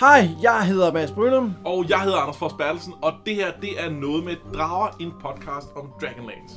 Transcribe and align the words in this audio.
Hej, 0.00 0.28
jeg 0.42 0.66
hedder 0.66 0.92
Mads 0.92 1.10
Brynum. 1.10 1.54
Og 1.64 1.88
jeg 1.88 2.00
hedder 2.00 2.18
Anders 2.18 2.36
Fors 2.36 2.52
Bertelsen, 2.52 2.94
og 3.02 3.12
det 3.26 3.34
her, 3.34 3.52
det 3.60 3.80
er 3.80 3.90
noget 3.90 4.24
med 4.24 4.36
drager, 4.54 4.96
en 5.00 5.12
podcast 5.20 5.66
om 5.76 5.92
Dragonlance. 6.00 6.56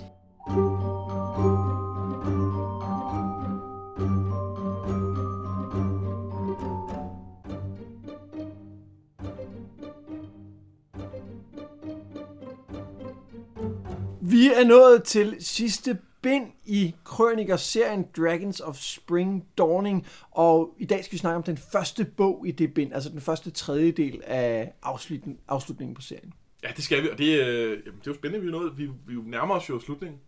Vi 14.21 14.53
er 14.53 14.67
nået 14.67 15.03
til 15.03 15.35
sidste 15.39 15.97
bind 16.23 16.51
i 16.65 16.95
Krøniker-serien 17.03 18.07
Dragons 18.17 18.59
of 18.59 18.75
Spring 18.75 19.47
Dawning, 19.57 20.07
og 20.31 20.75
i 20.79 20.85
dag 20.85 21.03
skal 21.03 21.13
vi 21.13 21.17
snakke 21.17 21.37
om 21.37 21.43
den 21.43 21.57
første 21.57 22.05
bog 22.05 22.47
i 22.47 22.51
det 22.51 22.73
bind, 22.73 22.93
altså 22.93 23.09
den 23.09 23.21
første 23.21 23.51
tredjedel 23.51 24.21
af 24.25 24.73
afslutning, 24.83 25.39
afslutningen 25.47 25.95
på 25.95 26.01
serien. 26.01 26.33
Ja, 26.63 26.69
det 26.75 26.83
skal 26.83 27.03
vi, 27.03 27.09
og 27.09 27.17
det, 27.17 27.39
øh, 27.39 27.69
jamen, 27.85 27.99
det 27.99 28.07
er 28.07 28.11
jo 28.11 28.13
spændende, 28.13 28.41
vi 28.41 28.47
er 28.47 28.51
nået. 28.51 28.77
Vi, 28.77 28.89
vi 29.07 29.15
nærmer 29.25 29.55
os 29.55 29.69
jo 29.69 29.79
slutningen. 29.79 30.19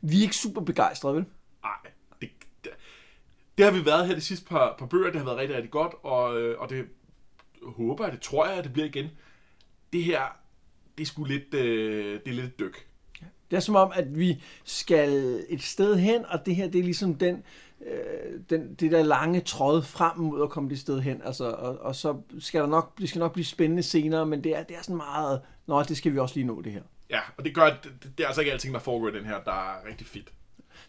Vi 0.00 0.18
er 0.18 0.22
ikke 0.22 0.36
super 0.36 0.60
begejstrede, 0.60 1.14
vel? 1.14 1.24
Nej, 1.62 1.92
det, 2.20 2.30
det, 2.64 2.72
det 3.58 3.64
har 3.64 3.72
vi 3.72 3.84
været 3.84 4.06
her 4.06 4.14
de 4.14 4.20
sidste 4.20 4.46
par, 4.46 4.76
par 4.78 4.86
bøger. 4.86 5.10
Det 5.10 5.16
har 5.16 5.24
været 5.24 5.38
rigtig, 5.38 5.56
rigtig 5.56 5.70
godt, 5.70 5.94
og, 6.02 6.40
øh, 6.40 6.60
og 6.60 6.70
det 6.70 6.86
håber 7.62 8.04
jeg, 8.04 8.12
det 8.12 8.20
tror 8.20 8.46
jeg, 8.46 8.58
at 8.58 8.64
det 8.64 8.72
bliver 8.72 8.86
igen. 8.86 9.10
Det 9.92 10.04
her, 10.04 10.22
det 10.98 11.02
er 11.02 11.06
sgu 11.06 11.24
lidt, 11.24 11.54
øh, 11.54 12.20
det 12.24 12.30
er 12.30 12.42
lidt 12.42 12.58
dyk. 12.58 12.86
Det 13.54 13.58
er 13.58 13.62
som 13.62 13.76
om, 13.76 13.92
at 13.94 14.18
vi 14.18 14.42
skal 14.64 15.40
et 15.48 15.62
sted 15.62 15.96
hen, 15.96 16.24
og 16.28 16.46
det 16.46 16.56
her, 16.56 16.68
det 16.68 16.78
er 16.78 16.82
ligesom 16.82 17.14
den, 17.14 17.42
øh, 17.86 18.40
den, 18.50 18.74
det 18.74 18.92
der 18.92 19.02
lange 19.02 19.40
tråd 19.40 19.82
frem 19.82 20.18
mod 20.18 20.42
at 20.42 20.50
komme 20.50 20.70
det 20.70 20.78
sted 20.78 21.00
hen. 21.00 21.22
Altså, 21.24 21.44
og, 21.50 21.78
og 21.78 21.94
så 21.96 22.16
skal 22.38 22.60
der 22.60 22.66
nok, 22.66 22.98
det 22.98 23.08
skal 23.08 23.18
nok 23.18 23.32
blive 23.32 23.44
spændende 23.44 23.82
senere, 23.82 24.26
men 24.26 24.44
det 24.44 24.56
er, 24.56 24.62
det 24.62 24.76
er 24.76 24.82
sådan 24.82 24.96
meget, 24.96 25.40
nå, 25.66 25.82
det 25.82 25.96
skal 25.96 26.12
vi 26.12 26.18
også 26.18 26.34
lige 26.34 26.46
nå 26.46 26.62
det 26.62 26.72
her. 26.72 26.82
Ja, 27.10 27.20
og 27.36 27.44
det 27.44 27.54
gør, 27.54 27.64
det, 27.64 28.18
det 28.18 28.24
er 28.24 28.26
altså 28.26 28.40
ikke 28.40 28.52
alting, 28.52 28.74
der 28.74 28.80
foregår 28.80 29.08
i 29.08 29.18
den 29.18 29.24
her, 29.24 29.40
der 29.44 29.52
er 29.52 29.88
rigtig 29.88 30.06
fedt. 30.06 30.32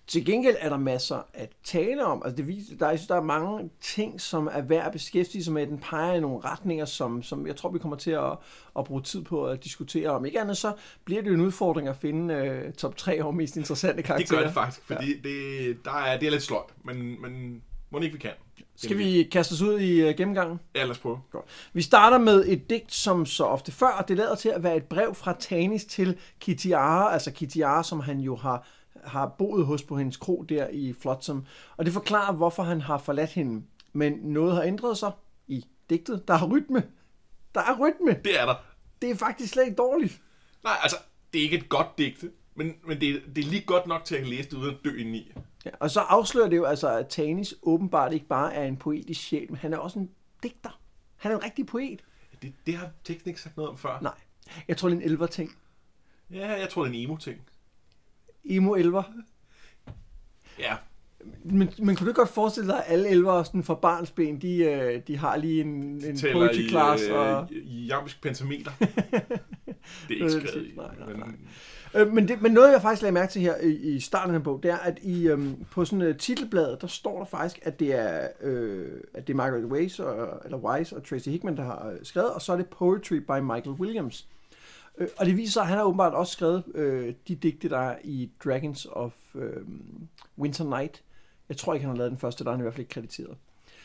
Til 0.07 0.25
gengæld 0.25 0.55
er 0.59 0.69
der 0.69 0.77
masser 0.77 1.27
at 1.33 1.49
tale 1.63 2.05
om. 2.05 2.21
Altså 2.25 2.35
det 2.35 2.47
viser, 2.47 2.77
der, 2.77 2.89
jeg 2.89 2.99
synes, 2.99 3.07
der 3.07 3.15
er 3.15 3.21
mange 3.21 3.69
ting, 3.81 4.21
som 4.21 4.49
er 4.51 4.61
værd 4.61 4.85
at 4.85 4.91
beskæftige 4.91 5.43
sig 5.43 5.53
med. 5.53 5.67
Den 5.67 5.77
peger 5.77 6.13
i 6.13 6.19
nogle 6.19 6.39
retninger, 6.39 6.85
som, 6.85 7.23
som 7.23 7.47
jeg 7.47 7.55
tror, 7.55 7.69
vi 7.69 7.79
kommer 7.79 7.97
til 7.97 8.11
at, 8.11 8.37
at 8.79 8.85
bruge 8.85 9.01
tid 9.01 9.23
på 9.23 9.45
at 9.45 9.63
diskutere 9.63 10.09
om. 10.09 10.25
Ikke 10.25 10.41
andet 10.41 10.57
så 10.57 10.73
bliver 11.05 11.21
det 11.21 11.29
jo 11.29 11.33
en 11.33 11.41
udfordring 11.41 11.87
at 11.87 11.95
finde 11.95 12.63
uh, 12.67 12.73
top 12.73 12.97
3 12.97 13.23
over 13.23 13.31
mest 13.31 13.57
interessante 13.57 14.03
karakterer. 14.03 14.27
Det 14.27 14.37
gør 14.37 14.45
det 14.45 14.53
faktisk, 14.53 14.81
fordi 14.85 15.11
ja. 15.11 15.29
det, 15.29 15.85
der 15.85 15.91
er, 15.91 16.19
det 16.19 16.25
er 16.25 16.31
lidt 16.31 16.43
slot, 16.43 16.73
men, 16.83 17.21
men 17.21 17.61
må 17.89 17.99
ikke 17.99 18.13
vi 18.13 18.19
kan. 18.19 18.31
Skal 18.75 18.97
vi 18.97 19.27
kaste 19.31 19.53
os 19.53 19.61
ud 19.61 19.79
i 19.79 20.09
uh, 20.09 20.15
gennemgangen? 20.15 20.59
Ja, 20.75 20.83
lad 20.83 20.91
os 20.91 20.99
prøve. 20.99 21.19
Godt. 21.31 21.45
Vi 21.73 21.81
starter 21.81 22.17
med 22.17 22.45
et 22.47 22.69
digt, 22.69 22.93
som 22.93 23.25
så 23.25 23.43
ofte 23.43 23.71
før, 23.71 23.87
og 23.87 24.07
det 24.07 24.17
lader 24.17 24.35
til 24.35 24.49
at 24.49 24.63
være 24.63 24.77
et 24.77 24.83
brev 24.83 25.15
fra 25.15 25.35
Tanis 25.39 25.85
til 25.85 26.17
Kitiara, 26.39 27.13
altså 27.13 27.31
Kitiara, 27.31 27.83
som 27.83 27.99
han 27.99 28.19
jo 28.19 28.35
har 28.35 28.67
har 29.05 29.35
boet 29.37 29.65
hos 29.65 29.83
på 29.83 29.97
hendes 29.97 30.17
kro 30.17 30.45
der 30.49 30.67
i 30.67 30.93
Flotsam. 30.93 31.45
Og 31.77 31.85
det 31.85 31.93
forklarer, 31.93 32.33
hvorfor 32.33 32.63
han 32.63 32.81
har 32.81 32.97
forladt 32.97 33.29
hende. 33.29 33.63
Men 33.93 34.13
noget 34.13 34.55
har 34.55 34.63
ændret 34.63 34.97
sig 34.97 35.11
i 35.47 35.65
digtet. 35.89 36.27
Der 36.27 36.33
er 36.33 36.47
rytme. 36.47 36.83
Der 37.55 37.61
er 37.61 37.79
rytme. 37.79 38.19
Det 38.23 38.39
er 38.41 38.45
der. 38.45 38.55
Det 39.01 39.11
er 39.11 39.15
faktisk 39.15 39.53
slet 39.53 39.63
ikke 39.63 39.75
dårligt. 39.75 40.21
Nej, 40.63 40.73
altså, 40.83 40.97
det 41.33 41.39
er 41.39 41.43
ikke 41.43 41.57
et 41.57 41.69
godt 41.69 41.97
digt. 41.97 42.25
Men, 42.55 42.73
men 42.87 43.01
det, 43.01 43.09
er, 43.09 43.19
det 43.35 43.45
er 43.45 43.49
lige 43.49 43.63
godt 43.65 43.87
nok 43.87 44.03
til 44.05 44.15
at 44.15 44.27
læse 44.27 44.49
det 44.49 44.57
uden 44.57 44.75
at 44.75 44.79
dø 44.83 44.97
indeni. 44.97 45.31
Ja, 45.65 45.69
og 45.79 45.91
så 45.91 45.99
afslører 45.99 46.49
det 46.49 46.57
jo 46.57 46.65
altså, 46.65 46.89
at 46.97 47.07
Tanis 47.07 47.55
åbenbart 47.63 48.13
ikke 48.13 48.27
bare 48.27 48.53
er 48.53 48.63
en 48.63 48.77
poetisk 48.77 49.21
sjæl, 49.21 49.45
men 49.49 49.57
han 49.57 49.73
er 49.73 49.77
også 49.77 49.99
en 49.99 50.09
digter. 50.43 50.79
Han 51.15 51.31
er 51.31 51.35
en 51.35 51.43
rigtig 51.43 51.65
poet. 51.65 52.03
Det, 52.41 52.53
det 52.65 52.75
har 52.75 52.89
teksten 53.03 53.29
ikke 53.29 53.41
sagt 53.41 53.57
noget 53.57 53.71
om 53.71 53.77
før. 53.77 53.99
Nej. 54.01 54.13
Jeg 54.67 54.77
tror, 54.77 54.89
det 54.89 54.95
er 54.95 55.01
en 55.01 55.09
elver-ting. 55.11 55.51
Ja, 56.31 56.51
jeg 56.51 56.69
tror, 56.69 56.83
det 56.83 56.89
er 56.91 56.93
en 56.95 57.03
emo-ting. 57.03 57.41
Emo 58.45 58.75
elver. 58.75 59.03
Ja. 60.59 60.75
Men, 61.43 61.69
men 61.79 61.95
kunne 61.95 62.09
du 62.09 62.13
godt 62.13 62.29
forestille 62.29 62.69
dig, 62.69 62.77
at 62.77 62.93
alle 62.93 63.09
elver 63.09 63.43
sådan 63.43 63.63
fra 63.63 63.73
barnsben, 63.73 64.41
de, 64.41 64.57
øh, 64.57 65.01
de 65.07 65.17
har 65.17 65.37
lige 65.37 65.61
en, 65.61 65.71
en 66.05 66.19
poetry 66.33 66.59
i, 66.59 66.69
class? 66.69 67.03
Øh, 67.03 67.15
og... 67.15 67.51
i 67.51 67.85
jamsk 67.85 68.21
pentameter. 68.21 68.71
det 70.07 70.21
er 70.21 70.29
ikke 70.29 70.29
skrevet 70.29 70.67
i. 70.67 70.73
Nej, 70.75 70.95
nej, 70.99 71.13
nej. 71.13 71.27
Men... 71.27 71.47
Øh, 71.95 72.13
men, 72.13 72.27
det, 72.27 72.41
men 72.41 72.51
noget, 72.51 72.71
jeg 72.71 72.81
faktisk 72.81 73.01
lagde 73.01 73.13
mærke 73.13 73.31
til 73.31 73.41
her 73.41 73.57
i, 73.57 73.71
i 73.71 73.99
starten 73.99 74.35
af 74.35 74.43
bogen, 74.43 74.63
det 74.63 74.71
er, 74.71 74.77
at 74.77 74.99
i, 75.01 75.27
øhm, 75.27 75.65
på 75.71 75.85
sådan 75.85 76.01
et 76.01 76.17
titelblad, 76.17 76.77
der 76.77 76.87
står 76.87 77.17
der 77.17 77.25
faktisk, 77.25 77.59
at 77.61 77.79
det 77.79 77.95
er, 77.95 78.27
øh, 78.41 78.91
at 79.13 79.27
det 79.27 79.33
er 79.33 79.37
Margaret 79.37 79.65
Weiss, 79.65 79.99
og, 79.99 80.41
eller 80.45 80.57
Weiss 80.57 80.91
og 80.91 81.03
Tracy 81.03 81.29
Hickman, 81.29 81.57
der 81.57 81.63
har 81.63 81.93
skrevet, 82.03 82.33
og 82.33 82.41
så 82.41 82.53
er 82.53 82.57
det 82.57 82.67
Poetry 82.67 83.15
by 83.15 83.39
Michael 83.41 83.75
Williams. 83.79 84.27
Øh, 84.97 85.07
og 85.17 85.25
det 85.25 85.37
viser 85.37 85.51
sig, 85.51 85.61
at 85.61 85.67
han 85.67 85.77
har 85.77 85.85
åbenbart 85.85 86.13
også 86.13 86.33
skrevet 86.33 86.63
øh, 86.75 87.13
de 87.27 87.35
digte, 87.35 87.69
der 87.69 87.79
er 87.79 87.97
i 88.03 88.31
Dragons 88.43 88.87
of 88.91 89.13
øh, 89.35 89.61
Winter 90.37 90.63
Night. 90.63 91.03
Jeg 91.49 91.57
tror 91.57 91.73
ikke, 91.73 91.85
han 91.85 91.95
har 91.95 91.97
lavet 91.97 92.11
den 92.11 92.19
første, 92.19 92.43
der 92.43 92.49
er 92.49 92.53
han 92.53 92.61
i 92.61 92.63
hvert 92.63 92.73
fald 92.73 92.81
ikke 92.81 92.93
krediteret. 92.93 93.37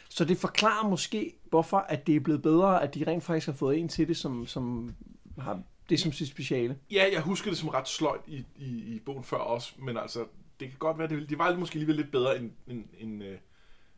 Så 0.08 0.24
det 0.24 0.38
forklarer 0.38 0.88
måske, 0.88 1.34
hvorfor 1.50 1.76
at 1.76 2.06
det 2.06 2.16
er 2.16 2.20
blevet 2.20 2.42
bedre, 2.42 2.82
at 2.82 2.94
de 2.94 3.04
rent 3.06 3.24
faktisk 3.24 3.46
har 3.46 3.54
fået 3.54 3.78
en 3.78 3.88
til 3.88 4.08
det, 4.08 4.16
som, 4.16 4.46
som 4.46 4.94
har 5.38 5.62
det 5.88 6.00
som 6.00 6.12
sit 6.12 6.28
speciale. 6.28 6.78
Ja, 6.90 7.04
jeg 7.12 7.20
husker 7.20 7.50
det 7.50 7.58
som 7.58 7.68
ret 7.68 7.88
sløjt 7.88 8.20
i, 8.26 8.44
i, 8.56 8.94
i 8.94 9.00
bogen 9.06 9.24
før 9.24 9.36
også, 9.36 9.72
men 9.78 9.96
altså, 9.96 10.20
det 10.60 10.68
kan 10.68 10.78
godt 10.78 10.98
være, 10.98 11.08
det, 11.08 11.30
det 11.30 11.38
var 11.38 11.56
måske 11.56 11.74
alligevel 11.74 11.96
lidt 11.96 12.10
bedre 12.10 12.38
end, 12.38 12.50
end, 12.66 12.84
end 12.98 13.22
øh, 13.22 13.38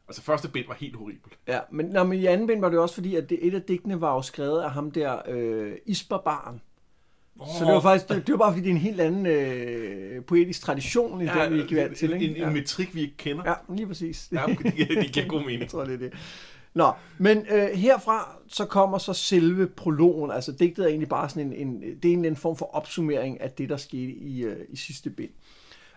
Altså 0.09 0.23
første 0.23 0.49
bind 0.49 0.67
var 0.67 0.75
helt 0.75 0.97
horribelt. 0.97 1.39
Ja, 1.49 1.61
men, 1.71 1.87
nå, 1.87 2.05
men 2.05 2.19
i 2.19 2.27
anden 2.27 2.47
bind 2.47 2.61
var 2.61 2.69
det 2.69 2.79
også 2.79 2.95
fordi, 2.95 3.17
at 3.17 3.31
det, 3.31 3.47
et 3.47 3.55
af 3.55 3.63
digtene 3.63 4.01
var 4.01 4.15
jo 4.15 4.23
skrevet 4.23 4.63
af 4.63 4.71
ham 4.71 4.91
der, 4.91 5.23
øh, 5.29 5.77
Isbarbaren. 5.87 6.61
Oh. 7.43 7.49
Så 7.59 7.65
det 7.65 7.75
var 7.75 7.81
faktisk, 7.81 8.09
det, 8.09 8.27
det 8.27 8.33
var 8.33 8.39
bare 8.39 8.53
fordi, 8.53 8.63
det 8.63 8.71
er 8.71 8.75
en 8.75 8.81
helt 8.81 9.01
anden 9.01 9.27
øh, 9.27 10.25
poetisk 10.25 10.63
tradition, 10.63 11.21
end 11.21 11.31
ja, 11.31 11.45
den, 11.45 11.55
vi 11.55 11.63
ikke 11.63 11.77
vant 11.77 11.97
til. 11.97 12.13
En, 12.13 12.23
en, 12.23 12.37
ja. 12.37 12.47
en 12.47 12.53
metrik, 12.53 12.95
vi 12.95 13.01
ikke 13.01 13.17
kender. 13.17 13.43
Ja, 13.47 13.75
lige 13.75 13.87
præcis. 13.87 14.29
Ja, 14.33 14.45
det, 14.49 14.89
det 14.89 15.13
giver 15.13 15.27
god 15.27 15.41
mening. 15.41 15.61
Jeg 15.61 15.69
tror, 15.69 15.85
det 15.85 15.95
er 15.95 15.99
det. 15.99 16.13
Nå, 16.75 16.93
men 17.19 17.47
øh, 17.51 17.69
herfra 17.69 18.37
så 18.49 18.65
kommer 18.65 18.99
så 18.99 19.13
selve 19.13 19.67
prologen, 19.67 20.31
altså 20.31 20.53
digtet 20.53 20.85
er 20.85 20.89
egentlig 20.89 21.09
bare 21.09 21.29
sådan 21.29 21.53
en, 21.53 21.69
en 21.69 21.81
det 21.83 22.05
er 22.05 22.09
egentlig 22.09 22.29
en 22.29 22.37
form 22.37 22.57
for 22.57 22.75
opsummering 22.75 23.41
af 23.41 23.51
det, 23.51 23.69
der 23.69 23.77
skete 23.77 24.13
i, 24.13 24.45
øh, 24.45 24.57
i 24.69 24.77
sidste 24.77 25.11
bind. 25.11 25.31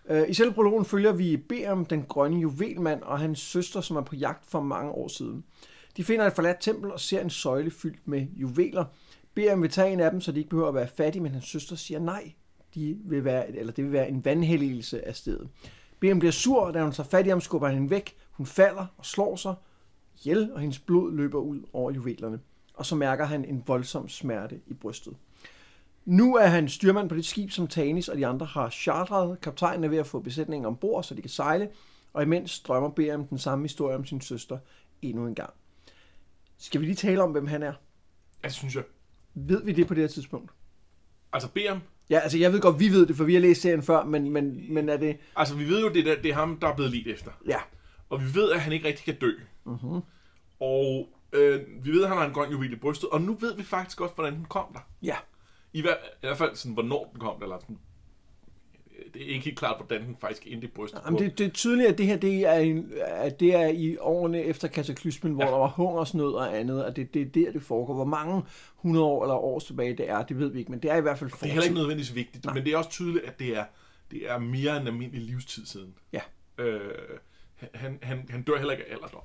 Øh, 0.10 0.30
I 0.30 0.34
selve 0.34 0.54
prologen 0.54 0.86
følger 0.86 1.12
vi 1.12 1.38
Beam, 1.38 1.86
den 1.86 2.04
grønne 2.04 2.40
juvelmand, 2.40 3.02
og 3.02 3.20
hans 3.20 3.40
søster, 3.40 3.82
som 3.82 3.98
er 3.98 4.02
på 4.02 4.16
jagt 4.16 4.46
for 4.50 4.62
mange 4.62 4.92
år 4.92 5.08
siden. 5.08 5.44
De 5.98 6.04
finder 6.04 6.26
et 6.26 6.34
forladt 6.34 6.58
tempel 6.60 6.92
og 6.92 7.00
ser 7.00 7.22
en 7.22 7.30
søjle 7.30 7.72
fyldt 7.72 8.08
med 8.08 8.26
juveler, 8.36 8.86
beder 9.36 9.50
ham 9.50 9.62
vil 9.62 9.70
tage 9.70 9.94
en 9.94 10.00
af 10.00 10.12
dem, 10.12 10.22
så 10.22 10.32
de 10.32 10.38
ikke 10.38 10.50
behøver 10.50 10.70
at 10.70 10.76
være 10.76 10.88
fattige, 10.88 11.24
men 11.24 11.32
hans 11.32 11.46
søster 11.46 11.76
siger 11.76 12.00
nej. 12.00 12.34
De 12.76 12.98
vil 13.06 13.24
være, 13.24 13.56
eller 13.56 13.74
det 13.74 13.84
vil 13.84 13.92
være 13.92 14.10
en 14.10 14.26
vandhelligelse 14.26 15.08
af 15.08 15.16
stedet. 15.16 15.50
BM 16.00 16.20
bliver 16.20 16.32
sur, 16.32 16.72
da 16.72 16.84
hun 16.84 16.92
tager 16.92 17.10
fat 17.10 17.26
i 17.26 17.30
ham, 17.30 17.42
skubber 17.42 17.68
han 17.68 17.76
hende 17.78 17.90
væk. 17.90 18.16
Hun 18.32 18.46
falder 18.46 18.86
og 18.98 19.06
slår 19.06 19.36
sig 19.36 19.56
ihjel, 20.20 20.54
og 20.54 20.60
hendes 20.60 20.80
blod 20.80 21.16
løber 21.16 21.40
ud 21.40 21.62
over 21.74 21.92
juvelerne. 21.92 22.40
Og 22.74 22.86
så 22.86 22.96
mærker 22.96 23.26
han 23.26 23.46
en 23.46 23.64
voldsom 23.68 24.10
smerte 24.10 24.60
i 24.68 24.74
brystet. 24.74 25.16
Nu 26.06 26.36
er 26.36 26.48
han 26.48 26.70
styrmand 26.70 27.10
på 27.10 27.16
det 27.16 27.26
skib, 27.26 27.52
som 27.52 27.68
Tanis 27.68 28.10
og 28.10 28.18
de 28.18 28.28
andre 28.28 28.46
har 28.46 28.70
chartret. 28.70 29.42
Kaptajnen 29.42 29.84
er 29.84 29.88
ved 29.88 29.98
at 29.98 30.08
få 30.08 30.20
besætningen 30.20 30.66
ombord, 30.66 31.04
så 31.04 31.16
de 31.16 31.22
kan 31.22 31.30
sejle. 31.30 31.70
Og 32.14 32.24
imens 32.24 32.60
drømmer 32.60 32.90
Beriam 32.90 33.28
den 33.28 33.38
samme 33.38 33.64
historie 33.64 33.96
om 33.96 34.06
sin 34.06 34.22
søster 34.22 34.58
endnu 35.02 35.28
en 35.28 35.36
gang. 35.36 35.54
Skal 36.58 36.82
vi 36.82 36.86
lige 36.86 36.96
tale 36.96 37.24
om, 37.24 37.32
hvem 37.32 37.48
han 37.48 37.64
er? 37.64 37.74
Jeg 38.44 38.52
synes 38.52 38.76
jeg. 38.76 38.84
Ved 39.36 39.64
vi 39.64 39.72
det 39.72 39.88
på 39.88 39.94
det 39.94 40.02
her 40.02 40.08
tidspunkt? 40.08 40.52
Altså 41.34 41.50
Beriam? 41.50 41.82
Ja, 42.10 42.20
altså 42.20 42.38
jeg 42.38 42.54
ved 42.54 42.62
godt, 42.62 42.80
vi 42.80 42.90
ved 42.90 43.06
det, 43.08 43.16
for 43.16 43.24
vi 43.24 43.34
har 43.34 43.42
læst 43.42 43.62
serien 43.62 43.84
før, 43.84 44.04
men, 44.04 44.30
men, 44.30 44.74
men 44.74 44.90
er 44.90 44.98
det... 44.98 45.18
Altså 45.36 45.56
vi 45.56 45.70
ved 45.70 45.82
jo, 45.82 45.90
det 45.90 46.08
er, 46.08 46.22
det 46.22 46.32
er 46.32 46.36
ham, 46.36 46.58
der 46.60 46.68
er 46.68 46.76
blevet 46.76 46.92
lidt 46.92 47.08
efter. 47.08 47.32
Ja. 47.48 47.58
Og 48.10 48.22
vi 48.22 48.36
ved, 48.36 48.52
at 48.52 48.62
han 48.62 48.74
ikke 48.74 48.88
rigtig 48.88 49.06
kan 49.06 49.16
dø. 49.16 49.32
Uh-huh. 49.66 50.02
Og 50.60 51.10
øh, 51.34 51.62
vi 51.84 51.92
ved, 51.92 52.04
at 52.04 52.10
han 52.10 52.18
har 52.18 52.26
en 52.26 52.34
grøn 52.34 52.52
juvel 52.52 52.74
i 52.74 52.76
brystet, 52.76 53.10
og 53.10 53.22
nu 53.22 53.34
ved 53.34 53.56
vi 53.56 53.64
faktisk 53.64 54.02
også, 54.02 54.16
hvordan 54.16 54.36
den 54.36 54.46
kom 54.46 54.66
der. 54.74 54.80
Ja. 55.04 55.16
I, 55.74 55.82
hver, 55.82 55.94
I 55.94 56.28
hvert 56.28 56.38
fald 56.38 56.56
sådan, 56.56 56.74
hvornår 56.74 57.10
den 57.12 57.20
kom 57.20 57.36
der, 57.38 57.44
eller 57.44 57.60
sådan, 57.60 57.80
det 59.16 59.24
er 59.24 59.34
ikke 59.34 59.46
helt 59.46 59.58
klart, 59.58 59.78
hvordan 59.78 60.08
den 60.08 60.18
faktisk 60.22 60.48
endte 60.48 60.68
i 60.68 60.70
brystet. 60.70 61.02
Jamen, 61.06 61.20
det, 61.20 61.38
det 61.38 61.46
er 61.46 61.50
tydeligt, 61.50 61.90
at 61.90 61.98
det 61.98 62.06
her 62.06 62.18
det 62.18 62.46
er, 62.48 62.54
en, 62.54 62.92
at 63.06 63.40
det 63.40 63.56
er 63.56 63.68
i 63.68 63.98
årene 63.98 64.42
efter 64.42 64.68
kataklysmen, 64.68 65.34
hvor 65.34 65.44
ja. 65.44 65.52
der 65.52 65.58
var 65.58 65.68
hungersnød 65.68 66.34
og 66.34 66.58
andet, 66.60 66.86
og 66.86 66.96
det, 66.96 67.14
det 67.14 67.22
er 67.22 67.26
der, 67.26 67.52
det 67.52 67.62
foregår. 67.62 67.94
Hvor 67.94 68.06
mange 68.06 68.44
hundrede 68.76 69.06
år 69.06 69.24
eller 69.24 69.36
år 69.36 69.60
tilbage 69.60 69.98
det 69.98 70.10
er, 70.10 70.24
det 70.24 70.40
ved 70.40 70.52
vi 70.52 70.60
ikke, 70.60 70.72
men 70.72 70.80
det 70.80 70.92
er 70.92 70.96
i 70.96 71.02
hvert 71.02 71.20
fald 71.20 71.30
fortid. 71.30 71.44
Det 71.44 71.50
er 71.50 71.54
heller 71.54 71.64
ikke 71.64 71.76
nødvendigvis 71.76 72.16
vigtigt, 72.16 72.46
Nej. 72.46 72.54
men 72.54 72.66
det 72.66 72.74
er 72.74 72.78
også 72.78 72.90
tydeligt, 72.90 73.26
at 73.26 73.40
det 73.40 73.58
er, 73.58 73.64
det 74.12 74.32
er 74.32 74.38
mere 74.40 74.78
end 74.78 74.88
almindelig 74.88 75.22
livstid 75.22 75.66
siden. 75.66 75.94
Ja. 76.14 76.22
Øh, 76.58 76.80
han, 77.74 78.00
han, 78.02 78.26
han 78.30 78.42
dør 78.42 78.58
heller 78.58 78.72
ikke 78.72 78.86
af 78.90 78.94
alderdom. 78.94 79.22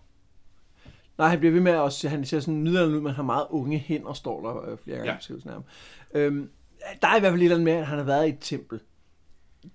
Nej, 1.19 1.29
han 1.29 1.39
bliver 1.39 1.53
ved 1.53 1.61
med 1.61 1.73
at 1.73 2.11
han 2.11 2.25
ser 2.25 2.41
sådan 2.41 2.63
middelalderen 2.63 2.95
ud, 2.95 3.01
men 3.01 3.13
har 3.13 3.23
meget 3.23 3.47
unge 3.51 3.79
hænder, 3.79 4.13
står 4.13 4.43
der 4.43 4.71
øh, 4.71 4.79
flere 4.79 4.97
gange 4.97 5.11
ja. 5.11 5.17
i 5.17 5.19
beskrivelsen 5.19 5.51
af 5.51 5.55
ham. 5.55 5.65
Øhm, 6.15 6.51
der 7.03 7.09
er 7.09 7.17
i 7.17 7.21
hvert 7.21 7.33
fald 7.33 7.41
lidt 7.41 7.63
med, 7.63 7.73
at 7.73 7.87
han 7.87 7.99
har 7.99 8.05
været 8.05 8.27
i 8.27 8.29
et 8.29 8.39
tempel. 8.41 8.81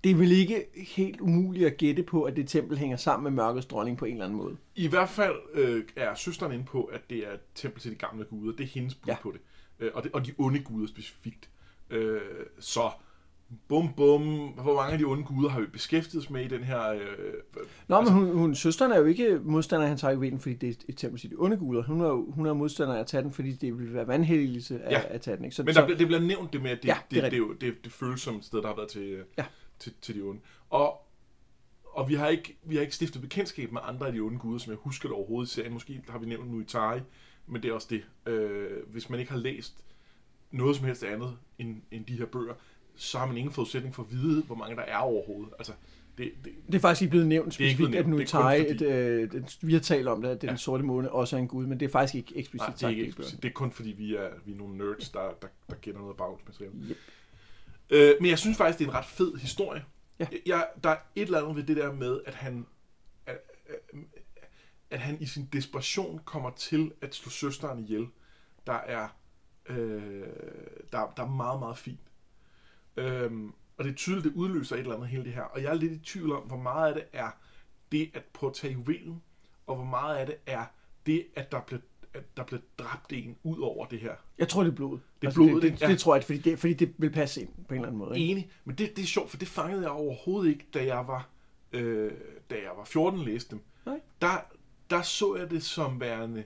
Det 0.04 0.12
er 0.12 0.16
vel 0.16 0.32
ikke 0.32 0.66
helt 0.96 1.22
umuligt 1.22 1.66
at 1.68 1.78
gætte 1.78 2.04
på, 2.04 2.24
at 2.24 2.36
det 2.36 2.48
tempel 2.48 2.78
hænger 2.78 2.98
sammen 2.98 3.24
med 3.34 3.44
mørkets 3.44 3.66
dronning 3.66 3.98
på 3.98 4.06
en 4.06 4.12
eller 4.12 4.26
anden 4.26 4.38
måde. 4.38 4.58
I 4.76 4.88
hvert 4.88 5.10
fald 5.10 5.36
øh, 5.54 5.84
er 5.96 6.16
søsteren 6.16 6.52
inde 6.52 6.66
på, 6.66 6.84
at 6.84 7.10
det 7.10 7.18
er 7.18 7.32
et 7.34 7.40
tempel 7.56 7.82
til 7.82 7.92
de 7.92 7.96
gamle 7.96 8.26
guder. 8.26 8.56
Det 8.56 8.64
er 8.64 8.68
hendes 8.68 8.96
bud 8.96 9.08
Ja. 9.08 9.16
på 9.22 9.32
det. 9.32 9.42
Øh, 9.80 9.92
og 9.94 10.04
det. 10.04 10.12
Og 10.12 10.26
de 10.26 10.32
onde 10.38 10.60
guder 10.60 10.88
specifikt. 10.88 11.50
Øh, 11.90 12.22
så 12.60 12.90
bum 13.68 13.90
bum, 13.98 14.22
hvor 14.48 14.76
mange 14.76 14.94
af 14.94 14.98
de 15.00 15.04
onde 15.04 15.24
guder 15.24 15.50
har 15.50 15.60
vi 15.60 15.66
beskæftiget 15.66 16.24
os 16.24 16.30
med 16.30 16.46
i 16.46 16.48
den 16.48 16.64
her... 16.64 16.90
Øh, 16.92 17.00
Nå, 17.88 17.96
altså, 17.96 18.14
men 18.14 18.24
hun, 18.26 18.38
hun, 18.38 18.56
søsteren 18.56 18.92
er 18.92 18.98
jo 19.00 19.06
ikke 19.06 19.40
modstander 19.44 19.82
af, 19.82 19.86
at 19.86 19.90
han 19.90 19.98
tager 19.98 20.14
juvelen, 20.14 20.40
fordi 20.40 20.56
det 20.56 20.70
er 20.70 20.74
et 20.90 20.98
tempel 20.98 21.20
til 21.22 21.30
de 21.30 21.36
onde 21.38 21.58
guder. 21.58 21.84
Hun 21.84 22.02
er 22.02 22.32
hun 22.32 22.46
er 22.46 22.54
modstander 22.54 22.96
af 22.96 23.00
at 23.00 23.08
tage 23.08 23.24
den, 23.24 23.32
fordi 23.32 23.52
det 23.52 23.80
vil 23.80 23.94
være 23.94 24.08
vandhelligelse 24.08 24.84
af, 24.84 24.92
Ja. 24.92 25.02
at 25.08 25.22
tage 25.22 25.38
den. 25.38 25.46
Ikke? 25.46 25.56
Så, 25.56 25.64
Men 25.64 25.74
så, 25.74 25.80
der, 25.80 25.86
bliver- 25.86 25.98
det 25.98 26.08
bliver 26.08 26.22
nævnt 26.22 26.54
det 26.54 26.62
med, 26.62 26.72
at 26.72 26.78
det, 26.84 26.88
Ja, 26.90 26.98
det 27.12 27.24
det, 27.24 27.32
det, 27.32 27.42
det, 27.50 27.62
det, 27.62 27.84
det 27.84 27.92
føles 27.92 28.22
som 28.22 28.36
et 28.36 28.46
sted, 28.46 28.62
der 28.62 28.68
har 28.68 28.76
været 28.76 28.90
til, 28.90 29.02
øh, 29.02 29.26
Ja. 29.38 29.46
Til, 29.80 29.94
til 30.02 30.16
de 30.16 30.22
onde. 30.22 30.42
Og, 30.70 31.02
og 31.86 32.10
vi, 32.10 32.14
har 32.14 32.28
ikke, 32.28 32.58
vi 32.64 32.76
har 32.76 32.82
ikke 32.82 32.96
stiftet 32.96 33.22
bekendtskab 33.22 33.72
med 33.72 33.82
andre 33.84 34.08
af 34.08 34.14
de 34.14 34.20
onde 34.20 34.40
guder, 34.40 34.60
som 34.60 34.72
jeg 34.72 34.78
husker 34.82 35.10
det 35.10 35.16
overhovedet 35.18 35.50
i 35.52 35.54
serien. 35.54 35.74
Måske 35.74 36.02
har 36.10 36.20
vi 36.20 36.26
nævnt 36.26 36.52
Nuitari, 36.52 37.00
men 37.48 37.64
det 37.64 37.70
er 37.70 37.74
også 37.74 37.88
det. 37.90 38.32
Øh, 38.34 38.88
hvis 38.88 39.10
man 39.10 39.20
ikke 39.20 39.32
har 39.32 39.40
læst 39.40 39.74
noget 40.52 40.76
som 40.76 40.86
helst 40.86 41.04
andet 41.04 41.38
end, 41.60 41.78
end 41.92 42.06
de 42.06 42.18
her 42.18 42.26
bøger, 42.26 42.54
så 42.96 43.18
har 43.18 43.26
man 43.26 43.38
ingen 43.38 43.54
forudsætning 43.54 43.96
for 43.96 44.04
at 44.04 44.12
vide, 44.12 44.44
hvor 44.44 44.56
mange 44.56 44.76
der 44.76 44.82
er 44.82 44.98
overhovedet. 44.98 45.54
Altså, 45.60 45.74
det, 46.18 46.32
det, 46.44 46.54
det 46.68 46.76
er 46.76 46.80
faktisk 46.80 47.02
ikke 47.02 47.10
blevet 47.10 47.28
nævnt 47.28 47.54
specifikt, 47.54 47.96
at 47.96 48.08
Nuitari, 48.08 48.60
fordi- 48.70 48.86
et, 48.86 48.92
øh, 49.34 49.44
vi 49.62 49.74
har 49.74 49.80
talt 49.80 50.08
om 50.08 50.22
det, 50.22 50.30
at 50.30 50.42
den 50.42 50.50
Ja. 50.50 50.56
sorte 50.56 50.84
måne 50.84 51.12
også 51.12 51.36
er 51.36 51.40
en 51.40 51.48
gud, 51.48 51.66
men 51.66 51.80
det 51.80 51.86
er 51.86 51.90
faktisk 51.90 52.16
ikke 52.16 52.38
eksplicit 52.40 52.68
nej, 52.68 52.76
det 52.76 52.84
er 52.84 52.90
ikke 52.90 53.04
i 53.04 53.08
eksplicit. 53.08 53.44
Det 53.44 53.50
er 53.50 53.54
kun 53.54 53.72
fordi, 53.72 53.90
vi 53.92 54.16
er, 54.16 54.30
vi 54.46 54.52
er 54.52 54.58
nogle 54.58 54.78
nerds, 54.78 55.10
der, 55.10 55.20
der, 55.42 55.48
der 55.70 55.76
kender 55.76 56.00
noget 56.00 56.18
baggrundsmateriale. 56.18 56.74
Yep. 56.90 56.98
Øh, 57.90 58.16
men 58.22 58.30
jeg 58.30 58.40
synes 58.40 58.58
faktisk, 58.58 58.80
det 58.80 58.86
er 58.86 58.90
en 58.90 58.96
ret 58.96 59.06
fed 59.06 59.36
historie. 59.36 59.86
Ja. 60.20 60.28
Jeg, 60.46 60.68
der 60.84 60.90
er 60.90 60.98
et 61.16 61.22
eller 61.22 61.42
andet 61.42 61.56
ved 61.56 61.64
det 61.64 61.78
der 61.78 61.94
med, 61.94 62.20
at 62.26 62.34
han, 62.34 62.66
at, 63.26 63.38
at 64.90 65.00
han 65.00 65.22
i 65.22 65.26
sin 65.26 65.50
desperation 65.54 66.22
kommer 66.26 66.50
til 66.50 66.92
at 67.02 67.16
slå 67.16 67.30
søsteren 67.30 67.80
ihjel, 67.80 68.08
der 68.68 68.74
er, 68.74 69.08
øh, 69.66 70.28
der, 70.92 71.14
der 71.18 71.24
er 71.24 71.30
meget, 71.30 71.60
meget 71.60 71.78
fint. 71.78 72.00
Øhm, 72.98 73.54
og 73.78 73.84
det 73.84 73.92
er 73.92 73.96
tydeligt, 73.96 74.24
det 74.24 74.34
udløser 74.34 74.76
et 74.76 74.80
eller 74.80 74.96
andet 74.96 75.10
hele 75.10 75.24
det 75.24 75.34
her. 75.34 75.42
Og 75.42 75.64
jeg 75.64 75.70
er 75.70 75.74
lidt 75.76 75.92
i 75.94 76.00
tvivl 76.00 76.32
om, 76.32 76.44
hvor 76.44 76.58
meget 76.58 76.88
af 76.88 76.94
det 76.94 77.06
er 77.14 77.30
det 77.92 78.12
at 78.14 78.24
prøve 78.34 78.50
at 78.50 78.56
tage 78.56 78.74
juvelen, 78.74 79.24
og 79.68 79.76
hvor 79.76 79.86
meget 79.86 80.16
af 80.16 80.26
det 80.26 80.36
er 80.46 80.66
det, 81.06 81.28
at 81.36 81.52
der 81.52 81.62
bliver, 81.62 81.82
at 82.16 82.38
der 82.38 82.44
bliver 82.44 82.62
dræbt 82.80 83.14
en 83.14 83.36
ud 83.44 83.60
over 83.60 83.86
det 83.86 84.00
her. 84.00 84.12
Jeg 84.38 84.48
tror, 84.50 84.64
det 84.64 84.72
er 84.72 84.76
blodet. 84.76 85.02
Det 85.22 85.28
er 85.28 85.34
blodet, 85.34 85.56
det, 85.62 85.64
ikke? 85.64 85.76
det, 85.76 85.82
Ja. 85.82 85.88
det, 85.88 86.00
tror 86.00 86.16
jeg, 86.16 86.24
fordi 86.24 86.38
det, 86.40 86.60
fordi 86.60 86.74
det 86.74 86.94
vil 86.98 87.10
passe 87.10 87.42
ind 87.42 87.50
på 87.68 87.74
en 87.74 87.76
eller 87.76 87.88
anden 87.88 88.00
måde. 88.00 88.20
Ikke? 88.20 88.32
Enig, 88.32 88.50
men 88.66 88.76
det, 88.76 88.96
det 88.96 89.04
er 89.04 89.08
sjovt, 89.08 89.30
for 89.30 89.38
det 89.38 89.48
fangede 89.48 89.82
jeg 89.82 89.90
overhovedet 89.92 90.50
ikke, 90.50 90.66
da 90.74 90.86
jeg 90.86 91.08
var, 91.08 91.30
øh, 91.72 92.12
da 92.50 92.56
jeg 92.56 92.72
var 92.78 92.84
14 92.84 93.20
og 93.20 93.26
læste 93.26 93.52
dem. 93.52 93.60
Nej. 93.86 94.00
Der, 94.22 94.46
der 94.90 95.02
så 95.02 95.36
jeg 95.36 95.52
det 95.52 95.64
som 95.64 96.00
værende 96.00 96.44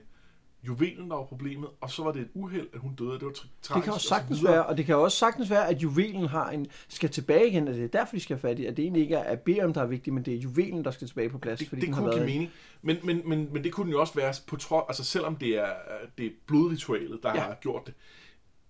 juvelen, 0.66 1.10
der 1.10 1.16
var 1.16 1.24
problemet, 1.24 1.68
og 1.80 1.90
så 1.90 2.02
var 2.02 2.12
det 2.12 2.22
et 2.22 2.28
uheld, 2.34 2.68
at 2.72 2.80
hun 2.80 2.94
døde. 2.94 3.12
Det 3.12 3.22
var 3.22 3.30
tra- 3.30 3.46
tragisk. 3.62 3.74
Det 3.74 3.82
kan 3.84 3.90
og 3.90 3.94
også 3.94 4.02
så 4.02 4.08
sagtens 4.08 4.40
videre. 4.40 4.52
være, 4.54 4.66
og 4.66 4.76
det 4.76 4.86
kan 4.86 4.96
også 4.96 5.18
sagtens 5.18 5.50
være, 5.50 5.68
at 5.68 5.82
juvelen 5.82 6.26
har 6.26 6.50
en, 6.50 6.66
skal 6.88 7.10
tilbage 7.10 7.48
igen, 7.48 7.68
og 7.68 7.74
det 7.74 7.84
er 7.84 7.88
derfor, 7.88 8.16
de 8.16 8.20
skal 8.20 8.36
have 8.36 8.40
fat 8.40 8.58
i, 8.58 8.66
at 8.66 8.76
det 8.76 8.82
egentlig 8.82 9.02
ikke 9.02 9.14
er 9.14 9.36
Berium, 9.36 9.72
der 9.74 9.80
er 9.82 9.86
vigtig, 9.86 10.12
men 10.12 10.24
det 10.24 10.34
er 10.34 10.38
juvelen, 10.38 10.84
der 10.84 10.90
skal 10.90 11.06
tilbage 11.08 11.28
på 11.28 11.38
plads. 11.38 11.58
Det, 11.58 11.68
fordi 11.68 11.80
det 11.80 11.86
den 11.86 11.94
har 11.94 12.00
kunne 12.02 12.12
give 12.12 12.20
været, 12.20 12.32
mening. 12.32 12.50
Men, 12.82 12.96
men, 13.04 13.22
men, 13.28 13.48
men 13.52 13.64
det 13.64 13.72
kunne 13.72 13.84
den 13.84 13.92
jo 13.92 14.00
også 14.00 14.14
være 14.14 14.34
på 14.46 14.56
trods, 14.56 14.84
altså 14.88 15.04
selvom 15.04 15.36
det 15.36 15.48
er, 15.58 15.72
det 16.18 16.26
er 16.26 16.30
blodritualet, 16.46 17.20
der 17.22 17.34
Ja. 17.34 17.40
har 17.40 17.54
gjort 17.60 17.82
det. 17.86 17.94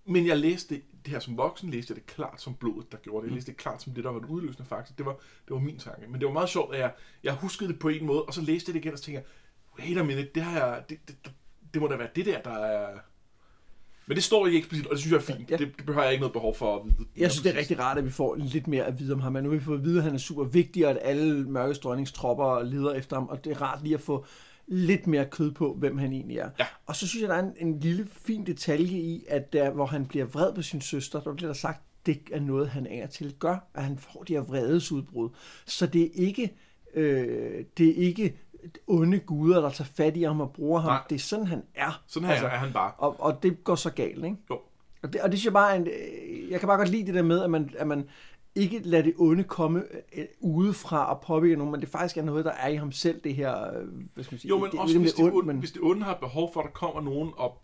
Men 0.05 0.27
jeg 0.27 0.37
læste 0.37 0.75
det, 0.75 0.83
det 1.05 1.13
her 1.13 1.19
som 1.19 1.37
voksen, 1.37 1.71
læste 1.71 1.91
jeg 1.91 1.95
det 1.95 2.05
klart 2.05 2.41
som 2.41 2.53
blodet, 2.55 2.91
der 2.91 2.97
gjorde 2.97 3.17
det. 3.21 3.23
Mm. 3.23 3.29
Jeg 3.29 3.35
læste 3.35 3.51
det 3.51 3.57
klart 3.59 3.81
som 3.81 3.93
det, 3.93 4.03
der 4.03 4.09
var 4.09 4.19
den 4.19 4.27
udløsende 4.29 4.67
faktor. 4.69 4.93
Det 4.97 5.05
var, 5.05 5.11
det 5.47 5.53
var 5.53 5.59
min 5.59 5.77
tanke. 5.77 6.07
Men 6.07 6.19
det 6.19 6.27
var 6.27 6.33
meget 6.33 6.49
sjovt, 6.49 6.73
at 6.75 6.79
jeg, 6.81 6.91
jeg 7.23 7.33
huskede 7.33 7.69
det 7.69 7.79
på 7.79 7.89
en 7.89 8.05
måde, 8.05 8.23
og 8.23 8.33
så 8.33 8.41
læste 8.41 8.69
jeg 8.69 8.73
det 8.73 8.79
igen, 8.79 8.93
og 8.93 8.99
så 8.99 9.03
tænkte 9.05 9.23
jeg, 9.77 9.85
wait 9.85 9.97
a 9.97 10.03
minute, 10.03 10.29
det, 10.35 10.43
har 10.43 10.65
jeg, 10.67 10.83
det, 10.89 10.97
det, 11.07 11.31
det, 11.73 11.81
må 11.81 11.87
da 11.87 11.95
være 11.95 12.09
det 12.15 12.25
der, 12.25 12.41
der 12.41 12.51
er... 12.51 12.87
Men 14.05 14.15
det 14.15 14.23
står 14.23 14.47
ikke 14.47 14.57
eksplicit, 14.57 14.87
og 14.87 14.91
det 14.91 14.99
synes 14.99 15.11
jeg 15.11 15.17
er 15.17 15.37
fint. 15.37 15.51
Ja. 15.51 15.57
Det, 15.57 15.77
det 15.77 15.85
behøver 15.85 16.03
jeg 16.03 16.11
ikke 16.11 16.21
noget 16.21 16.33
behov 16.33 16.55
for 16.55 16.75
at 16.75 16.85
vide. 16.85 17.07
Jeg 17.17 17.31
synes, 17.31 17.43
det 17.43 17.55
er 17.55 17.59
rigtig 17.59 17.79
rart, 17.79 17.97
at 17.97 18.05
vi 18.05 18.09
får 18.09 18.35
lidt 18.35 18.67
mere 18.67 18.83
at 18.83 18.99
vide 18.99 19.13
om 19.13 19.19
ham. 19.19 19.33
Men 19.33 19.43
nu 19.43 19.49
har 19.49 19.57
vi 19.57 19.63
fået 19.63 19.77
at 19.77 19.83
vide, 19.83 19.97
at 19.97 20.03
han 20.03 20.13
er 20.13 20.17
super 20.17 20.43
vigtig, 20.43 20.85
og 20.85 20.91
at 20.91 20.97
alle 21.01 21.49
mørkes 21.49 21.79
dronningstropper 21.79 22.63
leder 22.63 22.93
efter 22.93 23.15
ham. 23.15 23.27
Og 23.27 23.45
det 23.45 23.51
er 23.51 23.61
rart 23.61 23.83
lige 23.83 23.95
at 23.95 24.01
få 24.01 24.25
lidt 24.67 25.07
mere 25.07 25.25
kød 25.25 25.51
på, 25.51 25.73
hvem 25.73 25.97
han 25.97 26.13
egentlig 26.13 26.37
er. 26.37 26.49
Ja. 26.59 26.65
Og 26.85 26.95
så 26.95 27.07
synes 27.07 27.21
jeg, 27.21 27.29
der 27.29 27.35
er 27.35 27.43
en, 27.43 27.67
en 27.67 27.79
lille 27.79 28.07
fin 28.11 28.45
detalje 28.45 28.97
i, 28.97 29.25
at 29.27 29.53
der, 29.53 29.69
hvor 29.71 29.85
han 29.85 30.05
bliver 30.05 30.25
vred 30.25 30.53
på 30.53 30.61
sin 30.61 30.81
søster, 30.81 31.21
der 31.21 31.33
bliver 31.33 31.49
der 31.49 31.53
sagt, 31.53 31.81
det 32.05 32.21
er 32.31 32.39
noget, 32.39 32.69
han 32.69 32.87
af 32.87 33.03
og 33.03 33.09
til 33.09 33.35
gør, 33.39 33.69
at 33.73 33.83
han 33.83 33.97
får 33.97 34.23
de 34.23 34.33
her 34.33 34.41
vredesudbrud. 34.41 35.29
Så 35.65 35.85
det 35.85 36.03
er 36.03 36.09
ikke, 36.13 36.53
øh, 36.93 37.65
det 37.77 37.89
er 37.89 37.93
ikke 37.95 38.37
onde 38.87 39.19
guder, 39.19 39.61
der 39.61 39.69
tager 39.69 39.89
fat 39.95 40.17
i 40.17 40.23
ham 40.23 40.41
og 40.41 40.53
bruger 40.53 40.79
ham. 40.79 40.91
Nej. 40.91 41.03
Det 41.09 41.15
er 41.15 41.19
sådan, 41.19 41.47
han 41.47 41.63
er. 41.75 42.01
Sådan 42.07 42.25
her 42.25 42.33
altså, 42.33 42.47
er 42.47 42.57
han 42.57 42.73
bare. 42.73 42.91
Og, 42.97 43.15
og 43.19 43.43
det 43.43 43.63
går 43.63 43.75
så 43.75 43.89
galt, 43.89 44.25
ikke? 44.25 44.37
Jo. 44.49 44.59
Og 45.03 45.13
det, 45.13 45.21
og 45.21 45.31
det 45.31 45.39
synes 45.39 45.45
jeg 45.45 45.53
bare, 45.53 45.75
en, 45.75 45.87
øh, 45.87 46.51
jeg 46.51 46.59
kan 46.59 46.67
bare 46.67 46.77
godt 46.77 46.89
lide 46.89 47.05
det 47.05 47.15
der 47.15 47.21
med, 47.21 47.43
at 47.43 47.49
man, 47.49 47.69
at 47.77 47.87
man 47.87 48.09
ikke 48.55 48.79
lader 48.83 49.03
det 49.03 49.13
onde 49.17 49.43
komme 49.43 49.83
øh, 50.17 50.25
udefra 50.39 51.13
og 51.13 51.21
påvirke 51.21 51.55
nogen, 51.55 51.71
men 51.71 51.81
det 51.81 51.89
faktisk 51.89 52.17
er 52.17 52.23
noget, 52.23 52.45
der 52.45 52.51
er 52.51 52.67
i 52.67 52.75
ham 52.75 52.91
selv, 52.91 53.21
det 53.23 53.35
her, 53.35 53.77
øh, 53.77 53.87
hvad 54.13 54.23
skal 54.23 54.33
man 54.33 54.39
sige, 54.39 54.49
Jo, 54.49 54.59
men 54.59 54.71
det, 54.71 54.79
også 54.79 54.93
det, 54.93 55.01
hvis, 55.01 55.13
det, 55.13 55.33
onde, 55.33 55.47
men 55.47 55.57
hvis 55.57 55.71
det 55.71 55.81
onde 55.81 56.03
har 56.03 56.13
behov 56.13 56.53
for, 56.53 56.59
at 56.59 56.65
der 56.65 56.71
kommer 56.71 57.01
nogen 57.01 57.31
og 57.37 57.61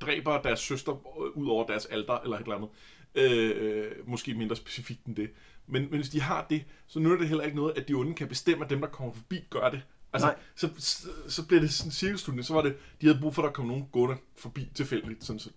dræber 0.00 0.42
deres 0.42 0.60
søster 0.60 0.92
ud 1.36 1.48
over 1.48 1.66
deres 1.66 1.86
alter, 1.86 2.18
eller 2.18 2.36
et 2.36 2.42
eller 2.42 2.56
andet. 2.56 2.70
Øh, 3.14 3.90
måske 4.06 4.34
mindre 4.34 4.56
specifikt 4.56 5.04
end 5.06 5.16
det. 5.16 5.30
Men, 5.66 5.82
men 5.82 5.94
hvis 5.94 6.08
de 6.08 6.20
har 6.20 6.46
det, 6.50 6.64
så 6.86 7.00
nytter 7.00 7.18
det 7.18 7.28
heller 7.28 7.44
ikke 7.44 7.56
noget, 7.56 7.78
at 7.78 7.88
de 7.88 7.94
onde 7.94 8.14
kan 8.14 8.28
bestemme, 8.28 8.64
at 8.64 8.70
dem, 8.70 8.80
der 8.80 8.88
kommer 8.88 9.14
forbi, 9.14 9.44
gør 9.50 9.70
det. 9.70 9.82
Altså, 10.12 10.26
Nej. 10.26 10.36
så, 10.56 10.68
så, 10.78 11.08
så 11.28 11.46
bliver 11.46 11.60
det 11.60 11.72
sådan 11.72 11.88
en 11.88 11.92
cirkelslutning. 11.92 12.44
Så 12.46 12.54
var 12.54 12.62
det, 12.62 12.74
de 13.00 13.06
havde 13.06 13.20
brug 13.20 13.34
for, 13.34 13.42
at 13.42 13.46
der 13.46 13.52
kom 13.52 13.66
nogen 13.66 13.86
gående 13.92 14.16
forbi 14.38 14.68
tilfældigt. 14.74 15.24
Sådan 15.24 15.40
så, 15.40 15.50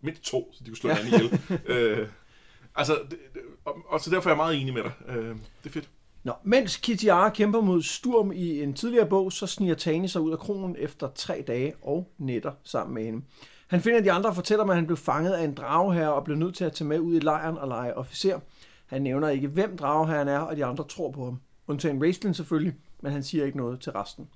mindst 0.00 0.22
to, 0.22 0.50
så 0.52 0.64
de 0.64 0.70
kunne 0.70 0.76
slå 0.76 0.90
Ja. 0.90 0.96
hinanden 1.02 1.40
ihjel. 1.48 1.60
øh, 1.66 2.08
altså, 2.74 2.98
det, 3.10 3.18
og, 3.64 3.76
og, 3.88 4.00
så 4.00 4.10
derfor 4.10 4.30
er 4.30 4.32
jeg 4.32 4.36
meget 4.36 4.60
enig 4.60 4.74
med 4.74 4.82
dig. 4.82 4.92
Øh, 5.08 5.28
det 5.64 5.68
er 5.68 5.70
fedt. 5.70 5.88
Nå, 6.24 6.32
mens 6.44 6.76
Kitiara 6.76 7.28
kæmper 7.30 7.60
mod 7.60 7.82
Sturm 7.82 8.32
i 8.32 8.62
en 8.62 8.74
tidligere 8.74 9.06
bog, 9.08 9.32
så 9.32 9.46
sniger 9.46 9.74
Tani 9.74 10.08
sig 10.08 10.20
ud 10.20 10.32
af 10.32 10.38
kronen 10.38 10.76
efter 10.78 11.08
tre 11.14 11.44
dage 11.46 11.74
og 11.82 12.12
nætter 12.18 12.52
sammen 12.64 12.94
med 12.94 13.04
hende. 13.04 13.24
Han 13.66 13.80
finder 13.80 14.00
de 14.00 14.12
andre 14.12 14.30
og 14.30 14.34
fortæller 14.34 14.64
mig, 14.64 14.72
at 14.72 14.76
han 14.76 14.86
blev 14.86 14.96
fanget 14.96 15.32
af 15.32 15.44
en 15.44 15.54
drageherre 15.54 16.12
og 16.14 16.24
blev 16.24 16.36
nødt 16.36 16.54
til 16.54 16.64
at 16.64 16.72
tage 16.72 16.88
med 16.88 16.98
ud 17.00 17.16
i 17.16 17.18
lejren 17.18 17.58
og 17.58 17.68
lege 17.68 17.94
officer. 17.96 18.40
Han 18.86 19.02
nævner 19.02 19.28
ikke, 19.28 19.48
hvem 19.48 19.76
drageherren 19.76 20.28
er, 20.28 20.38
og 20.38 20.56
de 20.56 20.64
andre 20.64 20.84
tror 20.88 21.10
på 21.10 21.24
ham. 21.24 21.40
Undtagen 21.66 22.02
Raistlin 22.02 22.34
selvfølgelig, 22.34 22.74
men 23.02 23.12
han 23.12 23.22
siger 23.22 23.44
ikke 23.44 23.58
noget 23.58 23.80
til 23.80 23.92
resten. 23.92 24.28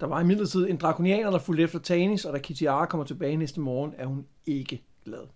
Der 0.00 0.06
var 0.06 0.20
imidlertid 0.20 0.68
en 0.68 0.76
drakonianer, 0.76 1.30
der 1.30 1.38
fulgte 1.38 1.62
efter 1.62 1.78
Tanis, 1.78 2.24
og 2.24 2.32
da 2.32 2.38
Kitiara 2.38 2.86
kommer 2.86 3.04
tilbage 3.04 3.36
næste 3.36 3.60
morgen, 3.60 3.94
er 3.98 4.06
hun 4.06 4.26
ikke 4.46 4.82
glad. 5.04 5.26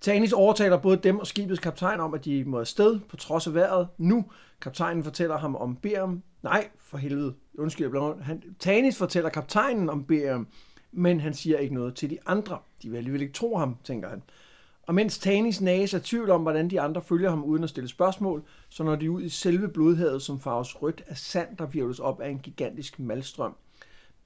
Tanis 0.00 0.32
overtaler 0.32 0.76
både 0.76 0.96
dem 0.96 1.18
og 1.18 1.26
skibets 1.26 1.60
kaptajn 1.60 2.00
om, 2.00 2.14
at 2.14 2.24
de 2.24 2.44
må 2.44 2.60
afsted 2.60 3.00
på 3.08 3.16
trods 3.16 3.46
af 3.46 3.54
vejret. 3.54 3.88
Nu, 3.98 4.24
kaptajnen 4.60 5.04
fortæller 5.04 5.38
ham 5.38 5.56
om 5.56 5.76
Berium. 5.76 6.22
Nej, 6.42 6.68
for 6.78 6.98
helvede. 6.98 7.34
Undskyld, 7.58 7.84
jeg 7.84 7.90
blev 7.90 8.22
han, 8.22 8.42
Tanis 8.58 8.98
fortæller 8.98 9.30
kaptajnen 9.30 9.90
om 9.90 10.04
Berium, 10.04 10.46
men 10.92 11.20
han 11.20 11.34
siger 11.34 11.58
ikke 11.58 11.74
noget 11.74 11.94
til 11.94 12.10
de 12.10 12.18
andre. 12.26 12.58
De 12.82 12.90
vil 12.90 12.96
alligevel 12.96 13.22
ikke 13.22 13.34
tro 13.34 13.56
ham, 13.56 13.76
tænker 13.84 14.08
han. 14.08 14.22
Og 14.86 14.94
mens 14.94 15.18
Tanis 15.18 15.60
næse 15.60 15.96
er 15.96 16.00
tvivl 16.04 16.30
om, 16.30 16.42
hvordan 16.42 16.70
de 16.70 16.80
andre 16.80 17.02
følger 17.02 17.30
ham 17.30 17.44
uden 17.44 17.64
at 17.64 17.70
stille 17.70 17.88
spørgsmål, 17.88 18.42
så 18.68 18.84
når 18.84 18.96
de 18.96 19.10
ud 19.10 19.22
i 19.22 19.28
selve 19.28 19.68
blodhavet, 19.68 20.22
som 20.22 20.40
farves 20.40 20.82
rødt 20.82 21.04
af 21.06 21.16
sand, 21.16 21.56
der 21.56 21.66
virvles 21.66 21.98
op 21.98 22.20
af 22.20 22.28
en 22.28 22.38
gigantisk 22.38 22.98
malstrøm. 22.98 23.56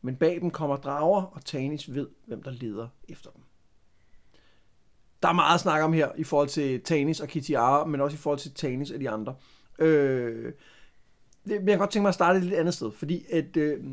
Men 0.03 0.17
bag 0.17 0.41
dem 0.41 0.51
kommer 0.51 0.77
drager, 0.77 1.23
og 1.23 1.45
Tanis 1.45 1.95
ved, 1.95 2.07
hvem 2.27 2.43
der 2.43 2.51
leder 2.51 2.89
efter 3.09 3.31
dem. 3.31 3.43
Der 5.23 5.29
er 5.29 5.33
meget 5.33 5.55
at 5.55 5.61
snakke 5.61 5.85
om 5.85 5.93
her 5.93 6.09
i 6.17 6.25
forhold 6.25 6.49
til 6.49 6.81
Tanis 6.83 7.21
og 7.21 7.29
Kitiara, 7.29 7.85
men 7.87 8.01
også 8.01 8.15
i 8.15 8.19
forhold 8.19 8.39
til 8.39 8.55
Tanis 8.55 8.91
og 8.91 9.01
de 9.01 9.11
andre. 9.11 9.35
Øh, 9.79 10.53
det, 11.45 11.61
men 11.61 11.69
jeg 11.69 11.73
kan 11.73 11.79
godt 11.79 11.91
tænke 11.91 12.03
mig 12.03 12.09
at 12.09 12.15
starte 12.15 12.39
et 12.39 12.45
lidt 12.45 12.55
andet 12.55 12.75
sted, 12.75 12.91
fordi 12.91 13.25
at, 13.33 13.57
øh, 13.57 13.85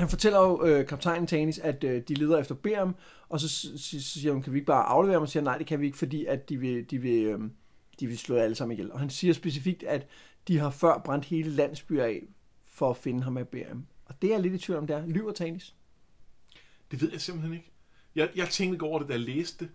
han 0.00 0.08
fortæller 0.08 0.38
jo 0.40 0.64
øh, 0.66 0.86
kaptajnen 0.86 1.26
Tanis, 1.26 1.58
at 1.58 1.84
øh, 1.84 2.02
de 2.08 2.14
leder 2.14 2.38
efter 2.38 2.54
Berium, 2.54 2.94
og 3.28 3.40
så, 3.40 3.48
så, 3.48 3.78
så 3.78 4.00
siger 4.00 4.32
hun, 4.32 4.42
kan 4.42 4.52
vi 4.52 4.58
ikke 4.58 4.66
bare 4.66 4.84
aflevere 4.84 5.14
ham? 5.14 5.22
Og 5.22 5.28
siger, 5.28 5.42
nej, 5.42 5.58
det 5.58 5.66
kan 5.66 5.80
vi 5.80 5.86
ikke, 5.86 5.98
fordi 5.98 6.24
at 6.24 6.48
de 6.48 6.56
vil, 6.56 6.90
de 6.90 6.98
vil, 6.98 7.24
øh, 7.24 7.40
de 8.00 8.06
vil 8.06 8.18
slå 8.18 8.36
alle 8.36 8.54
sammen 8.54 8.72
ihjel. 8.72 8.92
Og 8.92 8.98
han 8.98 9.10
siger 9.10 9.34
specifikt, 9.34 9.82
at 9.82 10.06
de 10.48 10.58
har 10.58 10.70
før 10.70 10.98
brændt 10.98 11.24
hele 11.24 11.50
landsbyer 11.50 12.04
af, 12.04 12.22
for 12.64 12.90
at 12.90 12.96
finde 12.96 13.22
ham 13.22 13.36
af 13.36 13.48
Berium. 13.48 13.86
Og 14.04 14.22
det 14.22 14.28
er 14.30 14.34
jeg 14.34 14.42
lidt 14.42 14.54
i 14.54 14.58
tvivl 14.58 14.78
om, 14.78 14.86
der 14.86 15.06
lyver 15.06 15.32
Tanis. 15.32 15.74
Det 16.90 17.00
ved 17.00 17.12
jeg 17.12 17.20
simpelthen 17.20 17.54
ikke. 17.54 17.70
Jeg, 18.14 18.30
jeg 18.36 18.48
tænkte 18.48 18.74
ikke 18.74 18.84
over 18.84 18.98
det, 18.98 19.08
da 19.08 19.12
jeg 19.12 19.20
læste 19.20 19.64
det. 19.64 19.72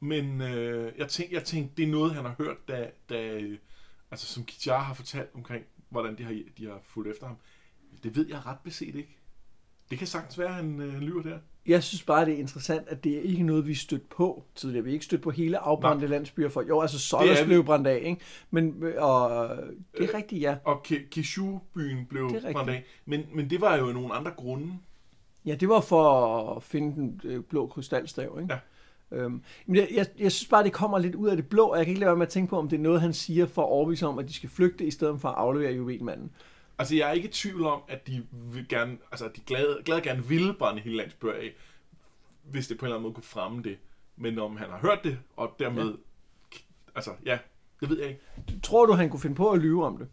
Men 0.00 0.40
øh, 0.40 0.92
jeg, 0.98 1.08
tænkte, 1.08 1.34
jeg 1.34 1.44
tænkte, 1.44 1.76
det 1.76 1.82
er 1.82 1.92
noget, 1.92 2.14
han 2.14 2.24
har 2.24 2.34
hørt, 2.38 2.68
da, 2.68 2.90
da 3.08 3.32
øh, 3.32 3.58
altså, 4.10 4.26
som 4.26 4.44
Kijar 4.44 4.82
har 4.82 4.94
fortalt 4.94 5.30
omkring, 5.34 5.64
hvordan 5.88 6.18
de 6.18 6.24
har, 6.24 6.42
de 6.58 6.66
har 6.66 6.80
fulgt 6.84 7.10
efter 7.10 7.26
ham. 7.26 7.36
Det 8.02 8.16
ved 8.16 8.28
jeg 8.28 8.46
ret 8.46 8.58
beset 8.64 8.94
ikke. 8.94 9.19
Det 9.90 9.98
kan 9.98 10.06
sagtens 10.06 10.38
være, 10.38 10.48
at 10.48 10.54
han 10.54 10.80
øh, 10.80 11.00
lyver 11.00 11.22
der. 11.22 11.38
Jeg 11.66 11.82
synes 11.82 12.02
bare, 12.02 12.24
det 12.24 12.34
er 12.34 12.38
interessant, 12.38 12.88
at 12.88 13.04
det 13.04 13.18
er 13.18 13.20
ikke 13.22 13.42
noget, 13.42 13.66
vi 13.66 13.74
stødt 13.74 14.08
på 14.08 14.44
tidligere. 14.54 14.84
Vi 14.84 14.90
er 14.90 14.92
ikke 14.94 15.04
stødt 15.04 15.22
på 15.22 15.30
hele 15.30 15.58
afbrændte 15.58 16.06
landsbyer 16.06 16.48
for. 16.48 16.62
Jo, 16.68 16.80
altså 16.80 17.16
vi. 17.40 17.46
blev 17.46 17.64
brændt 17.64 17.86
af, 17.86 18.00
ikke? 18.04 18.20
Men, 18.50 18.82
øh, 18.82 18.94
og, 18.98 19.48
det 19.98 20.10
er 20.10 20.14
rigtigt, 20.14 20.42
ja. 20.42 20.56
Og 20.64 20.82
Ki- 20.88 21.08
Kishu-byen 21.08 22.06
blev 22.06 22.30
brændt 22.30 22.70
af. 22.70 22.84
Men, 23.04 23.22
men 23.34 23.50
det 23.50 23.60
var 23.60 23.76
jo 23.76 23.86
nogle 23.86 24.14
andre 24.14 24.30
grunde. 24.36 24.72
Ja, 25.46 25.54
det 25.54 25.68
var 25.68 25.80
for 25.80 26.10
at 26.56 26.62
finde 26.62 26.94
den 26.96 27.20
øh, 27.24 27.42
blå 27.42 27.66
krystalstav, 27.66 28.38
ikke? 28.42 28.54
Ja. 28.54 28.58
Øhm, 29.16 29.42
men 29.66 29.76
jeg, 29.76 29.88
jeg, 29.94 30.06
jeg 30.18 30.32
synes 30.32 30.48
bare, 30.48 30.64
det 30.64 30.72
kommer 30.72 30.98
lidt 30.98 31.14
ud 31.14 31.28
af 31.28 31.36
det 31.36 31.48
blå, 31.48 31.66
og 31.66 31.76
jeg 31.76 31.86
kan 31.86 31.90
ikke 31.90 32.00
lade 32.00 32.08
være 32.08 32.16
med 32.16 32.26
at 32.26 32.32
tænke 32.32 32.50
på, 32.50 32.58
om 32.58 32.68
det 32.68 32.76
er 32.76 32.80
noget, 32.82 33.00
han 33.00 33.12
siger 33.12 33.46
for 33.46 33.62
at 33.62 33.68
overbevise 33.68 34.06
om, 34.06 34.18
at 34.18 34.28
de 34.28 34.32
skal 34.34 34.48
flygte, 34.48 34.84
i 34.84 34.90
stedet 34.90 35.20
for 35.20 35.28
at 35.28 35.34
aflevere 35.34 35.72
juvelmanden. 35.72 36.30
Altså, 36.80 36.96
jeg 36.96 37.08
er 37.08 37.12
ikke 37.12 37.28
i 37.28 37.32
tvivl 37.32 37.64
om, 37.66 37.82
at 37.88 38.06
de 38.06 38.26
vil 38.32 38.68
gerne, 38.68 38.98
altså, 39.10 39.24
at 39.24 39.36
de 39.36 39.40
glad, 39.40 39.84
glad 39.84 40.00
gerne 40.00 40.24
ville 40.24 40.54
brænde 40.54 40.82
hele 40.82 40.96
landsbyer 40.96 41.32
af, 41.32 41.54
hvis 42.42 42.68
det 42.68 42.78
på 42.78 42.84
en 42.84 42.86
eller 42.86 42.96
anden 42.96 43.02
måde 43.02 43.14
kunne 43.14 43.24
fremme 43.24 43.62
det. 43.62 43.78
Men 44.16 44.38
om 44.38 44.56
han 44.56 44.70
har 44.70 44.78
hørt 44.78 44.98
det, 45.04 45.18
og 45.36 45.56
dermed... 45.58 45.88
Ja. 45.88 45.96
Altså, 46.94 47.10
ja, 47.26 47.38
det 47.80 47.88
ved 47.88 47.98
jeg 47.98 48.08
ikke. 48.08 48.20
Tror 48.62 48.86
du, 48.86 48.92
han 48.92 49.10
kunne 49.10 49.20
finde 49.20 49.36
på 49.36 49.50
at 49.50 49.60
lyve 49.60 49.86
om 49.86 49.98
det? 49.98 50.08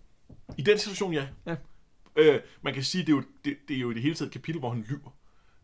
I 0.57 0.61
den 0.61 0.77
situation, 0.77 1.13
ja. 1.13 1.27
Ja. 1.45 1.55
Øh, 2.15 2.41
man 2.61 2.73
kan 2.73 2.83
sige, 2.83 3.01
det 3.01 3.09
er, 3.09 3.15
jo, 3.15 3.23
det, 3.45 3.57
det 3.67 3.75
er 3.75 3.79
jo 3.79 3.91
i 3.91 3.93
det 3.93 4.01
hele 4.01 4.15
taget 4.15 4.27
et 4.27 4.33
kapitel, 4.33 4.59
hvor 4.59 4.69
han 4.69 4.85
lyver. 4.89 5.17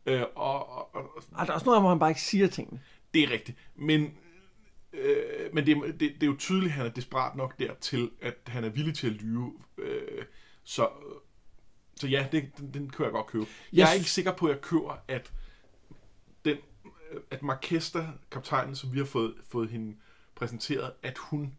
Øh, 0.05 0.21
og, 0.35 0.69
og, 0.69 0.95
og 0.95 1.23
Ej, 1.37 1.43
der 1.45 1.51
er 1.51 1.55
også 1.55 1.65
noget, 1.65 1.81
hvor 1.81 1.89
han 1.89 1.99
bare 1.99 2.09
ikke 2.11 2.21
siger 2.21 2.47
tingene. 2.47 2.79
det 3.13 3.23
er 3.23 3.29
rigtigt. 3.31 3.57
Men, 3.75 4.17
øh, 4.93 5.53
men 5.53 5.65
det, 5.65 5.77
det, 5.83 5.99
det 5.99 6.23
er 6.23 6.27
jo 6.27 6.35
tydeligt, 6.39 6.69
at 6.69 6.77
han 6.77 6.85
er 6.85 6.91
desperat 6.91 7.35
nok 7.35 7.59
dertil, 7.59 8.11
at 8.21 8.37
han 8.47 8.63
er 8.63 8.69
villig 8.69 8.95
til 8.95 9.07
at 9.07 9.13
lyve. 9.13 9.53
Øh, 9.77 10.25
så, 10.63 10.89
så 11.95 12.07
ja, 12.07 12.27
det, 12.31 12.57
den, 12.57 12.73
den 12.73 12.89
kan 12.89 13.05
jeg 13.05 13.11
godt 13.11 13.27
købe. 13.27 13.45
Jeg 13.73 13.89
er 13.89 13.93
ikke 13.93 14.11
sikker 14.11 14.31
på, 14.31 14.45
at 14.45 14.51
jeg 14.51 14.61
køber, 14.61 14.97
at 15.07 15.31
den, 16.45 16.57
at 17.31 17.43
Markesta, 17.43 18.07
kaptajnen, 18.31 18.75
som 18.75 18.93
vi 18.93 18.97
har 18.97 19.05
fået, 19.05 19.33
fået 19.51 19.69
hende 19.69 19.95
præsenteret, 20.35 20.91
at 21.03 21.17
hun, 21.17 21.53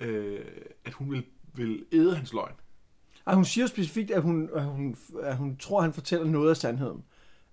øh, 0.00 0.40
at 0.84 0.92
hun 0.92 1.10
vil, 1.10 1.24
vil 1.54 1.84
æde 1.92 2.16
hans 2.16 2.32
løgn. 2.32 2.54
Ej, 3.26 3.34
hun 3.34 3.44
siger 3.44 3.66
specifikt, 3.66 4.10
at 4.10 4.22
hun, 4.22 4.50
at 4.54 4.64
hun, 4.64 4.96
at 5.22 5.36
hun 5.36 5.56
tror, 5.56 5.78
at 5.78 5.84
han 5.84 5.92
fortæller 5.92 6.26
noget 6.26 6.50
af 6.50 6.56
sandheden. 6.56 7.04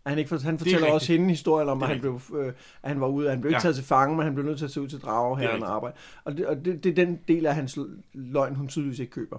At 0.06 0.12
han, 0.12 0.20
ikke, 0.20 0.38
han 0.38 0.60
fortæller 0.60 0.92
også 0.92 1.14
hende 1.14 1.30
historien 1.30 1.70
om, 1.70 1.84
at 1.84 1.90
han, 1.90 2.00
blev, 2.00 2.22
øh, 2.36 2.48
at 2.84 2.90
han 2.90 3.02
var 3.02 3.08
ude. 3.08 3.30
Han 3.30 3.42
blev 3.42 3.50
ikke 3.50 3.56
Ja. 3.58 3.62
taget 3.62 3.76
til 3.76 3.86
fange, 3.86 4.16
men 4.16 4.26
han 4.26 4.34
blev 4.34 4.46
nødt 4.46 4.58
til 4.58 4.66
at 4.66 4.72
tage 4.72 4.84
ud 4.84 4.88
til 4.90 5.00
drage 5.00 5.38
her 5.38 5.50
og 5.50 5.76
arbejde. 5.76 5.98
Og, 6.24 6.38
det, 6.38 6.48
og 6.48 6.66
det, 6.66 6.84
det, 6.84 6.90
er 6.90 6.96
den 7.06 7.20
del 7.28 7.46
af 7.46 7.56
hans 7.56 7.80
løgn, 8.14 8.56
hun 8.56 8.68
tydeligvis 8.68 9.00
ikke 9.00 9.12
køber. 9.12 9.38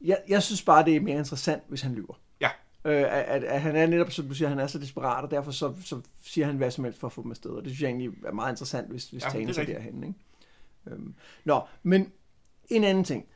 Jeg, 0.00 0.18
jeg 0.28 0.42
synes 0.42 0.62
bare, 0.62 0.84
det 0.84 0.96
er 0.96 1.00
mere 1.00 1.18
interessant, 1.18 1.62
hvis 1.68 1.82
han 1.82 1.94
lyver. 1.94 2.20
Ja. 2.40 2.50
Øh, 2.84 3.02
at, 3.02 3.06
at, 3.06 3.44
at, 3.44 3.60
han 3.60 3.76
er 3.76 3.86
netop, 3.86 4.10
som 4.10 4.28
du 4.28 4.34
siger, 4.34 4.48
han 4.48 4.58
er 4.58 4.66
så 4.66 4.78
desperat, 4.78 5.24
og 5.24 5.30
derfor 5.30 5.50
så, 5.50 5.74
så 5.84 6.00
siger 6.22 6.46
han 6.46 6.56
hvad 6.56 6.70
som 6.70 6.84
helst 6.84 7.00
for 7.00 7.06
at 7.06 7.12
få 7.12 7.22
dem 7.22 7.30
afsted. 7.30 7.50
Og 7.50 7.62
det 7.62 7.70
synes 7.70 7.82
jeg 7.82 7.88
egentlig 7.88 8.24
er 8.24 8.32
meget 8.32 8.52
interessant, 8.52 8.88
hvis, 8.90 9.10
hvis 9.10 9.22
Ja, 9.22 9.28
ja, 9.28 9.32
det 9.32 9.38
er 9.38 9.40
Tanis 9.44 9.56
er 9.56 9.60
rigtigt. 9.60 9.78
derhen. 9.78 10.04
Ikke? 10.04 10.18
Øhm, 10.86 11.14
nå, 11.44 11.62
men 11.82 12.12
en 12.68 12.84
anden 12.84 13.04
ting. 13.04 13.26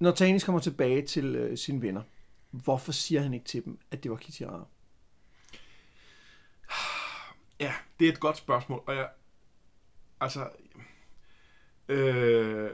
Når 0.00 0.10
Tanis 0.10 0.44
kommer 0.44 0.60
tilbage 0.60 1.02
til 1.02 1.36
øh, 1.36 1.58
sine 1.58 1.82
venner, 1.82 2.02
hvorfor 2.50 2.92
siger 2.92 3.22
han 3.22 3.34
ikke 3.34 3.46
til 3.46 3.64
dem, 3.64 3.78
at 3.90 4.02
det 4.02 4.10
var 4.10 4.16
Kitty 4.16 4.42
Rara? 4.42 4.66
Ja, 7.60 7.72
det 8.00 8.08
er 8.08 8.12
et 8.12 8.20
godt 8.20 8.36
spørgsmål, 8.36 8.82
og 8.86 8.96
jeg, 8.96 9.08
altså, 10.20 10.48
øh, 11.88 12.70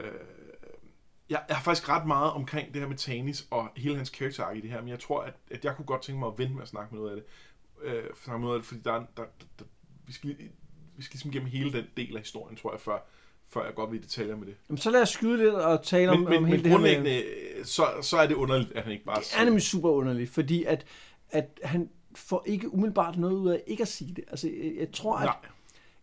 jeg, 1.33 1.43
jeg 1.47 1.57
har 1.57 1.63
faktisk 1.63 1.89
ret 1.89 2.07
meget 2.07 2.31
omkring 2.31 2.73
det 2.73 2.81
her 2.81 2.87
med 2.87 2.97
Tanis 2.97 3.47
og 3.51 3.69
hele 3.77 3.95
hans 3.95 4.09
character 4.09 4.51
i 4.51 4.61
det 4.61 4.69
her, 4.69 4.79
men 4.81 4.89
jeg 4.89 4.99
tror, 4.99 5.21
at, 5.21 5.33
at 5.51 5.65
jeg 5.65 5.75
kunne 5.75 5.85
godt 5.85 6.01
tænke 6.01 6.19
mig 6.19 6.27
at 6.27 6.33
vente 6.37 6.53
med 6.53 6.61
at 6.61 6.67
snakke 6.67 6.95
med 6.95 7.01
noget 7.03 7.15
af 7.15 7.21
det, 7.21 7.25
øh, 7.87 8.03
snakke 8.23 8.39
med 8.39 8.45
noget 8.47 8.55
af 8.55 8.61
det, 8.61 8.67
fordi 8.67 8.81
der, 8.83 8.91
er- 8.93 8.99
der, 9.17 9.23
der, 9.23 9.45
der 9.59 9.65
vi 10.07 10.13
skal, 10.13 10.29
vi 10.97 11.03
skal 11.03 11.13
ligesom 11.13 11.31
gennem 11.31 11.47
hele 11.49 11.73
den 11.73 11.85
del 11.97 12.15
af 12.15 12.21
historien, 12.21 12.57
tror 12.57 12.71
jeg, 12.71 12.79
før, 12.81 12.97
før 13.49 13.65
jeg 13.65 13.75
godt 13.75 13.91
vil 13.91 13.99
i 13.99 14.03
detaljer 14.03 14.35
med 14.35 14.47
det. 14.47 14.55
Jamen, 14.69 14.77
så 14.77 14.91
lad 14.91 15.01
os 15.01 15.09
skyde 15.09 15.37
lidt 15.37 15.53
og 15.53 15.83
tale 15.83 16.11
om, 16.11 16.19
Men, 16.19 16.29
men, 16.29 16.37
om 16.37 16.41
men 16.43 16.49
hele 16.51 16.63
det 16.63 16.69
her 16.71 16.77
grundlæggende, 16.77 17.23
øh, 17.23 17.65
så, 17.65 17.85
så 18.01 18.17
er 18.17 18.27
det 18.27 18.35
underligt, 18.35 18.71
at 18.71 18.83
han 18.83 18.91
ikke 18.91 19.05
bare 19.05 19.19
Det 19.19 19.33
er 19.37 19.43
nemlig 19.45 19.61
super 19.63 19.89
underligt, 19.89 20.29
fordi 20.29 20.63
at, 20.63 20.85
at 21.29 21.59
han 21.63 21.89
får 22.15 22.43
ikke 22.47 22.73
umiddelbart 22.73 23.17
noget 23.17 23.33
ud 23.35 23.49
af 23.49 23.63
ikke 23.67 23.81
at 23.81 23.87
sige 23.87 24.13
det. 24.13 24.23
Altså, 24.27 24.47
jeg, 24.47 24.73
jeg 24.79 24.91
tror, 24.91 25.15
at 25.17 25.23
Nej, 25.25 25.35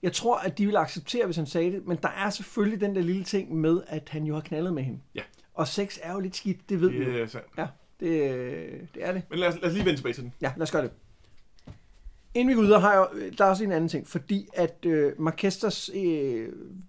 Jeg 0.02 0.12
tror, 0.12 0.36
at 0.38 0.58
de 0.58 0.64
ville 0.64 0.78
acceptere, 0.78 1.24
hvis 1.24 1.36
han 1.36 1.46
sagde 1.46 1.72
det, 1.72 1.86
men 1.86 1.98
der 2.02 2.08
er 2.08 2.30
selvfølgelig 2.30 2.80
den 2.80 2.94
der 2.96 3.02
lille 3.02 3.24
ting 3.24 3.54
med, 3.54 3.80
at 3.86 4.08
han 4.08 4.24
jo 4.24 4.34
har 4.34 4.40
knaldet 4.40 4.74
med 4.74 4.82
hende. 4.82 4.98
Ja. 5.14 5.20
Og 5.54 5.68
sex 5.68 5.98
er 6.02 6.12
jo 6.12 6.20
lidt 6.20 6.36
skidt, 6.36 6.68
det 6.68 6.80
ved 6.80 6.90
vi 6.90 6.98
jo. 6.98 7.04
det 7.12 7.20
er 7.22 7.26
sandt. 7.26 7.46
Ja, 7.58 7.66
det, 8.00 8.08
det 8.94 9.04
er 9.06 9.12
det. 9.12 9.22
Men 9.30 9.38
lad 9.38 9.48
os, 9.48 9.54
lad 9.54 9.64
os 9.64 9.72
lige 9.72 9.84
vende 9.84 9.98
tilbage 9.98 10.12
til 10.14 10.22
den. 10.22 10.32
Ja, 10.42 10.52
lad 10.56 10.62
os 10.62 10.70
gøre 10.70 10.82
det. 10.82 10.90
Inden 12.34 12.48
vi 12.48 12.54
går 12.54 12.62
ud, 12.76 12.80
har 12.80 12.92
jeg, 12.92 13.06
der 13.38 13.44
er 13.44 13.48
også 13.48 13.64
en 13.64 13.72
anden 13.72 13.88
ting, 13.88 14.08
fordi 14.08 14.48
at 14.54 14.76
øh, 14.86 15.12
Markesters, 15.18 15.90
øh, 15.94 16.00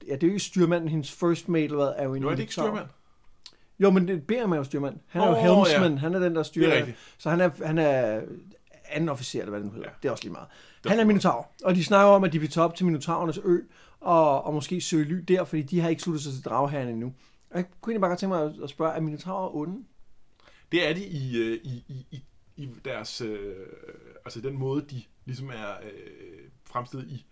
ja, 0.07 0.13
det 0.13 0.23
er 0.23 0.27
jo 0.27 0.27
ikke 0.27 0.39
styrmanden, 0.39 0.89
hendes 0.89 1.11
first 1.11 1.49
mate, 1.49 1.63
eller 1.65 1.77
hvad, 1.77 1.93
er 1.97 2.03
jo 2.03 2.13
en 2.13 2.21
Nu 2.21 2.27
er 2.27 2.31
det 2.31 2.39
ikke 2.39 2.53
styrmand. 2.53 2.85
Jo, 3.79 3.89
men 3.91 4.07
det 4.07 4.27
beder 4.27 4.47
mig 4.47 4.57
jo 4.57 4.63
styrmand. 4.63 4.95
Han 5.07 5.21
er 5.21 5.27
jo 5.27 5.31
Åh, 5.33 5.65
helmsman, 5.65 5.91
ja. 5.91 5.97
han 5.97 6.13
er 6.13 6.19
den, 6.19 6.31
der 6.31 6.37
Det 6.39 6.45
styrer. 6.45 6.69
er 6.73 6.77
rigtigt. 6.77 6.97
Så 7.17 7.29
han 7.29 7.41
er, 7.41 7.49
han 7.65 7.77
er 7.77 8.21
anden 8.91 9.09
officer, 9.09 9.39
eller 9.39 9.49
hvad 9.49 9.59
det 9.59 9.67
nu 9.67 9.73
hedder. 9.73 9.89
Ja. 9.89 9.95
Det 10.01 10.07
er 10.07 10.11
også 10.11 10.23
lige 10.23 10.31
meget. 10.33 10.47
er 10.85 10.89
Han 10.89 10.99
er. 10.99 11.03
Minotaur, 11.05 11.51
og 11.63 11.75
de 11.75 11.83
snakker 11.83 12.11
om, 12.13 12.23
at 12.23 12.33
de 12.33 12.39
vil 12.39 12.49
tage 12.49 12.63
op 12.63 12.75
til 12.75 12.85
Minotaurernes 12.85 13.39
ø, 13.43 13.57
og, 13.99 14.43
og 14.43 14.53
måske 14.53 14.81
søge 14.81 15.03
ly 15.05 15.23
der, 15.27 15.43
fordi 15.43 15.61
de 15.61 15.79
har 15.79 15.89
ikke 15.89 16.01
sluttet 16.01 16.23
sig 16.23 16.33
til 16.33 16.43
dragherren 16.43 16.87
endnu. 16.87 17.13
Og 17.49 17.57
jeg 17.57 17.65
kunne 17.81 17.91
egentlig 17.91 18.01
bare 18.01 18.09
godt 18.09 18.19
tænke 18.19 18.35
mig 18.35 18.63
at- 18.63 18.69
spørge, 18.69 18.93
er 18.93 18.99
Minotaurer 19.01 19.55
onde? 19.55 19.83
Det 20.71 20.89
er 20.89 20.93
de 20.93 21.05
i, 21.05 21.37
øh, 21.37 21.59
i, 21.63 21.83
i, 21.87 22.05
i, 22.11 22.23
i 22.55 22.69
deres, 22.85 23.21
øh, 23.21 23.55
altså 24.25 24.41
den 24.41 24.57
måde, 24.57 24.85
de 24.89 25.03
ligesom 25.25 25.49
er 25.49 25.69
øh, 25.83 26.49
fremstillet 26.65 27.07
i, 27.09 27.25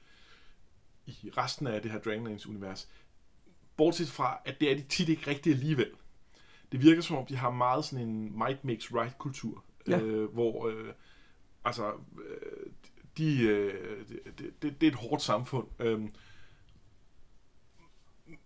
i 1.08 1.30
resten 1.38 1.68
af 1.68 1.82
det 1.82 1.92
her 1.92 2.00
Dragonlance 2.00 2.50
univers. 2.50 2.90
Bortset 3.78 4.08
fra, 4.10 4.38
at 4.46 4.60
det 4.60 4.72
er 4.72 4.76
de 4.76 4.82
tit 4.82 5.10
ikke 5.10 5.28
rigtig 5.30 5.54
alligevel. 5.54 5.90
Det 6.72 6.82
virker 6.82 7.02
som 7.02 7.18
om, 7.18 7.26
de 7.26 7.36
har 7.38 7.50
meget 7.52 7.86
sådan 7.86 8.08
en 8.10 8.38
might 8.40 8.66
makes 8.66 8.94
right 8.94 9.18
kultur, 9.18 9.64
Ja. 9.88 10.00
øh, 10.00 10.34
hvor 10.34 10.68
øh, 10.68 10.94
altså, 11.66 11.94
øh, 12.26 12.72
de, 13.18 13.42
øh, 13.42 14.08
det, 14.10 14.62
det, 14.62 14.82
det, 14.82 14.88
er 14.88 14.92
et 14.92 14.98
hårdt 14.98 15.22
samfund. 15.22 15.68
Øh, 15.80 16.02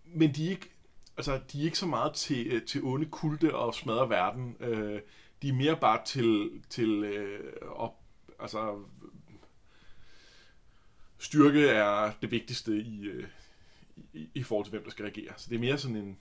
men 0.04 0.34
de 0.34 0.46
er 0.46 0.50
ikke, 0.50 0.70
altså, 1.16 1.40
de 1.52 1.60
er 1.60 1.64
ikke 1.64 1.78
så 1.78 1.86
meget 1.86 2.14
til, 2.14 2.46
øh, 2.46 2.66
til 2.66 2.82
onde 2.84 3.06
kulte 3.06 3.54
og 3.54 3.74
smadre 3.74 4.08
verden. 4.08 4.56
Øh, 4.60 5.00
de 5.42 5.48
er 5.48 5.52
mere 5.52 5.76
bare 5.76 6.04
til, 6.04 6.50
til 6.70 7.04
øh, 7.04 7.52
op, 7.62 7.94
altså, 8.40 8.78
styrke 11.18 11.68
er 11.68 12.12
det 12.22 12.30
vigtigste 12.30 12.76
i, 12.76 13.04
øh, 13.04 13.26
i, 14.12 14.28
i 14.34 14.42
forhold 14.42 14.64
til, 14.64 14.70
hvem 14.70 14.84
der 14.84 14.90
skal 14.90 15.04
regere. 15.04 15.32
Så 15.36 15.46
det 15.50 15.56
er 15.56 15.60
mere 15.60 15.78
sådan 15.78 15.96
en... 15.96 16.18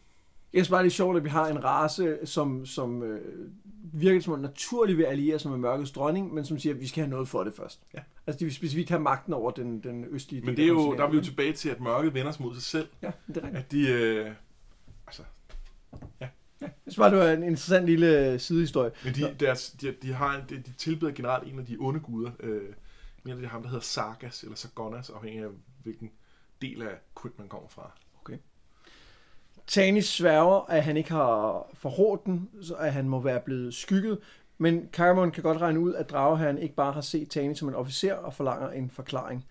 Jeg 0.54 0.60
synes 0.60 0.70
bare, 0.70 0.84
det 0.84 0.90
er 0.90 0.92
sjovt, 0.92 1.18
at 1.18 1.24
vi 1.24 1.30
har 1.30 1.48
en 1.48 1.64
race, 1.64 2.26
som, 2.26 2.66
som 2.66 3.04
øh, 3.04 3.52
virker 3.96 4.22
som 4.22 4.34
om 4.34 4.40
naturligt 4.40 4.98
vil 4.98 5.04
alliere 5.04 5.40
sig 5.40 5.52
med 5.52 5.60
mørkets 5.60 5.92
dronning, 5.92 6.34
men 6.34 6.46
som 6.46 6.60
siger, 6.60 6.74
at 6.74 6.82
vi 6.82 6.88
skal 6.88 7.04
have 7.04 7.10
noget 7.10 7.28
for 7.28 7.44
det 7.44 7.54
først. 7.54 7.82
Ja. 7.94 8.00
Altså, 8.28 8.40
de 8.40 8.46
vil 8.46 8.54
specifikt 8.54 8.90
have 8.90 9.02
magten 9.02 9.34
over 9.34 9.52
den, 9.52 9.80
den 9.80 10.06
østlige 10.10 10.42
Men 10.42 10.50
del 10.50 10.58
det 10.58 10.64
er 10.64 10.68
jo, 10.68 10.94
der 10.98 11.04
er 11.04 11.10
vi 11.10 11.18
jo 11.18 11.24
tilbage 11.24 11.54
til, 11.54 11.70
at 11.70 11.80
mørket 11.80 12.14
vender 12.14 12.32
sig 12.32 12.42
mod 12.44 12.54
sig 12.54 12.64
selv. 12.64 12.88
Ja, 13.02 13.12
det 13.28 13.38
er 13.38 13.42
rigtigt. 13.44 13.58
At 13.58 13.72
de... 13.72 13.90
Øh, 13.90 14.32
altså, 15.08 15.24
Jeg 16.62 16.72
synes 16.88 16.98
bare, 16.98 17.12
det 17.12 17.20
var 17.20 17.32
en 17.32 17.44
interessant 17.44 17.86
lille 17.86 18.40
sidehistorie. 18.40 18.92
men 19.04 19.14
de, 19.14 19.36
deres, 19.40 19.72
de, 19.72 19.96
de, 20.02 20.14
har, 20.14 20.46
de, 20.50 20.58
de 20.58 20.74
tilbeder 20.74 21.12
generelt 21.12 21.54
en 21.54 21.60
af 21.60 21.66
de 21.66 21.78
onde 21.80 22.00
guder. 22.00 22.32
Øh, 22.40 22.62
mener, 23.24 23.36
det 23.38 23.46
er 23.46 23.50
ham, 23.50 23.62
der 23.62 23.70
hedder 23.70 23.84
Sargas 23.84 24.44
eller 24.44 24.56
Sargonas, 24.56 25.10
afhængig 25.10 25.44
af 25.44 25.50
hvilken 25.84 26.12
del 26.62 26.82
af 26.82 26.96
kult 27.14 27.40
man 27.40 27.48
kommer 27.48 27.70
fra. 27.70 27.92
Tanis 29.68 30.06
sværger, 30.06 30.70
at 30.70 30.84
han 30.84 30.98
ikke 30.98 31.12
har 31.12 31.70
forrådt 31.74 32.26
den, 32.26 32.50
så 32.62 32.76
at 32.76 32.94
han 32.94 33.10
må 33.10 33.20
være 33.20 33.40
blevet 33.40 33.74
skygget. 33.74 34.20
Men 34.58 34.90
Caramon 34.92 35.32
kan 35.32 35.44
godt 35.44 35.62
regne 35.62 35.80
ud, 35.80 35.94
at 35.94 36.10
Drageherren 36.10 36.58
ikke 36.58 36.76
bare 36.76 36.92
har 36.92 37.02
set 37.02 37.30
Tanis 37.30 37.58
som 37.58 37.68
en 37.68 37.76
officer 37.76 38.14
og 38.14 38.34
forlanger 38.34 38.70
en 38.70 38.90
forklaring. 38.90 39.46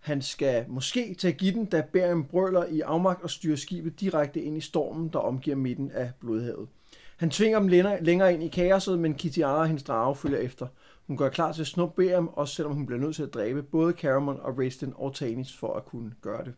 Han 0.00 0.22
skal 0.22 0.64
måske 0.68 1.14
tage 1.14 1.32
give 1.32 1.52
den, 1.52 1.64
da 1.64 1.84
Berium 1.92 2.24
brøler 2.24 2.64
i 2.64 2.80
afmagt 2.80 3.22
og 3.22 3.30
styrer 3.30 3.56
skibet 3.56 4.00
direkte 4.00 4.42
ind 4.42 4.56
i 4.56 4.60
stormen, 4.60 5.08
der 5.08 5.18
omgiver 5.18 5.56
midten 5.56 5.90
af 5.90 6.10
Blodhavet. 6.20 6.68
Han 7.16 7.30
tvinger 7.30 7.58
dem 7.58 7.68
længere- 7.68 8.34
ind 8.34 8.42
i 8.42 8.48
kaoset, 8.48 8.98
men 8.98 9.14
Kitiara 9.14 9.60
og 9.60 9.66
hendes 9.66 9.82
drage 9.82 10.16
følger 10.16 10.38
efter. 10.38 10.66
Hun 11.06 11.16
gør 11.16 11.28
klar 11.28 11.52
til 11.52 11.60
at 11.60 11.66
snuppe 11.66 12.02
Berium, 12.02 12.28
også 12.28 12.54
selvom 12.54 12.74
hun 12.74 12.86
bliver 12.86 13.00
nødt 13.00 13.16
til 13.16 13.22
at 13.22 13.34
dræbe 13.34 13.62
både 13.62 13.92
Caramon 13.92 14.40
og 14.40 14.58
Raistin 14.58 14.92
og 14.96 15.14
Tanis 15.14 15.56
for 15.56 15.74
at 15.74 15.84
kunne 15.84 16.12
gøre 16.20 16.44
det. 16.44 16.54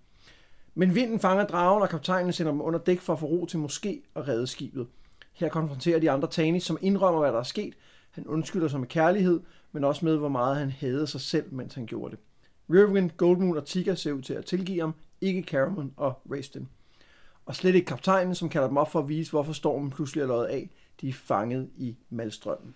Men 0.74 0.94
vinden 0.94 1.20
fanger 1.20 1.46
dragen, 1.46 1.82
og 1.82 1.88
kaptajnen 1.88 2.32
sender 2.32 2.52
dem 2.52 2.60
under 2.60 2.78
dæk 2.78 3.00
for 3.00 3.12
at 3.12 3.18
få 3.18 3.26
ro 3.26 3.46
til 3.46 3.58
måske 3.58 4.02
at 4.16 4.28
redde 4.28 4.46
skibet. 4.46 4.86
Her 5.32 5.48
konfronterer 5.48 5.98
de 6.00 6.10
andre 6.10 6.28
Tanis, 6.28 6.62
som 6.62 6.78
indrømmer, 6.80 7.20
hvad 7.20 7.32
der 7.32 7.38
er 7.38 7.42
sket. 7.42 7.74
Han 8.10 8.26
undskylder 8.26 8.68
sig 8.68 8.80
med 8.80 8.88
kærlighed, 8.88 9.40
men 9.72 9.84
også 9.84 10.04
med, 10.04 10.16
hvor 10.16 10.28
meget 10.28 10.56
han 10.56 10.70
hadede 10.70 11.06
sig 11.06 11.20
selv, 11.20 11.54
mens 11.54 11.74
han 11.74 11.86
gjorde 11.86 12.10
det. 12.10 12.18
Riverwind, 12.70 13.10
Goldmoon 13.16 13.56
og 13.56 13.66
Tika 13.66 13.94
ser 13.94 14.12
ud 14.12 14.22
til 14.22 14.34
at 14.34 14.44
tilgive 14.44 14.80
ham, 14.80 14.94
ikke 15.20 15.42
Caramon 15.42 15.92
og 15.96 16.20
Raistin. 16.30 16.68
Og 17.46 17.56
slet 17.56 17.74
ikke 17.74 17.86
kaptajnen, 17.86 18.34
som 18.34 18.48
kalder 18.48 18.68
dem 18.68 18.76
op 18.76 18.92
for 18.92 18.98
at 19.00 19.08
vise, 19.08 19.30
hvorfor 19.30 19.52
stormen 19.52 19.90
pludselig 19.90 20.22
er 20.22 20.26
løjet 20.26 20.46
af. 20.46 20.70
De 21.00 21.08
er 21.08 21.12
fanget 21.12 21.70
i 21.76 21.96
malstrømmen. 22.10 22.74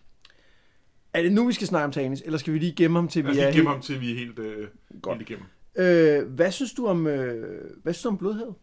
Er 1.12 1.22
det 1.22 1.32
nu, 1.32 1.46
vi 1.46 1.52
skal 1.52 1.66
snakke 1.66 1.84
om 1.84 1.92
Tanis, 1.92 2.22
eller 2.24 2.38
skal 2.38 2.52
vi 2.52 2.58
lige 2.58 2.72
gemme 2.72 2.98
ham 2.98 3.08
til, 3.08 3.24
vi 3.24 3.28
er 3.28 3.32
lige 3.32 3.44
gemme 3.44 3.54
helt... 3.54 3.68
ham 3.68 3.80
til, 3.80 4.00
vi 4.00 4.12
er 4.12 4.14
helt, 4.14 4.38
øh, 4.38 4.68
Godt. 5.02 5.18
helt 5.18 5.30
igennem. 5.30 5.46
Øh, 5.78 6.28
hvad 6.28 6.52
synes 6.52 6.72
du 6.72 6.86
om, 6.86 7.06
øh, 7.06 7.82
hvad 7.82 7.92
synes 7.92 8.02
du 8.02 8.08
om 8.08 8.18
blodhavet? 8.18 8.54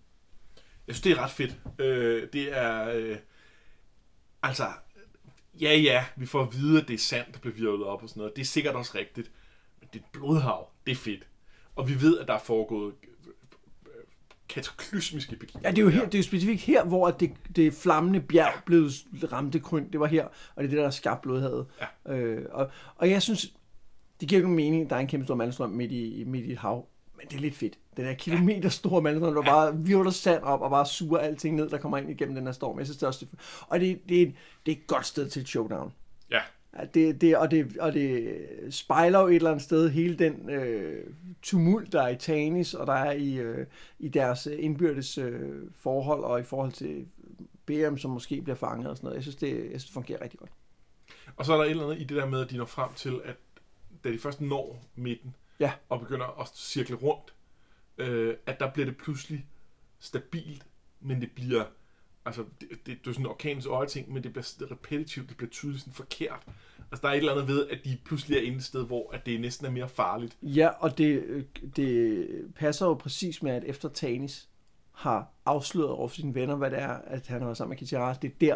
Jeg 0.88 0.96
synes, 0.96 1.02
det 1.02 1.12
er 1.12 1.24
ret 1.24 1.32
fedt. 1.32 1.60
Øh, 1.80 2.28
det 2.34 2.58
er... 2.58 2.90
Øh, 2.96 3.18
altså, 4.44 4.68
ja, 5.62 5.78
ja, 5.78 6.06
vi 6.16 6.26
får 6.26 6.42
at 6.42 6.54
vide, 6.54 6.82
at 6.82 6.88
det 6.88 6.94
er 6.94 6.98
sandt, 6.98 7.34
der 7.34 7.40
bliver 7.40 7.56
virvlet 7.56 7.88
op 7.88 8.04
og 8.04 8.10
sådan 8.10 8.20
noget. 8.20 8.36
Det 8.36 8.42
er 8.42 8.46
sikkert 8.46 8.76
også 8.76 8.92
rigtigt. 8.96 9.32
Men 9.80 9.90
det 9.94 10.00
er 10.00 10.04
et 10.04 10.10
blodhav. 10.12 10.70
Det 10.86 10.92
er 10.92 10.96
fedt. 10.96 11.28
Og 11.76 11.90
vi 11.90 12.02
ved, 12.02 12.20
at 12.20 12.28
der 12.28 12.34
er 12.34 12.40
foregået 12.40 12.94
øh, 13.86 14.04
kataklysmiske 14.50 15.36
begivenheder. 15.36 15.70
Ja, 15.70 15.76
det 15.76 15.82
er 15.82 15.84
jo, 15.84 15.90
her, 15.90 16.06
det 16.06 16.16
er 16.16 16.20
jo 16.20 16.24
specifikt 16.24 16.62
her, 16.62 16.86
hvor 16.86 17.12
det, 17.12 17.32
det 17.56 17.74
flammende 17.74 18.22
bjerg 18.22 18.64
blev 18.66 18.90
ramte 19.32 19.60
krynt. 19.60 19.92
Det 19.92 20.00
var 20.00 20.08
her, 20.08 20.26
og 20.26 20.64
det 20.64 20.64
er 20.64 20.70
det, 20.70 20.78
der 20.78 20.84
har 20.84 20.92
skabt 20.92 21.22
blodhavet. 21.22 21.68
Ja. 22.08 22.14
Øh, 22.16 22.46
og, 22.52 22.72
og 22.96 23.10
jeg 23.10 23.22
synes, 23.22 23.54
det 24.20 24.30
giver 24.30 24.42
jo 24.42 24.48
mening, 24.48 24.90
der 24.90 24.96
er 24.96 25.00
en 25.00 25.08
kæmpe 25.08 25.26
stor 25.26 25.36
mandstrøm 25.36 25.70
midt 25.70 25.92
i, 25.92 26.24
midt 26.28 26.46
i 26.46 26.52
et 26.52 26.58
hav. 26.58 26.88
Men 27.18 27.28
det 27.28 27.36
er 27.36 27.40
lidt 27.42 27.56
fedt. 27.56 27.78
Den 27.98 28.06
der 28.06 28.14
kilometer 28.14 28.70
store 28.70 29.02
mandstrøm, 29.02 29.34
der 29.36 29.42
bare 29.42 29.78
virvler 29.78 30.12
sand 30.12 30.44
op 30.44 30.62
og 30.62 30.70
bare 30.70 30.86
suger 30.86 31.18
alting 31.20 31.56
ned, 31.56 31.70
der 31.70 31.78
kommer 31.78 31.98
ind 31.98 32.10
igennem 32.10 32.36
den 32.36 32.46
her 32.46 32.52
storm. 32.52 32.78
Jeg 32.78 32.86
synes, 32.86 32.98
det 32.98 33.04
er 33.04 33.08
også, 33.08 33.26
og 33.68 33.80
det, 33.80 34.00
det, 34.10 34.18
er, 34.22 34.26
et- 34.28 34.34
det 34.66 34.72
er 34.72 34.76
et 34.76 34.88
godt 34.88 35.06
sted 35.06 35.30
til 35.30 35.42
et 35.42 35.48
showdown. 35.48 35.94
Ja. 36.32 36.42
Ja, 36.80 36.86
Det, 36.94 37.22
det, 37.22 37.38
og, 37.38 37.52
det, 37.52 37.78
og 37.78 37.94
det 37.94 38.38
spejler 38.70 39.20
jo 39.20 39.28
et 39.28 39.36
eller 39.36 39.50
andet 39.52 39.64
sted 39.64 39.90
hele 39.90 40.16
den 40.16 40.50
øh, 40.50 41.04
tumult, 41.42 41.92
der 41.92 42.02
er 42.02 42.08
i 42.08 42.16
Tanis, 42.16 42.74
og 42.74 42.88
der 42.88 42.94
er 42.94 43.12
i, 43.12 43.34
øh, 43.36 43.68
i 44.00 44.08
deres 44.08 44.48
øh, 44.48 44.56
indbyrdes 44.64 45.18
øh, 45.18 45.52
forhold, 45.76 46.24
og 46.24 46.40
i 46.40 46.44
forhold 46.44 46.72
til 46.72 47.06
BM, 47.66 47.98
som 47.98 48.12
måske 48.12 48.42
bliver 48.42 48.56
fanget 48.56 48.88
og 48.90 48.98
sådan 48.98 49.06
noget. 49.06 49.16
Jeg 49.16 49.24
synes, 49.24 49.36
det, 49.36 49.50
jeg 49.50 49.64
synes, 49.70 49.84
det 49.86 49.94
fungerer 49.94 50.22
rigtig 50.22 50.40
godt. 50.40 50.52
Og 51.38 51.46
så 51.46 51.54
er 51.54 51.58
der 51.58 51.64
et 51.64 51.70
eller 51.70 51.84
andet 51.84 51.98
i 52.02 52.04
det 52.04 52.18
der 52.18 52.26
med, 52.26 52.42
at 52.42 52.50
de 52.52 52.58
når 52.58 52.66
frem 52.66 52.90
til, 52.96 53.14
at 53.26 53.36
da 54.04 54.12
de 54.12 54.20
først 54.20 54.42
når 54.42 54.82
midten, 54.96 55.36
Ja. 55.60 55.72
og 55.90 56.00
begynder 56.00 56.42
at 56.42 56.48
cirkle 56.56 56.96
rundt, 56.96 57.34
øh, 57.98 58.36
at 58.46 58.60
der 58.60 58.72
bliver 58.72 58.86
det 58.86 58.98
pludselig 58.98 59.46
stabilt, 60.00 60.66
men 61.00 61.22
det 61.22 61.32
bliver, 61.32 61.66
altså, 62.26 62.46
det, 62.62 62.70
det, 62.70 62.86
det 62.86 63.08
er 63.08 63.12
sådan 63.12 63.26
en 63.26 63.30
orkanens 63.30 63.66
øje 63.66 63.88
ting, 63.88 64.14
men 64.14 64.24
det 64.24 64.34
bliver 64.34 64.72
repetitivt, 64.72 65.30
det 65.30 65.38
bliver 65.38 65.50
tydeligt 65.50 65.82
sådan 65.82 65.94
forkert. 65.94 66.44
Altså, 66.92 67.02
der 67.02 67.08
er 67.08 67.14
et 67.14 67.18
eller 67.18 67.32
andet 67.32 67.48
ved, 67.48 67.68
at 67.68 67.80
de 67.86 67.98
pludselig 68.06 68.38
er 68.38 68.42
inde 68.42 68.58
et 68.58 68.64
sted, 68.64 68.86
hvor 68.86 69.12
at 69.12 69.26
det 69.26 69.42
næsten 69.42 69.66
er 69.66 69.72
mere 69.72 69.90
farligt. 69.90 70.38
Ja, 70.42 70.68
og 70.68 70.98
det, 70.98 71.24
øh, 71.24 71.44
det 71.76 72.28
passer 72.56 72.86
jo 72.86 72.94
præcis 72.94 73.44
med, 73.44 73.52
at 73.52 73.64
efter 73.64 73.90
Tanis 73.90 74.50
har 74.92 75.32
afsløret 75.46 75.90
over 75.90 76.08
for 76.08 76.16
sine 76.16 76.36
venner, 76.36 76.56
hvad 76.56 76.72
det 76.72 76.80
er, 76.80 76.90
at 76.90 77.28
han 77.28 77.40
har 77.40 77.46
været 77.46 77.58
sammen 77.58 77.70
med 77.70 77.78
Kitara, 77.78 78.14
det 78.14 78.32
er 78.32 78.36
der, 78.40 78.56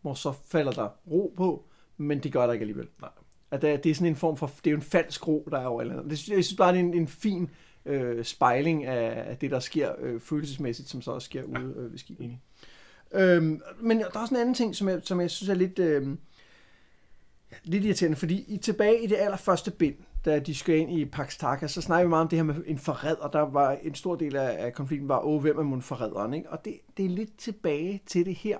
hvor 0.00 0.14
så 0.14 0.32
falder 0.32 0.72
der 0.72 0.88
ro 1.10 1.34
på, 1.36 1.64
men 1.96 2.22
det 2.22 2.32
gør 2.32 2.46
der 2.46 2.52
ikke 2.52 2.62
alligevel. 2.62 2.88
Nej. 3.00 3.10
At 3.50 3.62
det, 3.62 3.70
er- 3.70 3.76
det 3.76 3.90
er 3.90 3.94
sådan 3.94 4.06
en 4.08 4.16
form 4.16 4.36
for, 4.36 4.46
det 4.46 4.66
er 4.66 4.70
jo 4.70 4.76
en 4.76 4.82
falsk 4.82 5.28
ro, 5.28 5.48
der 5.50 5.58
er 5.58 5.66
over 5.66 5.80
eller 5.80 5.94
andet. 5.98 6.10
Det, 6.10 6.28
jeg 6.28 6.44
synes 6.44 6.56
bare, 6.56 6.72
det 6.72 6.80
er 6.80 6.84
en, 6.84 6.94
en 6.94 7.08
fin 7.08 7.50
øh, 7.84 8.24
spejling 8.24 8.84
af, 8.84 9.36
det, 9.36 9.50
der 9.50 9.60
sker 9.60 9.92
øh, 9.98 10.20
følelsesmæssigt, 10.20 10.88
som 10.88 11.02
så 11.02 11.10
også 11.10 11.24
sker 11.26 11.42
ude 11.42 11.74
øh, 11.76 11.92
ved 11.92 11.98
skibet. 11.98 12.30
Øhm, 13.12 13.60
men 13.80 13.98
der 13.98 14.04
er 14.04 14.18
også 14.20 14.34
en 14.34 14.40
anden 14.40 14.54
ting, 14.54 14.76
som 14.76 14.88
jeg, 14.88 15.00
som 15.02 15.20
jeg 15.20 15.30
synes 15.30 15.48
er 15.48 15.54
lidt, 15.54 15.78
øh, 15.78 16.08
lidt 17.64 17.84
irriterende, 17.84 18.16
fordi 18.16 18.44
i, 18.48 18.56
tilbage 18.56 19.02
i 19.04 19.06
det 19.06 19.16
allerførste 19.16 19.70
bind, 19.70 19.94
da 20.24 20.38
de 20.38 20.54
skal 20.54 20.76
ind 20.78 20.92
i 20.92 21.04
Pax 21.04 21.38
Taka, 21.38 21.66
så 21.66 21.80
snakker 21.82 22.04
vi 22.06 22.08
meget 22.08 22.22
om 22.22 22.28
det 22.28 22.38
her 22.38 22.44
med 22.44 22.54
en 22.66 22.78
forræder. 22.78 23.28
Der 23.28 23.40
var 23.40 23.72
en 23.82 23.94
stor 23.94 24.14
del 24.16 24.36
af, 24.36 24.64
af 24.66 24.72
konflikten 24.72 25.08
var, 25.08 25.26
åh, 25.26 25.40
hvem 25.40 25.58
er 25.58 25.62
mon 25.62 25.82
forræderen? 25.82 26.34
Ikke? 26.34 26.50
Og 26.50 26.64
det, 26.64 26.74
det 26.96 27.04
er 27.04 27.08
lidt 27.08 27.36
tilbage 27.38 28.02
til 28.06 28.26
det 28.26 28.34
her, 28.34 28.58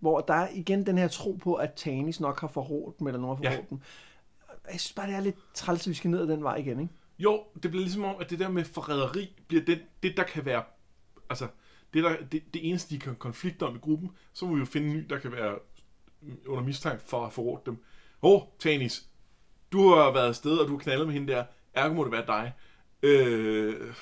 hvor 0.00 0.20
der 0.20 0.34
er 0.34 0.48
igen 0.54 0.86
den 0.86 0.98
her 0.98 1.08
tro 1.08 1.32
på, 1.32 1.54
at 1.54 1.72
Tanis 1.72 2.20
nok 2.20 2.40
har 2.40 2.48
forrådt 2.48 2.98
dem, 2.98 3.06
eller 3.06 3.20
nogen 3.20 3.36
har 3.36 3.44
Ja. 3.44 3.50
forrådt 3.56 3.70
dem. 3.70 3.78
Jeg 4.72 4.80
synes 4.80 4.92
bare, 4.92 5.06
det 5.06 5.14
er 5.14 5.20
lidt 5.20 5.36
træls, 5.54 5.86
at 5.86 5.90
vi 5.90 5.94
skal 5.94 6.10
ned 6.10 6.20
ad 6.20 6.26
den 6.26 6.42
vej 6.42 6.56
igen, 6.56 6.80
ikke? 6.80 6.94
Jo, 7.18 7.44
det 7.62 7.70
bliver 7.70 7.82
ligesom 7.82 8.04
om, 8.04 8.16
at 8.20 8.30
det 8.30 8.38
der 8.38 8.48
med 8.48 8.64
forræderi 8.64 9.36
bliver 9.48 9.64
det, 9.64 9.82
det 10.02 10.16
der 10.16 10.22
kan 10.22 10.44
være, 10.44 10.64
altså, 11.30 11.48
det, 11.94 12.04
der, 12.04 12.16
det, 12.32 12.54
det 12.54 12.68
eneste, 12.68 12.94
de 12.94 13.00
kan 13.00 13.16
konflikte 13.16 13.66
om 13.66 13.76
i 13.76 13.78
gruppen, 13.78 14.10
så 14.32 14.46
må 14.46 14.54
vi 14.54 14.58
jo 14.58 14.64
finde 14.64 14.86
en 14.86 14.92
ny, 14.92 15.06
der 15.10 15.18
kan 15.18 15.32
være 15.32 15.58
under 16.46 16.64
mistanke 16.64 17.02
for 17.06 17.26
at 17.26 17.32
forråde 17.32 17.62
dem. 17.66 17.84
Åh, 18.22 18.32
oh, 18.32 18.42
Tanis, 18.58 19.08
du 19.72 19.88
har 19.88 20.12
været 20.12 20.28
afsted, 20.28 20.58
og 20.58 20.68
du 20.68 20.72
har 20.72 20.78
knaldet 20.78 21.06
med 21.06 21.14
hende 21.14 21.32
der, 21.32 21.44
ergo 21.74 21.94
må 21.94 22.04
det 22.04 22.12
være 22.12 22.26
dig. 22.26 22.52
Øh, 23.02 23.94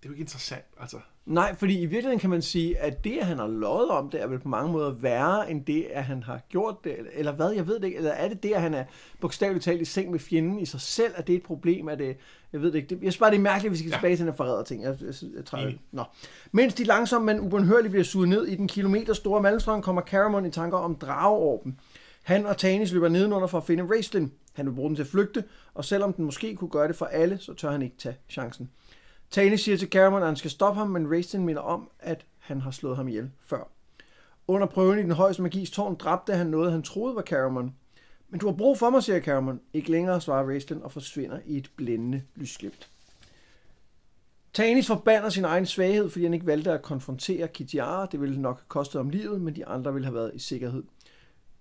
det 0.00 0.04
er 0.04 0.08
jo 0.08 0.10
ikke 0.10 0.20
interessant, 0.20 0.64
altså. 0.78 1.00
Nej, 1.28 1.54
fordi 1.54 1.74
i 1.78 1.86
virkeligheden 1.86 2.18
kan 2.18 2.30
man 2.30 2.42
sige, 2.42 2.78
at 2.78 3.04
det, 3.04 3.18
at 3.20 3.26
han 3.26 3.38
har 3.38 3.46
løjet 3.46 3.88
om 3.88 4.10
det, 4.10 4.22
er 4.22 4.26
vel 4.26 4.38
på 4.38 4.48
mange 4.48 4.72
måder 4.72 4.90
værre, 4.90 5.50
end 5.50 5.64
det, 5.64 5.86
at 5.92 6.04
han 6.04 6.22
har 6.22 6.40
gjort 6.48 6.84
det, 6.84 6.96
eller- 7.14 7.32
hvad, 7.32 7.50
jeg 7.50 7.66
ved 7.66 7.74
det 7.80 7.84
ikke, 7.84 7.96
eller 7.96 8.10
er 8.10 8.28
det 8.28 8.42
det, 8.42 8.52
at 8.52 8.60
han 8.62 8.74
er 8.74 8.84
bogstaveligt 9.20 9.64
talt 9.64 9.80
i 9.80 9.84
seng 9.84 10.10
med 10.10 10.18
fjenden 10.18 10.58
i 10.58 10.66
sig 10.66 10.80
selv, 10.80 11.12
at 11.16 11.26
det 11.26 11.32
er 11.32 11.36
et 11.36 11.42
problem, 11.42 11.88
er 11.88 11.94
det, 11.94 12.16
jeg 12.52 12.62
ved 12.62 12.72
det 12.72 12.78
ikke, 12.78 12.88
det, 12.88 13.02
jeg 13.02 13.12
synes 13.12 13.18
bare, 13.18 13.30
det 13.30 13.36
er 13.36 13.40
mærkeligt, 13.40 13.66
at 13.66 13.72
vi 13.72 13.78
skal 13.78 13.88
Ja. 13.90 13.96
tilbage 13.96 14.16
til 14.16 14.26
den 14.26 14.34
forræder 14.34 14.62
ting, 14.62 14.82
jeg, 14.82 14.96
jeg, 15.00 15.06
jeg, 15.22 15.28
jeg 15.36 15.44
tror, 15.44 15.58
Enig. 15.58 15.80
Nå. 15.92 16.02
Mens 16.52 16.74
de 16.74 16.84
langsomt, 16.84 17.24
men 17.24 17.40
ubønhørligt 17.40 17.90
bliver 17.90 18.04
suget 18.04 18.28
ned 18.28 18.46
i 18.46 18.54
den 18.54 18.68
kilometer 18.68 19.12
store 19.12 19.42
Malmstrøm, 19.42 19.82
kommer 19.82 20.02
Caramon 20.02 20.46
i 20.46 20.50
tanker 20.50 20.78
om 20.78 20.94
drageorben. 20.94 21.80
Han 22.22 22.46
og 22.46 22.56
Tanis 22.56 22.92
løber 22.92 23.08
nedenunder 23.08 23.46
for 23.46 23.58
at 23.58 23.64
finde 23.64 23.86
Raistlin. 23.90 24.32
Han 24.54 24.66
vil 24.66 24.72
bruge 24.72 24.88
den 24.88 24.96
til 24.96 25.02
at 25.02 25.08
flygte, 25.08 25.44
og 25.74 25.84
selvom 25.84 26.12
den 26.12 26.24
måske 26.24 26.56
kunne 26.56 26.70
gøre 26.70 26.88
det 26.88 26.96
for 26.96 27.06
alle, 27.06 27.38
så 27.38 27.54
tør 27.54 27.70
han 27.70 27.82
ikke 27.82 27.96
tage 27.98 28.16
chancen. 28.28 28.70
Tane 29.30 29.58
siger 29.58 29.76
til 29.76 29.88
Cameron, 29.88 30.22
at 30.22 30.28
han 30.28 30.36
skal 30.36 30.50
stoppe 30.50 30.78
ham, 30.78 30.88
men 30.88 31.12
Racing 31.12 31.44
minder 31.44 31.62
om, 31.62 31.90
at 31.98 32.26
han 32.38 32.60
har 32.60 32.70
slået 32.70 32.96
ham 32.96 33.08
ihjel 33.08 33.30
før. 33.40 33.70
Under 34.48 34.66
prøven 34.66 34.98
i 34.98 35.02
den 35.02 35.10
højeste 35.10 35.42
magis 35.42 35.70
tårn 35.70 35.94
dræbte 35.94 36.34
han 36.34 36.46
noget, 36.46 36.72
han 36.72 36.82
troede 36.82 37.16
var 37.16 37.22
Cameron. 37.22 37.74
Men 38.28 38.40
du 38.40 38.46
har 38.46 38.56
brug 38.56 38.78
for 38.78 38.90
mig, 38.90 39.02
siger 39.02 39.20
Cameron. 39.20 39.60
Ikke 39.72 39.90
længere, 39.90 40.20
svarer 40.20 40.46
Raistlin 40.46 40.82
og 40.82 40.92
forsvinder 40.92 41.38
i 41.46 41.56
et 41.56 41.70
blændende 41.76 42.22
lysglimt. 42.34 42.88
Tanis 44.52 44.86
forbander 44.86 45.28
sin 45.28 45.44
egen 45.44 45.66
svaghed, 45.66 46.10
fordi 46.10 46.24
han 46.24 46.34
ikke 46.34 46.46
valgte 46.46 46.72
at 46.72 46.82
konfrontere 46.82 47.48
Kitiara. 47.48 48.06
Det 48.06 48.20
ville 48.20 48.42
nok 48.42 48.62
koste 48.68 49.00
om 49.00 49.10
livet, 49.10 49.40
men 49.40 49.56
de 49.56 49.66
andre 49.66 49.92
ville 49.92 50.06
have 50.06 50.14
været 50.14 50.34
i 50.34 50.38
sikkerhed. 50.38 50.82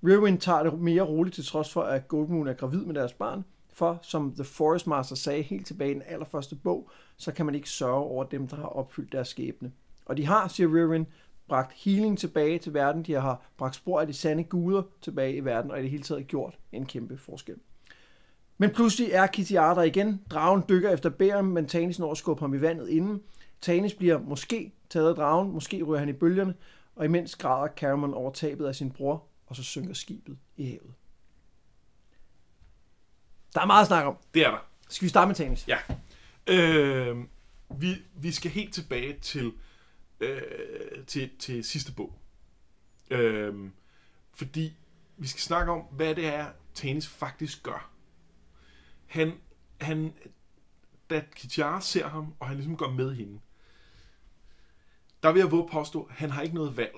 Rewind 0.04 0.40
tager 0.40 0.64
det 0.64 0.80
mere 0.80 1.02
roligt 1.02 1.36
til 1.36 1.46
trods 1.46 1.74
for, 1.74 1.82
at 1.82 2.08
Goldmoon 2.08 2.48
er 2.48 2.54
gravid 2.54 2.86
med 2.86 2.96
deres 2.96 3.14
barn. 3.14 3.46
For, 3.78 4.00
som 4.02 4.34
The 4.34 4.44
Forest 4.44 4.88
Master 4.88 5.16
sagde 5.16 5.42
helt 5.42 5.68
tilbage 5.68 5.92
i 5.92 5.94
den 5.94 6.04
allerførste 6.06 6.56
bog, 6.56 6.90
så 7.18 7.32
kan 7.32 7.46
man 7.46 7.56
ikke 7.56 7.70
sørge 7.70 8.04
over 8.04 8.24
dem, 8.24 8.48
der 8.48 8.56
har 8.56 8.64
opfyldt 8.64 9.12
deres 9.12 9.28
skæbne. 9.28 9.72
Og 10.06 10.18
de 10.18 10.26
har, 10.26 10.48
siger 10.48 10.68
Riverwind, 10.68 11.06
bragt 11.48 11.74
healing 11.74 12.20
tilbage 12.20 12.60
til 12.60 12.74
verden. 12.74 13.04
De 13.04 13.14
har 13.14 13.42
bragt 13.58 13.76
spor 13.76 14.02
af 14.02 14.08
de 14.08 14.14
sande 14.14 14.44
guder 14.44 14.84
tilbage 15.02 15.36
i 15.36 15.46
verden, 15.46 15.72
og 15.72 15.80
i 15.80 15.82
det 15.82 15.92
hele 15.92 16.04
taget 16.04 16.28
gjort 16.28 16.58
en 16.72 16.86
kæmpe 16.86 17.18
forskel. 17.18 17.56
Men 18.58 18.70
pludselig 18.70 19.12
er 19.12 19.28
Kitiara 19.28 19.76
der 19.76 19.84
igen. 19.84 20.22
Dragen 20.30 20.64
dykker 20.70 20.90
efter 20.90 21.10
bæren, 21.10 21.46
men 21.46 21.68
Tanis 21.68 22.00
når 22.00 22.12
at 22.12 22.18
skubbe 22.18 22.42
ham 22.42 22.54
i 22.54 22.62
vandet 22.62 22.90
inden. 22.90 23.22
Tanis 23.62 23.94
bliver 23.94 24.20
måske 24.20 24.74
taget 24.90 25.10
af 25.10 25.16
dragen, 25.16 25.52
måske 25.52 25.84
ryger 25.84 26.00
han 26.00 26.10
i 26.10 26.14
bølgerne, 26.14 26.54
og 26.96 27.06
imens 27.06 27.36
græder 27.36 27.68
Caramon 27.76 28.14
over 28.14 28.32
tabet 28.32 28.66
af 28.66 28.76
sin 28.76 28.92
bror, 28.92 29.24
og 29.48 29.56
så 29.56 29.64
synker 29.64 29.94
skibet 29.94 30.38
i 30.58 30.66
havet. 30.66 30.94
Der 33.54 33.62
er 33.62 33.66
meget 33.66 33.82
at 33.82 33.88
snakke 33.88 34.10
om. 34.10 34.18
Det 34.34 34.46
er 34.46 34.52
der. 34.52 34.66
Skal 34.90 35.06
vi 35.06 35.10
starte 35.10 35.28
med 35.28 35.36
Tanis? 35.36 35.68
Ja. 35.68 35.78
Øh, 36.48 37.18
vi, 37.70 37.96
vi 38.16 38.32
skal 38.32 38.52
helt 38.52 38.74
tilbage 38.74 39.20
til, 39.20 39.54
øh, 40.20 40.42
til, 41.08 41.30
til 41.40 41.64
sidste 41.64 41.92
bog. 41.92 42.14
Øh, 43.10 43.70
fordi 44.34 44.74
vi 45.18 45.28
skal 45.28 45.42
snakke 45.42 45.72
om, 45.72 45.82
hvad 45.82 46.16
det 46.16 46.26
er, 46.26 46.48
Tanis 46.74 47.08
faktisk 47.08 47.64
gør. 47.64 47.90
Han, 49.06 49.34
han, 49.82 50.14
da 51.10 51.24
Kitara 51.36 51.82
ser 51.82 52.08
ham, 52.08 52.34
og 52.40 52.48
han 52.48 52.56
ligesom 52.56 52.78
går 52.78 52.92
med 52.92 53.16
hende, 53.16 53.40
der 55.24 55.32
vil 55.32 55.40
jeg 55.40 55.52
våge 55.52 55.70
påstå, 55.72 56.04
at 56.04 56.16
han 56.16 56.30
har 56.30 56.42
ikke 56.42 56.56
noget 56.56 56.78
valg. 56.78 56.96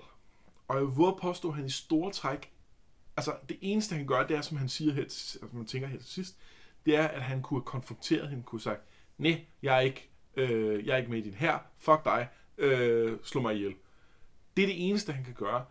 Og 0.68 0.76
jeg 0.76 0.86
vil 0.86 0.94
våge 0.96 1.20
påstå, 1.22 1.50
at 1.50 1.56
han 1.56 1.66
i 1.66 1.70
store 1.70 2.12
træk, 2.12 2.52
altså 3.20 3.36
det 3.50 3.58
eneste 3.62 3.96
han 3.96 4.08
gør, 4.08 4.28
det 4.28 4.38
er, 4.38 4.42
som 4.42 4.58
han 4.58 4.70
siger 4.70 4.94
her, 4.94 5.06
til- 5.08 5.40
altså, 5.42 5.58
man 5.58 5.66
tænker 5.66 5.88
her 5.88 5.98
til 5.98 6.08
sidst, 6.08 6.36
det 6.86 6.96
er, 6.96 7.08
at 7.08 7.22
han 7.22 7.42
kunne 7.42 7.60
have 7.60 7.66
konfronteret 7.66 8.30
hende, 8.30 8.44
kunne 8.44 8.60
have 8.60 8.76
sagt, 8.76 8.82
nej, 9.18 9.46
jeg 9.62 9.76
er 9.76 9.80
ikke, 9.80 10.10
øh, 10.36 10.86
jeg 10.88 10.94
er 10.94 10.98
ikke 10.98 11.10
med 11.10 11.18
i 11.20 11.22
din 11.22 11.34
her, 11.34 11.60
fuck 11.78 12.06
dig, 12.06 12.28
øh, 12.58 13.18
slå 13.24 13.42
mig 13.42 13.56
ihjel. 13.56 13.74
Det 14.58 14.64
er 14.64 14.68
det 14.68 14.90
eneste, 14.90 15.14
han 15.14 15.24
kan 15.24 15.34
gøre. 15.34 15.66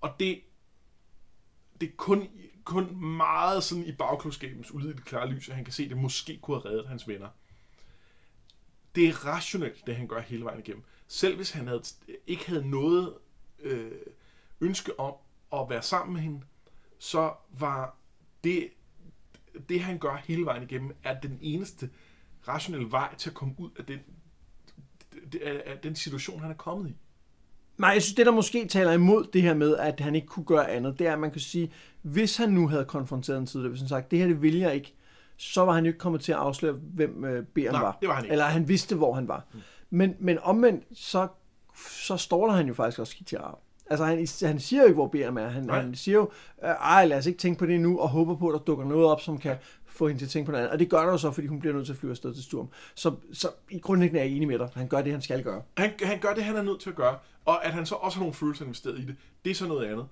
Og 0.00 0.14
det, 0.20 0.40
det 1.80 1.88
er 1.88 1.92
kun, 1.96 2.28
kun 2.64 2.96
meget 3.04 3.62
sådan 3.64 3.84
i 3.84 3.92
bagklodskabens 3.92 4.72
ulideligt 4.74 5.04
klare 5.06 5.28
lys, 5.28 5.48
at 5.48 5.54
han 5.54 5.64
kan 5.64 5.72
se, 5.72 5.82
at 5.84 5.90
det 5.90 5.98
måske 5.98 6.38
kunne 6.42 6.60
have 6.62 6.70
reddet 6.72 6.88
hans 6.88 7.08
venner. 7.08 7.28
Det 8.94 9.08
er 9.08 9.26
rationelt, 9.26 9.86
det 9.86 9.96
han 9.96 10.08
gør 10.08 10.20
hele 10.20 10.44
vejen 10.44 10.58
igennem. 10.58 10.84
Selv 11.08 11.36
hvis 11.36 11.50
han 11.50 11.66
havde, 11.66 11.82
ikke 12.26 12.46
havde 12.46 12.70
noget 12.70 13.14
øh, 13.60 13.92
ønske 14.60 15.00
om 15.00 15.14
at 15.52 15.70
være 15.70 15.82
sammen 15.82 16.14
med 16.14 16.22
hende, 16.22 16.42
så 16.98 17.32
var 17.58 17.96
det, 18.44 18.68
det 19.68 19.80
han 19.80 19.98
gør 19.98 20.16
hele 20.24 20.44
vejen 20.44 20.62
igennem, 20.62 20.96
er 21.04 21.20
den 21.20 21.38
eneste 21.42 21.90
rationelle 22.48 22.90
vej 22.90 23.14
til 23.14 23.30
at 23.30 23.34
komme 23.34 23.54
ud 23.58 23.70
af 23.78 23.84
den, 23.84 23.98
af- 25.42 25.78
den 25.82 25.96
situation, 25.96 26.40
han 26.40 26.50
er 26.50 26.54
kommet 26.54 26.90
i. 26.90 26.94
Nej, 27.78 27.90
jeg 27.90 28.02
synes, 28.02 28.14
det 28.14 28.26
der 28.26 28.32
måske 28.32 28.66
taler 28.68 28.92
imod 28.92 29.24
det 29.32 29.42
her 29.42 29.54
med, 29.54 29.76
at 29.76 30.00
han 30.00 30.14
ikke 30.14 30.26
kunne 30.26 30.44
gøre 30.46 30.70
andet, 30.70 30.98
det 30.98 31.06
er, 31.06 31.12
at 31.12 31.18
man 31.18 31.30
kan 31.30 31.40
sige, 31.40 31.72
hvis 32.02 32.36
han 32.36 32.48
nu 32.50 32.68
havde 32.68 32.84
konfronteret 32.84 33.38
en 33.38 33.46
tidligere, 33.46 33.70
hvis 33.70 33.80
han 33.80 33.88
sagt, 33.88 34.10
det 34.10 34.18
her 34.18 34.26
det 34.26 34.42
vil 34.42 34.56
jeg 34.58 34.74
ikke, 34.74 34.94
så 35.36 35.64
var 35.64 35.72
han 35.72 35.84
jo 35.84 35.88
ikke 35.88 35.98
kommet 35.98 36.20
til 36.20 36.32
at 36.32 36.38
afsløre, 36.38 36.72
hvem 36.72 37.24
øh, 37.24 37.46
Beren 37.46 37.72
Nej, 37.72 37.82
var. 37.82 37.98
det 38.00 38.08
var 38.08 38.14
han 38.14 38.24
ikke. 38.24 38.32
Eller 38.32 38.44
han 38.44 38.68
vidste, 38.68 38.96
hvor 38.96 39.14
han 39.14 39.28
var. 39.28 39.44
Mm. 39.52 39.60
Men, 39.90 40.14
men 40.18 40.38
omvendt, 40.38 40.98
så, 40.98 41.28
så 41.90 42.16
ståler 42.16 42.52
han 42.52 42.68
jo 42.68 42.74
faktisk 42.74 42.98
også 42.98 43.16
Kitiara. 43.16 43.58
Altså, 43.90 44.04
han, 44.04 44.26
han 44.42 44.60
siger 44.60 44.82
jo 44.82 44.86
ikke, 44.86 44.94
hvor 44.94 45.08
Beren 45.08 45.36
er. 45.38 45.48
Han, 45.48 45.62
Nej. 45.62 45.80
han 45.80 45.94
siger 45.94 46.16
jo, 46.16 46.30
øh, 46.62 46.68
ej, 46.68 47.06
lad 47.06 47.18
os 47.18 47.26
ikke 47.26 47.38
tænke 47.38 47.58
på 47.58 47.66
det 47.66 47.80
nu, 47.80 47.98
og 47.98 48.08
håber 48.08 48.36
på, 48.36 48.48
at 48.48 48.52
der 48.52 48.64
dukker 48.64 48.84
noget 48.84 49.06
op, 49.06 49.20
som 49.20 49.38
kan 49.38 49.56
få 49.86 50.08
hende 50.08 50.20
til 50.20 50.26
at 50.26 50.30
tænke 50.30 50.46
på 50.46 50.52
noget 50.52 50.64
andet. 50.64 50.72
Og 50.72 50.78
det 50.78 50.90
gør 50.90 51.00
der 51.00 51.10
jo 51.10 51.18
så, 51.18 51.30
fordi 51.30 51.46
hun 51.46 51.60
bliver 51.60 51.74
nødt 51.74 51.86
til 51.86 51.92
at 51.92 51.98
flyve 51.98 52.10
afsted 52.10 52.34
til 52.34 52.44
Sturm. 52.44 52.68
Så, 52.94 53.14
så 53.32 53.48
i 53.70 53.78
grundlæggende 53.78 54.20
er 54.20 54.24
jeg 54.24 54.32
enig 54.32 54.48
med 54.48 54.58
dig. 54.58 54.68
Han 54.74 54.88
gør 54.88 55.02
det, 55.02 55.12
han 55.12 55.22
skal 55.22 55.42
gøre. 55.42 55.62
Han, 55.76 55.90
han 56.02 56.18
gør 56.20 56.34
det, 56.34 56.44
han 56.44 56.56
er 56.56 56.62
nødt 56.62 56.80
til 56.80 56.90
at 56.90 56.96
gøre, 56.96 57.18
og 57.44 57.64
at 57.64 57.72
han 57.72 57.86
så 57.86 57.94
også 57.94 58.18
har 58.18 58.22
nogle 58.22 58.34
følelser 58.34 58.64
investeret 58.64 58.98
i 58.98 59.06
det, 59.06 59.16
det 59.44 59.50
er 59.50 59.54
så 59.54 59.66
noget 59.66 59.86
andet. 59.86 60.06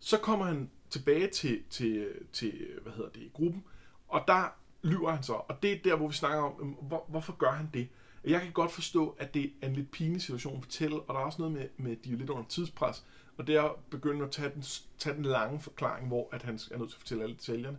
Så 0.00 0.18
kommer 0.18 0.44
han 0.44 0.70
tilbage 0.90 1.26
til, 1.26 1.58
til, 1.70 2.06
til 2.32 2.52
hvad 2.82 2.92
hedder 2.92 3.10
det, 3.10 3.32
gruppen, 3.32 3.64
og 4.08 4.24
der 4.28 4.54
lyver 4.82 5.10
han 5.10 5.22
så, 5.22 5.32
og 5.32 5.62
det 5.62 5.72
er 5.72 5.76
der, 5.84 5.96
hvor 5.96 6.08
vi 6.08 6.14
snakker 6.14 6.38
om, 6.38 6.52
hvor, 6.82 7.04
hvorfor 7.08 7.32
gør 7.32 7.50
han 7.50 7.70
det? 7.74 7.88
Jeg 8.24 8.40
kan 8.40 8.52
godt 8.52 8.72
forstå, 8.72 9.16
at 9.18 9.34
det 9.34 9.52
er 9.62 9.66
en 9.66 9.74
lidt 9.74 9.90
pinlig 9.90 10.22
situation 10.22 10.56
at 10.56 10.62
fortælle, 10.62 11.00
og 11.00 11.14
der 11.14 11.20
er 11.20 11.24
også 11.24 11.42
noget 11.42 11.54
med, 11.54 11.68
med 11.76 11.96
de 11.96 12.12
er 12.12 12.16
lidt 12.16 12.30
under 12.30 12.44
tidspres, 12.48 13.04
og 13.38 13.46
det 13.46 13.56
er 13.56 13.62
at 13.62 13.76
begynde 13.90 14.24
at 14.24 14.30
tage 14.30 14.50
den, 14.54 14.64
tage 14.98 15.16
den 15.16 15.24
lange 15.24 15.60
forklaring, 15.60 16.08
hvor 16.08 16.28
at 16.32 16.42
han 16.42 16.54
er 16.70 16.78
nødt 16.78 16.90
til 16.90 16.96
at 16.96 17.00
fortælle 17.00 17.22
alle 17.22 17.36
detaljerne. 17.36 17.78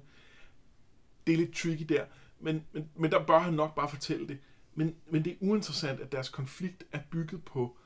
Det 1.27 1.33
er 1.33 1.37
lidt 1.37 1.55
tricky 1.55 1.83
der, 1.83 2.05
men, 2.39 2.65
men, 2.71 2.89
men 2.95 3.11
der 3.11 3.25
bør 3.25 3.39
han 3.39 3.53
nok 3.53 3.75
bare 3.75 3.89
fortælle 3.89 4.27
det. 4.27 4.39
Men, 4.75 4.95
men 5.09 5.25
det 5.25 5.33
er 5.33 5.37
uinteressant, 5.39 5.99
at 5.99 6.11
deres 6.11 6.29
konflikt 6.29 6.83
er 6.91 6.99
bygget 7.11 7.45
på, 7.45 7.77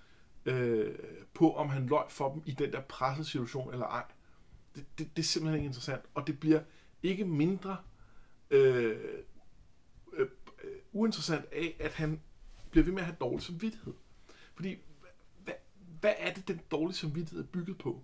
øh, 0.45 0.95
på 1.33 1.55
om 1.55 1.69
han 1.69 1.87
løj 1.87 2.09
for 2.09 2.33
dem 2.33 2.43
i 2.45 2.51
den 2.51 2.71
der 2.71 2.81
pressede 2.81 3.27
situation 3.27 3.73
eller 3.73 3.85
ej. 3.85 4.05
Det, 4.75 4.85
det, 4.97 5.09
det 5.15 5.21
er 5.21 5.27
simpelthen 5.27 5.59
ikke 5.59 5.67
interessant, 5.67 6.01
og 6.13 6.27
det 6.27 6.39
bliver 6.39 6.61
ikke 7.03 7.25
mindre 7.25 7.77
øh, 8.51 8.97
øh, 10.13 10.27
øh 10.63 10.71
uinteressant 10.91 11.45
af, 11.51 11.75
at 11.79 11.93
han 11.93 12.21
bliver 12.71 12.85
ved 12.85 12.93
med 12.93 13.01
at 13.01 13.05
have 13.05 13.17
dårlig 13.19 13.43
samvittighed. 13.43 13.93
Fordi, 14.55 14.77
hvad, 16.03 16.13
er 16.17 16.33
det, 16.33 16.47
den 16.47 16.61
dårlige 16.71 16.97
samvittighed 16.97 17.43
er 17.43 17.47
bygget 17.47 17.77
på? 17.77 18.03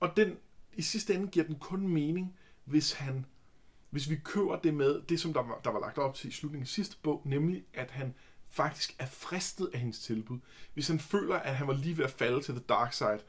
Og 0.00 0.16
den, 0.16 0.36
i 0.76 0.82
sidste 0.82 1.14
ende 1.14 1.28
giver 1.28 1.46
den 1.46 1.58
kun 1.58 1.88
mening, 1.88 2.36
hvis 2.64 2.92
han 2.92 3.26
hvis 3.90 4.10
vi 4.10 4.16
køber 4.16 4.56
det 4.56 4.74
med, 4.74 5.02
det 5.08 5.20
som 5.20 5.32
der 5.32 5.42
var, 5.42 5.60
der 5.64 5.70
var 5.70 5.80
lagt 5.80 5.98
op 5.98 6.14
til 6.14 6.28
i 6.28 6.32
slutningen 6.32 6.62
af 6.62 6.68
sidste 6.68 6.96
bog, 7.02 7.22
nemlig 7.24 7.64
at 7.74 7.90
han 7.90 8.14
faktisk 8.48 8.96
er 8.98 9.06
fristet 9.06 9.70
af 9.72 9.78
hendes 9.80 9.98
tilbud. 9.98 10.38
Hvis 10.74 10.88
han 10.88 11.00
føler, 11.00 11.36
at 11.36 11.56
han 11.56 11.66
var 11.66 11.74
lige 11.74 11.96
ved 11.96 12.04
at 12.04 12.10
falde 12.10 12.42
til 12.42 12.54
the 12.54 12.64
dark 12.68 12.92
side, 12.92 13.20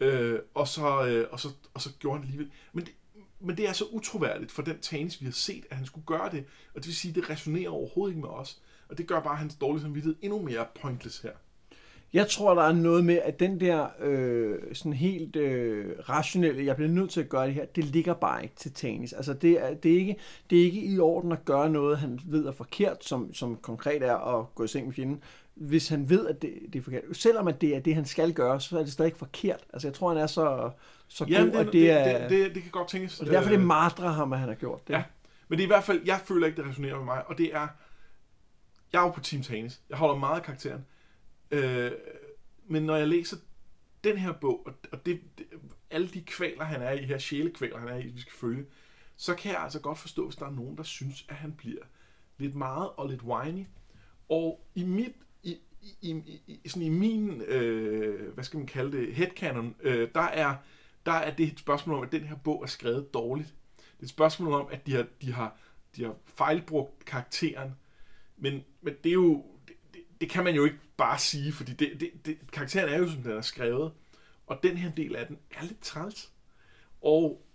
øh, 0.00 0.40
og, 0.54 0.68
så, 0.68 1.06
øh, 1.06 1.28
og, 1.30 1.40
så, 1.40 1.48
og 1.74 1.80
så 1.80 1.92
gjorde 1.98 2.18
han 2.18 2.22
det 2.22 2.32
alligevel. 2.32 2.52
Men 2.72 2.84
det, 2.84 2.94
men 3.40 3.56
det 3.56 3.68
er 3.68 3.72
så 3.72 3.84
utroværdigt 3.84 4.52
for 4.52 4.62
den 4.62 4.80
Tanis, 4.80 5.20
vi 5.20 5.24
har 5.26 5.32
set, 5.32 5.66
at 5.70 5.76
han 5.76 5.86
skulle 5.86 6.06
gøre 6.06 6.30
det. 6.30 6.44
Og 6.74 6.80
det 6.80 6.86
vil 6.86 6.96
sige, 6.96 7.10
at 7.10 7.14
det 7.14 7.30
resonerer 7.30 7.70
overhovedet 7.70 8.14
ikke 8.14 8.26
med 8.26 8.34
os. 8.34 8.62
Og 8.88 8.98
det 8.98 9.06
gør 9.06 9.20
bare 9.20 9.36
hans 9.36 9.54
dårlige 9.54 9.82
samvittighed 9.82 10.16
endnu 10.22 10.42
mere 10.42 10.66
pointless 10.80 11.20
her. 11.20 11.32
Jeg 12.16 12.28
tror, 12.28 12.54
der 12.54 12.62
er 12.62 12.72
noget 12.72 13.04
med, 13.04 13.18
at 13.24 13.40
den 13.40 13.60
der 13.60 13.86
øh, 14.00 14.58
sådan 14.72 14.92
helt 14.92 15.36
øh, 15.36 15.86
rationelle, 16.08 16.64
jeg 16.64 16.76
bliver 16.76 16.90
nødt 16.90 17.10
til 17.10 17.20
at 17.20 17.28
gøre 17.28 17.46
det 17.46 17.54
her, 17.54 17.64
det 17.64 17.84
ligger 17.84 18.14
bare 18.14 18.42
ikke 18.42 18.54
til 18.56 18.72
Tanis. 18.72 19.12
Altså, 19.12 19.34
det 19.34 19.50
er, 19.64 19.74
det, 19.74 19.92
er 19.92 19.98
ikke, 19.98 20.16
det 20.50 20.60
er 20.60 20.64
ikke 20.64 20.80
i 20.80 20.98
orden 20.98 21.32
at 21.32 21.44
gøre 21.44 21.70
noget, 21.70 21.98
han 21.98 22.20
ved 22.24 22.46
er 22.46 22.52
forkert, 22.52 23.04
som, 23.04 23.34
som 23.34 23.56
konkret 23.56 24.02
er 24.02 24.16
at 24.16 24.54
gå 24.54 24.64
i 24.64 24.68
seng 24.68 24.86
med 24.86 24.94
fjenden. 24.94 25.22
Hvis 25.54 25.88
han 25.88 26.10
ved, 26.10 26.26
at 26.26 26.42
det, 26.42 26.54
det 26.72 26.78
er 26.78 26.82
forkert. 26.82 27.02
Selvom 27.12 27.48
at 27.48 27.60
det 27.60 27.76
er 27.76 27.80
det, 27.80 27.94
han 27.94 28.04
skal 28.04 28.32
gøre, 28.32 28.60
så 28.60 28.78
er 28.78 28.82
det 28.82 28.92
stadig 28.92 29.12
forkert. 29.16 29.60
Altså, 29.72 29.88
jeg 29.88 29.94
tror, 29.94 30.08
han 30.08 30.18
er 30.18 30.26
så, 30.26 30.70
så 31.08 31.24
god, 31.24 31.32
Jamen, 31.32 31.54
det, 31.54 31.66
det, 31.66 31.72
det, 31.72 31.90
er... 31.90 32.28
det, 32.28 32.30
det, 32.30 32.54
det 32.54 32.62
kan 32.62 32.70
godt 32.70 32.88
tænkes. 32.88 33.20
og 33.20 33.26
det 33.26 33.32
er 33.32 33.36
derfor, 33.36 33.50
det 33.50 33.58
Øh, 33.58 33.66
mardrer 33.66 34.10
ham, 34.10 34.32
at 34.32 34.38
han 34.38 34.48
har 34.48 34.56
gjort 34.56 34.88
det. 34.88 34.94
Ja, 34.94 35.02
men 35.48 35.58
det 35.58 35.62
er 35.62 35.66
i 35.66 35.70
hvert 35.70 35.84
fald, 35.84 36.00
jeg 36.04 36.20
føler 36.24 36.46
ikke, 36.46 36.62
det 36.62 36.70
resonerer 36.70 36.96
med 36.96 37.04
mig, 37.04 37.22
og 37.26 37.38
det 37.38 37.54
er, 37.54 37.66
jeg 38.92 38.98
er 38.98 39.02
jo 39.02 39.10
på 39.10 39.20
Team 39.20 39.42
Tanis. 39.42 39.80
Jeg 39.90 39.98
holder 39.98 40.16
meget 40.16 40.36
af 40.36 40.42
karakteren. 40.42 40.84
Øh, 41.50 41.92
men 42.66 42.82
når 42.82 42.96
jeg 42.96 43.08
læser 43.08 43.36
den 44.04 44.16
her 44.16 44.32
bog, 44.32 44.66
og, 44.66 44.74
og 44.92 45.06
det, 45.06 45.20
det, 45.38 45.46
alle 45.90 46.08
de 46.08 46.22
kvaler, 46.22 46.64
han 46.64 46.82
er 46.82 46.92
i, 46.92 47.02
her 47.02 47.18
sjælekvaler, 47.18 47.78
han 47.78 47.88
er 47.88 47.96
i, 47.96 48.06
vi 48.06 48.20
skal 48.20 48.32
følge, 48.32 48.66
så 49.16 49.34
kan 49.34 49.52
jeg 49.52 49.62
altså 49.62 49.80
godt 49.80 49.98
forstå, 49.98 50.24
hvis 50.24 50.36
der 50.36 50.46
er 50.46 50.50
nogen, 50.50 50.76
der 50.76 50.82
synes, 50.82 51.26
at 51.28 51.36
han 51.36 51.52
bliver 51.52 51.82
lidt 52.38 52.54
meget 52.54 52.90
og 52.96 53.08
lidt 53.08 53.22
whiny. 53.22 53.66
Og 54.28 54.66
i 54.74 54.84
mit, 54.84 55.12
i, 55.42 55.58
i, 55.82 56.10
i, 56.10 56.42
i, 56.64 56.68
sådan 56.68 56.86
i 56.86 56.88
min, 56.88 57.42
øh, 57.42 58.34
hvad 58.34 58.44
skal 58.44 58.58
man 58.58 58.66
kalde 58.66 58.96
det, 58.96 59.14
headcanon, 59.14 59.74
øh, 59.80 60.08
der, 60.14 60.20
er, 60.20 60.56
der 61.06 61.12
er 61.12 61.34
det 61.34 61.46
et 61.46 61.58
spørgsmål 61.58 61.96
om, 61.96 62.02
at 62.02 62.12
den 62.12 62.24
her 62.24 62.36
bog 62.36 62.62
er 62.62 62.66
skrevet 62.66 63.14
dårligt. 63.14 63.54
Det 63.76 64.00
er 64.00 64.04
et 64.04 64.08
spørgsmål 64.08 64.52
om, 64.52 64.68
at 64.70 64.86
de 64.86 64.92
har, 64.92 65.06
de 65.22 65.32
har, 65.32 65.56
de 65.96 66.04
har 66.04 66.16
fejlbrugt 66.24 67.04
karakteren. 67.04 67.70
Men, 68.36 68.64
men 68.80 68.94
det 69.04 69.08
er 69.08 69.14
jo, 69.14 69.44
det, 70.20 70.30
kan 70.30 70.44
man 70.44 70.54
jo 70.54 70.64
ikke 70.64 70.78
bare 70.96 71.18
sige, 71.18 71.52
fordi 71.52 71.72
det, 71.72 72.00
det, 72.00 72.10
det, 72.26 72.38
karakteren 72.52 72.88
er 72.88 72.98
jo, 72.98 73.10
som 73.10 73.22
den 73.22 73.32
er 73.32 73.40
skrevet. 73.40 73.92
Og 74.46 74.58
den 74.62 74.76
her 74.76 74.90
del 74.90 75.16
af 75.16 75.26
den 75.26 75.38
er 75.50 75.62
lidt 75.62 75.80
træls. 75.80 76.30
Og 77.02 77.45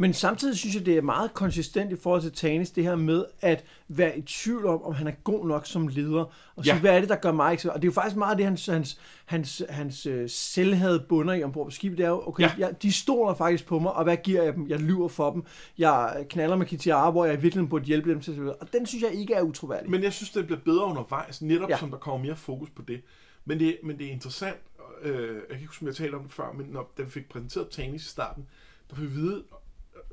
men 0.00 0.14
samtidig 0.14 0.56
synes 0.58 0.74
jeg, 0.76 0.86
det 0.86 0.96
er 0.96 1.02
meget 1.02 1.34
konsistent 1.34 1.92
i 1.92 1.96
forhold 1.96 2.22
til 2.22 2.32
Tanis, 2.32 2.70
det 2.70 2.84
her 2.84 2.96
med 2.96 3.24
at 3.40 3.64
være 3.88 4.18
i 4.18 4.22
tvivl 4.22 4.66
om, 4.66 4.82
om 4.82 4.94
han 4.94 5.06
er 5.06 5.10
god 5.24 5.46
nok 5.46 5.66
som 5.66 5.88
leder. 5.88 6.24
Og 6.56 6.64
sige, 6.64 6.74
Ja. 6.74 6.80
hvad 6.80 6.96
er 6.96 7.00
det, 7.00 7.08
der 7.08 7.16
gør 7.16 7.32
mig 7.32 7.52
ikke 7.52 7.62
så... 7.62 7.68
Og 7.70 7.74
det 7.74 7.84
er 7.84 7.88
jo 7.88 7.92
faktisk 7.92 8.16
meget 8.16 8.38
det, 8.38 8.46
hans, 8.46 8.66
hans, 8.66 9.00
hans, 9.26 9.62
hans 9.68 10.06
øh, 10.06 10.28
selvhed 10.30 11.00
bunder 11.08 11.34
i 11.34 11.42
ombord 11.42 11.66
på 11.66 11.70
skibet. 11.70 11.98
Det 11.98 12.04
er 12.04 12.08
jo, 12.10 12.22
okay, 12.28 12.42
Ja. 12.42 12.50
jeg, 12.58 12.82
de 12.82 12.92
stoler 12.92 13.34
faktisk 13.34 13.66
på 13.66 13.78
mig, 13.78 13.92
og 13.92 14.04
hvad 14.04 14.16
giver 14.16 14.42
jeg 14.42 14.54
dem? 14.54 14.68
Jeg 14.68 14.78
lyver 14.80 15.08
for 15.08 15.30
dem. 15.32 15.44
Jeg 15.78 16.26
knaller 16.30 16.56
med 16.56 16.66
Kitiara, 16.66 17.10
hvor 17.10 17.24
jeg 17.24 17.34
i 17.34 17.40
virkeligheden 17.40 17.68
burde 17.68 17.84
hjælpe 17.84 18.10
dem 18.10 18.20
til 18.20 18.54
Og 18.60 18.72
den 18.72 18.86
synes 18.86 19.02
jeg 19.02 19.12
ikke 19.12 19.34
er 19.34 19.42
utroværdig. 19.42 19.90
Men 19.90 20.02
jeg 20.02 20.12
synes, 20.12 20.30
det 20.30 20.46
bliver 20.46 20.60
bedre 20.60 20.84
undervejs, 20.84 21.42
netop 21.42 21.68
ja. 21.68 21.74
Ja. 21.74 21.78
som 21.80 21.90
der 21.90 21.98
kommer 21.98 22.26
mere 22.26 22.36
fokus 22.36 22.70
på 22.70 22.82
det. 22.88 23.00
Men 23.44 23.60
det, 23.60 23.78
men 23.82 23.98
det 23.98 24.06
er 24.06 24.10
interessant, 24.10 24.56
øh, 25.02 25.34
jeg 25.34 25.42
kan 25.48 25.56
ikke 25.56 25.66
huske, 25.66 25.82
om 25.82 25.86
jeg 25.86 25.96
talte 25.96 26.14
om 26.14 26.22
det 26.22 26.32
før, 26.32 26.52
men 26.56 26.66
når, 26.70 26.92
da 26.98 27.02
vi 27.02 27.10
fik 27.10 27.28
præsenteret 27.28 27.68
Tanis 27.70 28.02
i 28.04 28.08
starten, 28.08 28.46
der 28.90 28.96
fik 28.96 29.04
vi 29.04 29.14
vide, 29.14 29.42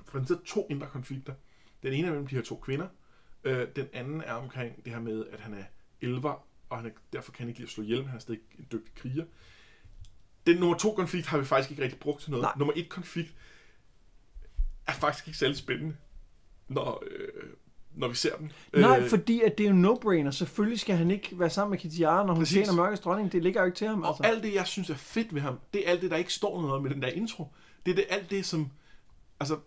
øh, 0.07 0.11
præsenteret 0.11 0.41
to 0.45 0.67
indre 0.69 0.87
konflikter. 0.87 1.33
Den 1.83 1.93
ene 1.93 2.07
er 2.07 2.11
mellem 2.11 2.27
de 2.27 2.35
her 2.35 2.41
to 2.43 2.55
kvinder, 2.55 2.87
øh, 3.43 3.67
den 3.75 3.87
anden 3.93 4.21
er 4.21 4.33
omkring 4.33 4.85
det 4.85 4.93
her 4.93 4.99
med, 4.99 5.25
at 5.31 5.39
han 5.39 5.53
er 5.53 5.63
elver, 6.01 6.45
og 6.69 6.77
han 6.77 6.85
er, 6.85 6.89
derfor 7.13 7.31
kan 7.31 7.39
han 7.39 7.47
ikke 7.49 7.59
lide 7.59 7.67
at 7.67 7.71
slå 7.73 7.83
ihjel, 7.83 7.99
men 7.99 8.07
han 8.07 8.15
er 8.15 8.21
stadig 8.21 8.39
en 8.59 8.67
dygtig 8.71 8.93
kriger. 8.95 9.25
Den 10.47 10.57
nummer 10.57 10.77
to 10.77 10.91
konflikt 10.93 11.27
har 11.27 11.37
vi 11.37 11.45
faktisk 11.45 11.71
ikke 11.71 11.83
rigtig 11.83 11.99
brugt 11.99 12.21
til 12.21 12.31
noget. 12.31 12.43
Nej. 12.43 12.53
Nummer 12.57 12.73
et 12.75 12.89
konflikt 12.89 13.33
er 14.87 14.91
faktisk 14.93 15.27
ikke 15.27 15.39
særlig 15.39 15.57
spændende, 15.57 15.95
når, 16.67 17.03
øh, 17.11 17.43
når 17.95 18.07
vi 18.07 18.15
ser 18.15 18.37
dem. 18.37 18.49
Nej, 18.73 18.99
Øh, 18.99 19.09
fordi 19.09 19.41
at 19.41 19.57
det 19.57 19.65
er 19.65 19.69
jo 19.69 19.75
no-brainer. 19.75 20.31
Selvfølgelig 20.31 20.79
skal 20.79 20.95
han 20.95 21.11
ikke 21.11 21.39
være 21.39 21.49
sammen 21.49 21.71
med 21.71 21.79
Kitiara, 21.79 22.25
når 22.25 22.33
hun 22.33 22.41
Præcis. 22.41 22.53
tjener 22.55 22.73
mørkets 22.83 23.01
dronning. 23.01 23.31
Det 23.31 23.43
ligger 23.43 23.61
jo 23.61 23.65
ikke 23.65 23.75
til 23.77 23.87
ham. 23.87 24.01
Og 24.01 24.07
Altså. 24.09 24.23
alt 24.23 24.43
det, 24.43 24.53
jeg 24.53 24.67
synes 24.67 24.89
er 24.89 24.95
fedt 24.95 25.33
ved 25.33 25.41
ham, 25.41 25.59
det 25.73 25.87
er 25.87 25.91
alt 25.91 26.01
det, 26.01 26.11
der 26.11 26.17
ikke 26.17 26.33
står 26.33 26.61
noget 26.61 26.75
om 26.75 26.85
i 26.85 26.89
den 26.89 27.01
der 27.01 27.07
intro. 27.07 27.47
Det 27.85 27.91
er 27.91 27.95
det, 27.95 28.05
alt 28.09 28.29
det, 28.31 28.45
som... 28.45 28.71
Altså, 29.39 29.59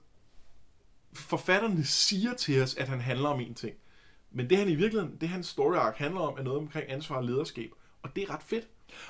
forfatterne 1.12 1.84
siger 1.84 2.34
til 2.34 2.62
os, 2.62 2.74
at 2.74 2.88
han 2.88 3.00
handler 3.00 3.28
om 3.28 3.40
en 3.40 3.54
ting. 3.54 3.74
Men 4.32 4.50
det 4.50 4.58
han 4.58 4.68
i 4.68 4.74
virkeligheden, 4.74 5.16
det 5.20 5.28
hans 5.28 5.46
story 5.46 5.74
arc 5.74 5.94
handler 5.96 6.20
om, 6.20 6.34
er 6.38 6.42
noget 6.42 6.58
omkring 6.58 6.90
ansvar 6.90 7.16
og 7.16 7.24
lederskab. 7.24 7.70
Og 8.02 8.16
det 8.16 8.22
er 8.22 8.34
ret 8.34 8.42
fedt. 8.42 8.64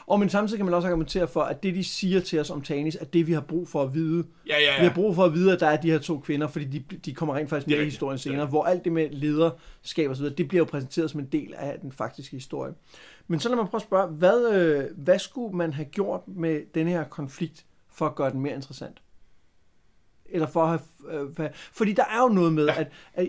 Og 0.07 0.21
men 0.21 0.29
samtidig 0.29 0.59
kan 0.59 0.65
man 0.65 0.75
også 0.75 0.89
argumentere 0.89 1.29
for, 1.29 1.43
at 1.43 1.63
det, 1.63 1.75
de 1.75 1.85
siger 1.85 2.21
til 2.21 2.41
os 2.41 2.51
om 2.51 2.63
Tanis, 2.63 2.97
er 3.01 3.05
det, 3.05 3.27
vi 3.27 3.33
har 3.33 3.41
brug 3.41 3.69
for 3.69 3.83
at 3.83 3.95
vide. 3.95 4.25
Ja, 4.49 4.59
ja, 4.61 4.81
Vi 4.81 4.87
har 4.87 4.95
brug 4.95 5.15
for 5.15 5.25
at 5.25 5.35
vide, 5.35 5.53
at 5.53 5.61
der 5.61 5.67
er 5.67 5.81
de 5.81 5.91
her 5.91 5.99
to 5.99 6.19
kvinder, 6.19 6.49
fordi 6.49 6.65
de, 6.65 6.97
de 6.97 7.15
kommer 7.15 7.35
rent 7.35 7.51
faktisk 7.51 7.67
med 7.67 7.81
i 7.81 7.85
historien 7.85 8.15
er 8.15 8.19
senere, 8.19 8.47
hvor 8.47 8.65
alt 8.65 8.85
det 8.85 8.93
med 8.93 9.11
lederskab 9.11 10.11
og 10.11 10.17
så 10.17 10.23
videre, 10.23 10.37
det 10.37 10.49
bliver 10.49 10.61
jo 10.61 10.65
præsenteret 10.65 11.11
som 11.11 11.21
en 11.21 11.27
del 11.27 11.55
af 11.57 11.79
den 11.81 11.93
faktiske 11.93 12.37
historie. 12.37 12.75
Men 13.29 13.41
så 13.41 13.49
lad 13.49 13.57
mig 13.57 13.67
prøve 13.69 13.79
at 13.79 13.83
spørge, 13.83 14.09
hvad, 14.09 14.53
øh, 14.53 14.85
hvad 14.97 15.19
skulle 15.19 15.57
man 15.57 15.73
have 15.73 15.85
gjort 15.85 16.21
med 16.27 16.61
den 16.75 16.89
her 16.89 17.05
konflikt, 17.05 17.65
for 17.93 18.07
at 18.07 18.15
gøre 18.15 18.31
den 18.31 18.41
mere 18.41 18.55
interessant? 18.55 19.03
Eller 20.31 20.47
for 20.47 20.63
at 20.63 20.69
have, 21.09 21.31
øh, 21.39 21.51
fordi 21.73 21.93
der 21.93 22.05
er 22.05 22.23
jo 22.23 22.29
noget 22.29 22.53
med, 22.53 22.67
Ja. 22.67 22.81
at, 22.81 22.87
at 23.15 23.29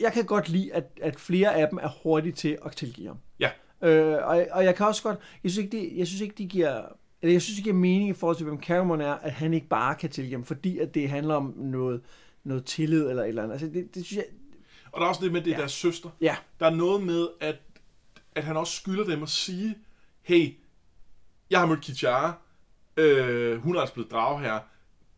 jeg 0.00 0.12
kan 0.12 0.24
godt 0.24 0.48
lide, 0.48 0.74
at, 0.74 0.84
at 1.02 1.20
flere 1.20 1.54
af 1.54 1.68
dem 1.68 1.78
er 1.82 1.88
hurtige 2.02 2.32
til 2.32 2.58
at 2.64 2.72
tilgive 2.76 3.06
ham. 3.08 3.18
Ja. 3.40 3.50
Øh, 3.88 4.26
og, 4.28 4.46
og 4.50 4.64
jeg 4.64 4.74
kan 4.76 4.86
også 4.86 5.02
godt, 5.02 5.18
jeg 5.44 5.50
synes 5.50 5.64
ikke, 5.64 5.76
det, 5.78 5.96
jeg 5.98 6.06
synes 6.06 6.20
ikke, 6.20 6.34
de 6.38 6.46
giver, 6.46 6.82
eller 7.22 7.32
jeg 7.34 7.42
synes, 7.42 7.56
det 7.56 7.64
giver 7.64 7.76
mening 7.76 8.08
i 8.10 8.12
forhold 8.12 8.36
til, 8.36 8.46
hvem 8.46 8.62
Cameron 8.62 9.00
er, 9.00 9.12
at 9.12 9.32
han 9.32 9.54
ikke 9.54 9.68
bare 9.68 9.94
kan 9.94 10.10
tilgive 10.10 10.34
ham, 10.34 10.44
fordi 10.44 10.78
at 10.78 10.94
det 10.94 11.08
handler 11.10 11.34
om 11.34 11.54
noget, 11.56 12.00
noget 12.44 12.64
tillid 12.64 13.08
eller 13.10 13.22
et 13.22 13.28
eller 13.28 13.42
andet. 13.42 13.52
Altså, 13.52 13.66
det, 13.66 13.94
det 13.94 14.04
synes 14.06 14.16
jeg, 14.16 14.24
Og 14.92 15.00
der 15.00 15.04
er 15.06 15.08
også 15.08 15.24
det 15.24 15.32
med, 15.32 15.40
det 15.40 15.50
Ja. 15.50 15.56
deres 15.56 15.72
søster. 15.72 16.08
ja, 16.20 16.36
Der 16.60 16.66
er 16.66 16.74
noget 16.74 17.02
med, 17.02 17.28
at, 17.40 17.56
at 18.34 18.44
han 18.44 18.56
også 18.56 18.72
skylder 18.76 19.04
dem 19.04 19.22
at 19.22 19.28
sige, 19.28 19.74
hey, 20.22 20.54
jeg 21.50 21.58
har 21.60 21.66
mødt 21.66 21.80
Kichara, 21.80 22.34
øh, 22.96 23.56
hun 23.62 23.76
er 23.76 23.80
altså 23.80 23.94
blevet 23.94 24.10
drage 24.10 24.40
her. 24.40 24.58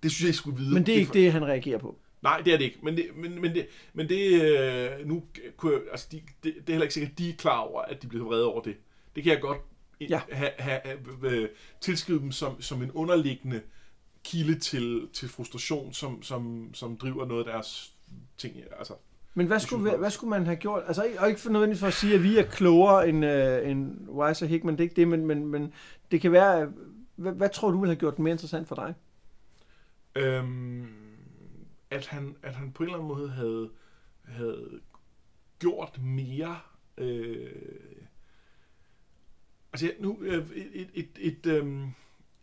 Det 0.04 0.12
synes 0.12 0.22
jeg, 0.22 0.30
I 0.30 0.32
skulle 0.32 0.56
vide. 0.58 0.74
men 0.74 0.86
det 0.86 0.92
er 0.94 0.96
ikke 0.96 1.06
for- 1.06 1.12
det, 1.12 1.32
han 1.32 1.44
reagerer 1.44 1.78
på. 1.78 1.98
Nej, 2.22 2.40
det 2.44 2.52
er 2.54 2.58
det 2.58 2.64
ikke. 2.64 2.78
Men 2.82 2.96
det, 2.96 3.06
men, 3.16 3.40
men 3.40 3.54
det, 3.54 3.66
men 3.94 4.08
det 4.08 4.42
øh, 4.42 5.06
nu 5.08 5.22
kunne 5.56 5.72
jeg, 5.72 5.80
altså 5.90 6.06
de, 6.12 6.16
det, 6.16 6.54
det 6.54 6.68
er 6.68 6.72
heller 6.72 6.82
ikke 6.82 6.94
sikkert, 6.94 7.12
at 7.12 7.18
de 7.18 7.30
er 7.30 7.34
klar 7.36 7.58
over, 7.58 7.82
at 7.82 8.02
de 8.02 8.06
bliver 8.06 8.24
vrede 8.24 8.44
over 8.46 8.60
det. 8.62 8.76
Det 9.16 9.22
kan 9.22 9.32
jeg 9.32 9.40
godt 9.40 9.58
Ja. 10.00 10.20
ha, 10.32 10.48
ha, 10.58 10.78
ha, 10.84 10.92
øh, 11.22 11.48
tilskrive 11.80 12.18
dem 12.20 12.32
som, 12.32 12.62
som 12.62 12.82
en 12.82 12.90
underliggende 12.92 13.60
kilde 14.24 14.58
til, 14.58 15.08
til 15.12 15.28
frustration, 15.28 15.92
som, 15.92 16.22
som, 16.22 16.70
som 16.74 16.96
driver 16.96 17.26
noget 17.26 17.44
af 17.46 17.52
deres 17.52 17.92
ting. 18.38 18.54
Altså, 18.78 18.94
Men 19.34 19.46
hvad 19.46 19.60
skulle, 19.60 19.82
hvad, 19.82 19.98
hvad 19.98 20.10
skulle 20.10 20.30
man 20.30 20.44
have 20.44 20.56
gjort? 20.56 20.82
Altså, 20.86 21.02
ikke- 21.02 21.20
og 21.20 21.28
ikke 21.28 21.40
for 21.40 21.50
nødvendigvis 21.50 21.80
for 21.80 21.86
at 21.86 21.92
sige, 21.94 22.14
at 22.14 22.22
vi 22.22 22.38
er 22.38 22.42
klogere 22.42 23.08
end, 23.08 23.24
øh, 23.24 23.70
end 23.70 24.08
Weiss 24.08 24.42
og 24.42 24.48
Hickman, 24.48 24.74
det 24.74 24.80
er 24.80 24.84
ikke 24.84 24.96
det, 24.96 25.08
men, 25.08 25.26
men, 25.26 25.46
men 25.46 25.72
det 26.10 26.20
kan 26.20 26.32
være... 26.32 26.62
øh, 26.62 26.68
Hvad, 27.16 27.32
hvad 27.32 27.48
tror 27.48 27.70
du 27.70 27.80
ville 27.80 27.90
have 27.94 28.00
gjort 28.00 28.12
det 28.16 28.22
mere 28.22 28.32
interessant 28.32 28.68
for 28.68 28.74
dig? 28.74 28.94
Øhm, 30.16 30.86
at, 31.90 32.06
han, 32.06 32.36
at 32.42 32.54
han 32.54 32.72
på 32.72 32.82
en 32.82 32.88
eller 32.88 32.98
anden 32.98 33.08
måde 33.08 33.30
havde, 33.30 33.70
havde 34.24 34.80
gjort 35.58 36.02
mere... 36.02 36.60
Øh, 36.98 37.52
altså 39.72 39.92
nu 40.00 40.18
øh, 40.20 40.50
et, 40.50 40.70
et, 40.74 40.90
et, 40.94 41.18
et, 41.18 41.46
øh, 41.46 41.88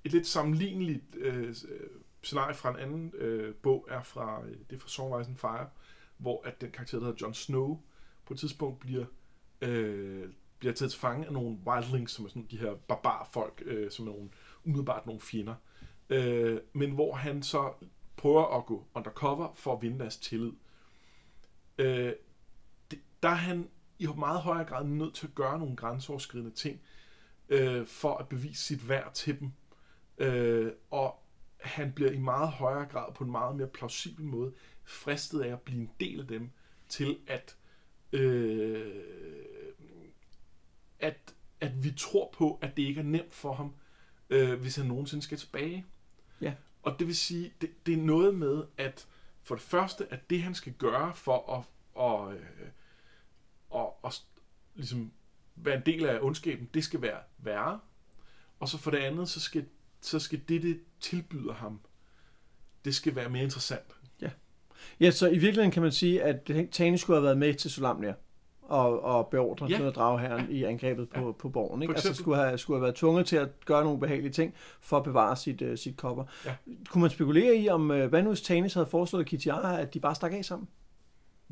et 0.03 0.11
lidt 0.11 0.27
sammenligneligt 0.27 1.15
øh, 1.15 1.47
øh, 1.49 1.89
scenarie 2.21 2.55
fra 2.55 2.69
en 2.69 2.75
anden 2.75 3.13
øh, 3.15 3.55
bog 3.55 3.87
er 3.89 4.03
fra, 4.03 4.45
øh, 4.45 4.57
det 4.69 4.75
er 4.75 4.79
fra 4.79 4.89
Songwise 4.89 5.35
Fire, 5.35 5.69
hvor 6.17 6.41
at 6.45 6.61
den 6.61 6.71
karakter, 6.71 6.99
der 6.99 7.05
hedder 7.05 7.25
Jon 7.25 7.33
Snow, 7.33 7.79
på 8.25 8.33
et 8.33 8.39
tidspunkt 8.39 8.79
bliver, 8.79 9.05
øh, 9.61 10.29
bliver 10.59 10.73
taget 10.73 10.91
til 10.91 10.99
fange 10.99 11.27
af 11.27 11.33
nogle 11.33 11.57
wildlings, 11.65 12.13
som 12.13 12.25
er 12.25 12.29
sådan 12.29 12.47
de 12.51 12.57
her 12.57 12.75
barbarfolk, 12.75 13.63
øh, 13.65 13.91
som 13.91 14.07
er 14.07 14.11
nogle, 14.11 14.29
umiddelbart 14.63 15.05
nogle 15.05 15.21
fjender. 15.21 15.55
Øh, 16.09 16.61
men 16.73 16.91
hvor 16.91 17.15
han 17.15 17.43
så 17.43 17.73
prøver 18.17 18.57
at 18.57 18.65
gå 18.65 18.87
undercover 18.93 19.53
for 19.55 19.75
at 19.75 19.81
vinde 19.81 19.99
deres 19.99 20.17
tillid. 20.17 20.51
Øh, 21.77 22.13
det, 22.91 22.99
der 23.23 23.29
er 23.29 23.33
han 23.33 23.69
i 23.99 24.07
meget 24.17 24.41
højere 24.41 24.65
grad 24.65 24.85
nødt 24.85 25.15
til 25.15 25.27
at 25.27 25.35
gøre 25.35 25.59
nogle 25.59 25.75
grænseoverskridende 25.75 26.51
ting, 26.51 26.81
øh, 27.49 27.87
for 27.87 28.17
at 28.17 28.29
bevise 28.29 28.63
sit 28.63 28.89
værd 28.89 29.13
til 29.13 29.39
dem. 29.39 29.51
Øh, 30.17 30.71
og 30.91 31.23
han 31.57 31.91
bliver 31.91 32.11
i 32.11 32.17
meget 32.17 32.49
højere 32.49 32.85
grad 32.85 33.13
på 33.13 33.23
en 33.23 33.31
meget 33.31 33.55
mere 33.55 33.67
plausibel 33.67 34.25
måde 34.25 34.53
fristet 34.83 35.41
af 35.41 35.51
at 35.51 35.61
blive 35.61 35.81
en 35.81 35.91
del 35.99 36.19
af 36.19 36.27
dem 36.27 36.51
til 36.89 37.19
at 37.27 37.55
øh, 38.13 39.03
at, 40.99 41.35
at 41.61 41.83
vi 41.83 41.91
tror 41.97 42.29
på, 42.33 42.59
at 42.61 42.77
det 42.77 42.83
ikke 42.83 42.99
er 42.99 43.05
nemt 43.05 43.33
for 43.33 43.53
ham, 43.53 43.75
øh, 44.29 44.61
hvis 44.61 44.75
han 44.75 44.85
nogensinde 44.85 45.23
skal 45.23 45.37
tilbage. 45.37 45.85
Ja. 46.41 46.53
Og 46.83 46.99
det 46.99 47.07
vil 47.07 47.15
sige, 47.15 47.53
det, 47.61 47.85
det 47.85 47.93
er 47.93 47.97
noget 47.97 48.35
med, 48.35 48.63
at 48.77 49.07
for 49.43 49.55
det 49.55 49.63
første, 49.63 50.07
at 50.09 50.29
det 50.29 50.41
han 50.43 50.55
skal 50.55 50.73
gøre 50.73 51.15
for 51.15 51.57
at, 51.57 51.63
og, 51.95 52.33
og, 53.69 54.05
og 54.05 54.13
ligesom 54.75 55.11
være 55.55 55.75
en 55.75 55.83
del 55.85 56.05
af 56.05 56.19
ondskaben, 56.21 56.69
det 56.73 56.83
skal 56.83 57.01
være 57.01 57.19
værre. 57.37 57.79
Og 58.59 58.67
så 58.67 58.77
for 58.77 58.91
det 58.91 58.97
andet, 58.97 59.29
så 59.29 59.39
skal, 59.39 59.65
så 60.01 60.19
skal 60.19 60.41
det, 60.49 60.61
det 60.61 60.79
tilbyder 60.99 61.53
ham, 61.53 61.79
det 62.85 62.95
skal 62.95 63.15
være 63.15 63.29
mere 63.29 63.43
interessant. 63.43 63.95
Ja, 64.99 65.11
så 65.11 65.27
i 65.27 65.37
virkeligheden 65.37 65.71
kan 65.71 65.81
man 65.81 65.91
sige, 65.91 66.23
at 66.23 66.51
Tani 66.71 66.97
skulle 66.97 67.17
have 67.17 67.23
været 67.23 67.37
med 67.37 67.53
til 67.53 67.71
Solamnia 67.71 68.13
og, 68.71 69.03
og 69.03 69.27
beordre 69.27 69.65
Ja. 69.69 69.77
noget 69.77 69.95
dragherren 69.95 70.45
ja. 70.49 70.53
i 70.55 70.63
angrebet 70.63 71.09
på, 71.09 71.25
ja. 71.25 71.31
på 71.31 71.49
borgen. 71.49 71.81
Ikke? 71.81 71.91
For 71.91 71.95
Altså 72.07 72.13
skulle 72.21 72.37
have, 72.41 72.57
skulle 72.57 72.77
have 72.77 72.83
været 72.83 72.95
tvunget 72.95 73.25
til 73.25 73.35
at 73.35 73.65
gøre 73.65 73.83
nogle 73.83 73.99
behagelige 73.99 74.31
ting 74.31 74.53
for 74.81 74.97
at 74.97 75.03
bevare 75.03 75.35
sit, 75.35 75.61
uh, 75.61 75.75
sit 75.75 75.97
kopper. 75.97 76.23
Ja. 76.45 76.51
Kunne 76.89 77.01
man 77.01 77.09
spekulere 77.09 77.55
i, 77.55 77.69
om 77.69 77.89
uh, 77.91 78.03
hvad 78.03 78.23
nu 78.23 78.29
hvis 78.29 78.41
Tanis 78.41 78.73
havde 78.73 78.87
foreslået 78.87 79.25
Kitiara, 79.25 79.79
at 79.81 79.93
de 79.93 79.99
bare 79.99 80.15
stak 80.15 80.33
af 80.33 80.45
sammen? 80.45 80.67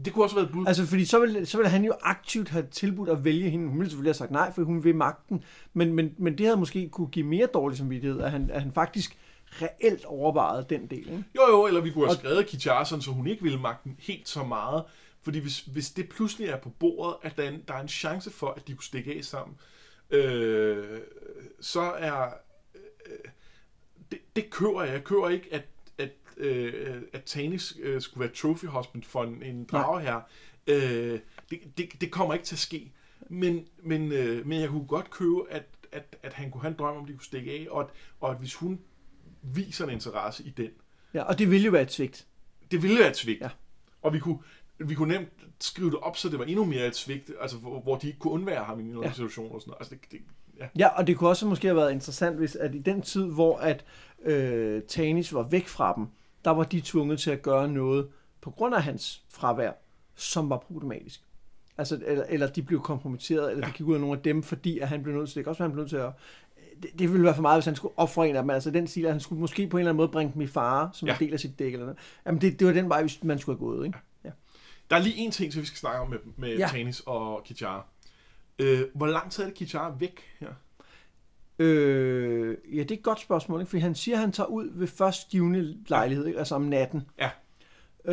Det 0.06 0.14
kunne 0.14 0.26
også 0.26 0.36
være 0.36 0.46
et 0.46 0.52
bud. 0.52 0.68
Altså, 0.68 0.86
fordi 0.86 1.06
så 1.06 1.20
ville, 1.20 1.46
så 1.46 1.58
ville 1.58 1.70
han 1.70 1.84
jo 1.86 1.94
aktivt 2.02 2.50
have 2.50 2.66
tilbudt 2.72 3.10
at 3.10 3.24
vælge 3.26 3.50
hende. 3.50 3.68
Hun 3.68 3.78
ville 3.80 3.90
selvfølgelig 3.90 4.10
have 4.10 4.14
sagt 4.18 4.32
nej, 4.32 4.52
for 4.54 4.64
hun 4.64 4.84
vil 4.84 4.96
magten. 4.96 5.44
Men, 5.74 5.94
men, 5.94 6.14
men 6.18 6.38
det 6.38 6.46
havde 6.46 6.58
måske 6.58 6.90
kunne 6.90 7.08
give 7.08 7.26
mere 7.26 7.48
dårlig 7.54 7.78
samvittighed, 7.78 8.22
at 8.22 8.32
han, 8.32 8.50
at 8.54 8.62
han 8.62 8.72
faktisk 8.72 9.18
reelt 9.52 10.06
overvejede 10.06 10.66
den 10.70 10.88
del. 10.88 11.00
Ikke? 11.00 11.24
Jo, 11.36 11.42
jo, 11.52 11.68
eller 11.68 11.82
vi 11.82 11.92
kunne 11.92 12.06
have 12.06 12.10
Og- 12.10 12.16
skrevet 12.16 12.88
sådan, 12.88 13.02
så 13.02 13.12
hun 13.12 13.28
ikke 13.28 13.44
ville 13.44 13.60
magten 13.60 13.96
helt 14.00 14.30
så 14.30 14.44
meget. 14.44 14.84
Fordi 15.30 15.40
hvis, 15.40 15.60
hvis 15.60 15.92
det 15.92 16.10
pludselig 16.10 16.48
er 16.48 16.58
på 16.58 16.70
bordet, 16.70 17.16
at 17.22 17.38
der 17.38 17.44
er, 17.44 17.50
en, 17.50 17.64
der 17.68 17.74
er 17.74 17.82
en 17.82 17.88
chance 17.88 18.32
for, 18.32 18.48
at 18.48 18.68
de 18.68 18.74
kunne 18.74 18.84
stikke 18.84 19.16
af 19.16 19.24
sammen, 19.24 19.58
øh, 20.10 21.00
så 21.60 21.82
er... 21.82 22.34
Øh, 22.76 23.32
det, 24.12 24.20
det 24.36 24.50
køber 24.50 24.84
jeg. 24.84 24.94
Jeg 24.94 25.04
køber 25.04 25.30
ikke, 25.30 25.48
at, 25.54 25.66
at, 25.98 26.12
øh, 26.38 27.02
at 27.14 27.24
Tanis 27.24 27.78
øh, 27.82 28.02
skulle 28.02 28.22
være 28.22 28.36
trophy 28.36 28.66
husband 28.66 29.04
for 29.04 29.24
en, 29.24 29.44
en 29.44 29.64
drager 29.66 30.00
her. 30.00 30.22
Øh, 30.68 31.20
det, 31.50 31.60
det, 31.78 32.02
det 32.02 32.12
kommer 32.12 32.34
ikke 32.34 32.46
til 32.46 32.56
at 32.56 32.60
ske. 32.60 32.92
Men, 33.30 33.68
men, 33.84 34.12
øh, 34.12 34.48
men 34.48 34.62
jeg 34.62 34.70
kunne 34.70 34.88
godt 34.88 35.10
købe, 35.12 35.52
at, 35.52 35.66
at, 35.92 36.16
at 36.24 36.34
han 36.34 36.52
kunne 36.52 36.62
have 36.62 36.72
en 36.72 36.78
drøm 36.80 36.98
om, 36.98 37.04
at 37.04 37.08
de 37.08 37.14
kunne 37.14 37.26
stikke 37.26 37.52
af, 37.52 37.68
og 37.70 37.82
at, 37.82 37.88
og 38.20 38.32
at 38.32 38.40
hvis 38.40 38.56
hun 38.56 38.80
viser 39.42 39.86
en 39.86 39.92
interesse 39.92 40.44
i 40.44 40.50
den, 40.50 40.70
Ja, 41.14 41.24
og 41.24 41.40
det 41.40 41.52
ville 41.52 41.66
jo 41.66 41.72
være 41.72 41.82
et 41.82 41.92
svigt. 41.92 42.28
det 42.72 42.84
ville 42.84 43.00
være 43.00 43.10
et 43.10 43.18
svigt. 43.18 43.42
Ja. 43.42 43.50
Og 44.02 44.14
vi 44.14 44.20
kunne, 44.20 44.40
vi 44.80 44.96
kunne 44.96 45.14
nemt 45.14 45.30
skrive 45.60 45.92
det 45.92 46.00
op, 46.00 46.18
så 46.18 46.30
det 46.30 46.40
var 46.40 46.46
endnu 46.46 46.66
mere 46.66 46.88
et 46.88 46.96
svigt, 46.96 47.32
altså 47.42 47.58
hvor, 47.58 47.80
hvor 47.80 47.98
de 47.98 48.08
ikke 48.08 48.20
kunne 48.20 48.34
undvære 48.34 48.64
ham 48.64 48.80
i 48.80 48.84
en 48.84 49.04
ja. 49.04 49.12
situation 49.12 49.52
og 49.52 49.62
sådan 49.62 49.70
noget. 49.70 49.80
Altså 49.80 49.96
det, 49.96 50.12
det, 50.12 50.20
ja. 50.60 50.68
Ja, 50.78 50.88
og 50.88 51.08
det 51.08 51.18
kunne 51.18 51.30
også 51.30 51.48
måske 51.48 51.68
have 51.68 51.78
været 51.78 51.92
interessant, 51.92 52.38
hvis 52.38 52.56
at 52.56 52.76
i 52.76 52.80
den 52.80 53.02
tid, 53.02 53.26
hvor 53.26 53.58
at 53.58 53.86
øh, 54.26 54.82
Tanis 54.82 55.34
var 55.34 55.44
væk 55.44 55.68
fra 55.68 55.94
dem, 55.98 56.08
der 56.46 56.52
var 56.52 56.64
de 56.64 56.82
tvunget 56.82 57.20
til 57.20 57.32
at 57.32 57.42
gøre 57.42 57.68
noget 57.68 58.08
på 58.42 58.52
grund 58.52 58.76
af 58.76 58.84
hans 58.84 59.24
fravær, 59.30 59.72
som 60.16 60.50
var 60.50 60.58
problematisk. 60.58 61.22
Altså, 61.78 62.00
eller, 62.06 62.24
eller 62.30 62.48
de 62.48 62.62
blev 62.62 62.82
kompromitteret, 62.82 63.52
eller 63.52 63.66
ja. 63.66 63.68
Det 63.68 63.78
gik 63.78 63.88
ud 63.88 63.94
af 63.94 64.02
nogle 64.02 64.18
af 64.18 64.24
dem, 64.24 64.44
fordi 64.44 64.80
at 64.80 64.88
han 64.88 65.04
blev 65.04 65.16
nødt 65.16 65.30
til, 65.30 65.36
det 65.36 65.44
kan 65.44 65.50
også 65.50 65.60
være, 65.60 65.70
han 65.70 65.74
blev 65.74 65.82
nødt 65.82 65.90
til 65.90 65.98
at 65.98 66.12
det, 66.84 67.00
det 67.00 67.12
ville 67.12 67.24
være 67.24 67.36
for 67.36 67.42
meget, 67.42 67.58
hvis 67.58 67.66
han 67.66 67.76
skulle 67.76 67.94
ofre 67.98 68.30
en 68.30 68.36
af 68.36 68.44
dem. 68.44 68.50
Altså 68.50 68.72
den 68.72 68.88
stil, 68.88 69.06
at 69.06 69.12
han 69.12 69.20
skulle 69.20 69.40
måske 69.40 69.68
på 69.68 69.78
en 69.78 69.80
eller 69.80 69.90
anden 69.90 69.98
måde 69.98 70.08
bringe 70.08 70.34
dem 70.34 70.42
i 70.42 70.48
fare, 70.48 70.90
som 70.94 71.08
ja. 71.08 71.14
En 71.14 71.20
del 71.20 71.34
af 71.34 71.40
sit 71.40 71.60
dæk. 71.60 71.74
Eller 71.74 71.86
noget. 71.86 72.00
Jamen 72.26 72.42
det, 72.42 72.60
det 72.60 72.68
var 72.68 72.74
den 72.74 72.90
vej, 72.90 73.02
hvis 73.02 73.24
man 73.24 73.40
skulle 73.40 73.60
have 73.60 73.68
gået. 73.68 73.86
Ikke? 73.86 73.98
Ja. 73.98 74.09
Der 74.90 74.96
er 74.96 75.00
lige 75.00 75.16
en 75.18 75.32
ting, 75.32 75.54
som 75.54 75.62
vi 75.62 75.68
skal 75.68 75.78
snakke 75.78 76.00
om 76.02 76.10
med, 76.10 76.18
med 76.38 76.58
Ja. 76.58 76.68
Tanis 76.72 77.02
og 77.06 77.44
Kichara. 77.46 77.86
Øh, 78.60 78.82
hvor 78.96 79.08
lang 79.08 79.32
tid 79.32 79.44
er 79.44 79.48
det 79.48 79.56
Kichara 79.58 79.94
væk 80.00 80.22
her? 80.40 80.50
Øh, 81.60 82.58
ja, 82.74 82.80
det 82.84 82.92
er 82.92 82.96
et 82.96 83.04
godt 83.04 83.20
spørgsmål, 83.20 83.60
ikke? 83.60 83.70
fordi 83.70 83.82
han 83.82 83.96
siger, 83.96 84.16
at 84.16 84.22
han 84.22 84.32
tager 84.32 84.48
ud 84.48 84.70
ved 84.74 84.88
først 84.88 85.30
givende 85.30 85.78
lejlighed, 85.88 86.26
ikke? 86.28 86.40
altså 86.40 86.56
om 86.56 86.62
natten. 86.62 87.02
Ja. 87.20 87.30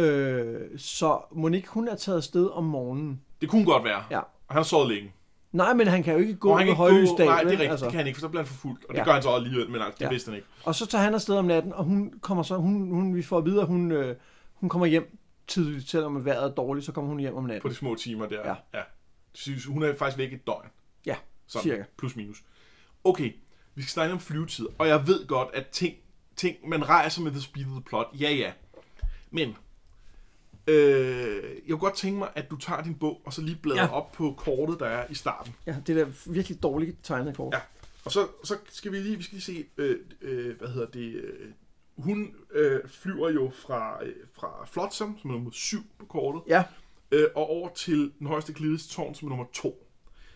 Øh, 0.00 0.78
så 0.78 1.20
Monique, 1.32 1.68
hun 1.68 1.88
er 1.88 1.94
taget 1.96 2.16
afsted 2.16 2.50
om 2.52 2.64
morgenen. 2.64 3.20
Det 3.40 3.48
kunne 3.48 3.64
godt 3.64 3.84
være. 3.84 4.02
Ja. 4.10 4.18
Og 4.18 4.24
han 4.48 4.56
har 4.56 4.62
sovet 4.62 4.88
længe. 4.88 5.12
Nej, 5.52 5.74
men 5.74 5.86
han 5.86 6.02
kan 6.02 6.12
jo 6.14 6.18
ikke 6.20 6.34
gå 6.34 6.50
Og 6.50 6.64
med 6.64 6.72
højlysdag. 6.74 7.16
gå, 7.18 7.24
nej, 7.24 7.38
det 7.42 7.46
er 7.46 7.50
rigtigt, 7.50 7.70
altså. 7.70 7.84
det 7.86 7.90
kan 7.92 7.98
han 7.98 8.06
ikke, 8.06 8.16
for 8.16 8.20
så 8.20 8.28
bliver 8.28 8.42
han 8.42 8.46
forfulgt. 8.48 8.84
Og 8.84 8.94
det 8.94 8.98
Ja. 9.00 9.04
gør 9.04 9.12
han 9.12 9.22
så 9.22 9.30
alligevel, 9.30 9.70
men 9.70 9.80
altså, 9.82 9.96
det 9.98 10.04
Ja. 10.04 10.10
vidste 10.10 10.28
han 10.28 10.36
ikke. 10.36 10.48
Og 10.64 10.74
så 10.74 10.86
tager 10.86 11.04
han 11.04 11.14
afsted 11.14 11.34
om 11.36 11.44
natten, 11.44 11.72
og 11.72 11.84
hun 11.84 12.12
kommer 12.20 12.42
så, 12.42 12.56
hun, 12.56 12.90
hun, 12.90 13.14
vi 13.14 13.22
får 13.22 13.38
at 13.38 13.44
vide, 13.44 13.60
at 13.60 13.66
hun, 13.66 13.92
øh, 13.92 14.16
hun 14.54 14.68
kommer 14.68 14.86
hjem 14.86 15.18
tidligt, 15.48 15.88
selvom 15.90 16.24
vejret 16.24 16.50
er 16.50 16.54
dårligt, 16.54 16.86
så 16.86 16.92
kommer 16.92 17.08
hun 17.10 17.20
hjem 17.20 17.34
om 17.34 17.42
På 17.44 17.48
natten. 17.48 17.70
de 17.70 17.74
små 17.76 17.94
timer 17.94 18.26
der. 18.26 18.40
Ja. 18.48 18.54
ja. 18.74 18.82
Det 19.32 19.40
synes- 19.40 19.64
Hun 19.64 19.82
er 19.82 19.94
faktisk 19.94 20.18
væk 20.18 20.32
et 20.32 20.46
døgn. 20.46 20.68
Ja, 21.06 21.16
Sådan, 21.46 21.62
cirka. 21.62 21.84
plus 21.98 22.16
minus. 22.16 22.42
Okay, 23.04 23.32
vi 23.74 23.82
skal 23.82 23.90
snakke 23.90 24.12
om 24.12 24.20
flyvetid, 24.20 24.66
og 24.78 24.88
jeg 24.88 25.06
ved 25.06 25.26
godt, 25.26 25.48
at 25.54 25.66
ting, 25.66 25.96
ting 26.36 26.68
man 26.68 26.88
rejser 26.88 27.22
med 27.22 27.30
the 27.30 27.40
speed 27.40 27.64
of 27.66 27.70
the 27.72 27.82
plot, 27.82 28.06
ja 28.20 28.30
ja. 28.30 28.52
Men, 29.30 29.56
øh, 30.66 31.44
jeg 31.44 31.70
kunne 31.70 31.78
godt 31.78 31.96
tænke 31.96 32.18
mig, 32.18 32.28
at 32.34 32.50
du 32.50 32.56
tager 32.56 32.82
din 32.82 32.94
bog, 32.94 33.20
og 33.24 33.32
så 33.32 33.42
lige 33.42 33.56
bladrer 33.62 33.82
Ja. 33.82 33.92
op 33.92 34.12
på 34.12 34.34
kortet, 34.38 34.80
der 34.80 34.86
er 34.86 35.06
i 35.10 35.14
starten. 35.14 35.54
Ja, 35.66 35.76
det 35.86 35.98
er 35.98 36.04
da 36.04 36.12
virkelig 36.26 36.62
dårligt 36.62 36.96
tegnet 37.02 37.36
kort. 37.36 37.54
Ja. 37.54 37.60
Og 38.04 38.12
så, 38.12 38.26
så 38.44 38.56
skal 38.70 38.92
vi 38.92 38.96
lige, 38.98 39.16
vi 39.16 39.22
skal 39.22 39.34
lige 39.36 39.42
se, 39.44 39.66
øh, 39.76 39.96
øh, 40.20 40.58
hvad 40.58 40.68
hedder 40.68 40.86
det, 40.86 41.14
øh, 41.14 41.50
hun 41.96 42.34
øh, 42.52 42.80
flyver 42.88 43.30
jo 43.30 43.50
fra, 43.66 44.04
øh, 44.04 44.14
fra 44.34 44.66
Flotsam, 44.66 45.18
som 45.22 45.30
er 45.30 45.34
nummer 45.34 45.50
7 45.50 45.78
på 45.98 46.06
kortet, 46.06 46.42
Ja, 46.48 46.64
øh, 47.10 47.26
og 47.34 47.50
over 47.50 47.68
til 47.68 48.12
den 48.18 48.26
højeste 48.26 48.52
glides 48.52 48.86
tårn, 48.88 49.14
som 49.14 49.26
er 49.26 49.30
nummer 49.30 49.46
2. 49.52 49.86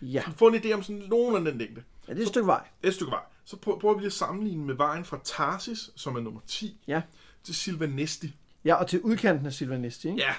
ja. 0.02 0.22
Så 0.26 0.32
få 0.36 0.48
en 0.48 0.54
idé 0.54 0.72
om 0.72 0.82
sådan 0.82 1.02
nogen 1.08 1.36
af 1.36 1.52
den 1.52 1.58
længde. 1.58 1.82
ja 2.08 2.12
det 2.12 2.18
er 2.18 2.22
et 2.22 2.28
stykke 2.28 2.46
vej. 2.46 2.68
Et 2.82 2.94
stykke 2.94 3.10
vej. 3.10 3.22
Så 3.44 3.56
prøver, 3.56 3.78
prøver 3.78 3.94
vi 3.94 4.00
lige 4.00 4.06
at 4.06 4.12
sammenligne 4.12 4.64
med 4.64 4.74
vejen 4.74 5.04
fra 5.04 5.20
Tarsis, 5.24 5.90
som 5.96 6.16
er 6.16 6.20
nummer 6.20 6.40
10, 6.46 6.80
Ja. 6.86 7.02
til 7.44 7.54
Silvanesti. 7.54 8.34
Ja, 8.64 8.74
og 8.74 8.86
til 8.88 9.00
udkanten 9.00 9.46
af 9.46 9.52
Silvanesti, 9.52 10.08
ikke? 10.08 10.20
Ja. 10.20 10.32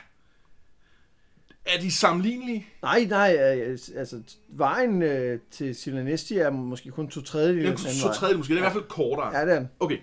Er 1.65 1.79
de 1.81 1.91
sammenlignelige? 1.91 2.67
Nej, 2.81 3.03
nej, 3.09 3.35
øh, 3.57 3.77
altså 3.95 4.21
vejen 4.49 5.01
øh, 5.01 5.39
til 5.51 5.75
Silvanesti 5.75 6.37
er 6.37 6.49
måske 6.49 6.91
kun 6.91 7.07
to 7.09 7.21
tredjedel 7.21 7.65
af 7.65 7.77
den 7.77 7.85
anden 7.85 7.99
så 7.99 8.07
vej. 8.07 8.15
tredje 8.15 8.37
måske. 8.37 8.49
Det 8.53 8.55
er 8.55 8.61
i 8.61 8.63
hvert 8.63 8.73
fald 8.73 8.83
kortere. 8.89 9.37
Ja, 9.37 9.45
det 9.45 9.53
er 9.55 9.59
den. 9.59 9.69
Okay. 9.79 9.97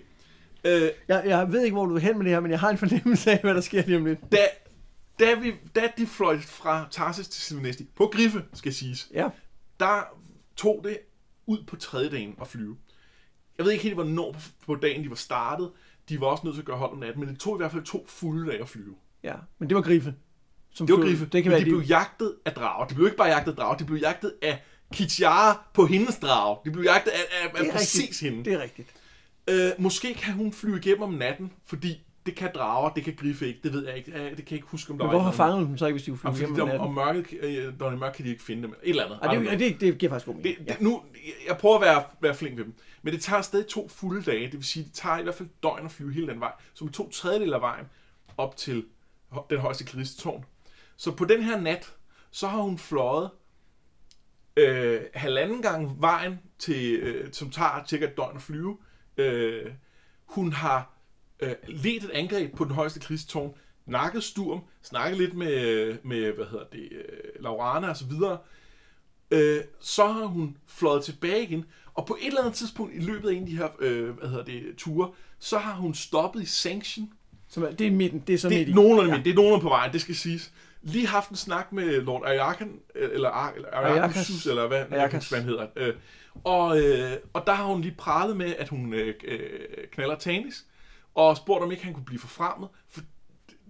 Øh, 0.63 0.89
Jeg, 1.07 1.23
jeg 1.25 1.51
ved 1.51 1.63
ikke, 1.63 1.73
hvor 1.75 1.85
du 1.85 1.93
vil 1.93 2.01
hen 2.01 2.17
med 2.17 2.25
det 2.25 2.33
her, 2.33 2.39
men 2.39 2.51
jeg 2.51 2.59
har 2.59 2.69
en 2.69 2.77
fornemmelse 2.77 3.31
af, 3.31 3.41
hvad 3.41 3.53
der 3.53 3.61
sker 3.61 3.83
lige 3.85 3.97
om 3.97 4.05
lidt. 4.05 4.19
da, 4.31 4.37
da, 5.19 5.33
vi, 5.33 5.53
da 5.75 5.81
de 5.97 6.07
fløj 6.07 6.39
fra 6.39 6.87
Tarsis 6.91 7.27
til 7.27 7.41
Silvanesti, 7.41 7.89
på 7.95 8.09
Griffe, 8.13 8.43
skal 8.53 8.73
siges, 8.73 9.09
Ja, 9.13 9.29
der 9.79 10.01
tog 10.55 10.81
det 10.83 10.97
ud 11.45 11.63
på 11.67 11.75
tredje 11.75 12.09
dagen 12.09 12.35
at 12.41 12.47
flyve. 12.47 12.77
Jeg 13.57 13.65
ved 13.65 13.71
ikke 13.71 13.83
helt, 13.83 13.95
hvornår 13.95 14.35
på, 14.65 14.75
dagen 14.75 15.03
de 15.03 15.09
var 15.09 15.15
startet. 15.15 15.71
De 16.09 16.21
var 16.21 16.27
også 16.27 16.41
nødt 16.45 16.55
til 16.55 16.61
at 16.61 16.65
gøre 16.65 16.77
hold 16.77 16.91
om 16.91 16.97
natten, 16.97 17.19
men 17.19 17.29
det 17.29 17.39
tog 17.39 17.55
i 17.55 17.57
hvert 17.57 17.71
fald 17.71 17.83
to 17.83 18.05
fulde 18.09 18.51
dage 18.51 18.61
at 18.61 18.69
flyve. 18.69 18.95
ja. 19.23 19.33
Men 19.59 19.69
det 19.69 19.75
var 19.75 19.81
Griffe. 19.81 20.13
Som 20.73 20.87
Det 20.87 20.95
var. 20.97 21.01
Griffe, 21.03 21.25
Det 21.25 21.43
kan 21.43 21.49
men 21.49 21.51
være, 21.51 21.59
de 21.59 21.65
blev 21.65 21.81
jagtet 21.81 22.35
af 22.45 22.53
drager. 22.53 22.87
De 22.87 22.95
blev 22.95 23.07
ikke 23.07 23.17
bare 23.17 23.27
jagtet 23.27 23.51
af 23.51 23.57
drager, 23.57 23.77
de 23.77 23.85
blev 23.85 23.97
jagtet 23.97 24.33
af 24.41 24.63
Kichara 24.93 25.63
på 25.73 25.85
hendes 25.85 26.15
drage. 26.19 26.57
De 26.65 26.71
blev 26.71 26.83
jagtet 26.83 27.11
af, 27.11 27.17
af, 27.43 27.59
af 27.59 27.67
er 27.67 27.71
præcis 27.71 28.01
rigtigt. 28.01 28.19
hende. 28.31 28.45
Det 28.45 28.53
er 28.53 28.61
rigtigt. 28.63 28.89
Øh, 29.49 29.71
måske 29.77 30.13
kan 30.13 30.33
hun 30.33 30.53
flyve 30.53 30.77
igennem 30.77 31.01
om 31.01 31.13
natten, 31.13 31.51
fordi 31.65 32.05
det 32.25 32.35
kan 32.35 32.49
drager, 32.55 32.89
det 32.93 33.03
kan 33.03 33.15
griffe 33.15 33.47
ikke, 33.47 33.59
det 33.63 33.73
ved 33.73 33.87
jeg 33.87 33.97
ikke. 33.97 34.11
Øh, 34.11 34.17
Det 34.17 34.35
kan 34.35 34.37
jeg 34.37 34.51
ikke 34.51 34.67
huske, 34.67 34.91
om 34.91 34.97
der 34.97 35.05
Men 35.05 35.11
hvorfor 35.15 35.31
fangede 35.31 35.57
hun 35.59 35.67
dem 35.67 35.77
så 35.77 35.85
ikke, 35.85 35.93
hvis 35.93 36.03
de 36.03 36.11
kunne 36.11 36.19
Om, 36.29 36.35
flyve 36.35 36.47
fordi 36.47 36.61
hjem 36.61 36.79
om 36.79 36.87
om, 36.89 36.97
om 36.97 37.05
natten? 37.15 37.37
mørket, 37.41 37.57
øh, 37.67 37.79
når 37.79 37.85
det 37.89 37.95
er 37.95 37.99
mørkt, 37.99 38.15
kan 38.15 38.25
de 38.25 38.29
ikke 38.29 38.43
finde 38.43 38.63
dem. 38.63 38.71
Et 38.83 38.89
eller 38.89 39.05
andet. 39.05 39.19
Ej, 39.21 39.33
det, 39.55 39.59
det, 39.59 39.81
det 39.81 39.97
giver 39.97 40.09
faktisk 40.11 40.25
god 40.25 40.33
mening. 40.35 40.57
Det, 40.59 40.67
Ja. 40.67 40.73
det, 40.73 40.81
nu, 40.81 41.01
jeg 41.47 41.57
prøver 41.57 41.75
at 41.75 41.81
være, 41.81 42.03
være 42.21 42.35
flink 42.35 42.57
ved 42.57 42.63
dem. 42.65 42.73
Men 43.01 43.13
det 43.13 43.21
tager 43.21 43.41
stadig 43.41 43.67
to 43.67 43.87
fulde 43.89 44.21
dage. 44.31 44.45
Det 44.45 44.53
vil 44.53 44.63
sige, 44.63 44.83
det 44.85 44.93
tager 44.93 45.19
i 45.19 45.23
hvert 45.23 45.35
fald 45.35 45.49
døgn 45.63 45.85
at 45.85 45.91
flyve 45.91 46.13
hele 46.13 46.27
den 46.27 46.39
vej. 46.39 46.51
Så 46.73 46.83
med 46.85 46.93
to 46.93 47.09
tredjedel 47.09 47.53
af 47.53 47.61
vejen 47.61 47.85
op 48.37 48.57
til 48.57 48.85
den 49.49 49.57
højeste 49.59 49.83
kristårn. 49.85 50.45
Så 50.97 51.11
på 51.11 51.25
den 51.25 51.43
her 51.43 51.61
nat, 51.61 51.93
så 52.31 52.47
har 52.47 52.61
hun 52.61 52.77
fløjet 52.77 53.29
øh, 54.57 55.01
halvanden 55.13 55.61
gang 55.61 56.01
vejen, 56.01 56.39
til, 56.59 56.95
øh, 56.95 57.33
som 57.33 57.49
tager 57.49 57.83
cirka 57.87 58.05
et 58.05 58.17
døgn 58.17 58.35
at 58.35 58.41
flyve. 58.41 58.77
Øh, 59.19 59.71
hun 60.25 60.53
har 60.53 60.93
øh, 61.39 61.53
ledt 61.67 62.03
et 62.03 62.09
angreb 62.11 62.55
på 62.55 62.63
den 62.63 62.71
højeste 62.73 62.99
krigstårn, 62.99 63.53
nakket 63.85 64.23
Sturm, 64.23 64.61
snakket 64.83 65.17
lidt 65.17 65.33
med, 65.33 65.97
med 66.03 66.31
hvad 66.31 66.45
hedder 66.45 66.65
det, 66.71 66.89
øh, 66.91 67.43
Laurana 67.43 67.89
og 67.89 67.97
så 67.97 68.05
videre. 68.05 68.37
Øh, 69.31 69.61
så 69.79 70.07
har 70.07 70.25
hun 70.25 70.57
fløjet 70.67 71.03
tilbage 71.03 71.43
igen, 71.43 71.65
og 71.93 72.05
på 72.05 72.17
et 72.21 72.27
eller 72.27 72.41
andet 72.41 72.53
tidspunkt 72.53 72.95
i 72.95 72.99
løbet 72.99 73.29
af 73.29 73.33
en 73.33 73.41
af 73.41 73.47
de 73.47 73.57
her 73.57 73.67
øh, 73.79 74.09
hvad 74.09 74.29
hedder 74.29 74.43
det, 74.45 74.63
ture, 74.77 75.11
så 75.39 75.57
har 75.57 75.73
hun 75.73 75.93
stoppet 75.93 76.41
i 76.41 76.45
Sanction. 76.45 77.13
Som 77.47 77.63
er, 77.63 77.71
det 77.71 77.87
er 77.87 77.91
midten, 77.91 78.23
det 78.27 78.33
er 78.33 78.37
så 78.37 78.49
Det 78.49 78.57
midt 78.57 78.67
i. 78.67 78.71
er 78.71 78.75
nogenlunde 78.75 79.15
ja. 79.15 79.21
det 79.23 79.31
er 79.31 79.35
nogenlunde 79.35 79.61
på 79.63 79.69
vejen, 79.69 79.93
det 79.93 80.01
skal 80.01 80.15
siges. 80.15 80.51
Lige 80.81 81.07
haft 81.07 81.29
en 81.29 81.35
snak 81.35 81.71
med 81.71 82.01
Lord 82.01 82.23
Ayakan, 82.25 82.79
eller, 82.95 83.29
Ar- 83.29 83.53
eller 83.55 83.69
Ayakus, 83.73 84.45
eller 84.45 84.67
hvad 84.67 84.85
han 85.31 85.43
hedder. 85.43 85.67
Øh, 85.75 85.93
og, 86.43 86.81
øh, 86.81 87.17
og 87.33 87.43
der 87.47 87.53
har 87.53 87.65
hun 87.65 87.81
lige 87.81 87.95
pralet 87.95 88.37
med, 88.37 88.55
at 88.55 88.69
hun 88.69 88.93
øh, 88.93 89.13
øh 89.23 89.87
knaller 89.91 90.15
Tanis, 90.15 90.65
og 91.15 91.37
spurgt 91.37 91.63
om 91.63 91.71
ikke 91.71 91.83
han 91.83 91.93
kunne 91.93 92.05
blive 92.05 92.19
forfremmet, 92.19 92.69
for 92.89 93.01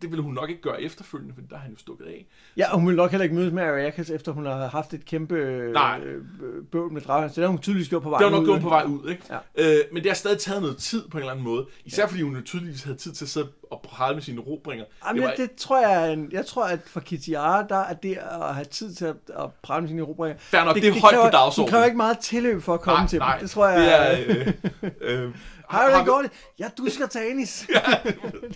det 0.01 0.11
ville 0.11 0.23
hun 0.23 0.33
nok 0.33 0.49
ikke 0.49 0.61
gøre 0.61 0.81
efterfølgende, 0.81 1.33
for 1.33 1.41
der 1.49 1.55
er 1.55 1.59
han 1.59 1.71
jo 1.71 1.77
stukket 1.77 2.05
af. 2.05 2.25
Ja, 2.57 2.71
og 2.71 2.79
hun 2.79 2.87
vil 2.87 2.95
nok 2.95 3.11
heller 3.11 3.23
ikke 3.23 3.35
mødes 3.35 3.53
med 3.53 3.63
Ariakas, 3.63 4.09
efter 4.09 4.31
hun 4.31 4.45
har 4.45 4.67
haft 4.67 4.93
et 4.93 5.05
kæmpe 5.05 5.35
øh, 5.35 5.73
Nej. 5.73 5.99
øh, 5.99 6.23
bøvl 6.71 6.93
med 6.93 7.01
dragen. 7.01 7.29
Så 7.29 7.35
det 7.35 7.43
har 7.43 7.49
hun 7.49 7.59
tydeligvis 7.59 7.89
gjort 7.89 8.03
på 8.03 8.09
vej 8.09 8.17
Det 8.17 8.25
var 8.25 8.31
nok 8.31 8.41
ud, 8.41 8.47
gået 8.47 8.61
på 8.61 8.69
vej 8.69 8.83
ud, 8.83 9.09
ikke? 9.09 9.23
Ja. 9.29 9.37
Øh, 9.55 9.79
men 9.91 10.03
det 10.03 10.11
har 10.11 10.15
stadig 10.15 10.39
taget 10.39 10.61
noget 10.61 10.77
tid 10.77 11.07
på 11.07 11.17
en 11.17 11.21
eller 11.21 11.31
anden 11.31 11.45
måde. 11.45 11.65
Især 11.85 12.07
fordi 12.07 12.21
hun 12.21 12.35
jo 12.35 12.41
tydeligvis 12.41 12.83
havde 12.83 12.97
tid 12.97 13.11
til 13.11 13.25
at 13.25 13.29
sidde 13.29 13.47
og 13.71 13.81
prale 13.81 14.15
med 14.15 14.23
sine 14.23 14.41
robringer. 14.41 14.85
Jamen, 15.07 15.23
det, 15.23 15.33
det 15.37 15.51
tror 15.51 15.87
jeg, 15.87 16.13
en, 16.13 16.29
jeg 16.31 16.45
tror, 16.45 16.65
at 16.65 16.79
for 16.85 16.99
Kitiara, 16.99 17.63
der 17.63 17.75
er 17.75 17.93
det 17.93 18.17
at 18.41 18.55
have 18.55 18.65
tid 18.65 18.93
til 18.93 19.05
at, 19.05 19.15
at 19.39 19.49
prale 19.61 19.81
med 19.81 19.89
sine 19.89 20.01
erobringer. 20.01 20.37
Fair 20.39 20.63
nok, 20.63 20.75
det 20.75 20.87
er 20.87 20.91
højt 20.91 21.01
på 21.01 21.07
kræver, 21.07 21.31
dagsordenen. 21.31 21.65
Det 21.65 21.71
kræver 21.71 21.85
ikke 21.85 21.97
meget 21.97 22.19
tilløb 22.19 22.61
for 22.61 22.73
at 22.73 22.81
komme 22.81 22.99
nej, 22.99 23.07
til 23.07 23.19
nej, 23.19 23.37
dem. 23.37 23.41
Det 23.41 23.51
tror 23.51 23.67
jeg. 23.67 24.17
Det 24.27 24.55
er, 24.81 24.93
øh, 25.01 25.23
øh, 25.25 25.33
Har 25.69 25.89
har 25.91 25.97
det 25.97 26.07
godt? 26.07 26.27
Ja, 26.59 26.69
du 26.77 26.85
skal 26.89 27.09
tage 27.09 27.31
Anis. 27.31 27.67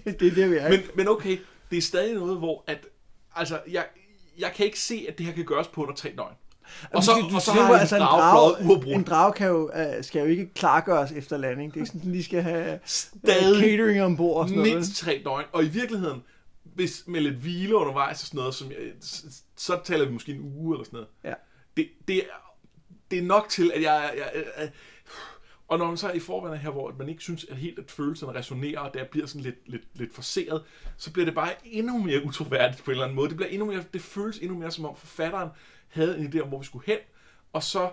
det, 0.05 0.19
det 0.19 0.27
er 0.27 0.35
det, 0.35 0.51
vi 0.51 0.55
er. 0.55 0.69
Men, 0.69 0.79
men 0.95 1.07
okay, 1.07 1.37
det 1.71 1.77
er 1.77 1.81
stadig 1.81 2.13
noget, 2.15 2.37
hvor 2.37 2.63
at, 2.67 2.77
altså, 3.35 3.59
jeg, 3.71 3.85
jeg 4.39 4.51
kan 4.55 4.65
ikke 4.65 4.79
se, 4.79 5.05
at 5.09 5.17
det 5.17 5.25
her 5.25 5.33
kan 5.33 5.45
gøres 5.45 5.67
på 5.67 5.81
under 5.81 5.95
tre 5.95 6.13
døgn. 6.17 6.33
Og 6.93 7.03
så, 7.03 7.11
du 7.29 7.35
og 7.35 7.41
så 7.41 7.51
har 7.51 7.73
altså, 7.77 7.95
en 7.95 8.01
en 8.01 8.05
drage 8.07 8.21
drage, 8.21 8.55
fløjet 8.55 8.69
uafbrudt. 8.71 8.95
en 8.95 9.03
drage 9.03 9.33
kan 9.33 9.47
jo, 9.47 9.71
uh, 9.97 10.03
skal 10.03 10.19
jo 10.19 10.25
ikke 10.25 10.53
klargøres 10.53 11.11
efter 11.11 11.37
landing. 11.37 11.73
Det 11.73 11.81
er 11.81 11.85
sådan, 11.85 12.01
at 12.01 12.07
de 12.07 12.23
skal 12.23 12.41
have 12.41 12.73
uh, 12.73 12.79
Stadig 12.85 13.61
catering 13.61 14.01
ombord 14.01 14.37
og 14.41 14.47
sådan 14.49 14.57
noget. 14.61 14.73
mindst 14.75 14.95
tre 14.97 15.21
døgn. 15.25 15.45
Og 15.51 15.63
i 15.63 15.67
virkeligheden, 15.67 16.23
hvis 16.63 17.03
med 17.07 17.21
lidt 17.21 17.35
hvile 17.35 17.75
undervejs 17.75 18.21
og 18.21 18.27
sådan 18.27 18.37
noget, 18.37 18.55
som, 18.55 18.71
jeg- 18.71 18.77
så 19.57 19.79
taler 19.83 20.05
vi 20.05 20.11
måske 20.13 20.31
en 20.31 20.41
uge 20.41 20.75
eller 20.75 20.85
sådan 20.85 20.97
noget. 20.97 21.09
Ja. 21.23 21.33
Det, 21.77 21.89
det, 22.07 22.15
er, 22.17 22.21
det 23.11 23.19
er 23.19 23.23
nok 23.23 23.49
til, 23.49 23.71
at 23.75 23.81
jeg... 23.81 24.11
jeg, 24.17 24.31
jeg, 24.35 24.43
jeg 24.59 24.69
og 25.73 25.79
når 25.79 25.87
man 25.87 25.97
så 25.97 26.07
er 26.09 26.13
i 26.13 26.19
forvejen 26.19 26.59
her, 26.59 26.69
hvor 26.69 26.93
man 26.97 27.09
ikke 27.09 27.21
synes, 27.21 27.45
at 27.49 27.57
helt 27.57 27.79
at 27.79 27.91
følelserne 27.91 28.33
resonerer, 28.33 28.79
og 28.79 28.93
det 28.93 29.07
bliver 29.11 29.27
sådan 29.27 29.41
lidt, 29.41 29.69
lidt, 29.69 29.83
lidt 29.93 30.15
forseret, 30.15 30.63
så 30.97 31.13
bliver 31.13 31.25
det 31.25 31.35
bare 31.35 31.49
endnu 31.65 31.97
mere 31.97 32.25
utroværdigt 32.25 32.83
på 32.83 32.91
en 32.91 32.93
eller 32.93 33.03
anden 33.03 33.15
måde. 33.15 33.29
Det, 33.29 33.37
bliver 33.37 33.49
endnu 33.49 33.65
mere, 33.65 33.83
det 33.93 34.01
føles 34.01 34.37
endnu 34.37 34.57
mere, 34.57 34.71
som 34.71 34.85
om 34.85 34.95
forfatteren 34.95 35.49
havde 35.87 36.19
en 36.19 36.33
idé 36.33 36.39
om, 36.39 36.47
hvor 36.47 36.59
vi 36.59 36.65
skulle 36.65 36.85
hen, 36.85 36.97
og 37.53 37.63
så, 37.63 37.89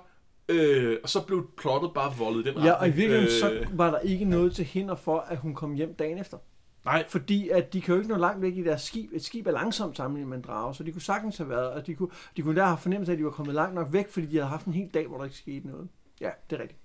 øh, 0.49 0.99
og 1.03 1.09
så 1.09 1.27
blev 1.27 1.51
plottet 1.57 1.91
bare 1.95 2.13
voldet 2.19 2.45
den 2.45 2.65
Ja, 2.65 2.73
og 2.73 2.89
i 2.89 2.91
virkeligheden, 2.91 3.55
Øh, 3.55 3.67
så 3.67 3.67
var 3.73 3.91
der 3.91 3.99
ikke 3.99 4.25
noget 4.25 4.55
til 4.55 4.65
hinder 4.65 4.95
for, 4.95 5.19
at 5.19 5.39
hun 5.39 5.55
kom 5.55 5.75
hjem 5.75 5.95
dagen 5.95 6.19
efter. 6.19 6.39
Nej, 6.85 7.05
Fordi 7.09 7.49
at 7.49 7.73
de 7.73 7.81
kan 7.81 7.95
jo 7.95 8.01
ikke 8.01 8.13
nå 8.13 8.19
langt 8.19 8.43
væk 8.43 8.57
i 8.57 8.65
deres 8.65 8.83
skib. 8.83 9.11
Et 9.13 9.25
skib 9.25 9.47
er 9.47 9.51
langsomt 9.51 9.97
sammenlignet 9.97 10.29
med 10.29 10.37
en 10.37 10.43
drage, 10.43 10.75
så 10.75 10.83
de 10.83 10.93
kunne 10.93 11.03
sagtens 11.03 11.37
have 11.37 11.49
været, 11.49 11.71
og 11.71 11.87
de 11.87 11.95
kunne, 11.95 12.11
de 12.37 12.43
kunne 12.43 12.57
der 12.57 12.67
have 12.67 12.79
fornemmelse 12.79 13.13
af, 13.13 13.15
at 13.15 13.19
de 13.19 13.25
var 13.25 13.31
kommet 13.31 13.55
langt 13.55 13.75
nok 13.75 13.93
væk, 13.93 14.09
fordi 14.09 14.27
de 14.27 14.37
havde 14.37 14.49
haft 14.49 14.67
en 14.67 14.73
hel 14.73 14.89
dag, 14.95 15.07
hvor 15.07 15.17
der 15.17 15.25
ikke 15.25 15.37
skete 15.37 15.67
noget. 15.67 15.89
Ja, 16.21 16.31
det 16.51 16.57
er 16.57 16.63
rigtigt. 16.63 16.81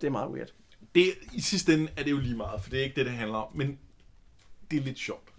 Det 0.00 0.06
er 0.06 0.10
meget 0.10 0.30
weird. 0.30 0.48
det, 0.94 1.04
i 1.32 1.40
sidste 1.40 1.74
ende 1.74 1.88
er 1.96 2.02
det 2.02 2.10
jo 2.10 2.18
lige 2.18 2.36
meget, 2.36 2.62
for 2.62 2.70
det 2.70 2.78
er 2.78 2.84
ikke 2.84 2.96
det, 2.96 3.06
det 3.06 3.14
handler 3.14 3.38
om, 3.38 3.56
men 3.56 3.78
det 4.70 4.78
er 4.78 4.82
lidt 4.82 4.98
sjovt. 4.98 5.32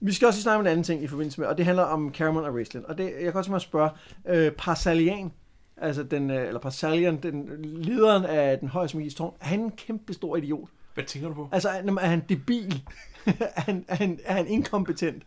Vi 0.00 0.12
skal 0.12 0.26
også 0.26 0.42
snakke 0.42 0.58
om 0.58 0.66
en 0.66 0.70
anden 0.70 0.84
ting 0.84 1.02
i 1.02 1.06
forbindelse 1.06 1.40
med, 1.40 1.48
og 1.48 1.58
det 1.58 1.64
handler 1.64 1.82
om 1.82 2.14
Caramon 2.14 2.44
og 2.44 2.54
Raistlin. 2.54 2.86
Og 2.86 2.98
det, 2.98 3.04
jeg 3.04 3.32
kan 3.32 3.32
tænke 3.32 3.50
mig 3.50 3.60
spørge, 3.60 3.90
øh, 4.26 4.52
Parsalian, 4.52 5.32
altså 5.76 6.02
den, 6.02 6.30
øh, 6.30 6.46
eller 6.46 6.60
Parsalian, 6.60 7.22
den 7.22 7.64
lederen 7.64 8.24
af 8.24 8.58
den 8.58 8.68
højeste 8.68 8.96
magiske 8.96 9.18
tårn, 9.18 9.34
er 9.40 9.46
han 9.46 9.60
en 9.60 9.70
kæmpe 9.70 10.12
stor 10.12 10.36
idiot? 10.36 10.68
Hvad 10.94 11.04
tænker 11.04 11.28
du 11.28 11.34
på? 11.34 11.48
Altså, 11.52 11.68
er 11.68 11.82
er 11.82 12.06
han 12.06 12.22
debil? 12.28 12.82
er, 13.26 13.60
han, 13.60 13.84
er, 13.88 13.94
han, 13.94 14.18
er 14.24 14.32
han 14.32 14.46
inkompetent? 14.46 15.22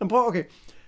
Nå, 0.00 0.08
prøv, 0.08 0.26
okay. 0.26 0.44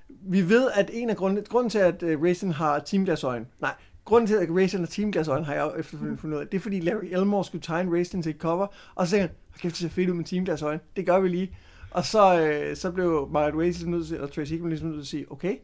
Vi 0.08 0.48
ved, 0.48 0.70
at 0.74 0.90
en 0.92 1.10
af 1.10 1.16
grunden, 1.16 1.44
grunden 1.44 1.70
til, 1.70 1.78
at 1.78 2.02
uh, 2.02 2.22
Racing 2.22 2.54
har 2.54 2.78
teamglasøjen, 2.78 3.46
nej, 3.60 3.74
grunden 4.04 4.26
til, 4.28 4.34
at 4.34 4.48
Racing 4.50 4.82
har 4.82 4.86
teamglasøjen, 4.86 5.44
har 5.44 5.54
jeg 5.54 5.70
efterfølgende 5.78 6.18
fundet 6.20 6.36
ud 6.36 6.42
af, 6.42 6.48
det 6.48 6.56
er, 6.56 6.60
fordi 6.60 6.80
Larry 6.80 7.04
Elmore 7.10 7.44
skulle 7.44 7.62
tegne 7.62 7.98
Racing 7.98 8.22
til 8.22 8.30
et 8.30 8.36
cover, 8.40 8.66
og 8.94 9.06
så 9.06 9.10
tænkte 9.10 9.20
han, 9.28 9.30
"Hold 9.50 9.60
kæft, 9.60 9.72
det 9.72 9.80
ser 9.80 9.88
fedt 9.88 10.10
ud 10.10 10.14
med 10.14 10.24
teamglasøjen, 10.24 10.80
det 10.96 11.06
gør 11.06 11.20
vi 11.20 11.28
lige. 11.28 11.56
Og 11.90 12.04
så, 12.04 12.40
øh, 12.40 12.76
så 12.76 12.90
blev 12.90 13.28
Margaret 13.32 13.54
Racing 13.68 13.90
nødt 13.90 14.06
til, 14.08 14.20
og 14.20 14.32
Tracy 14.32 14.50
Hickman 14.50 14.70
ligesom 14.70 14.88
nødt 14.88 14.96
til 14.96 15.02
at 15.02 15.06
sige, 15.06 15.32
okay, 15.32 15.56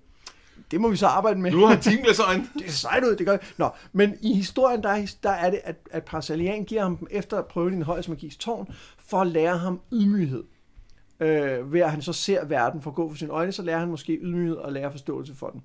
det 0.70 0.80
må 0.80 0.88
vi 0.88 0.96
så 0.96 1.06
arbejde 1.06 1.40
med. 1.40 1.50
Nu 1.50 1.60
har 1.60 1.66
han 1.66 1.80
teamglasøjen. 1.80 2.50
det 2.58 2.66
er 2.66 2.70
sejt 2.70 3.04
ud, 3.04 3.16
det 3.16 3.26
gør 3.26 3.32
vi. 3.36 3.38
Nå, 3.58 3.68
men 3.92 4.14
i 4.22 4.34
historien, 4.34 4.82
der, 4.82 4.88
er- 4.88 5.14
der 5.22 5.30
er 5.30 5.50
det, 5.50 5.60
at, 5.64 5.76
at 5.90 6.04
Parsalian 6.04 6.64
giver 6.64 6.82
ham 6.82 7.06
efter 7.10 7.38
at 7.38 7.46
prøve 7.46 7.70
din 7.70 7.82
højeste 7.82 8.10
magis 8.10 8.36
tårn, 8.36 8.68
for 8.98 9.20
at 9.20 9.26
lære 9.26 9.58
ham 9.58 9.80
ydmyghed. 9.92 10.44
Øh, 11.20 11.72
ved 11.72 11.80
at 11.80 11.90
han 11.90 12.02
så 12.02 12.12
ser 12.12 12.44
verden 12.44 12.82
for 12.82 12.90
at 12.90 12.94
gå 12.96 13.08
for 13.10 13.16
sine 13.16 13.30
øjne, 13.30 13.52
så 13.52 13.62
lærer 13.62 13.78
han 13.78 13.88
måske 13.88 14.12
ydmyghed 14.22 14.56
og 14.56 14.72
lærer 14.72 14.90
forståelse 14.90 15.34
for 15.34 15.50
den. 15.50 15.62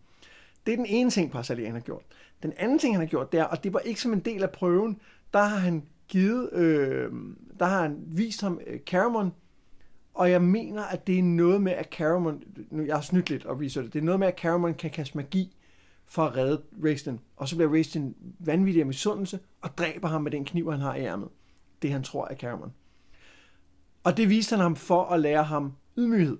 Det 0.65 0.71
er 0.71 0.75
den 0.75 0.85
ene 0.85 1.09
ting, 1.09 1.31
Parsalian 1.31 1.71
har 1.73 1.79
gjort. 1.79 2.01
Den 2.45 2.53
anden 2.57 2.79
ting, 2.79 2.95
han 2.95 3.01
har 3.01 3.07
gjort, 3.07 3.31
der, 3.31 3.43
og 3.43 3.63
det 3.63 3.73
var 3.73 3.79
ikke 3.79 4.01
som 4.01 4.13
en 4.13 4.19
del 4.19 4.43
af 4.43 4.49
prøven, 4.49 4.99
der 5.33 5.43
har 5.43 5.57
han 5.57 5.83
givet, 6.07 6.53
øh, 6.53 7.11
der 7.59 7.65
har 7.65 7.81
han 7.81 7.97
vist 8.07 8.41
ham 8.41 8.59
øh, 8.67 8.79
Caramon, 8.79 9.33
og 10.13 10.31
jeg 10.31 10.41
mener, 10.41 10.83
at 10.83 11.07
det 11.07 11.19
er 11.19 11.23
noget 11.23 11.61
med, 11.61 11.71
at 11.71 11.89
Caramon, 11.91 12.43
nu 12.71 12.83
jeg 12.83 12.95
har 12.95 13.01
snydt 13.01 13.29
lidt 13.29 13.45
og 13.45 13.61
researchet, 13.61 13.93
det 13.93 13.99
er 13.99 14.03
noget 14.03 14.19
med, 14.19 14.27
at 14.27 14.39
Caramon 14.39 14.73
kan 14.73 14.89
kaste 14.89 15.17
magi 15.17 15.55
for 16.05 16.23
at 16.23 16.37
redde 16.37 16.61
Raisten. 16.83 17.19
Og 17.35 17.47
så 17.47 17.55
bliver 17.55 17.71
Raisten 17.71 18.15
vanvittig 18.39 18.79
af 18.79 18.85
misundelse 18.85 19.39
og 19.61 19.77
dræber 19.77 20.07
ham 20.07 20.21
med 20.21 20.31
den 20.31 20.45
kniv, 20.45 20.71
han 20.71 20.79
har 20.79 20.95
i 20.95 21.01
ærmet. 21.01 21.29
Det 21.81 21.91
han 21.91 22.03
tror 22.03 22.27
er 22.27 22.35
Caramon. 22.35 22.73
Og 24.03 24.17
det 24.17 24.29
viste 24.29 24.55
han 24.55 24.63
ham 24.63 24.75
for 24.75 25.03
at 25.05 25.19
lære 25.19 25.43
ham 25.43 25.73
ydmyghed. 25.97 26.37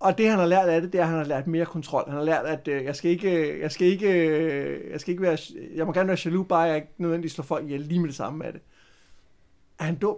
Og 0.00 0.18
det 0.18 0.28
han 0.30 0.38
har 0.38 0.46
lært 0.46 0.68
af 0.68 0.80
det, 0.80 0.92
det 0.92 0.98
er, 0.98 1.02
at 1.02 1.08
han 1.08 1.18
har 1.18 1.24
lært 1.24 1.46
mere 1.46 1.66
kontrol. 1.66 2.04
Han 2.06 2.16
har 2.16 2.24
lært, 2.24 2.46
at 2.46 2.68
øh, 2.68 2.84
jeg 2.84 2.96
skal 2.96 3.10
ikke, 3.10 3.52
øh, 3.52 3.60
jeg 3.60 3.72
skal 3.72 3.86
ikke, 3.86 4.28
øh, 4.28 4.90
jeg 4.90 5.00
skal 5.00 5.10
ikke 5.10 5.22
være, 5.22 5.38
jeg 5.74 5.86
må 5.86 5.92
gerne 5.92 6.08
være 6.08 6.18
jaloux, 6.24 6.48
bare 6.48 6.60
jeg 6.60 6.76
ikke 6.76 6.88
nødvendigvis 6.98 7.32
slår 7.32 7.44
folk 7.44 7.64
ihjel 7.64 7.80
lige 7.80 8.00
med 8.00 8.08
det 8.08 8.16
samme 8.16 8.44
af 8.46 8.52
det. 8.52 8.62
Er 9.78 9.84
han 9.84 9.98
dum? 9.98 10.16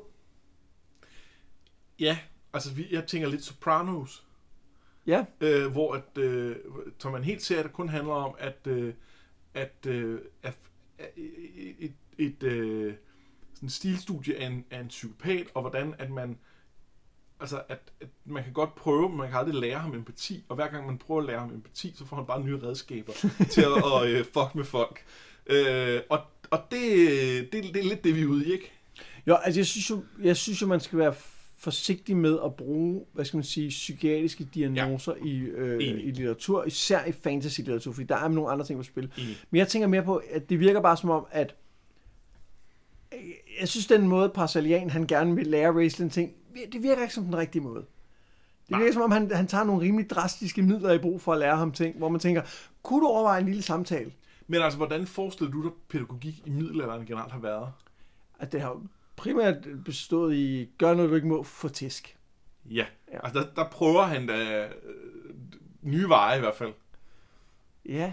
Ja, 2.01 2.19
altså 2.53 2.73
vi, 2.75 2.87
jeg 2.91 3.07
tænker 3.07 3.29
lidt 3.29 3.45
Sopranos, 3.45 4.25
Ja. 5.07 5.25
øh, 5.41 5.67
hvor 5.73 5.95
at, 5.95 6.19
øh, 6.19 6.57
som 6.99 7.13
man 7.13 7.25
helt 7.25 7.43
ser, 7.43 7.63
det 7.63 7.73
kun 7.73 7.89
handler 7.89 8.13
om, 8.15 8.35
at, 8.39 8.67
øh, 8.67 8.95
at, 9.55 9.87
øh, 9.87 10.21
at, 10.43 10.57
at 10.99 11.11
et, 11.79 11.93
et 12.19 12.43
øh, 12.43 12.95
sådan 13.55 13.67
et 13.67 13.73
stilstudie 13.73 14.37
af 14.37 14.47
en, 14.47 14.65
af 14.71 14.81
en 14.81 14.89
psykopat, 14.89 15.47
og 15.55 15.61
hvordan 15.61 15.95
at 15.99 16.11
man 16.11 16.39
altså 17.41 17.63
at, 17.69 17.79
at 18.01 18.09
man 18.25 18.45
kan 18.45 18.53
godt 18.53 18.75
prøve, 18.75 19.09
men 19.09 19.19
man 19.19 19.29
kan 19.29 19.39
aldrig 19.39 19.55
lære 19.55 19.79
ham 19.79 19.95
empati, 19.95 20.45
og 20.49 20.57
hver 20.57 20.69
gang 20.69 20.87
man 20.87 20.99
prøver 20.99 21.21
at 21.21 21.27
lære 21.27 21.39
ham 21.39 21.55
empati, 21.55 21.95
så 21.97 22.07
får 22.07 22.17
han 22.17 22.27
bare 22.27 22.45
nye 22.45 22.59
redskaber 22.63 23.13
til 23.53 23.61
at 23.61 23.85
og, 23.85 24.11
øh, 24.11 24.25
fuck 24.25 24.55
med 24.55 24.65
folk. 24.65 25.05
Øh, 25.47 26.01
og 26.09 26.21
og 26.51 26.61
det, 26.71 27.53
det, 27.53 27.65
det 27.75 27.77
er 27.77 27.89
lidt 27.89 28.05
det, 28.05 28.17
vi 28.17 28.23
er 28.23 28.27
ude 28.27 28.47
i, 28.47 28.53
ikke? 28.53 28.73
Jo, 29.27 29.35
altså 29.35 29.61
jeg 29.61 29.67
synes 29.67 29.91
jo, 29.91 30.03
jeg 30.23 30.37
synes 30.37 30.63
jo 30.63 30.67
man 30.67 30.81
skal 30.81 30.99
være 30.99 31.15
forsigtig 31.59 32.17
med 32.17 32.39
at 32.45 32.55
bruge, 32.55 33.05
hvad 33.13 33.25
skal 33.25 33.37
man 33.37 33.45
sige, 33.45 33.69
psykiatriske 33.69 34.49
diagnoser 34.55 35.15
ja. 35.17 35.25
i, 35.25 35.39
øh, 35.39 35.75
Enig. 35.75 36.05
i 36.05 36.11
litteratur, 36.11 36.65
især 36.65 37.05
i 37.05 37.13
fantasy-litteratur, 37.13 37.93
fordi 37.93 38.07
der 38.07 38.17
er 38.17 38.29
nogle 38.29 38.51
andre 38.51 38.67
ting 38.67 38.79
på 38.79 38.83
spil. 38.83 39.13
Enig. 39.19 39.37
Men 39.51 39.59
jeg 39.59 39.69
tænker 39.69 39.89
mere 39.89 40.03
på, 40.03 40.23
at 40.31 40.51
det 40.51 40.61
virker 40.61 40.81
bare 40.81 40.97
som 40.97 41.11
om, 41.11 41.27
at 41.31 41.55
øh, 43.15 43.19
jeg 43.61 43.69
synes, 43.69 43.87
den 43.87 44.09
måde, 44.09 44.29
Parsalian, 44.29 44.91
han 44.91 45.07
gerne 45.07 45.37
vil 45.37 45.47
lære 45.47 45.73
Raistlin 45.75 46.11
ting, 46.11 46.33
det 46.73 46.83
virker 46.83 47.03
ikke 47.03 47.15
som 47.15 47.25
den 47.25 47.37
rigtige 47.37 47.63
måde. 47.63 47.85
Det 48.69 48.79
virker 48.79 48.93
som 48.93 49.03
om, 49.03 49.11
han, 49.11 49.31
han 49.35 49.47
tager 49.47 49.65
nogle 49.65 49.83
rimelig 49.83 50.11
drastiske 50.11 50.63
midler 50.63 50.93
i 50.93 50.99
brug 50.99 51.21
for 51.21 51.33
at 51.33 51.39
lære 51.39 51.57
ham 51.57 51.73
ting, 51.73 51.99
hvor 51.99 52.09
man 52.09 52.21
tænker, 52.21 52.43
kunne 52.83 53.01
du 53.01 53.07
overveje 53.07 53.41
en 53.41 53.47
lille 53.47 53.63
samtale? 53.63 54.13
Men 54.47 54.63
altså, 54.63 54.77
hvordan 54.77 55.07
forestiller 55.07 55.51
du 55.53 55.63
dig, 55.63 55.71
pædagogik 55.89 56.43
i 56.47 56.51
middelalderen 56.51 57.07
generelt 57.07 57.33
har 57.33 57.39
været? 57.41 57.69
At 58.39 58.53
det 58.53 58.61
har 58.61 58.83
primært 59.17 59.57
bestået 59.85 60.35
i, 60.35 60.71
gør 60.79 60.95
noget, 60.95 61.11
du 61.11 61.15
ikke 61.15 61.29
må 61.29 61.43
få 61.43 61.69
tisk. 61.69 62.17
Ja, 62.71 62.85
Ja. 63.13 63.19
altså 63.25 63.41
der, 63.41 63.47
der 63.63 63.69
prøver 63.71 64.03
han 64.03 64.27
da 64.27 64.65
øh, 64.65 64.71
nye 65.83 66.09
veje 66.09 66.37
i 66.37 66.41
hvert 66.41 66.55
fald. 66.55 66.73
Ja. 67.87 67.93
Jeg 67.93 68.13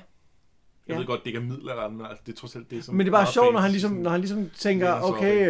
Ja. 0.90 0.98
ved 0.98 1.06
godt, 1.06 1.20
det 1.20 1.28
ikke 1.28 1.40
er 1.40 1.44
middelalderen, 1.44 1.98
men 1.98 2.06
altså, 2.06 2.24
det 2.26 2.32
er 2.34 2.38
trods 2.38 2.56
alt 2.56 2.72
det, 2.72 2.84
som... 2.86 2.96
Men 2.96 3.06
det 3.06 3.14
er 3.14 3.18
bare 3.18 3.32
sjovt, 3.34 3.54
når 3.54 3.60
han 3.60 3.72
ligesom, 3.72 3.92
når 3.92 4.10
han 4.10 4.20
ligesom 4.20 4.50
tænker, 4.50 5.02
okay, 5.02 5.50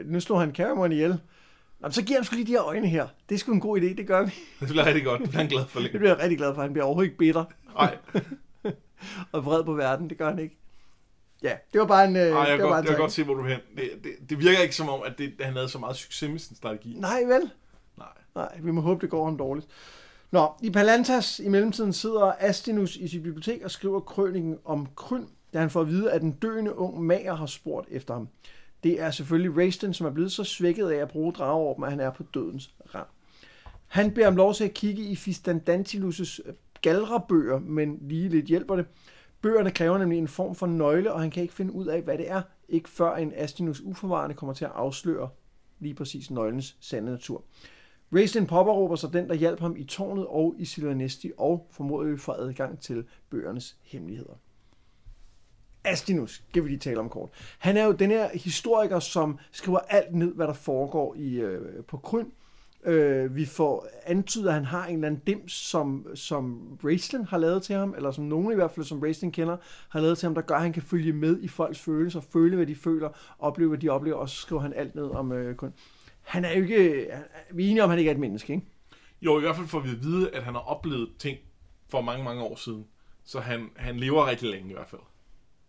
øh, 0.00 0.06
nu 0.06 0.20
slår 0.20 0.38
han 0.38 0.54
Cameron 0.54 0.92
ihjel. 0.92 1.20
Nå, 1.80 1.86
men 1.88 1.92
så 1.92 2.02
giver 2.02 2.18
han 2.18 2.24
sgu 2.24 2.34
lige 2.36 2.46
de 2.46 2.52
her 2.52 2.62
øjne 2.62 2.88
her. 2.88 3.06
Det 3.28 3.34
er 3.34 3.38
sgu 3.38 3.52
en 3.52 3.60
god 3.60 3.80
idé, 3.80 3.94
det 3.94 4.06
gør 4.06 4.22
vi. 4.24 4.30
Det 4.60 4.68
bliver 4.68 4.86
rigtig 4.86 5.04
godt. 5.04 5.20
Det 5.20 5.28
bliver 5.28 5.40
han 5.40 5.48
glad 5.48 5.66
for 5.66 5.78
Det 5.78 5.84
længe. 5.84 5.98
bliver 5.98 6.14
jeg 6.14 6.22
rigtig 6.22 6.38
glad 6.38 6.54
for. 6.54 6.62
Han 6.62 6.72
bliver 6.72 6.84
overhovedet 6.84 7.06
ikke 7.08 7.18
bitter 7.18 7.44
Nej, 7.74 7.96
og 9.32 9.44
vred 9.44 9.64
på 9.64 9.72
verden. 9.74 10.10
Det 10.10 10.18
gør 10.18 10.28
han 10.30 10.38
ikke. 10.38 10.58
Ja, 11.42 11.54
det 11.72 11.80
var 11.80 11.86
bare 11.86 12.04
en... 12.04 12.16
Øh, 12.16 12.22
Ej, 12.22 12.28
jeg, 12.38 12.46
det 12.48 12.56
kan 12.56 12.58
var 12.58 12.62
godt, 12.64 12.70
bare 12.70 12.74
jeg 12.74 12.78
en 12.80 12.84
kan 12.84 12.86
tanke. 12.92 13.00
godt 13.02 13.12
se, 13.12 13.24
hvor 13.24 13.34
du 13.34 13.42
er 13.44 13.48
hen. 13.48 13.60
Det, 13.76 13.90
det, 14.04 14.30
det 14.30 14.38
virker 14.38 14.58
ikke 14.60 14.76
som 14.76 14.88
om, 14.88 15.00
at, 15.06 15.18
det, 15.18 15.32
han 15.40 15.52
havde 15.52 15.68
så 15.68 15.78
meget 15.78 15.96
succes 15.96 16.30
med 16.30 16.38
sin 16.38 16.56
strategi. 16.56 16.94
Nej, 16.96 17.22
vel? 17.24 17.50
Nej. 17.98 18.06
Nej, 18.34 18.58
vi 18.62 18.70
må 18.70 18.80
håbe, 18.80 19.00
det 19.00 19.10
går 19.10 19.24
ham 19.24 19.38
dårligt. 19.38 19.66
Nå, 20.30 20.52
i 20.62 20.70
Palantas 20.70 21.38
i 21.38 21.48
mellemtiden 21.48 21.92
sidder 21.92 22.32
Astinus 22.38 22.96
i 22.96 23.08
sit 23.08 23.22
bibliotek 23.22 23.62
og 23.64 23.70
skriver 23.70 24.00
krøniken 24.00 24.58
om 24.64 24.88
Kryn, 24.96 25.24
da 25.52 25.58
han 25.58 25.70
får 25.70 25.80
at 25.80 25.88
vide, 25.88 26.12
at 26.12 26.22
en 26.22 26.32
døende 26.32 26.78
ung 26.78 27.02
mager 27.02 27.34
har 27.34 27.46
spurgt 27.46 27.88
efter 27.90 28.14
ham. 28.14 28.28
Det 28.82 29.00
er 29.00 29.10
selvfølgelig 29.10 29.56
Raisten, 29.56 29.94
som 29.94 30.06
er 30.06 30.10
blevet 30.10 30.32
så 30.32 30.44
svækket 30.44 30.90
af 30.90 30.96
at 30.96 31.08
bruge 31.08 31.32
drageorben, 31.32 31.84
at 31.84 31.90
han 31.90 32.00
er 32.00 32.10
på 32.10 32.22
dødens 32.22 32.74
rand. 32.94 33.06
Han 33.86 34.14
beder 34.14 34.28
om 34.28 34.36
lov 34.36 34.54
til 34.54 34.64
at 34.64 34.74
kigge 34.74 35.02
i 35.02 35.14
Fistandantilus' 35.14 36.38
øh, 36.44 36.54
galrebøger, 36.82 37.58
men 37.58 37.98
lige 38.00 38.28
lidt 38.28 38.46
hjælper 38.46 38.76
det. 38.76 38.86
Bøgerne 39.42 39.70
kræver 39.70 39.98
nemlig 39.98 40.18
en 40.18 40.28
form 40.28 40.54
for 40.54 40.66
nøgle, 40.66 41.12
og 41.12 41.20
han 41.20 41.30
kan 41.30 41.42
ikke 41.42 41.54
finde 41.54 41.72
ud 41.72 41.86
af, 41.86 42.02
hvad 42.02 42.18
det 42.18 42.30
er, 42.30 42.42
ikke 42.68 42.88
før 42.88 43.16
en 43.16 43.32
Astinus 43.36 43.80
uforvarende 43.80 44.34
kommer 44.34 44.54
til 44.54 44.64
at 44.64 44.70
afsløre 44.74 45.28
lige 45.78 45.94
præcis 45.94 46.30
nøglens 46.30 46.76
sande 46.80 47.10
natur. 47.10 47.44
Raistlin 48.12 48.46
påberåber 48.46 48.96
sig 48.96 49.12
den, 49.12 49.28
der 49.28 49.34
hjalp 49.34 49.60
ham 49.60 49.76
i 49.76 49.84
tårnet 49.84 50.26
og 50.26 50.54
i 50.58 50.64
Silvanesti, 50.64 51.32
og 51.38 51.66
formodentlig 51.70 52.16
vi 52.16 52.20
får 52.20 52.32
adgang 52.32 52.80
til 52.80 53.04
bøgernes 53.30 53.76
hemmeligheder. 53.82 54.34
Astinus, 55.92 56.42
skal 56.50 56.64
vi 56.64 56.68
lige 56.68 56.78
tale 56.78 56.98
om 57.00 57.08
kort. 57.08 57.30
Han 57.58 57.76
er 57.76 57.84
jo 57.84 57.92
den 57.92 58.10
her 58.10 58.28
historiker, 58.34 58.98
som 58.98 59.38
skriver 59.52 59.78
alt 59.78 60.14
ned, 60.14 60.34
hvad 60.34 60.46
der 60.46 60.52
foregår 60.52 61.14
i, 61.14 61.34
øh, 61.34 61.84
på 61.84 61.96
Kryn. 61.96 62.26
Øh, 62.84 63.36
vi 63.36 63.44
får 63.46 63.86
antydet, 64.06 64.48
at 64.48 64.54
han 64.54 64.64
har 64.64 64.86
en 64.86 64.94
eller 64.94 65.06
anden 65.06 65.22
dims, 65.26 65.52
som, 65.52 66.06
som 66.14 66.60
Raistlin 66.84 67.24
har 67.24 67.38
lavet 67.38 67.62
til 67.62 67.74
ham, 67.76 67.94
eller 67.96 68.10
som 68.10 68.24
nogen 68.24 68.52
i 68.52 68.54
hvert 68.54 68.70
fald, 68.70 68.86
som 68.86 69.00
Raistlin 69.00 69.32
kender, 69.32 69.56
har 69.88 70.00
lavet 70.00 70.18
til 70.18 70.26
ham, 70.26 70.34
der 70.34 70.42
gør, 70.42 70.54
at 70.54 70.62
han 70.62 70.72
kan 70.72 70.82
følge 70.82 71.12
med 71.12 71.40
i 71.42 71.48
folks 71.48 71.78
følelser, 71.78 72.20
føle, 72.32 72.56
hvad 72.56 72.66
de 72.66 72.74
føler, 72.74 73.08
opleve, 73.38 73.68
hvad 73.68 73.78
de 73.78 73.88
oplever, 73.88 74.16
og 74.16 74.28
så 74.28 74.36
skriver 74.36 74.62
han 74.62 74.72
alt 74.72 74.94
ned 74.94 75.04
om 75.10 75.32
øh, 75.32 75.56
Kryn. 75.56 75.70
Han 76.22 76.44
er 76.44 76.52
jo 76.52 76.62
ikke... 76.62 77.06
han- 77.12 77.24
Vi 77.52 77.66
er 77.66 77.70
enige 77.70 77.84
om, 77.84 77.90
at 77.90 77.92
han 77.92 77.98
ikke 77.98 78.08
er 78.10 78.14
et 78.14 78.20
menneske, 78.20 78.52
ikke? 78.52 78.66
Jo, 79.22 79.38
i 79.38 79.40
hvert 79.40 79.56
fald 79.56 79.66
får 79.66 79.80
vi 79.80 79.90
at 79.90 80.02
vide, 80.02 80.30
at 80.34 80.42
han 80.42 80.54
har 80.54 80.60
oplevet 80.60 81.08
ting 81.18 81.38
for 81.88 82.00
mange, 82.00 82.24
mange 82.24 82.42
år 82.42 82.56
siden. 82.56 82.86
Så 83.24 83.40
han, 83.40 83.68
han 83.76 83.96
lever 83.96 84.26
rigtig 84.30 84.50
længe 84.50 84.70
i 84.70 84.72
hvert 84.72 84.88
fald. 84.88 85.00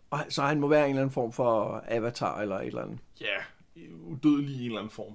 Og 0.10 0.20
så 0.30 0.41
han 0.41 0.60
må 0.60 0.68
være 0.68 0.84
en 0.84 0.89
eller 0.89 1.01
anden 1.01 1.14
form 1.14 1.32
for 1.32 1.84
avatar 1.88 2.41
eller 2.41 2.60
et 2.60 2.68
eller 2.68 2.82
andet. 2.82 2.99
Ja, 3.22 3.82
udødelig 4.07 4.55
i 4.55 4.60
en 4.60 4.66
eller 4.66 4.80
anden 4.80 4.91
form. 4.91 5.14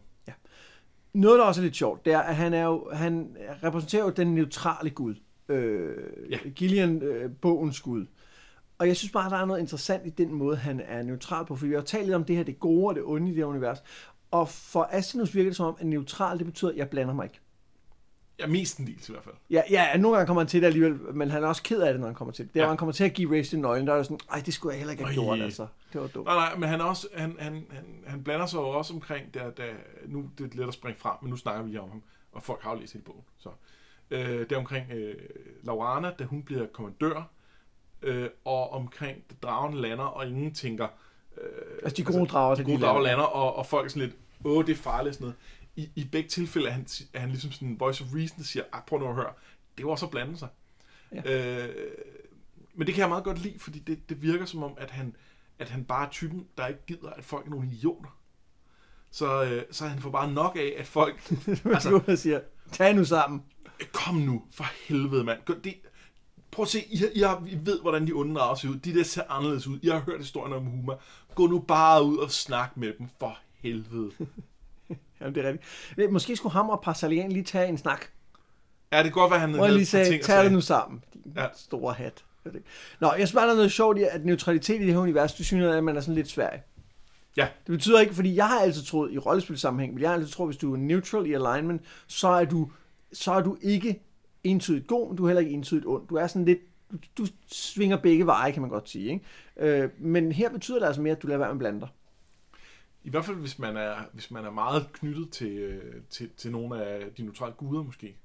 Noget, 1.12 1.38
der 1.38 1.44
også 1.44 1.60
er 1.60 1.62
lidt 1.62 1.76
sjovt, 1.76 2.04
det 2.04 2.12
er, 2.12 2.18
at 2.20 2.36
han, 2.36 2.54
er 2.54 2.64
jo, 2.64 2.90
han 2.92 3.36
repræsenterer 3.62 4.04
jo 4.04 4.10
den 4.10 4.34
neutrale 4.34 4.90
gud. 4.90 5.14
Øh, 5.48 5.96
Ja. 6.30 6.38
Gillian, 6.54 7.02
øh, 7.02 7.30
bogens 7.40 7.80
gud. 7.80 8.06
Og 8.78 8.88
jeg 8.88 8.96
synes 8.96 9.12
bare, 9.12 9.30
der 9.30 9.36
er 9.36 9.44
noget 9.44 9.60
interessant 9.60 10.06
i 10.06 10.10
den 10.10 10.32
måde, 10.34 10.56
han 10.56 10.80
er 10.84 11.02
neutral 11.02 11.46
på. 11.46 11.56
For 11.56 11.66
vi 11.66 11.74
har 11.74 11.80
talt 11.80 12.04
lidt 12.04 12.14
om 12.14 12.24
det 12.24 12.36
her, 12.36 12.42
det 12.42 12.60
gode 12.60 12.88
og 12.88 12.94
det 12.94 13.02
onde 13.06 13.26
i 13.26 13.30
det 13.30 13.36
her 13.36 13.44
univers. 13.44 13.78
Og 14.30 14.48
for 14.48 14.88
Astinus 14.92 15.34
virker 15.34 15.50
det 15.50 15.56
som 15.56 15.66
om, 15.66 15.76
at 15.80 15.86
neutral, 15.86 16.38
det 16.38 16.46
betyder, 16.46 16.70
at 16.70 16.76
jeg 16.76 16.88
blander 16.90 17.14
mig 17.14 17.24
ikke. 17.24 17.40
Ja, 18.38 18.46
mest 18.46 18.78
en 18.78 18.86
del 18.86 18.94
i 19.08 19.12
hvert 19.12 19.24
fald. 19.24 19.34
Ja, 19.50 19.62
ja, 19.70 19.96
nogle 19.96 20.16
gange 20.16 20.26
kommer 20.26 20.40
han 20.40 20.48
til 20.48 20.60
det 20.60 20.66
alligevel, 20.66 20.92
men 21.14 21.30
han 21.30 21.44
er 21.44 21.48
også 21.48 21.62
ked 21.62 21.80
af 21.80 21.92
det, 21.92 22.00
når 22.00 22.06
han 22.08 22.14
kommer 22.14 22.32
til 22.32 22.44
det. 22.44 22.54
Der, 22.54 22.60
Ja. 22.62 22.68
han 22.68 22.76
kommer 22.76 22.92
til 22.92 23.04
at 23.04 23.12
give 23.14 23.38
Race 23.38 23.56
nøglen, 23.56 23.86
der 23.86 23.94
er 23.94 24.02
sådan, 24.02 24.18
ej, 24.30 24.42
det 24.46 24.54
skulle 24.54 24.72
jeg 24.72 24.78
heller 24.78 24.92
ikke 24.92 25.04
have 25.04 25.14
gjort, 25.14 25.40
altså. 25.40 25.66
Det 25.92 26.00
var 26.00 26.06
dumt. 26.06 26.26
Nej, 26.26 26.34
nej, 26.34 26.56
men 26.56 26.68
han, 26.68 26.80
er 26.80 26.84
også, 26.84 27.08
han, 27.16 27.36
han, 27.38 27.52
han, 27.70 27.84
han 28.06 28.24
blander 28.24 28.46
sig 28.46 28.58
jo 28.58 28.68
også 28.68 28.94
omkring, 28.94 29.34
der, 29.34 29.50
der, 29.50 29.64
nu 30.06 30.30
det 30.38 30.52
er 30.54 30.58
let 30.58 30.68
at 30.68 30.74
springe 30.74 31.00
frem, 31.00 31.12
men 31.22 31.30
nu 31.30 31.36
snakker 31.36 31.62
vi 31.62 31.68
lige 31.70 31.80
om 31.80 31.88
ham, 31.88 32.02
og 32.32 32.42
folk 32.42 32.62
har 32.62 32.74
jo 32.74 32.80
læst 32.80 32.92
hele 32.92 33.04
bogen. 33.04 33.22
Så. 33.38 33.48
Øh, 34.10 34.20
det 34.40 34.52
er 34.52 34.56
omkring 34.56 34.86
øh, 34.92 35.14
Laurana, 35.62 36.10
da 36.18 36.24
hun 36.24 36.42
bliver 36.42 36.66
kommandør, 36.66 37.28
øh, 38.02 38.28
og 38.44 38.72
omkring, 38.72 39.18
da 39.30 39.34
dragen 39.46 39.74
lander, 39.74 40.04
og 40.04 40.26
ingen 40.28 40.54
tænker... 40.54 40.86
Øh, 41.42 41.48
Altså, 41.82 41.96
de 41.96 42.04
gode 42.12 42.26
drager, 42.26 42.54
de 42.54 42.64
gode 42.64 42.76
de 42.76 42.82
drager 42.82 43.02
lander. 43.02 43.24
og, 43.24 43.56
og 43.56 43.66
folk 43.66 43.84
er 43.86 43.90
sådan 43.90 44.02
lidt, 44.02 44.16
åh, 44.44 44.66
det 44.66 44.72
er 44.72 44.76
farligt 44.76 45.14
sådan 45.14 45.24
noget. 45.24 45.36
I, 45.76 45.88
I 45.96 46.04
begge 46.04 46.28
tilfælde 46.28 46.68
er 46.68 46.72
han, 46.72 46.86
er 47.12 47.20
han 47.20 47.28
ligesom 47.28 47.52
sådan 47.52 47.68
en 47.68 47.80
voice 47.80 48.04
of 48.04 48.10
reason, 48.14 48.38
der 48.38 48.44
siger, 48.44 48.64
ah, 48.72 48.82
prøv 48.86 48.98
nu 48.98 49.08
at 49.08 49.14
høre, 49.14 49.32
det 49.78 49.84
var 49.86 49.90
også 49.92 50.06
at 50.06 50.10
blande 50.10 50.38
sig. 50.38 50.48
Ja. 51.12 51.66
Øh, 51.68 51.74
men 52.74 52.86
det 52.86 52.94
kan 52.94 53.00
jeg 53.00 53.08
meget 53.08 53.24
godt 53.24 53.38
lide, 53.42 53.58
fordi 53.58 53.78
det, 53.78 54.08
det 54.08 54.22
virker 54.22 54.44
som 54.44 54.62
om, 54.62 54.74
at 54.78 54.90
han, 54.90 55.16
at 55.58 55.68
han 55.68 55.84
bare 55.84 56.06
er 56.06 56.10
typen, 56.10 56.46
der 56.58 56.66
ikke 56.66 56.86
gider, 56.86 57.10
at 57.10 57.24
folk 57.24 57.46
er 57.46 57.50
nogle 57.50 57.68
idioter. 57.72 58.18
Så, 59.10 59.44
øh, 59.44 59.62
så 59.70 59.86
han 59.86 59.98
får 59.98 60.10
bare 60.10 60.32
nok 60.32 60.56
af, 60.56 60.74
at 60.78 60.86
folk... 60.86 61.32
Altså, 61.64 62.00
jeg 62.06 62.18
siger, 62.18 62.40
tag 62.72 62.94
nu 62.94 63.04
sammen. 63.04 63.42
Kom 63.92 64.14
nu, 64.14 64.42
for 64.52 64.64
helvede, 64.88 65.24
mand. 65.24 65.40
Gå- 65.44 65.54
Det, 65.64 65.74
prøv 66.50 66.62
at 66.62 66.68
se, 66.68 66.78
I, 66.86 67.02
I, 67.14 67.20
har, 67.20 67.44
I 67.46 67.58
ved, 67.66 67.80
hvordan 67.80 68.06
de 68.06 68.12
onde 68.12 68.34
drager 68.34 68.54
ser 68.54 68.68
ud. 68.68 68.76
De 68.76 68.94
der 68.94 69.04
ser 69.04 69.22
anderledes 69.28 69.66
ud. 69.66 69.78
I 69.82 69.88
har 69.88 70.00
hørt 70.00 70.20
historien 70.20 70.52
om 70.52 70.64
Huma. 70.64 70.92
Gå 71.34 71.46
nu 71.46 71.58
bare 71.58 72.04
ud 72.04 72.16
og 72.16 72.30
snak 72.30 72.76
med 72.76 72.92
dem, 72.98 73.08
for 73.18 73.38
helvede. 73.54 74.10
Jamen, 75.36 75.58
det 75.58 75.68
er 75.88 75.96
rigtigt. 75.96 76.12
Måske 76.12 76.36
skulle 76.36 76.52
ham 76.52 76.68
og 76.70 76.80
Parsalian 76.80 77.32
lige 77.32 77.44
tage 77.44 77.68
en 77.68 77.78
snak. 77.78 78.06
Ja, 78.92 78.98
det 78.98 79.04
kan 79.04 79.12
godt 79.12 79.30
være, 79.30 79.40
han 79.40 79.54
havde 79.54 79.74
lige 79.74 79.86
sagde, 79.86 80.18
tag 80.18 80.44
det 80.44 80.52
nu 80.52 80.60
sammen. 80.60 81.04
Din 81.14 81.32
ja. 81.36 81.46
Store 81.54 81.92
hat. 81.94 82.24
Nå, 83.00 83.08
jeg 83.08 83.14
synes 83.16 83.32
bare, 83.32 83.46
der 83.46 83.52
er 83.52 83.56
noget 83.56 83.72
sjovt 83.72 83.98
i, 83.98 84.02
at 84.02 84.24
neutralitet 84.24 84.80
i 84.80 84.84
det 84.84 84.92
her 84.92 85.00
univers, 85.00 85.34
det 85.34 85.46
synes 85.46 85.64
at 85.64 85.84
man 85.84 85.96
er 85.96 86.00
sådan 86.00 86.14
lidt 86.14 86.28
svær. 86.28 86.50
Ja. 87.36 87.48
Det 87.66 87.72
betyder 87.72 88.00
ikke, 88.00 88.14
fordi 88.14 88.36
jeg 88.36 88.48
har 88.48 88.60
altid 88.60 88.82
troet 88.82 89.12
i 89.12 89.18
rollespilsammenhæng, 89.18 89.94
men 89.94 90.02
jeg 90.02 90.10
har 90.10 90.14
altid 90.14 90.30
troet, 90.30 90.48
hvis 90.48 90.56
du 90.56 90.72
er 90.72 90.76
neutral 90.76 91.26
i 91.26 91.32
alignment, 91.32 91.82
så 92.06 92.28
er 92.28 92.44
du, 92.44 92.70
så 93.12 93.32
er 93.32 93.40
du 93.40 93.56
ikke 93.62 94.00
entydigt 94.44 94.86
god, 94.86 95.08
men 95.08 95.16
du 95.16 95.24
er 95.24 95.28
heller 95.28 95.40
ikke 95.40 95.52
entydigt 95.52 95.86
ond. 95.86 96.08
Du 96.08 96.14
er 96.14 96.26
sådan 96.26 96.44
lidt, 96.44 96.58
du, 96.92 96.98
du 97.18 97.26
svinger 97.46 97.96
begge 97.96 98.26
veje, 98.26 98.52
kan 98.52 98.62
man 98.62 98.70
godt 98.70 98.90
sige. 98.90 99.12
Ikke? 99.12 99.82
Øh, 99.82 99.90
men 99.98 100.32
her 100.32 100.50
betyder 100.50 100.78
det 100.78 100.86
altså 100.86 101.02
mere, 101.02 101.16
at 101.16 101.22
du 101.22 101.26
lader 101.26 101.38
være 101.38 101.48
med 101.48 101.54
at 101.54 101.58
blande 101.58 101.80
dig. 101.80 101.88
I 103.04 103.10
hvert 103.10 103.24
fald, 103.24 103.36
hvis 103.36 103.58
man 103.58 103.76
er, 103.76 103.94
hvis 104.12 104.30
man 104.30 104.44
er 104.44 104.50
meget 104.50 104.86
knyttet 104.92 105.30
til, 105.30 105.52
øh, 105.58 105.94
til, 106.10 106.30
til 106.36 106.50
nogle 106.52 106.84
af 106.84 107.00
de 107.18 107.22
neutrale 107.22 107.54
guder, 107.54 107.82
måske. 107.82 108.16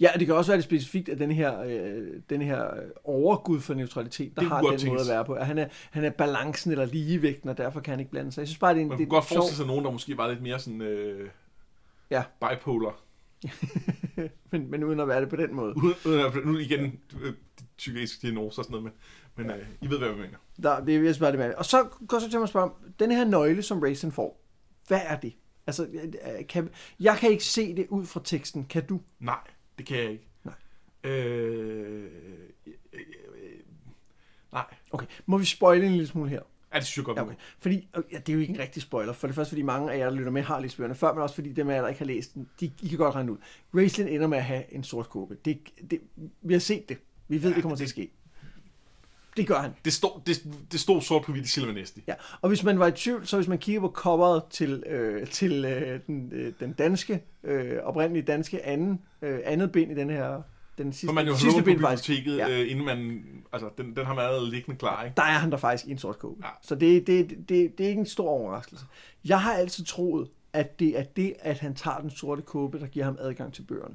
Ja, 0.00 0.08
og 0.14 0.18
det 0.18 0.26
kan 0.26 0.36
også 0.36 0.50
være 0.50 0.56
det 0.56 0.64
specifikt, 0.64 1.08
at 1.08 1.18
den 1.18 1.30
her, 1.30 1.60
øh, 1.60 2.08
den 2.30 2.42
her 2.42 2.74
øh, 2.76 2.82
overgud 3.04 3.60
for 3.60 3.74
neutralitet, 3.74 4.36
der 4.36 4.42
har 4.42 4.48
den 4.48 4.50
godt 4.50 4.64
måde 4.64 4.74
at 4.74 4.80
tænkes. 4.80 5.08
være 5.08 5.24
på. 5.24 5.32
At 5.32 5.46
han, 5.46 5.58
er, 5.58 5.68
han 5.90 6.04
er 6.04 6.10
balancen 6.10 6.72
eller 6.72 6.84
ligevægten, 6.84 7.48
og 7.48 7.58
derfor 7.58 7.80
kan 7.80 7.92
han 7.92 8.00
ikke 8.00 8.10
blande 8.10 8.32
sig. 8.32 8.40
Jeg 8.40 8.48
synes 8.48 8.58
bare, 8.58 8.74
det 8.74 8.78
er 8.78 8.82
en, 8.82 8.88
Man 8.88 8.98
det 8.98 9.08
kunne 9.08 9.16
godt 9.16 9.24
forestille 9.28 9.56
sig 9.56 9.66
nogen, 9.66 9.84
der 9.84 9.90
måske 9.90 10.16
var 10.16 10.28
lidt 10.28 10.42
mere 10.42 10.58
sådan 10.58 10.82
øh, 10.82 11.28
Ja. 12.10 12.22
bipolar. 12.40 13.00
men, 14.50 14.70
men 14.70 14.84
uden 14.84 15.00
at 15.00 15.08
være 15.08 15.20
det 15.20 15.28
på 15.28 15.36
den 15.36 15.54
måde. 15.54 15.76
Uden, 15.76 15.94
uden 16.06 16.20
at, 16.20 16.46
nu 16.46 16.58
igen, 16.58 17.00
øh, 17.20 17.32
psykiatriske 17.76 18.22
diagnoser 18.22 18.58
og 18.58 18.64
sådan 18.64 18.72
noget, 18.72 18.84
men, 18.84 18.92
men 19.40 19.50
øh, 19.50 19.66
I 19.80 19.90
ved, 19.90 19.98
hvad 19.98 20.08
jeg 20.08 20.16
mener. 20.16 20.38
Der, 20.62 20.84
det 20.84 20.96
er 20.96 21.00
synes 21.00 21.18
bare 21.18 21.32
det. 21.32 21.54
Og 21.54 21.64
så 21.64 21.88
går 22.08 22.18
så 22.18 22.30
til 22.30 22.38
mig 22.38 22.42
at 22.42 22.48
spørge, 22.48 22.64
om, 22.64 22.72
den 22.98 23.10
her 23.10 23.24
nøgle, 23.24 23.62
som 23.62 23.80
Raisin 23.80 24.12
får, 24.12 24.40
hvad 24.88 25.00
er 25.04 25.16
det? 25.16 25.32
Altså, 25.66 25.86
øh, 25.86 26.46
kan, 26.48 26.70
jeg 27.00 27.16
kan 27.16 27.30
ikke 27.30 27.44
se 27.44 27.76
det 27.76 27.86
ud 27.88 28.06
fra 28.06 28.20
teksten. 28.24 28.64
Kan 28.64 28.86
du? 28.86 29.00
Nej, 29.20 29.40
det 29.78 29.86
kan 29.86 29.96
jeg 29.96 30.10
ikke. 30.10 30.28
Nej. 30.44 30.54
Øh, 31.12 32.04
øh, 32.66 32.72
øh, 32.92 33.00
nej. 34.52 34.64
Okay, 34.90 35.06
må 35.26 35.38
vi 35.38 35.44
spoile 35.44 35.86
en 35.86 35.92
lille 35.92 36.06
smule 36.06 36.30
her? 36.30 36.40
Ja, 36.72 36.78
det 36.78 36.86
synes 36.86 36.96
jeg 36.96 37.04
godt. 37.04 37.16
Ja, 37.16 37.22
Ja, 37.22 37.26
okay. 37.26 37.36
Fordi, 37.58 37.88
og 37.92 38.04
ja, 38.12 38.18
det 38.18 38.28
er 38.28 38.34
jo 38.34 38.40
ikke 38.40 38.52
en 38.54 38.58
rigtig 38.58 38.82
spoiler. 38.82 39.12
For 39.12 39.26
det 39.26 39.36
første, 39.36 39.50
fordi 39.50 39.62
mange 39.62 39.92
af 39.92 39.98
jer, 39.98 40.04
der 40.04 40.16
lytter 40.16 40.32
med, 40.32 40.42
har 40.42 40.60
læst 40.60 40.76
bøgerne 40.76 40.94
før, 40.94 41.12
men 41.14 41.22
også 41.22 41.34
fordi 41.34 41.52
dem 41.52 41.70
af 41.70 41.74
jer, 41.74 41.80
der 41.80 41.88
ikke 41.88 41.98
har 41.98 42.06
læst 42.06 42.34
den, 42.34 42.48
de, 42.60 42.72
I 42.82 42.88
kan 42.88 42.98
godt 42.98 43.14
regne 43.14 43.32
ud. 43.32 43.38
Raistlin 43.74 44.08
ender 44.08 44.26
med 44.26 44.38
at 44.38 44.44
have 44.44 44.74
en 44.74 44.84
sort 44.84 45.08
kåbe. 45.08 45.36
Det, 45.44 45.58
det, 45.90 46.00
vi 46.42 46.52
har 46.52 46.60
set 46.60 46.88
det. 46.88 46.98
Vi 47.28 47.42
ved, 47.42 47.50
ja, 47.50 47.54
det 47.54 47.62
kommer 47.62 47.76
til 47.76 47.84
at 47.84 47.90
ske. 47.90 48.10
Det 49.36 49.46
gør 49.46 49.58
han. 49.58 49.70
Det, 49.84 49.92
stod, 49.92 50.20
det, 50.26 50.42
det 50.72 50.80
stod 50.80 51.00
sort 51.00 51.22
på 51.22 51.32
hvidt 51.32 51.44
i 51.44 51.48
Silvanesti. 51.48 52.02
Ja, 52.08 52.14
og 52.40 52.48
hvis 52.48 52.62
man 52.64 52.78
var 52.78 52.86
i 52.86 52.92
tvivl, 52.92 53.26
så 53.26 53.36
hvis 53.36 53.48
man 53.48 53.58
kigger 53.58 53.80
på 53.80 53.88
coveret 53.88 54.42
til, 54.50 54.82
øh, 54.86 55.26
til 55.26 55.64
øh, 55.64 56.00
den, 56.06 56.30
øh, 56.32 56.52
den 56.60 56.72
danske, 56.72 57.22
øh, 57.44 57.76
oprindelige 57.82 58.22
danske 58.22 58.66
anden, 58.66 59.00
øh, 59.22 59.38
andet 59.44 59.72
bind 59.72 59.92
i 59.92 59.94
den 59.94 60.10
her, 60.10 60.42
den 60.78 60.92
sidste, 60.92 61.06
For 61.06 61.12
man 61.12 61.26
jo 61.26 61.32
har 61.32 61.38
sidste 61.38 61.60
på 61.60 61.64
bind 61.64 61.80
faktisk, 61.80 62.08
biblioteket, 62.08 62.38
Ja. 62.38 62.48
ja. 62.48 62.62
øh, 62.62 62.70
inden 62.70 62.84
man... 62.84 63.22
Altså, 63.52 63.68
den, 63.78 63.96
den 63.96 64.06
har 64.06 64.14
man 64.14 64.24
allerede 64.24 64.50
liggende 64.50 64.78
klar, 64.78 65.04
ikke? 65.04 65.14
der 65.16 65.22
er 65.22 65.38
han 65.38 65.50
der 65.50 65.56
faktisk 65.56 65.86
i 65.86 65.90
en 65.90 65.98
sort 65.98 66.18
kåbe. 66.18 66.40
Ja. 66.44 66.50
Så 66.62 66.74
det, 66.74 67.06
det, 67.06 67.28
det, 67.48 67.78
det 67.78 67.84
er 67.84 67.88
ikke 67.88 68.00
en 68.00 68.06
stor 68.06 68.28
overraskelse. 68.28 68.84
Jeg 69.24 69.40
har 69.40 69.52
altid 69.54 69.84
troet, 69.84 70.28
at 70.52 70.78
det 70.80 70.98
er 70.98 71.02
det, 71.02 71.34
at 71.40 71.58
han 71.58 71.74
tager 71.74 71.98
den 71.98 72.10
sorte 72.10 72.42
kåbe, 72.42 72.78
der 72.80 72.86
giver 72.86 73.04
ham 73.04 73.16
adgang 73.20 73.52
til 73.54 73.62
bøgerne. 73.62 73.94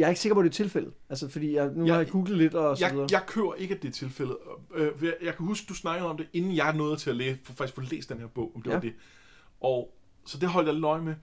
Jeg 0.00 0.06
er 0.06 0.08
ikke 0.10 0.20
sikker 0.20 0.34
på, 0.34 0.40
at 0.40 0.44
det 0.44 0.50
er 0.50 0.54
tilfældet. 0.54 0.92
Altså, 1.08 1.28
fordi 1.28 1.54
jeg, 1.54 1.70
nu 1.74 1.86
Jeg- 1.86 1.94
har 1.94 2.00
jeg 2.02 2.10
googlet 2.10 2.38
lidt 2.38 2.54
og 2.54 2.78
så 2.78 2.88
videre. 2.88 3.02
Jeg, 3.02 3.12
jeg 3.12 3.22
kører 3.26 3.54
ikke, 3.54 3.74
at 3.74 3.82
det 3.82 3.88
er 3.88 3.92
tilfældet. 3.92 4.36
Øh, 4.74 4.92
jeg, 5.02 5.14
jeg 5.22 5.36
kan 5.36 5.46
huske, 5.46 5.66
du 5.68 5.74
snakkede 5.74 6.08
om 6.10 6.16
det, 6.16 6.28
inden 6.32 6.56
jeg 6.56 6.76
nåede 6.76 6.96
til 6.96 7.10
at 7.10 7.16
læse, 7.16 7.38
for 7.44 7.52
faktisk 7.52 7.74
få 7.74 7.80
læst 7.80 8.08
den 8.08 8.18
her 8.18 8.26
bog, 8.26 8.52
om 8.54 8.62
det 8.62 8.70
Ja. 8.70 8.74
var 8.76 8.80
det. 8.80 8.92
Og 9.60 9.94
så 10.26 10.38
det 10.38 10.48
holdt 10.48 10.68
jeg 10.68 10.84
øje 10.84 11.02
med. 11.02 11.14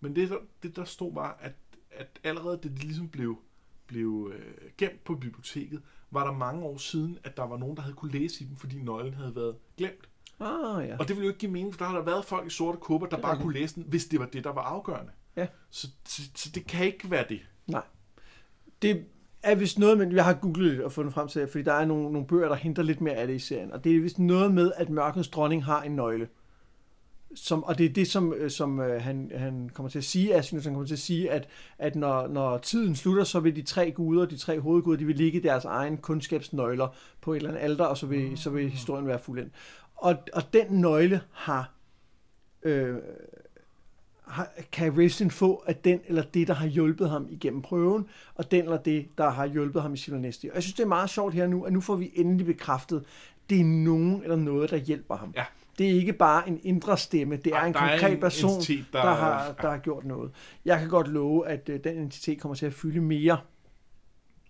Men 0.00 0.16
det, 0.16 0.30
der, 0.30 0.36
det 0.62 0.76
der 0.76 0.84
stod 0.84 1.14
var, 1.14 1.38
at, 1.40 1.52
at 1.90 2.20
allerede 2.24 2.60
det 2.62 2.70
ligesom 2.84 3.08
blev, 3.08 3.38
blev 3.86 4.32
øh, 4.34 4.70
gemt 4.78 5.04
på 5.04 5.14
biblioteket, 5.14 5.82
var 6.10 6.24
der 6.26 6.32
mange 6.32 6.62
år 6.64 6.76
siden, 6.76 7.18
at 7.24 7.36
der 7.36 7.42
var 7.42 7.56
nogen, 7.56 7.76
der 7.76 7.82
havde 7.82 7.94
kunne 7.96 8.12
læse 8.12 8.44
i 8.44 8.46
dem, 8.46 8.56
fordi 8.56 8.78
nøglen 8.82 9.14
havde 9.14 9.36
været 9.36 9.56
glemt. 9.76 10.08
Ah, 10.40 10.88
ja. 10.88 10.96
Og 10.98 11.08
det 11.08 11.16
ville 11.16 11.22
jo 11.24 11.28
ikke 11.28 11.38
give 11.40 11.50
mening, 11.52 11.74
for 11.74 11.78
der 11.84 11.90
har 11.90 11.96
der 11.98 12.04
været 12.04 12.24
folk 12.24 12.46
i 12.46 12.50
sorte 12.50 12.78
kupper, 12.78 13.08
der 13.08 13.16
er 13.16 13.20
bare 13.20 13.38
kunne 13.42 13.54
læse 13.54 13.74
den, 13.74 13.84
hvis 13.88 14.04
det 14.06 14.20
var 14.20 14.26
det, 14.26 14.44
der 14.44 14.50
var 14.52 14.62
afgørende. 14.62 15.12
Ja. 15.36 15.46
Så, 15.70 15.88
så, 16.04 16.22
så 16.34 16.50
det 16.54 16.66
kan 16.66 16.86
ikke 16.86 17.10
være 17.10 17.24
det. 17.28 17.40
Nej. 17.66 17.82
Det 18.82 19.04
er 19.42 19.54
vist 19.54 19.78
noget, 19.78 19.98
men 19.98 20.12
jeg 20.12 20.24
har 20.24 20.34
googlet 20.34 20.84
og 20.84 20.92
fundet 20.92 21.14
frem 21.14 21.28
til 21.28 21.48
fordi 21.48 21.64
der 21.64 21.72
er 21.72 21.84
nogle, 21.84 22.12
nogle 22.12 22.26
bøger, 22.26 22.48
der 22.48 22.54
henter 22.54 22.82
lidt 22.82 23.00
mere 23.00 23.14
af 23.14 23.26
det 23.26 23.34
i 23.34 23.38
serien. 23.38 23.72
Og 23.72 23.84
det 23.84 23.96
er 23.96 24.00
vist 24.00 24.18
noget 24.18 24.54
med, 24.54 24.72
at 24.76 24.90
mørkets 24.90 25.28
dronning 25.28 25.64
har 25.64 25.82
en 25.82 25.96
nøgle. 25.96 26.28
Som, 27.34 27.64
og 27.64 27.78
det 27.78 27.86
er 27.86 27.92
det, 27.92 28.08
som, 28.08 28.32
øh, 28.32 28.50
som 28.50 28.80
øh, 28.80 29.02
han, 29.02 29.30
han 29.34 29.70
kommer 29.74 29.90
til 29.90 29.98
at 29.98 30.04
sige, 30.04 30.34
Asynus, 30.34 30.64
han 30.64 30.72
kommer 30.72 30.86
til 30.86 30.94
at 30.94 30.98
sige, 30.98 31.30
at, 31.30 31.48
at 31.78 31.96
når, 31.96 32.28
når 32.28 32.58
tiden 32.58 32.96
slutter, 32.96 33.24
så 33.24 33.40
vil 33.40 33.56
de 33.56 33.62
tre 33.62 33.90
guder, 33.90 34.26
de 34.26 34.36
tre 34.36 34.60
hovedguder, 34.60 34.98
de 34.98 35.04
vil 35.04 35.16
ligge 35.16 35.42
deres 35.42 35.64
egen 35.64 35.96
kundskabsnøgler 35.96 36.88
på 37.20 37.32
et 37.32 37.36
eller 37.36 37.50
andet 37.50 37.62
alter, 37.62 37.84
og 37.84 37.96
så 37.96 38.06
vil, 38.06 38.38
så 38.38 38.50
vil 38.50 38.70
historien 38.70 39.06
være 39.06 39.18
fuldendt. 39.18 39.52
Og, 39.96 40.16
og 40.32 40.42
den 40.52 40.66
nøgle 40.70 41.20
har, 41.32 41.72
øh, 42.62 42.94
har, 42.94 43.00
kan 44.72 44.98
Raistlin 44.98 45.30
få 45.30 45.62
af 45.66 45.76
den 45.76 46.00
eller 46.06 46.22
det, 46.22 46.48
der 46.48 46.54
har 46.54 46.66
hjulpet 46.66 47.10
ham 47.10 47.26
igennem 47.30 47.62
prøven, 47.62 48.06
og 48.34 48.50
den 48.50 48.64
eller 48.64 48.76
det, 48.78 49.06
der 49.18 49.30
har 49.30 49.46
hjulpet 49.46 49.82
ham 49.82 49.94
i 49.94 49.96
Silvernesti. 49.96 50.48
Og 50.48 50.54
jeg 50.54 50.62
synes, 50.62 50.74
det 50.74 50.82
er 50.82 50.88
meget 50.88 51.10
sjovt 51.10 51.34
her 51.34 51.46
nu, 51.46 51.62
at 51.64 51.72
nu 51.72 51.80
får 51.80 51.96
vi 51.96 52.10
endelig 52.14 52.46
bekræftet, 52.46 53.04
det 53.50 53.60
er 53.60 53.64
nogen 53.64 54.22
eller 54.22 54.36
noget, 54.36 54.70
der 54.70 54.76
hjælper 54.76 55.16
ham. 55.16 55.32
Ja. 55.36 55.44
Det 55.78 55.86
er 55.90 55.94
ikke 55.94 56.12
bare 56.12 56.48
en 56.48 56.60
indre 56.62 56.98
stemme, 56.98 57.36
det 57.36 57.52
er 57.52 57.56
Ej, 57.56 57.66
en 57.66 57.72
der 57.74 57.80
er 57.80 57.88
konkret 57.90 58.12
en 58.12 58.20
person, 58.20 58.50
entitet, 58.54 58.84
der, 58.92 59.02
der- 59.02 59.14
har, 59.14 59.44
ja. 59.44 59.52
der 59.62 59.70
har 59.70 59.78
gjort 59.78 60.04
noget. 60.04 60.30
Jeg 60.64 60.78
kan 60.78 60.88
godt 60.88 61.08
love, 61.08 61.48
at 61.48 61.68
øh, 61.68 61.80
den 61.84 61.96
entitet 61.98 62.40
kommer 62.40 62.54
til 62.54 62.66
at 62.66 62.72
fylde 62.74 63.00
mere. 63.00 63.38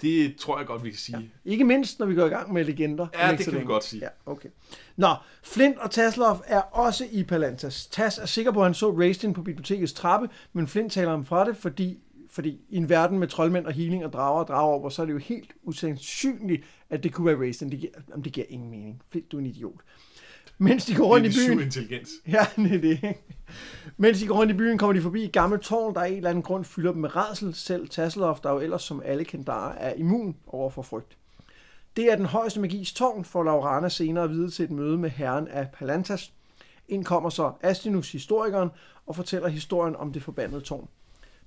Det 0.03 0.37
tror 0.37 0.59
jeg 0.59 0.67
godt, 0.67 0.85
vi 0.85 0.91
kan 0.91 0.99
sige. 0.99 1.19
Ja. 1.45 1.51
Ikke 1.51 1.65
mindst, 1.65 1.99
når 1.99 2.07
vi 2.07 2.15
går 2.15 2.27
i 2.27 2.29
gang 2.29 2.53
med 2.53 2.65
legender. 2.65 3.07
Ja, 3.15 3.31
om 3.31 3.37
det 3.37 3.45
kan 3.45 3.53
vi 3.53 3.59
længe. 3.59 3.73
godt 3.73 3.85
sige. 3.85 4.03
Ja, 4.03 4.09
okay. 4.33 4.49
Nå, 4.97 5.15
Flint 5.43 5.79
og 5.79 5.91
Taslov 5.91 6.43
er 6.47 6.61
også 6.61 7.07
i 7.11 7.25
Palantas. 7.25 7.87
Tas 7.87 8.19
er 8.19 8.27
sikker 8.27 8.53
på, 8.53 8.61
at 8.61 8.67
han 8.67 8.75
så 8.75 8.99
Raistlin 8.99 9.33
på 9.33 9.43
bibliotekets 9.43 9.93
trappe, 9.93 10.29
men 10.53 10.69
Flint 10.69 10.93
taler 10.93 11.11
ham 11.11 11.25
fra 11.25 11.45
det, 11.45 11.57
fordi, 11.57 11.99
fordi 12.31 12.61
i 12.69 12.77
en 12.77 12.89
verden 12.89 13.19
med 13.19 13.29
troldmænd 13.29 13.67
og 13.67 13.73
healing 13.73 14.05
og 14.05 14.13
drager 14.13 14.41
og 14.41 14.49
drager 14.49 14.73
over, 14.75 14.89
så 14.89 15.03
er 15.03 15.07
det 15.07 15.13
jo 15.13 15.19
helt 15.19 15.51
usandsynligt, 15.63 16.65
at 16.91 17.03
det 17.03 17.13
kunne 17.13 17.27
være 17.27 17.39
Raistlin. 17.39 17.71
Det 17.71 17.79
giver, 17.81 17.93
jamen, 18.11 18.25
det 18.25 18.33
giver 18.33 18.47
ingen 18.49 18.71
mening. 18.71 19.03
Flint, 19.11 19.33
du 19.33 19.37
er 19.37 19.41
en 19.41 19.47
idiot. 19.47 19.81
Mens 20.63 20.85
de 20.85 20.95
går 20.95 21.05
rundt 21.05 21.27
i 21.27 21.29
Det 21.29 21.37
er 21.37 21.49
byen... 21.49 21.59
syv 21.59 21.67
intelligens. 21.67 22.11
Ja, 22.27 22.47
det 22.57 22.75
er 22.75 22.81
det. 22.81 23.17
Mens 23.97 24.21
de 24.21 24.27
går 24.27 24.35
rundt 24.35 24.53
i 24.53 24.57
byen, 24.57 24.79
kommer 24.79 24.93
de 24.93 25.03
forbi 25.03 25.25
et 25.25 25.33
gammelt 25.33 25.63
tårn, 25.63 25.95
der 25.95 26.01
af 26.01 26.09
en 26.09 26.17
eller 26.17 26.31
anden 26.31 26.43
grund 26.43 26.65
fylder 26.65 26.93
dem 26.93 27.01
med 27.01 27.17
redsel. 27.17 27.55
Selv 27.55 27.89
Tasselhoff, 27.89 28.41
der 28.41 28.51
jo 28.51 28.59
ellers 28.59 28.83
som 28.83 29.03
alle 29.05 29.25
kendarer 29.25 29.73
er 29.73 29.95
immun 29.95 30.37
over 30.47 30.71
for 30.71 30.83
frygt. 30.83 31.17
Det 31.97 32.13
er 32.13 32.17
den 32.17 32.27
højeste 32.27 32.61
magis 32.61 32.93
tårn, 32.93 33.25
får 33.25 33.43
Laurana 33.43 33.89
senere 33.89 34.25
at 34.25 34.31
vide 34.31 34.51
til 34.51 34.65
et 34.65 34.71
møde 34.71 34.99
med 34.99 35.11
herren 35.11 35.49
af 35.49 35.69
Palantas. 35.79 36.33
Ind 36.89 37.05
kommer 37.05 37.31
så 37.31 37.53
Astinus, 37.63 38.13
historikeren, 38.13 38.71
og 39.07 39.17
fortæller 39.17 39.49
historien 39.49 39.97
om 39.97 40.13
det 40.13 40.23
forbandede 40.23 40.61
tårn. 40.61 40.89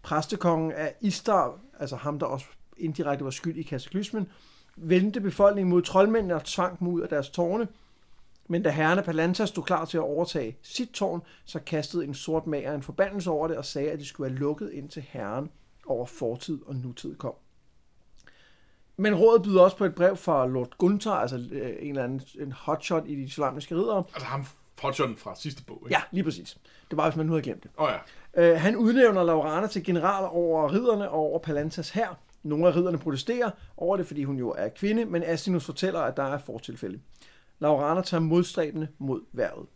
Præstekongen 0.03 0.71
af 0.71 0.93
Istar, 1.01 1.59
altså 1.79 1.95
ham, 1.95 2.19
der 2.19 2.25
også 2.25 2.45
indirekte 2.77 3.25
var 3.25 3.31
skyld 3.31 3.57
i 3.57 3.63
kataklysmen, 3.63 4.27
vendte 4.75 5.21
befolkningen 5.21 5.69
mod 5.69 5.81
troldmændene 5.81 6.35
og 6.35 6.43
tvang 6.43 6.79
dem 6.79 6.87
ud 6.87 7.01
af 7.01 7.09
deres 7.09 7.29
tårne. 7.29 7.67
Men 8.47 8.63
da 8.63 8.69
herren 8.69 8.99
af 8.99 9.05
Palantas 9.05 9.49
stod 9.49 9.63
klar 9.63 9.85
til 9.85 9.97
at 9.97 10.03
overtage 10.03 10.57
sit 10.61 10.89
tårn, 10.89 11.21
så 11.45 11.59
kastede 11.59 12.03
en 12.03 12.13
sort 12.13 12.47
mager 12.47 12.73
en 12.73 12.83
forbandelse 12.83 13.29
over 13.29 13.47
det 13.47 13.57
og 13.57 13.65
sagde, 13.65 13.91
at 13.91 13.99
det 13.99 14.07
skulle 14.07 14.31
være 14.31 14.39
lukket 14.39 14.71
indtil 14.71 15.01
herren 15.01 15.49
over 15.85 16.05
fortid 16.05 16.59
og 16.65 16.75
nutid 16.75 17.15
kom. 17.15 17.33
Men 18.97 19.15
rådet 19.15 19.43
byder 19.43 19.61
også 19.61 19.77
på 19.77 19.85
et 19.85 19.95
brev 19.95 20.17
fra 20.17 20.47
Lord 20.47 20.77
Gunther, 20.77 21.11
altså 21.11 21.37
øh, 21.51 21.75
en 21.79 21.89
eller 21.89 22.03
anden 22.03 22.21
en 22.39 22.51
hotshot 22.51 23.03
i 23.07 23.15
de 23.15 23.21
islamiske 23.21 23.75
ridere. 23.75 24.03
Altså 24.13 24.27
ham 24.27 24.45
Hodgson 24.81 25.17
fra 25.17 25.35
sidste 25.35 25.63
bog, 25.63 25.81
ikke? 25.85 25.95
Ja, 25.95 26.01
lige 26.11 26.23
præcis. 26.23 26.57
Det 26.89 26.97
var, 26.97 27.09
hvis 27.09 27.15
man 27.17 27.25
nu 27.25 27.31
havde 27.31 27.43
glemt 27.43 27.63
det. 27.63 27.71
Åh 27.77 27.85
oh, 27.85 27.91
ja. 28.35 28.53
Øh, 28.53 28.61
han 28.61 28.75
udnævner 28.75 29.23
Laurana 29.23 29.67
til 29.67 29.83
general 29.83 30.25
over 30.31 30.73
ridderne 30.73 31.09
og 31.09 31.19
over 31.19 31.39
Palantas 31.39 31.89
her. 31.89 32.07
Nogle 32.43 32.67
af 32.67 32.75
ridderne 32.75 32.97
protesterer 32.97 33.51
over 33.77 33.97
det, 33.97 34.07
fordi 34.07 34.23
hun 34.23 34.37
jo 34.37 34.49
er 34.49 34.69
kvinde, 34.69 35.05
men 35.05 35.23
Astinus 35.23 35.65
fortæller, 35.65 35.99
at 35.99 36.17
der 36.17 36.23
er 36.23 36.37
fortilfælde. 36.37 36.99
Laurana 37.59 38.01
tager 38.01 38.21
modstræbende 38.21 38.87
mod 38.97 39.21
værvet. 39.31 39.67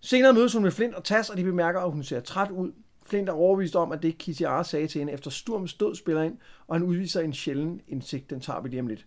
Senere 0.00 0.32
mødes 0.32 0.52
hun 0.52 0.62
med 0.62 0.70
Flint 0.70 0.94
og 0.94 1.04
Tas, 1.04 1.30
og 1.30 1.36
de 1.36 1.44
bemærker, 1.44 1.80
at 1.80 1.92
hun 1.92 2.02
ser 2.02 2.20
træt 2.20 2.50
ud. 2.50 2.72
Flint 3.06 3.28
er 3.28 3.32
overbevist 3.32 3.76
om, 3.76 3.92
at 3.92 4.02
det 4.02 4.18
Kitiara 4.18 4.64
sagde 4.64 4.86
til 4.86 4.98
hende 4.98 5.12
efter 5.12 5.30
Sturms 5.30 5.74
død 5.74 5.94
spiller 5.94 6.22
ind, 6.22 6.38
og 6.66 6.74
han 6.74 6.82
udviser 6.82 7.20
en 7.20 7.32
sjælden 7.32 7.80
indsigt, 7.88 8.30
den 8.30 8.40
tager 8.40 8.60
vi 8.60 8.68
lige 8.68 8.80
om 8.80 8.86
lidt. 8.86 9.06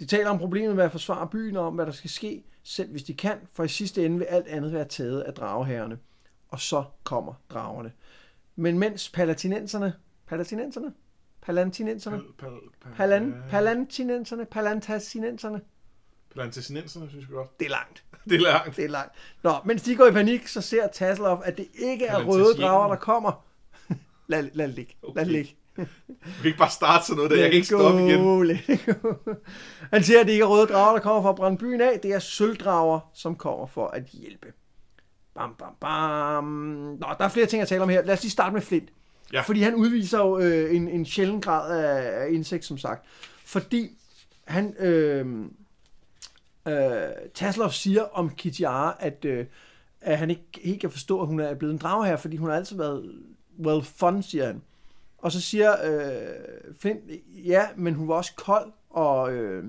De 0.00 0.06
taler 0.06 0.30
om 0.30 0.38
problemet 0.38 0.76
med 0.76 0.84
at 0.84 0.92
forsvare 0.92 1.28
byen 1.28 1.56
og 1.56 1.66
om, 1.66 1.74
hvad 1.74 1.86
der 1.86 1.92
skal 1.92 2.10
ske, 2.10 2.44
selv 2.62 2.90
hvis 2.90 3.02
de 3.02 3.14
kan, 3.14 3.38
for 3.52 3.64
i 3.64 3.68
sidste 3.68 4.06
ende 4.06 4.18
vil 4.18 4.24
alt 4.24 4.46
andet 4.46 4.72
være 4.72 4.84
taget 4.84 5.20
af 5.20 5.34
drageherrerne. 5.34 5.98
Og 6.48 6.60
så 6.60 6.84
kommer 7.04 7.34
dragerne. 7.50 7.92
Men 8.56 8.78
mens 8.78 9.10
palatinenserne, 9.10 9.94
palatinenserne, 10.26 10.92
palantinenserne, 11.42 12.16
Pal, 12.16 12.26
pal, 12.38 12.58
pal, 12.80 12.92
palan, 12.94 13.34
palantinenserne, 13.50 14.44
palantasinenserne, 14.44 15.60
Palantasinenserne, 16.34 17.08
synes 17.10 17.24
jeg 17.28 17.34
godt. 17.34 17.58
det 17.60 17.64
er 17.66 17.70
langt. 17.70 18.02
Det 18.30 18.34
er 18.34 18.40
langt. 18.40 18.76
Det 18.76 18.84
er 18.84 18.88
langt. 18.88 19.12
Nå, 19.42 19.52
mens 19.64 19.82
de 19.82 19.96
går 19.96 20.06
i 20.06 20.10
panik, 20.10 20.48
så 20.48 20.60
ser 20.60 20.88
Tasselhoff, 20.88 21.40
at 21.44 21.56
det 21.56 21.66
ikke 21.74 22.06
er 22.06 22.24
røde 22.24 22.54
drager, 22.54 22.88
der 22.88 22.96
kommer. 22.96 23.44
lad, 24.28 24.48
lad 24.52 24.66
det 24.68 24.74
ligge. 24.74 24.96
Lad 25.02 25.10
det 25.14 25.20
Okay. 25.22 25.30
ligge. 25.32 25.56
Du 25.76 25.84
kan 26.36 26.46
ikke 26.46 26.58
bare 26.58 26.70
starte 26.70 27.06
sådan 27.06 27.16
noget 27.16 27.30
der. 27.30 27.36
Jeg 27.36 27.46
kan 27.46 27.54
ikke 27.54 27.66
stoppe 27.66 28.00
igen. 28.06 28.58
Han 29.92 30.02
siger, 30.02 30.20
at 30.20 30.26
det 30.26 30.32
ikke 30.32 30.42
er 30.42 30.46
røde 30.48 30.66
drager, 30.66 30.92
der 30.92 31.00
kommer 31.02 31.22
for 31.22 31.30
at 31.30 31.36
brænde 31.36 31.58
byen 31.58 31.80
af. 31.80 32.00
Det 32.02 32.12
er 32.12 32.18
sølvdrager, 32.18 33.00
som 33.14 33.36
kommer 33.36 33.66
for 33.66 33.86
at 33.88 34.02
hjælpe. 34.04 34.46
Bam, 35.34 35.54
bam, 35.58 35.72
bam. 35.80 36.44
Nå, 36.44 37.06
der 37.18 37.24
er 37.24 37.28
flere 37.28 37.46
ting 37.46 37.62
at 37.62 37.68
tale 37.68 37.82
om 37.82 37.88
her. 37.88 38.02
Lad 38.04 38.14
os 38.14 38.22
lige 38.22 38.30
starte 38.30 38.52
med 38.54 38.62
Flint. 38.62 38.88
Ja. 39.32 39.40
Fordi 39.40 39.62
han 39.62 39.74
udviser 39.74 40.18
jo 40.18 40.38
øh, 40.38 40.76
en, 40.76 40.88
en 40.88 41.06
sjælden 41.06 41.40
grad 41.40 41.78
af, 41.84 42.22
af 42.24 42.30
indsigt, 42.30 42.64
som 42.64 42.78
sagt. 42.78 43.06
Fordi 43.44 43.90
han... 44.44 44.74
Øh, 44.78 45.26
øh, 46.66 47.30
Taslov 47.34 47.70
siger 47.70 48.02
om 48.02 48.30
Kitiara, 48.30 48.96
at, 49.00 49.24
øh, 49.24 49.46
at 50.00 50.18
han 50.18 50.30
ikke 50.30 50.44
helt 50.64 50.80
kan 50.80 50.90
forstå, 50.90 51.20
at 51.20 51.26
hun 51.26 51.40
er 51.40 51.54
blevet 51.54 51.72
en 51.72 51.78
drage 51.78 52.06
her, 52.06 52.16
fordi 52.16 52.36
hun 52.36 52.48
har 52.48 52.56
altid 52.56 52.76
været 52.76 53.12
well 53.58 53.82
fun, 53.82 54.22
siger 54.22 54.46
han. 54.46 54.62
Og 55.18 55.32
så 55.32 55.40
siger 55.40 55.72
øh, 55.84 56.74
Flint, 56.80 57.00
ja, 57.44 57.66
men 57.76 57.94
hun 57.94 58.08
var 58.08 58.14
også 58.14 58.34
kold 58.36 58.72
og 58.90 59.32
øh, 59.32 59.64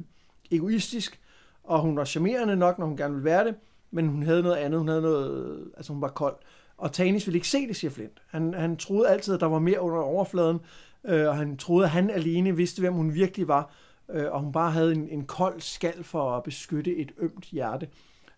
egoistisk, 0.51 1.19
og 1.63 1.79
hun 1.79 1.97
var 1.97 2.05
charmerende 2.05 2.55
nok, 2.55 2.79
når 2.79 2.85
hun 2.85 2.97
gerne 2.97 3.13
ville 3.13 3.25
være 3.25 3.45
det, 3.45 3.55
men 3.91 4.07
hun 4.07 4.23
havde 4.23 4.43
noget 4.43 4.55
andet, 4.55 4.79
hun 4.79 4.87
havde 4.87 5.01
noget, 5.01 5.63
altså 5.77 5.93
hun 5.93 6.01
var 6.01 6.07
kold. 6.07 6.35
Og 6.77 6.91
Tanis 6.91 7.27
ville 7.27 7.37
ikke 7.37 7.47
se 7.47 7.67
det, 7.67 7.75
siger 7.75 7.91
Flint. 7.91 8.21
Han, 8.27 8.53
han 8.53 8.77
troede 8.77 9.09
altid, 9.09 9.33
at 9.33 9.39
der 9.39 9.45
var 9.45 9.59
mere 9.59 9.81
under 9.81 9.99
overfladen, 9.99 10.59
øh, 11.03 11.27
og 11.27 11.37
han 11.37 11.57
troede, 11.57 11.85
at 11.85 11.91
han 11.91 12.09
alene 12.09 12.55
vidste, 12.55 12.79
hvem 12.79 12.93
hun 12.93 13.13
virkelig 13.13 13.47
var, 13.47 13.71
øh, 14.09 14.31
og 14.31 14.41
hun 14.41 14.51
bare 14.51 14.71
havde 14.71 14.91
en, 14.91 15.09
en 15.09 15.25
kold 15.25 15.61
skal 15.61 16.03
for 16.03 16.37
at 16.37 16.43
beskytte 16.43 16.95
et 16.95 17.11
ømt 17.17 17.45
hjerte. 17.45 17.89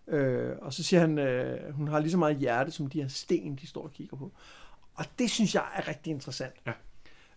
Øh, 0.07 0.55
og 0.61 0.73
så 0.73 0.83
siger 0.83 0.99
han, 0.99 1.19
øh, 1.19 1.73
hun 1.73 1.87
har 1.87 1.99
lige 1.99 2.11
så 2.11 2.17
meget 2.17 2.37
hjerte, 2.37 2.71
som 2.71 2.87
de 2.87 3.01
her 3.01 3.07
sten, 3.07 3.55
de 3.55 3.67
står 3.67 3.83
og 3.83 3.91
kigger 3.91 4.17
på. 4.17 4.31
Og 4.95 5.05
det 5.19 5.29
synes 5.29 5.55
jeg 5.55 5.63
er 5.75 5.87
rigtig 5.87 6.11
interessant. 6.11 6.53
Ja. 6.65 6.71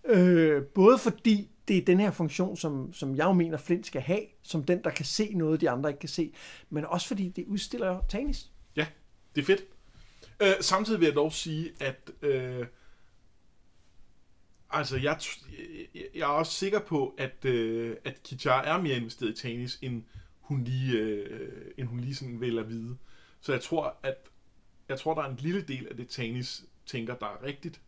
Øh, 0.05 0.63
både 0.65 0.99
fordi 0.99 1.51
det 1.69 1.79
er 1.79 1.85
den 1.85 2.01
her 2.01 2.11
funktion, 2.11 2.57
som, 2.57 2.93
som 2.93 3.17
jeg 3.17 3.25
jo 3.25 3.33
mener, 3.33 3.59
Flint 3.59 3.87
skal 3.87 4.01
have, 4.01 4.23
som 4.43 4.65
den, 4.65 4.85
der 4.85 4.91
kan 4.91 5.05
se 5.05 5.33
noget, 5.35 5.61
de 5.61 5.71
andre 5.71 5.91
ikke 5.91 6.01
kan 6.01 6.09
se, 6.09 6.33
men 6.71 6.85
også 6.85 7.07
fordi 7.09 7.29
det 7.29 7.45
udstiller 7.47 8.01
Tanis. 8.09 8.51
Ja, 8.77 8.87
det 9.35 9.41
er 9.41 9.45
fedt. 9.45 9.65
Øh, 10.43 10.55
samtidig 10.61 11.01
vil 11.01 11.07
jeg 11.07 11.15
dog 11.15 11.33
sige, 11.33 11.71
at 11.81 12.11
øh, 12.23 12.67
altså 14.71 14.97
jeg, 14.97 15.19
jeg, 16.15 16.21
er 16.23 16.27
også 16.27 16.53
sikker 16.53 16.79
på, 16.81 17.15
at, 17.19 17.45
øh, 17.45 17.97
at 18.05 18.23
Kichar 18.23 18.63
er 18.63 18.83
mere 18.83 18.97
investeret 18.97 19.31
i 19.31 19.43
Tanis, 19.43 19.79
end 19.83 20.03
hun 20.41 20.65
lige, 20.65 20.99
øh, 20.99 21.51
end 21.79 21.89
hun 21.89 22.01
lige 22.01 22.15
sådan 22.15 22.41
vil 22.41 22.59
at 22.59 22.69
vide. 22.69 22.97
Så 23.41 23.53
jeg 23.53 23.61
tror, 23.61 23.97
at 24.03 24.15
jeg 24.89 24.99
tror, 24.99 25.15
der 25.15 25.23
er 25.23 25.31
en 25.31 25.37
lille 25.37 25.63
del 25.63 25.87
af 25.91 25.97
det, 25.97 26.09
Tanis 26.09 26.65
tænker, 26.87 27.15
der 27.15 27.27
er 27.27 27.45
rigtigt. 27.47 27.81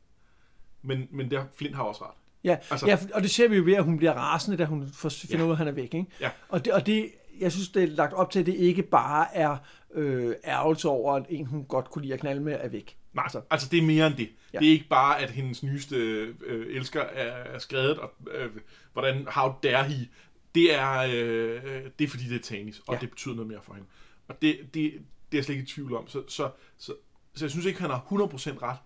Men, 0.83 1.09
men 1.11 1.31
der, 1.31 1.45
Flint 1.55 1.75
har 1.77 1.83
også 1.83 2.05
ret. 2.05 2.15
Ja, 2.45 2.57
Altså- 2.71 2.87
ja, 2.87 2.99
og 3.15 3.23
det 3.23 3.31
ser 3.31 3.49
vi 3.49 3.57
jo 3.57 3.65
ved, 3.65 3.75
at 3.75 3.85
hun 3.85 3.97
bliver 3.97 4.13
rasende, 4.13 4.57
da 4.57 4.65
hun 4.65 4.89
får- 4.95 5.09
finder 5.09 5.39
Ja. 5.39 5.45
ud 5.45 5.49
af, 5.51 5.55
at 5.55 5.59
han 5.59 5.69
er 5.69 5.73
væk. 5.73 5.95
Ikke? 5.95 6.07
Ja. 6.21 6.31
Og, 6.49 6.65
det, 6.65 6.73
og 6.73 6.87
det, 6.87 7.11
jeg 7.41 7.53
synes, 7.53 7.69
det 7.69 7.83
er 7.83 7.87
lagt 7.87 8.13
op 8.13 8.31
til, 8.31 8.41
at 8.41 8.47
det 8.47 8.55
ikke 8.55 8.83
bare 8.83 9.35
er 9.37 9.57
øh, 9.95 10.35
ærgelse 10.45 10.89
over, 10.89 11.15
at 11.15 11.27
en, 11.29 11.47
hun 11.47 11.65
godt 11.65 11.91
kunne 11.91 12.03
lide 12.03 12.15
at 12.15 12.21
knalde 12.21 12.41
med, 12.41 12.53
er 12.61 12.69
væk. 12.69 12.97
Altså, 13.17 13.41
altså 13.51 13.69
det 13.71 13.79
er 13.79 13.83
mere 13.83 14.07
end 14.07 14.15
det. 14.15 14.31
Ja. 14.53 14.59
Det 14.59 14.69
er 14.69 14.73
ikke 14.73 14.89
bare, 14.89 15.19
at 15.21 15.31
hendes 15.31 15.63
nyeste 15.63 15.97
øh, 15.97 16.77
elsker 16.77 17.01
er, 17.01 17.33
er 17.55 17.59
skrevet, 17.59 17.99
og 17.99 18.13
øh, 18.31 18.51
hvordan, 18.93 19.27
how 19.31 19.53
dare 19.63 19.85
he. 19.85 20.09
Det 20.55 20.75
er, 20.75 20.99
øh, 20.99 21.63
det 21.99 22.05
er 22.05 22.09
fordi, 22.09 22.25
det 22.29 22.37
er 22.37 22.43
Tanis, 22.43 22.79
og 22.87 22.95
Ja. 22.95 23.01
det 23.01 23.11
betyder 23.11 23.35
noget 23.35 23.49
mere 23.49 23.61
for 23.63 23.75
hende. 23.75 23.89
Og 24.29 24.43
det, 24.43 24.59
det, 24.61 24.75
det 24.75 24.93
er 24.93 24.93
jeg 25.33 25.45
slet 25.45 25.55
ikke 25.55 25.63
i 25.65 25.67
tvivl 25.67 25.95
om. 25.97 26.09
Så, 26.09 26.23
så, 26.29 26.51
så, 26.79 26.93
så 27.35 27.45
jeg 27.45 27.51
synes 27.51 27.67
ikke, 27.67 27.81
han 27.81 27.91
har 27.91 27.99
100% 27.99 28.63
ret, 28.63 28.77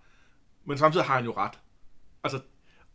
men 0.65 0.77
samtidig 0.77 1.05
har 1.05 1.15
han 1.15 1.25
jo 1.25 1.33
ret. 1.37 1.59
Altså, 2.23 2.39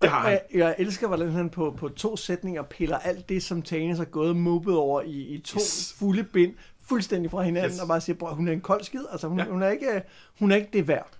det 0.02 0.10
har 0.10 0.20
han. 0.20 0.30
jeg, 0.32 0.42
jeg 0.54 0.74
elsker, 0.78 1.06
hvordan 1.06 1.30
han 1.30 1.50
på, 1.50 1.70
på 1.78 1.88
to 1.88 2.16
sætninger 2.16 2.62
piller 2.62 2.98
alt 2.98 3.28
det, 3.28 3.42
som 3.42 3.62
Tanis 3.62 3.98
har 3.98 4.04
gået 4.04 4.36
mobbet 4.36 4.76
over 4.76 5.02
i, 5.02 5.10
i 5.20 5.38
to 5.40 5.56
yes. 5.58 5.94
Fulde 5.98 6.24
bind, 6.24 6.54
fuldstændig 6.82 7.30
fra 7.30 7.42
hinanden, 7.42 7.72
yes. 7.72 7.80
Og 7.80 7.88
bare 7.88 8.00
siger, 8.00 8.16
bror, 8.16 8.30
hun 8.34 8.48
er 8.48 8.52
en 8.52 8.60
kold 8.60 8.84
skid. 8.84 9.04
Altså, 9.12 9.28
hun, 9.28 9.38
ja. 9.38 9.44
Ja. 9.44 9.50
hun, 9.50 9.62
er, 9.62 9.68
ikke, 9.68 10.02
hun 10.38 10.52
er 10.52 10.56
ikke 10.56 10.68
det 10.72 10.88
værd. 10.88 11.19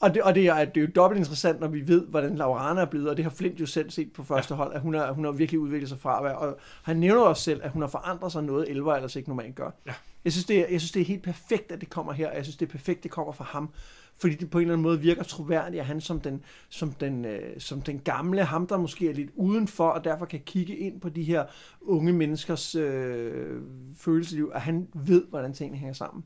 Og 0.00 0.14
det, 0.14 0.22
og 0.22 0.34
det, 0.34 0.46
er, 0.46 0.64
det 0.64 0.76
er 0.76 0.80
jo 0.80 0.92
dobbelt 0.94 1.18
interessant, 1.18 1.60
når 1.60 1.68
vi 1.68 1.88
ved, 1.88 2.06
hvordan 2.06 2.36
Laurana 2.36 2.80
er 2.80 2.84
blevet, 2.84 3.10
og 3.10 3.16
det 3.16 3.24
har 3.24 3.30
Flint 3.30 3.60
jo 3.60 3.66
selv 3.66 3.90
set 3.90 4.12
på 4.12 4.24
første 4.24 4.54
hold, 4.54 4.74
at 4.74 4.80
hun 4.80 4.94
har, 4.94 5.12
hun 5.12 5.24
har 5.24 5.32
virkelig 5.32 5.60
udviklet 5.60 5.88
sig 5.88 5.98
fra 5.98 6.18
at 6.18 6.24
være, 6.24 6.38
og 6.38 6.58
han 6.82 6.96
nævner 6.96 7.22
også 7.22 7.42
selv, 7.42 7.60
at 7.64 7.70
hun 7.70 7.82
har 7.82 7.88
forandret 7.88 8.32
sig 8.32 8.42
noget, 8.42 8.70
Elva 8.70 8.94
ellers 8.94 9.16
ikke 9.16 9.28
normalt 9.28 9.54
gør. 9.54 9.70
Ja. 9.86 9.92
Jeg 10.24 10.32
synes, 10.32 10.44
det 10.46 10.58
er, 10.58 10.66
jeg 10.70 10.80
synes, 10.80 10.92
det 10.92 11.00
er 11.00 11.04
helt 11.04 11.22
perfekt, 11.22 11.72
at 11.72 11.80
det 11.80 11.90
kommer 11.90 12.12
her, 12.12 12.30
og 12.30 12.36
jeg 12.36 12.44
synes, 12.44 12.56
det 12.56 12.66
er 12.66 12.70
perfekt, 12.70 13.02
det 13.02 13.10
kommer 13.10 13.32
fra 13.32 13.44
ham, 13.44 13.70
fordi 14.18 14.34
det 14.34 14.50
på 14.50 14.58
en 14.58 14.62
eller 14.62 14.74
anden 14.74 14.82
måde 14.82 15.00
virker 15.00 15.22
troværdigt, 15.22 15.80
at 15.80 15.86
han 15.86 16.00
som 16.00 16.20
den, 16.20 16.42
som 16.68 16.92
den, 16.92 17.24
øh, 17.24 17.60
som 17.60 17.82
den 17.82 17.98
gamle, 17.98 18.44
ham 18.44 18.66
der 18.66 18.76
måske 18.76 19.10
er 19.10 19.14
lidt 19.14 19.30
udenfor, 19.34 19.88
og 19.88 20.04
derfor 20.04 20.24
kan 20.26 20.40
kigge 20.46 20.76
ind 20.76 21.00
på 21.00 21.08
de 21.08 21.22
her 21.22 21.44
unge 21.80 22.12
menneskers 22.12 22.74
øh, 22.74 23.62
følelsesliv, 23.96 24.50
at 24.54 24.60
han 24.60 24.88
ved, 24.94 25.24
hvordan 25.30 25.52
tingene 25.52 25.78
hænger 25.78 25.94
sammen. 25.94 26.24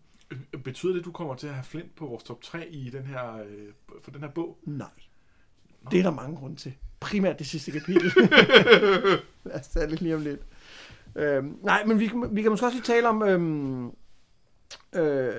Betyder 0.64 0.92
det, 0.92 1.00
at 1.00 1.04
du 1.04 1.12
kommer 1.12 1.34
til 1.34 1.46
at 1.46 1.54
have 1.54 1.64
Flint 1.64 1.96
på 1.96 2.06
vores 2.06 2.24
top 2.24 2.42
3 2.42 2.68
i 2.68 2.90
den 2.90 3.04
her, 3.06 3.34
øh, 3.36 3.68
for 4.02 4.10
den 4.10 4.20
her 4.20 4.28
bog? 4.30 4.58
Nej. 4.64 4.88
Det 5.90 5.98
er 5.98 6.02
der 6.02 6.10
mange 6.10 6.36
grunde 6.36 6.56
til. 6.56 6.74
Primært 7.00 7.38
det 7.38 7.46
sidste 7.46 7.70
kapitel. 7.70 8.12
Lad 9.44 9.60
os 9.60 9.68
tage 9.68 9.86
det 9.86 10.00
lige 10.02 10.14
om 10.16 10.22
lidt. 10.22 10.40
Øhm, 11.16 11.58
nej, 11.62 11.84
men 11.84 12.00
vi, 12.00 12.06
kan- 12.06 12.28
vi 12.36 12.42
kan 12.42 12.50
måske 12.50 12.66
også 12.66 12.76
lige 12.76 12.84
tale 12.84 13.08
om... 13.08 13.22
Øhm, 13.22 13.86
øh, 14.94 15.32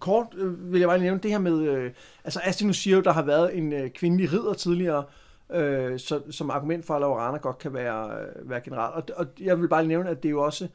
kort 0.00 0.26
øh, 0.36 0.72
vil 0.72 0.78
jeg 0.80 0.88
bare 0.88 0.98
lige 0.98 1.04
nævne 1.06 1.20
det 1.20 1.30
her 1.30 1.38
med... 1.38 1.60
Øh, 1.68 1.92
altså 2.24 2.40
Astinus 2.44 2.76
siger 2.76 2.96
jo, 2.96 3.02
der 3.02 3.12
har 3.12 3.22
været 3.22 3.58
en 3.58 3.72
øh, 3.72 3.90
kvindelig 3.90 4.32
ridder 4.32 4.52
tidligere, 4.54 5.04
øh, 5.52 5.98
så, 5.98 6.22
som 6.30 6.50
argument 6.50 6.84
for, 6.84 6.94
at 6.94 7.00
Laurana 7.00 7.38
godt 7.38 7.58
kan 7.58 7.74
være, 7.74 8.20
øh, 8.20 8.50
være 8.50 8.60
general. 8.60 8.92
Og, 8.92 9.02
og 9.16 9.26
jeg 9.40 9.60
vil 9.60 9.68
bare 9.68 9.82
lige 9.82 9.88
nævne, 9.88 10.10
at 10.10 10.22
det 10.22 10.28
er 10.28 10.30
jo 10.32 10.42
også 10.42 10.68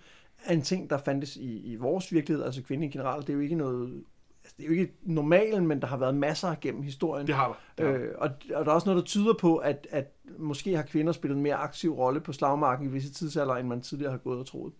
er 0.45 0.53
en 0.53 0.61
ting, 0.61 0.89
der 0.89 0.97
fandtes 0.97 1.35
i, 1.35 1.71
i 1.71 1.75
vores 1.75 2.11
virkelighed, 2.11 2.45
altså 2.45 2.61
kvindelige 2.61 2.91
general. 2.91 3.21
Det 3.21 3.29
er 3.29 3.33
jo 3.33 3.39
ikke 3.39 3.55
noget... 3.55 4.03
Altså, 4.43 4.55
det 4.57 4.63
er 4.63 4.67
jo 4.67 4.73
ikke 4.73 4.93
normalen, 5.03 5.67
men 5.67 5.81
der 5.81 5.87
har 5.87 5.97
været 5.97 6.15
masser 6.15 6.55
gennem 6.61 6.81
historien. 6.83 7.27
Det 7.27 7.35
har 7.35 7.47
der. 7.47 7.55
Det 7.77 7.85
har 7.85 7.97
der. 7.97 8.07
Øh, 8.07 8.15
og, 8.17 8.29
og 8.55 8.65
der 8.65 8.71
er 8.71 8.75
også 8.75 8.89
noget, 8.89 9.01
der 9.01 9.05
tyder 9.05 9.33
på, 9.33 9.57
at, 9.57 9.87
at 9.89 10.11
måske 10.37 10.75
har 10.75 10.83
kvinder 10.83 11.13
spillet 11.13 11.37
en 11.37 11.43
mere 11.43 11.55
aktiv 11.55 11.93
rolle 11.93 12.19
på 12.19 12.33
slagmarken 12.33 12.87
i 12.87 12.89
visse 12.89 13.13
tidsalder, 13.13 13.55
end 13.55 13.67
man 13.67 13.81
tidligere 13.81 14.11
har 14.11 14.17
gået 14.17 14.39
og 14.39 14.45
troet. 14.45 14.73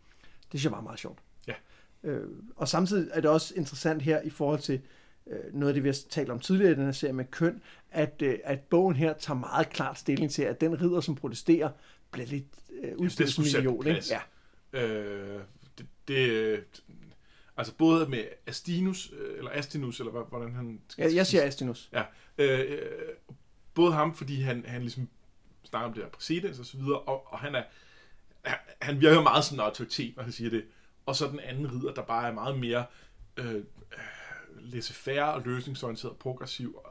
Det 0.52 0.60
synes 0.60 0.64
jeg 0.64 0.72
var 0.72 0.82
meget 0.82 1.00
sjovt. 1.00 1.20
Ja. 1.48 1.54
Øh, 2.04 2.28
og 2.56 2.68
samtidig 2.68 3.12
er 3.14 3.22
det 3.22 3.30
også 3.30 3.54
interessant 3.58 4.02
her 4.02 4.22
i 4.22 4.30
forhold 4.30 4.60
til 4.60 4.82
øh, 5.28 5.54
noget 5.54 5.68
af 5.68 5.74
det, 5.74 5.84
vi 5.84 5.90
har 5.90 5.98
talt 6.10 6.30
om 6.30 6.40
tidligere 6.40 6.72
i 6.72 6.76
den 6.76 6.86
her 6.86 6.92
serie 6.92 7.14
med 7.14 7.26
køn, 7.26 7.62
at, 7.92 8.22
øh, 8.24 8.40
at 8.44 8.60
bogen 8.60 8.96
her 8.96 9.14
tager 9.14 9.40
meget 9.40 9.70
klart 9.70 10.00
stilling 10.00 10.32
til, 10.32 10.44
at 10.44 10.62
den 10.62 10.82
ridder, 10.82 11.00
som 11.02 11.16
protesterer, 11.16 11.70
bliver 12.12 12.28
lidt 12.28 12.46
øh, 12.84 12.98
udstillet 12.98 13.34
som 13.34 13.44
idiot. 13.44 13.86
Ikke? 13.86 14.02
Ja. 14.10 14.20
Øh, 14.74 15.42
det, 15.78 15.88
det, 16.08 16.64
altså 17.58 17.74
både 17.76 18.10
med 18.10 18.24
Astinus, 18.48 19.12
øh, 19.20 19.38
eller 19.38 19.52
Astinus, 19.54 20.00
eller 20.00 20.12
hvordan 20.12 20.54
han 20.56 20.82
skal 20.88 21.04
Jeg, 21.04 21.16
jeg 21.16 21.28
siger 21.28 21.44
Astinus. 21.44 21.90
Ja, 21.94 22.04
øh, 22.38 22.60
øh, 22.72 22.80
både 23.74 23.94
ham, 23.94 24.16
fordi 24.16 24.42
han, 24.42 24.66
han 24.68 24.82
ligesom 24.82 25.10
snakker 25.64 25.88
om 25.88 25.94
det 25.94 26.04
her 26.04 26.10
præcedens 26.10 26.60
og 26.60 26.66
så 26.66 26.78
videre, 26.78 27.00
og, 27.00 27.34
og 27.34 27.40
han 27.40 27.56
er, 27.56 27.64
han- 28.82 29.02
virker 29.02 29.22
meget 29.22 29.44
sådan 29.46 29.56
en 29.60 29.66
autoritet, 29.66 30.16
når 30.16 30.24
han 30.24 30.32
siger 30.32 30.50
det. 30.50 30.66
Og 31.06 31.16
så 31.16 31.28
den 31.28 31.40
anden 31.40 31.72
ridder, 31.72 31.94
der 31.94 32.02
bare 32.02 32.28
er 32.28 32.34
meget 32.34 32.60
mere 32.60 32.86
øh, 33.38 33.56
øh, 33.56 33.64
laissez-faire 34.60 35.24
og 35.34 35.42
løsningsorienteret, 35.46 36.18
progressiv, 36.18 36.76
og, 36.76 36.91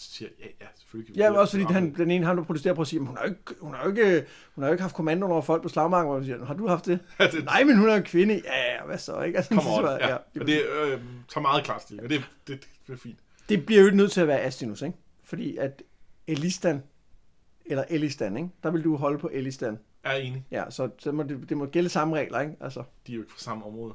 siger, 0.00 0.28
ja, 0.40 0.44
ja, 0.60 0.66
selvfølgelig. 0.76 1.06
kan 1.14 1.18
vi 1.18 1.20
Ja, 1.24 1.30
men 1.30 1.38
også 1.38 1.56
det. 1.58 1.64
fordi 1.66 1.74
han, 1.74 1.94
den 1.94 2.10
ene, 2.10 2.26
ham 2.26 2.36
der 2.36 2.44
protesterer 2.44 2.74
på 2.74 2.80
at 2.80 2.86
sige, 2.86 3.00
"Men 3.00 3.06
hun 3.08 3.16
har 3.16 3.24
jo 3.24 3.30
ikke, 3.30 3.54
hun 3.60 3.74
har 3.74 3.88
ikke, 3.88 4.26
hun 4.54 4.64
har 4.64 4.70
ikke 4.70 4.82
haft 4.82 4.94
kommando 4.94 5.26
over 5.26 5.42
folk 5.42 5.62
på 5.62 5.68
slagmarken, 5.68 6.06
hvor 6.08 6.16
man 6.18 6.24
siger, 6.24 6.44
har 6.44 6.54
du 6.54 6.66
haft 6.68 6.86
det? 6.86 6.98
Ja, 7.20 7.26
det- 7.26 7.44
Nej, 7.44 7.64
men 7.64 7.78
hun 7.78 7.88
er 7.88 7.94
en 7.94 8.02
kvinde. 8.02 8.34
Ja, 8.44 8.74
ja, 8.74 8.84
hvad 8.86 8.98
så, 8.98 9.20
ikke? 9.22 9.36
Altså, 9.36 9.54
Come 9.54 9.70
det 9.70 9.78
on, 9.94 10.00
ja. 10.00 10.08
ja, 10.08 10.14
Og 10.40 10.46
det 10.46 10.62
øh, 10.66 11.00
tager 11.28 11.40
meget 11.40 11.64
klart 11.64 11.82
stil, 11.82 12.00
og 12.02 12.10
det, 12.10 12.24
det, 12.46 12.68
det 12.86 12.92
er 12.92 12.96
fint. 12.96 13.18
Det 13.48 13.66
bliver 13.66 13.82
jo 13.82 13.90
nødt 13.90 14.12
til 14.12 14.20
at 14.20 14.28
være 14.28 14.40
Astinus, 14.40 14.82
ikke? 14.82 14.96
Fordi 15.24 15.56
at 15.56 15.82
Elistan, 16.26 16.82
eller 17.66 17.84
Elistan, 17.90 18.36
ikke? 18.36 18.48
Der 18.62 18.70
vil 18.70 18.84
du 18.84 18.96
holde 18.96 19.18
på 19.18 19.30
Elistan. 19.32 19.78
Jeg 20.04 20.12
er 20.12 20.16
enig. 20.20 20.44
Ja, 20.50 20.64
så, 20.70 20.90
så 20.98 21.12
må 21.12 21.22
det, 21.22 21.48
det 21.48 21.56
må 21.56 21.66
gælde 21.66 21.88
samme 21.88 22.16
regler, 22.16 22.40
ikke? 22.40 22.56
Altså, 22.60 22.82
De 23.06 23.12
er 23.12 23.16
jo 23.16 23.22
ikke 23.22 23.32
fra 23.32 23.38
samme 23.40 23.64
område. 23.64 23.94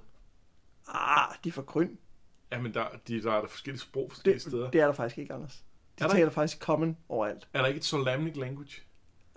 ah, 0.87 1.35
de 1.43 1.49
er 1.49 1.53
for 1.53 1.61
grøn. 1.61 1.97
Ja, 2.51 2.59
men 2.61 2.73
der, 2.73 2.85
de, 3.07 3.21
der 3.23 3.31
er 3.33 3.41
der 3.41 3.47
forskellige 3.47 3.81
sprog 3.81 4.09
forskellige 4.09 4.33
Det, 4.33 4.41
steder. 4.41 4.69
det 4.71 4.81
er 4.81 4.85
der 4.85 4.93
faktisk 4.93 5.17
ikke, 5.17 5.33
Anders. 5.33 5.63
De 6.01 6.05
Er 6.05 6.09
der 6.09 6.15
taler 6.15 6.31
faktisk 6.31 6.59
common 6.59 6.97
overalt. 7.09 7.47
Er 7.53 7.59
der 7.59 7.67
ikke 7.67 7.77
et 7.77 7.85
solamnic 7.85 8.35
language? 8.35 8.81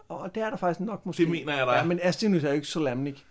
Og 0.08 0.34
det 0.34 0.42
er 0.42 0.50
der 0.50 0.56
faktisk 0.56 0.80
nok 0.80 1.06
måske. 1.06 1.22
Det 1.22 1.30
mener 1.30 1.56
jeg, 1.56 1.66
der 1.66 1.72
er. 1.72 1.76
Ja, 1.78 1.84
men 1.84 2.00
Astinus 2.02 2.44
er 2.44 2.48
jo 2.48 2.54
ikke 2.54 2.66
så 2.66 2.80
lamnik. 2.80 3.26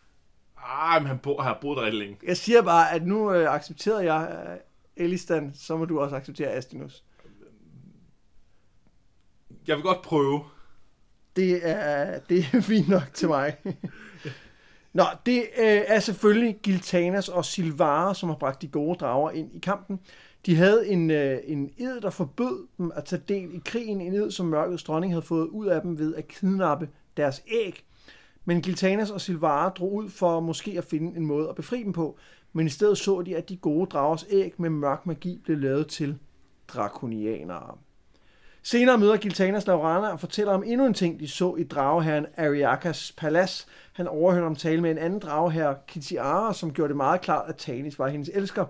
Ah, 0.58 1.02
men 1.02 1.08
han 1.08 1.20
bo, 1.20 1.40
har 1.40 1.58
boet 1.62 1.78
der 1.78 1.84
rigtig 1.84 2.00
længe. 2.00 2.18
Jeg 2.24 2.38
siger 2.38 2.62
bare, 2.62 2.92
at 2.92 3.08
nu 3.08 3.34
øh, 3.34 3.54
accepterer 3.54 4.02
jeg 4.02 4.48
øh, 4.50 5.06
Elistan, 5.06 5.52
så 5.56 5.78
må 5.78 5.86
du 5.86 6.00
også 6.00 6.16
acceptere 6.16 6.50
Astinus. 6.50 7.04
Jeg 9.68 9.76
vil 9.76 9.84
godt 9.84 10.02
prøve. 10.02 10.44
Det 11.36 11.70
er, 11.70 12.20
det 12.20 12.46
er 12.54 12.62
fint 12.72 12.90
nok 12.90 13.14
til 13.14 13.28
mig. 13.28 13.56
Nå, 14.94 15.04
det 15.26 15.40
øh, 15.40 15.82
er 15.88 16.00
selvfølgelig 16.00 16.60
Giltanas 16.64 17.30
og 17.30 17.46
Silvara, 17.46 18.14
som 18.14 18.30
har 18.30 18.36
bragt 18.36 18.62
de 18.62 18.68
gode 18.68 18.98
drager 19.00 19.32
ind 19.32 19.56
i 19.56 19.60
kampen. 19.60 20.00
De 20.46 20.56
havde 20.56 20.88
en, 20.88 21.12
øh, 21.12 21.40
en 21.44 21.72
ed, 21.78 22.02
der 22.02 22.10
forbød 22.10 22.68
dem 22.78 22.92
at 22.96 23.06
tage 23.06 23.22
del 23.28 23.56
i 23.56 23.62
krigen. 23.66 24.02
En 24.02 24.14
ed, 24.14 24.32
som 24.32 24.46
mørkets 24.46 24.84
dronning 24.84 25.14
havde 25.14 25.26
fået 25.26 25.48
ud 25.48 25.68
af 25.68 25.82
dem 25.82 26.00
ved 26.00 26.16
at 26.16 26.28
kidnappe 26.28 26.90
deres 27.18 27.44
æg. 27.48 27.84
Men 28.46 28.62
Giltanas 28.62 29.12
og 29.12 29.22
Silvara 29.22 29.70
drog 29.70 29.94
ud 29.94 30.10
for 30.10 30.40
måske 30.40 30.78
at 30.78 30.84
finde 30.84 31.18
en 31.18 31.26
måde 31.26 31.50
at 31.50 31.56
befri 31.56 31.84
dem 31.84 31.94
på. 31.94 32.18
Men 32.54 32.68
i 32.68 32.70
stedet 32.70 32.98
så 32.98 33.22
de, 33.22 33.38
at 33.38 33.50
de 33.50 33.58
gode 33.58 33.90
dragers 33.90 34.26
æg 34.30 34.54
med 34.58 34.70
mørk 34.70 35.06
magi 35.06 35.42
blev 35.44 35.58
lavet 35.58 35.88
til 35.88 36.18
drakonianere. 36.68 37.78
Senere 38.64 38.98
møder 38.98 39.18
Giltanas 39.18 39.68
Laurana 39.68 40.08
og 40.08 40.20
fortæller 40.20 40.54
om 40.54 40.64
endnu 40.66 40.86
en 40.86 40.94
ting, 40.94 41.20
de 41.20 41.28
så 41.28 41.56
i 41.56 41.64
drageherren 41.64 42.26
Ariakas 42.38 43.14
palads. 43.18 43.68
Han 43.94 44.08
overhørte 44.08 44.46
om 44.46 44.56
tale 44.56 44.82
med 44.82 44.92
en 44.92 44.98
anden 44.98 45.20
drageherre, 45.20 45.76
Kitiara, 45.88 46.54
som 46.54 46.74
gjorde 46.74 46.90
det 46.90 46.98
meget 46.98 47.22
klart, 47.22 47.50
at 47.50 47.56
Tanis 47.56 48.00
var 48.00 48.08
hendes 48.08 48.30
elsker. 48.34 48.66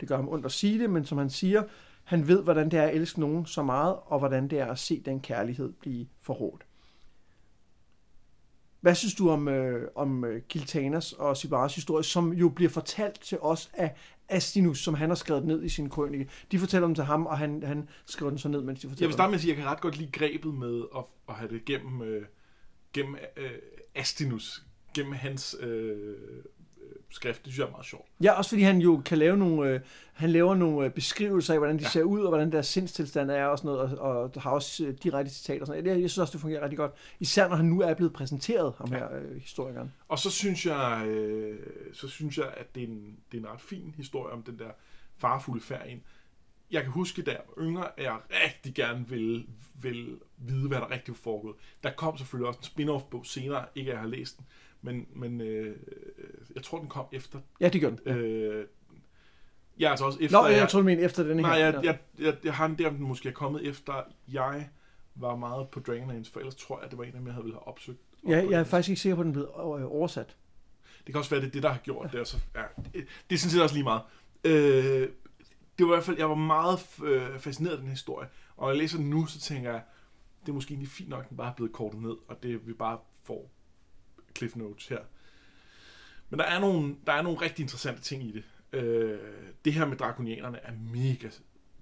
Det 0.00 0.08
gør 0.08 0.16
ham 0.16 0.28
ondt 0.28 0.46
at 0.46 0.52
sige 0.52 0.78
det, 0.78 0.90
men 0.90 1.04
som 1.04 1.18
han 1.18 1.30
siger, 1.30 1.62
han 2.04 2.28
ved, 2.28 2.42
hvordan 2.42 2.70
det 2.70 2.78
er 2.78 2.82
at 2.82 2.94
elske 2.94 3.20
nogen 3.20 3.46
så 3.46 3.62
meget, 3.62 3.96
og 4.06 4.18
hvordan 4.18 4.48
det 4.48 4.58
er 4.58 4.66
at 4.66 4.78
se 4.78 5.02
den 5.04 5.20
kærlighed 5.20 5.72
blive 5.72 6.06
forrådt. 6.20 6.64
Hvad 8.80 8.94
synes 8.94 9.14
du 9.14 9.30
om, 9.30 9.48
øh, 9.48 9.88
om 9.94 10.24
øh, 10.24 10.42
Kiltanas 10.48 11.12
og 11.12 11.36
Sibaras 11.36 11.74
historie, 11.74 12.04
som 12.04 12.32
jo 12.32 12.48
bliver 12.48 12.70
fortalt 12.70 13.20
til 13.20 13.38
os 13.40 13.70
af 13.74 13.94
Astinus, 14.28 14.78
som 14.78 14.94
han 14.94 15.08
har 15.10 15.14
skrevet 15.14 15.44
ned 15.44 15.62
i 15.62 15.68
sin 15.68 15.88
krønike? 15.90 16.28
De 16.52 16.58
fortæller 16.58 16.86
dem 16.86 16.94
til 16.94 17.04
ham, 17.04 17.26
og 17.26 17.38
han, 17.38 17.62
han 17.62 17.88
skriver 18.06 18.30
den 18.30 18.38
så 18.38 18.48
ned, 18.48 18.62
mens 18.62 18.80
de 18.80 18.86
Jeg 18.86 18.90
fortæller 18.90 19.06
vil 19.08 19.12
dem. 19.12 19.16
starte 19.16 19.30
med 19.30 19.34
at 19.34 19.40
sige, 19.40 19.52
at 19.52 19.56
jeg 19.56 19.64
kan 19.64 19.72
ret 19.72 19.80
godt 19.80 19.96
lide 19.96 20.10
grebet 20.12 20.54
med 20.54 20.82
at, 20.96 21.04
at 21.28 21.34
have 21.34 21.50
det 21.50 21.64
gennem, 21.64 22.02
øh, 22.02 22.26
gennem 22.92 23.16
øh, 23.36 23.50
Astinus, 23.94 24.66
gennem 24.94 25.12
hans 25.12 25.56
øh, 25.60 25.98
øh, 25.98 26.44
skrift. 27.10 27.44
Det 27.44 27.52
synes 27.52 27.58
jeg 27.58 27.66
er 27.66 27.70
meget 27.70 27.86
sjovt. 27.86 28.06
Ja, 28.22 28.32
også 28.32 28.50
fordi 28.50 28.62
han 28.62 28.78
jo 28.78 29.02
kan 29.04 29.18
lave 29.18 29.36
nogle, 29.36 29.70
øh, 29.70 29.80
han 30.12 30.30
laver 30.30 30.54
nogle 30.54 30.86
øh, 30.86 30.92
beskrivelser 30.92 31.54
af, 31.54 31.60
hvordan 31.60 31.78
de 31.78 31.82
ja. 31.82 31.88
ser 31.88 32.02
ud, 32.02 32.20
og 32.20 32.28
hvordan 32.28 32.52
deres 32.52 32.66
sindstilstand 32.66 33.30
er 33.30 33.44
og 33.44 33.58
sådan 33.58 33.68
noget, 33.68 33.98
og, 33.98 34.22
og 34.22 34.42
har 34.42 34.50
også 34.50 34.84
øh, 34.84 34.94
direkte 35.02 35.34
citater 35.34 35.60
og 35.60 35.66
sådan 35.66 35.84
noget. 35.84 35.94
Jeg, 35.96 36.02
jeg 36.02 36.10
synes 36.10 36.18
også, 36.18 36.32
det 36.32 36.40
fungerer 36.40 36.62
rigtig 36.62 36.78
godt. 36.78 36.92
Især 37.20 37.48
når 37.48 37.56
han 37.56 37.66
nu 37.66 37.80
er 37.80 37.94
blevet 37.94 38.12
præsenteret, 38.12 38.74
ham 38.78 38.92
her 38.92 39.16
øh, 39.16 39.40
historikeren. 39.40 39.92
Og 40.08 40.18
så 40.18 40.30
synes 40.30 40.66
jeg, 40.66 41.06
øh, 41.06 41.58
så 41.92 42.08
synes 42.08 42.38
jeg 42.38 42.46
at 42.56 42.74
det 42.74 42.82
er, 42.82 42.86
en, 42.86 43.16
det 43.32 43.38
er 43.38 43.42
en 43.42 43.52
ret 43.52 43.60
fin 43.60 43.94
historie 43.96 44.32
om 44.32 44.42
den 44.42 44.58
der 44.58 44.70
farfulde 45.16 45.64
færd 45.64 45.88
ind. 45.88 46.00
Jeg 46.70 46.82
kan 46.82 46.92
huske, 46.92 47.22
da 47.22 47.30
jeg 47.30 47.40
var 47.56 47.64
yngre, 47.64 47.86
at 47.96 48.04
jeg 48.04 48.16
rigtig 48.30 48.74
gerne 48.74 49.08
ville, 49.08 49.46
ville 49.80 50.18
vide, 50.38 50.68
hvad 50.68 50.78
der 50.78 50.90
rigtig 50.90 51.12
var 51.12 51.18
foregået. 51.22 51.56
Der 51.82 51.90
kom 51.90 52.18
selvfølgelig 52.18 52.48
også 52.48 52.58
en 52.58 52.64
spin-off-bog 52.64 53.26
senere, 53.26 53.64
ikke 53.74 53.90
at 53.90 53.94
jeg 53.94 54.00
har 54.00 54.08
læst 54.08 54.38
den, 54.38 54.46
men, 54.82 55.06
men 55.14 55.40
øh, 55.40 55.76
jeg 56.54 56.62
tror, 56.62 56.78
den 56.78 56.88
kom 56.88 57.06
efter. 57.12 57.40
Ja, 57.60 57.68
det 57.68 57.80
gør 57.80 57.90
den. 57.90 57.98
Ja. 58.06 58.14
Øh, 58.16 58.66
er 59.86 59.90
altså 59.90 60.04
også 60.04 60.18
efter... 60.20 60.42
Nå, 60.42 60.46
jeg, 60.46 60.56
jeg 60.58 60.68
tror, 60.68 60.80
du 60.80 60.84
mener 60.84 61.04
efter 61.04 61.34
Nej, 61.34 61.58
her. 61.58 61.64
jeg, 61.64 61.84
jeg, 61.84 61.98
jeg, 62.18 62.36
jeg 62.44 62.54
har 62.54 62.66
en 62.66 62.78
der, 62.78 62.90
den 62.90 63.02
måske 63.02 63.28
er 63.28 63.32
kommet 63.32 63.66
efter, 63.66 64.02
jeg 64.32 64.68
var 65.14 65.36
meget 65.36 65.68
på 65.68 65.80
Dragonlance, 65.80 66.32
for 66.32 66.40
ellers 66.40 66.56
tror 66.56 66.80
jeg, 66.82 66.90
det 66.90 66.98
var 66.98 67.04
en 67.04 67.08
af 67.08 67.14
dem, 67.14 67.26
jeg 67.26 67.34
havde 67.34 67.44
ville 67.44 67.54
have 67.54 67.68
opsøgt. 67.68 67.98
ja, 68.28 68.36
jeg 68.50 68.60
er 68.60 68.64
faktisk 68.64 68.88
ikke 68.88 69.00
sikker 69.00 69.16
på, 69.16 69.20
at 69.20 69.26
den 69.26 69.30
er 69.30 69.46
blevet 69.54 69.80
øh, 69.80 69.86
oversat. 69.90 70.36
Det 71.06 71.14
kan 71.14 71.18
også 71.18 71.30
være, 71.30 71.40
det 71.40 71.46
er 71.46 71.50
det, 71.50 71.62
der 71.62 71.68
har 71.68 71.78
gjort 71.78 72.12
det. 72.12 72.28
Så, 72.28 72.36
ja, 72.54 72.62
det, 72.84 73.06
det 73.30 73.34
er 73.34 73.38
sådan 73.38 73.50
set 73.50 73.62
også 73.62 73.74
lige 73.74 73.84
meget. 73.84 74.02
Øh, 74.44 75.08
det 75.78 75.86
var 75.86 75.92
i 75.92 75.96
hvert 75.96 76.04
fald, 76.04 76.18
jeg 76.18 76.28
var 76.28 76.34
meget 76.34 76.78
øh, 77.04 77.38
fascineret 77.38 77.74
af 77.74 77.80
den 77.80 77.88
historie. 77.90 78.28
Og 78.56 78.62
når 78.62 78.68
jeg 78.68 78.78
læser 78.78 78.98
den 78.98 79.10
nu, 79.10 79.26
så 79.26 79.40
tænker 79.40 79.70
jeg, 79.70 79.82
det 80.40 80.48
er 80.48 80.52
måske 80.52 80.72
egentlig 80.72 80.88
fint 80.88 81.08
nok, 81.08 81.22
at 81.22 81.28
den 81.28 81.36
bare 81.36 81.50
er 81.50 81.54
blevet 81.54 81.72
kortet 81.72 82.00
ned, 82.00 82.16
og 82.28 82.42
det 82.42 82.66
vi 82.66 82.72
bare 82.72 82.98
får 83.22 83.50
cliff 84.38 84.56
notes 84.56 84.88
her. 84.88 84.98
Men 86.30 86.40
der 86.40 86.46
er 86.46 86.60
nogle, 86.60 86.96
der 87.06 87.12
er 87.12 87.22
nogle 87.22 87.40
rigtig 87.40 87.62
interessante 87.62 88.02
ting 88.02 88.22
i 88.22 88.32
det. 88.32 88.44
Øh, 88.72 89.18
det 89.64 89.72
her 89.74 89.86
med 89.86 89.96
drakonianerne 89.96 90.58
er 90.58 90.72
mega, 90.72 91.28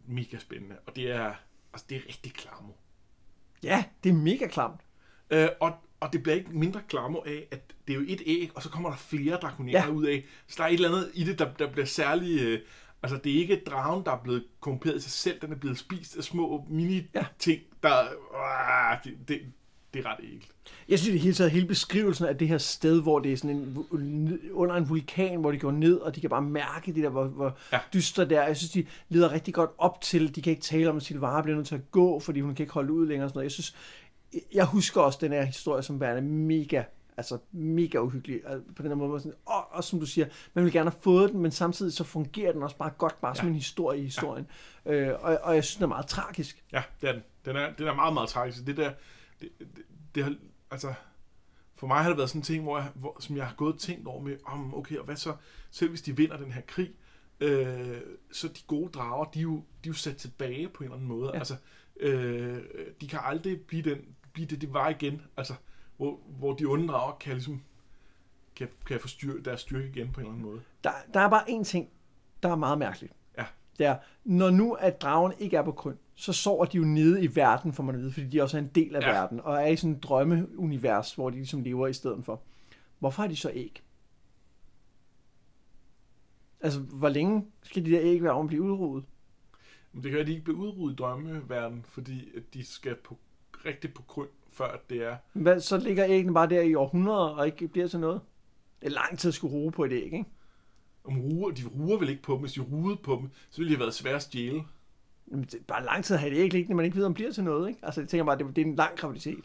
mega 0.07 0.39
spændende, 0.39 0.77
og 0.87 0.97
det 0.97 1.11
er, 1.11 1.35
altså, 1.73 1.87
det 1.89 1.97
er 1.97 2.01
rigtig 2.09 2.33
klammer. 2.33 2.73
Ja, 3.63 3.85
det 4.05 4.11
er 4.11 4.15
mega 4.15 4.47
klamt. 4.47 4.81
Øh, 5.31 5.49
og, 5.61 5.73
og 6.01 6.13
det 6.13 6.23
bliver 6.23 6.37
ikke 6.37 6.51
mindre 6.51 6.83
klammer 6.89 7.21
af, 7.27 7.49
at 7.51 7.75
det 7.87 7.93
er 7.93 7.99
jo 7.99 8.05
et 8.09 8.23
æg, 8.27 8.51
og 8.55 8.63
så 8.63 8.71
kommer 8.71 8.91
der 8.91 8.97
flere 8.97 9.37
drakonianer 9.37 9.87
ja. 9.87 9.91
ud 9.91 10.07
af. 10.07 10.25
Så 10.47 10.55
der 10.59 10.65
er 10.65 10.69
et 10.69 10.75
eller 10.75 10.89
andet 10.89 11.11
i 11.15 11.25
det, 11.25 11.39
der, 11.39 11.53
der 11.53 11.73
bliver 11.73 11.87
særlig... 11.87 12.41
Øh, 12.41 12.61
altså, 13.03 13.19
det 13.25 13.33
er 13.33 13.39
ikke 13.39 13.63
dragen, 13.67 14.05
der 14.05 14.13
er 14.13 14.23
blevet 14.23 14.47
korrumperet 14.61 14.97
i 14.97 15.01
sig 15.01 15.11
selv. 15.11 15.41
Den 15.41 15.53
er 15.53 15.57
blevet 15.57 15.79
spist 15.79 16.17
af 16.17 16.25
små 16.25 16.67
mini-ting, 16.69 17.63
der... 17.83 18.03
Øh, 18.03 19.05
det, 19.05 19.29
det, 19.29 19.41
det 19.95 20.05
er 20.05 20.11
ret 20.11 20.21
ægelt. 20.23 20.49
Jeg 20.89 20.99
synes 20.99 21.13
det 21.13 21.21
hele 21.21 21.35
taget, 21.35 21.51
hele 21.51 21.67
beskrivelsen 21.67 22.27
af 22.27 22.39
det 22.39 22.49
her 22.49 22.59
sted, 22.59 23.03
hvor 23.03 23.19
det 23.19 23.33
er 23.33 23.37
sådan 23.37 23.57
en, 23.57 24.41
under 24.53 24.75
en 24.75 24.89
vulkan, 24.89 25.41
hvor 25.41 25.53
de 25.53 25.59
går 25.59 25.71
ned, 25.71 25.97
og 25.97 26.15
de 26.15 26.21
kan 26.21 26.31
bare 26.31 26.43
mærke 26.43 26.93
det 26.93 27.03
der, 27.03 27.09
hvor, 27.09 27.25
hvor 27.25 27.57
ja. 27.73 27.79
dystre 27.95 28.25
der. 28.25 28.43
Jeg 28.47 28.57
synes, 28.57 28.71
de 28.71 28.87
leder 29.09 29.33
rigtig 29.33 29.55
godt 29.55 29.71
op 29.79 30.01
til, 30.01 30.37
de 30.37 30.43
kan 30.43 30.51
ikke 30.51 30.63
tale 30.63 30.91
om, 30.91 30.97
at 30.97 31.03
Silvara 31.03 31.43
bliver 31.43 31.57
nødt 31.57 31.67
til 31.67 31.75
at 31.75 31.91
gå, 31.91 32.21
fordi 32.21 32.41
hun 32.41 32.55
kan 32.55 32.63
ikke 32.63 32.75
holde 32.75 32.93
ud 32.93 33.07
længere. 33.07 33.27
Og 33.27 33.31
sådan 33.31 33.39
noget. 33.39 33.45
Jeg 33.45 33.53
synes, 33.53 33.77
jeg 34.55 34.65
husker 34.65 35.01
også 35.01 35.19
den 35.21 35.33
her 35.33 35.43
historie 35.43 35.83
som 35.83 36.01
værende 36.01 36.23
mega 36.23 36.83
altså 37.17 37.39
mega 37.53 37.99
uhyggelig 37.99 38.41
på 38.77 38.83
den 38.83 38.91
her 38.91 38.97
måde. 38.97 39.21
Sådan, 39.21 39.37
og, 39.47 39.75
og 39.75 39.85
som 39.85 40.01
du 40.01 40.07
siger, 40.07 40.27
man 40.55 40.65
vil 40.65 40.73
gerne 40.73 40.91
have 40.91 41.01
fået 41.01 41.33
den, 41.33 41.41
men 41.41 41.51
samtidig 41.51 41.93
så 41.93 42.05
fungerer 42.05 42.53
den 42.53 42.63
også 42.63 42.77
bare 42.77 42.91
godt, 42.99 43.21
bare 43.21 43.33
ja. 43.37 43.41
som 43.41 43.49
en 43.49 43.55
historie 43.55 44.01
i 44.01 44.03
historien. 44.03 44.47
Ja. 44.87 44.93
Øh, 44.93 45.19
og, 45.23 45.39
og 45.43 45.55
jeg 45.55 45.65
synes, 45.65 45.77
den 45.77 45.83
er 45.83 45.89
meget 45.89 46.07
tragisk. 46.07 46.65
Ja, 46.73 46.83
det 47.01 47.09
er 47.09 47.13
den. 47.13 47.23
Den 47.45 47.57
er, 47.57 47.73
den 47.79 47.87
er 47.87 47.95
meget, 47.95 48.15
meget 48.15 48.29
tragisk. 48.29 48.67
Det 48.67 48.77
der, 48.77 48.91
det, 49.41 49.49
det, 49.59 49.85
det 50.15 50.25
har, 50.25 50.35
altså, 50.71 50.95
for 51.75 51.87
mig 51.87 52.03
har 52.03 52.09
det 52.09 52.19
været 52.19 52.31
sådan 52.31 52.41
en 52.41 52.45
ting, 52.45 52.63
hvor 52.63 52.79
jeg, 52.79 52.91
hvor, 52.95 53.17
som 53.21 53.37
jeg 53.37 53.47
har 53.47 53.55
gået 53.55 53.75
og 53.75 53.81
tænkt 53.81 54.07
over 54.07 54.21
med, 54.23 54.37
om 54.45 54.75
okay, 54.75 54.97
og 54.97 55.05
hvad 55.05 55.17
så, 55.17 55.37
selv 55.71 55.91
hvis 55.91 56.03
de 56.03 56.17
vinder 56.17 56.37
den 56.37 56.53
her 56.53 56.63
krig, 56.67 56.91
øh, 57.41 58.01
så 58.33 58.49
de 58.49 58.61
gode 58.67 58.91
drager, 58.93 59.25
de 59.25 59.39
er 59.39 59.43
jo, 59.43 59.57
de 59.57 59.89
er 59.89 59.91
jo 59.91 59.93
sat 59.93 60.17
tilbage 60.17 60.69
på 60.69 60.83
en 60.83 60.85
eller 60.85 60.97
anden 60.97 61.09
måde. 61.09 61.31
Ja. 61.33 61.39
Altså, 61.39 61.57
øh, 62.01 62.63
de 63.01 63.09
kan 63.09 63.21
aldrig 63.23 63.61
blive, 63.61 63.83
den, 63.91 63.99
blive 64.33 64.47
det, 64.47 64.61
det 64.61 64.73
var 64.73 64.89
igen. 64.89 65.23
Altså, 65.37 65.55
hvor, 65.97 66.21
hvor 66.27 66.55
de 66.55 66.65
onde 66.65 66.89
drager 66.89 67.17
kan 67.17 67.33
ligesom 67.33 67.63
kan, 68.57 68.69
kan 68.87 69.01
få 69.01 69.09
styr, 69.09 69.43
deres 69.43 69.61
styrke 69.61 69.89
igen 69.89 70.13
på 70.13 70.21
en 70.21 70.27
eller 70.27 70.35
anden 70.35 70.51
måde. 70.51 70.61
Der, 70.85 70.91
der 71.15 71.21
er 71.21 71.29
bare 71.29 71.51
en 71.51 71.65
ting, 71.65 71.89
der 72.43 72.49
er 72.49 72.57
meget 72.57 72.79
mærkeligt. 72.79 73.13
Ja. 73.39 73.45
Det 73.79 73.87
er, 73.87 73.99
når 74.25 74.51
nu 74.51 74.73
at 74.73 75.01
dragen 75.03 75.33
ikke 75.39 75.57
er 75.57 75.63
på 75.63 75.73
grund, 75.73 75.97
så 76.17 76.33
sover 76.33 76.65
de 76.65 76.77
jo 76.77 76.85
nede 76.85 77.25
i 77.25 77.37
verden, 77.37 77.73
for 77.73 77.83
man 77.83 77.95
at 77.95 78.01
vide, 78.01 78.13
fordi 78.13 78.27
de 78.27 78.43
også 78.43 78.57
er 78.57 78.63
en 78.63 78.71
del 78.75 78.97
af 78.97 79.01
ja. 79.01 79.11
verden, 79.13 79.41
og 79.41 79.55
er 79.55 79.67
i 79.67 79.77
sådan 79.77 79.97
et 79.97 80.03
drømmeunivers, 80.03 81.15
hvor 81.15 81.31
de 81.31 81.37
ligesom 81.37 81.63
lever 81.63 81.87
i 81.87 81.93
stedet 81.93 82.25
for. 82.25 82.41
Hvorfor 82.99 83.23
har 83.23 83.29
de 83.29 83.37
så 83.37 83.51
æg? 83.55 83.83
Altså, 86.61 86.81
hvor 86.81 87.09
længe 87.09 87.47
skal 87.63 87.85
de 87.85 87.91
der 87.91 88.01
æg 88.03 88.23
være 88.23 88.33
om 88.33 88.47
at 88.47 88.49
blive 88.49 88.63
udryddet? 88.63 89.05
Men 89.93 90.03
det 90.03 90.13
kan 90.13 90.27
de 90.27 90.31
ikke 90.31 90.45
bliver 90.45 90.59
udryddet 90.59 90.93
i 90.93 90.97
drømmeverden, 90.97 91.85
fordi 91.89 92.37
at 92.37 92.43
de 92.55 92.65
skal 92.65 92.95
på, 92.95 93.19
rigtig 93.65 93.95
på 93.95 94.03
grund, 94.03 94.29
før 94.53 94.81
det 94.91 95.03
er... 95.03 95.17
Hvad, 95.33 95.61
så 95.61 95.79
ligger 95.79 96.07
æggene 96.09 96.35
bare 96.35 96.49
der 96.49 96.61
i 96.61 96.75
århundreder 96.75 97.29
og 97.29 97.47
ikke 97.47 97.69
bliver 97.69 97.89
til 97.89 98.01
noget? 98.01 98.21
Det 98.81 98.87
er 98.87 98.91
lang 98.91 99.19
tid 99.19 99.29
at 99.29 99.35
skulle 99.35 99.55
ruge 99.55 99.73
på 99.73 99.85
et 99.85 99.93
æg, 99.93 100.05
ikke? 100.05 100.25
Om 101.05 101.21
ruer, 101.21 101.51
de 101.51 101.63
ruer 101.65 101.99
vel 101.99 102.09
ikke 102.09 102.23
på 102.23 102.33
dem. 102.33 102.41
Hvis 102.41 102.53
de 102.53 102.61
rugede 102.61 102.97
på 102.97 103.17
dem, 103.21 103.31
så 103.51 103.59
ville 103.59 103.69
de 103.69 103.75
have 103.75 103.81
været 103.81 103.95
svære 103.95 104.15
at 104.15 104.23
stjæle. 104.23 104.65
Bare 105.69 105.85
lang 105.85 106.05
tid 106.05 106.15
at 106.15 106.21
have 106.21 106.35
det 106.35 106.41
æg 106.41 106.53
liggende, 106.53 106.77
man 106.77 106.85
ikke 106.85 106.97
ved, 106.97 107.05
om 107.05 107.15
bliver 107.15 107.33
til 107.33 107.45
noget, 107.45 107.69
ikke? 107.69 107.81
Altså, 107.83 108.01
jeg 108.01 108.09
tænker 108.09 108.25
bare, 108.25 108.39
det, 108.39 108.57
det 108.57 108.63
er 108.63 108.67
en 108.67 108.75
lang 108.75 108.97
graviditet. 108.97 109.45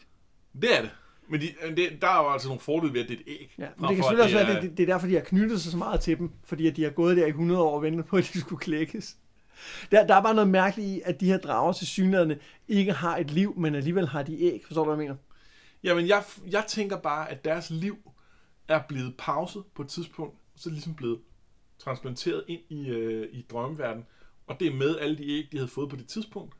Det 0.62 0.78
er 0.78 0.80
det. 0.80 0.90
Men 1.28 1.40
de, 1.40 1.46
det, 1.76 2.02
der 2.02 2.08
er 2.08 2.22
jo 2.22 2.32
altså 2.32 2.48
nogle 2.48 2.60
fordele 2.60 2.92
ved, 2.92 3.00
at 3.00 3.08
det 3.08 3.14
er 3.14 3.20
et 3.20 3.28
æg. 3.28 3.54
Ja, 3.58 3.68
men 3.76 3.88
det 3.88 3.96
kan 3.96 4.04
selvfølgelig 4.04 4.24
også 4.24 4.36
være, 4.36 4.56
at 4.56 4.62
det, 4.62 4.76
det, 4.76 4.82
er 4.82 4.86
derfor, 4.86 5.06
de 5.06 5.14
har 5.14 5.20
knyttet 5.20 5.60
sig 5.60 5.72
så 5.72 5.78
meget 5.78 6.00
til 6.00 6.18
dem. 6.18 6.30
Fordi 6.44 6.66
at 6.66 6.76
de 6.76 6.82
har 6.82 6.90
gået 6.90 7.16
der 7.16 7.26
i 7.26 7.28
100 7.28 7.62
år 7.62 7.74
og 7.74 7.82
ventet 7.82 8.06
på, 8.06 8.16
at 8.16 8.30
de 8.32 8.40
skulle 8.40 8.60
klækkes. 8.60 9.16
Der, 9.90 10.06
der 10.06 10.14
er 10.14 10.22
bare 10.22 10.34
noget 10.34 10.50
mærkeligt 10.50 10.88
i, 10.88 11.02
at 11.04 11.20
de 11.20 11.26
her 11.26 11.38
drager 11.38 11.72
til 11.72 11.86
synligheden 11.86 12.32
ikke 12.68 12.92
har 12.92 13.16
et 13.16 13.30
liv, 13.30 13.58
men 13.58 13.74
alligevel 13.74 14.08
har 14.08 14.22
de 14.22 14.42
æg. 14.42 14.62
Forstår 14.66 14.84
du, 14.84 14.90
hvad 14.90 15.04
jeg 15.04 15.08
mener? 15.08 15.16
Jamen, 15.82 16.08
jeg, 16.08 16.24
jeg 16.50 16.64
tænker 16.68 16.96
bare, 16.96 17.30
at 17.30 17.44
deres 17.44 17.70
liv 17.70 17.96
er 18.68 18.80
blevet 18.88 19.14
pauset 19.18 19.62
på 19.74 19.82
et 19.82 19.88
tidspunkt, 19.88 20.36
så 20.56 20.68
er 20.68 20.70
det 20.70 20.72
ligesom 20.72 20.94
blevet 20.94 21.20
transplanteret 21.78 22.44
ind 22.48 22.60
i, 22.68 22.88
øh, 22.88 23.28
i 23.32 23.46
drømmeverdenen, 23.50 24.06
og 24.46 24.60
det 24.60 24.68
er 24.68 24.74
med 24.74 24.98
alle 24.98 25.18
de 25.18 25.30
æg, 25.30 25.48
de 25.52 25.56
havde 25.56 25.68
fået 25.68 25.90
på 25.90 25.96
det 25.96 26.06
tidspunkt. 26.06 26.54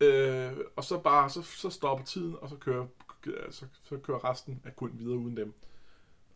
Øh, 0.00 0.52
og 0.76 0.84
så 0.84 0.98
bare, 0.98 1.30
så, 1.30 1.42
så 1.42 1.70
stopper 1.70 2.04
tiden, 2.04 2.36
og 2.40 2.48
så 2.48 2.56
kører, 2.56 2.86
så, 3.50 3.64
så 3.82 3.96
kører 3.96 4.30
resten 4.30 4.60
af 4.64 4.76
kun 4.76 4.90
videre 4.98 5.18
uden 5.18 5.36
dem. 5.36 5.54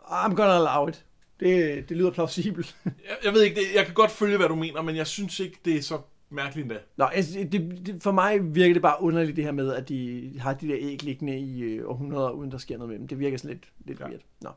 I'm 0.01 0.35
gonna 0.35 0.55
allow 0.55 0.89
it. 0.89 1.05
Det, 1.41 1.89
det 1.89 1.97
lyder 1.97 2.11
plausibelt. 2.11 2.77
jeg, 2.85 3.17
jeg 3.25 3.33
ved 3.33 3.43
ikke, 3.43 3.57
det, 3.57 3.75
jeg 3.75 3.85
kan 3.85 3.95
godt 3.95 4.11
følge, 4.11 4.37
hvad 4.37 4.49
du 4.49 4.55
mener, 4.55 4.83
men 4.83 4.97
jeg 4.97 5.07
synes 5.07 5.41
ikke, 5.41 5.61
det 5.65 5.77
er 5.77 5.83
så 5.83 6.01
mærkeligt 6.31 6.65
endda. 6.65 6.81
Nå, 6.97 7.05
altså, 7.05 7.49
det, 7.53 7.87
det, 7.87 8.03
for 8.03 8.13
mig 8.13 8.55
virker 8.55 8.73
det 8.73 8.83
bare 8.83 9.03
underligt 9.03 9.37
det 9.37 9.45
her 9.45 9.53
med, 9.53 9.73
at 9.73 9.89
de 9.89 10.33
har 10.41 10.55
de 10.55 10.69
der 10.69 10.77
æg 10.79 11.03
liggende 11.03 11.39
i 11.39 11.61
øh, 11.61 11.91
århundreder, 11.91 12.31
uden 12.31 12.51
der 12.51 12.59
sker 12.59 12.79
noget 12.79 12.91
med 12.91 12.99
dem. 12.99 13.09
Det 13.09 13.19
virker 13.19 13.39
sådan 13.39 13.51
lidt, 13.51 13.69
lidt 13.85 14.01
ja. 14.01 14.07
weird. 14.07 14.21
Nå. 14.41 14.51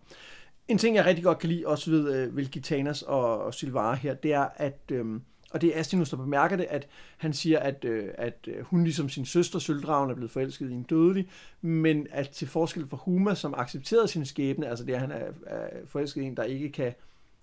En 0.67 0.77
ting, 0.77 0.95
jeg 0.95 1.05
rigtig 1.05 1.23
godt 1.23 1.39
kan 1.39 1.49
lide, 1.49 1.67
også 1.67 1.91
ved 1.91 2.15
øh, 2.15 2.37
Vilgitanas 2.37 3.01
og, 3.01 3.43
og 3.43 3.53
Silvara 3.53 3.95
her, 3.95 4.13
det 4.13 4.33
er, 4.33 4.47
at, 4.55 4.79
øh, 4.91 5.05
og 5.51 5.61
det 5.61 5.75
er 5.75 5.79
Astinus, 5.79 6.09
der 6.09 6.17
bemærker 6.17 6.55
det, 6.55 6.65
at 6.69 6.87
han 7.17 7.33
siger, 7.33 7.59
at, 7.59 7.85
øh, 7.85 8.09
at 8.17 8.47
øh, 8.47 8.63
hun 8.63 8.83
ligesom 8.83 9.09
sin 9.09 9.25
søster, 9.25 9.59
Sølvdragen, 9.59 10.09
er 10.09 10.15
blevet 10.15 10.31
forelsket 10.31 10.69
i 10.69 10.73
en 10.73 10.83
dødelig, 10.83 11.29
men 11.61 12.07
at 12.11 12.29
til 12.29 12.47
forskel 12.47 12.87
fra 12.87 12.97
Huma, 12.97 13.35
som 13.35 13.53
accepterede 13.57 14.07
sin 14.07 14.25
skæbne, 14.25 14.67
altså 14.67 14.85
det, 14.85 14.93
at 14.93 14.99
han 14.99 15.11
er, 15.11 15.31
er 15.45 15.69
forelsket 15.85 16.21
i 16.21 16.25
en, 16.25 16.37
der 16.37 16.43
ikke 16.43 16.71
kan 16.71 16.93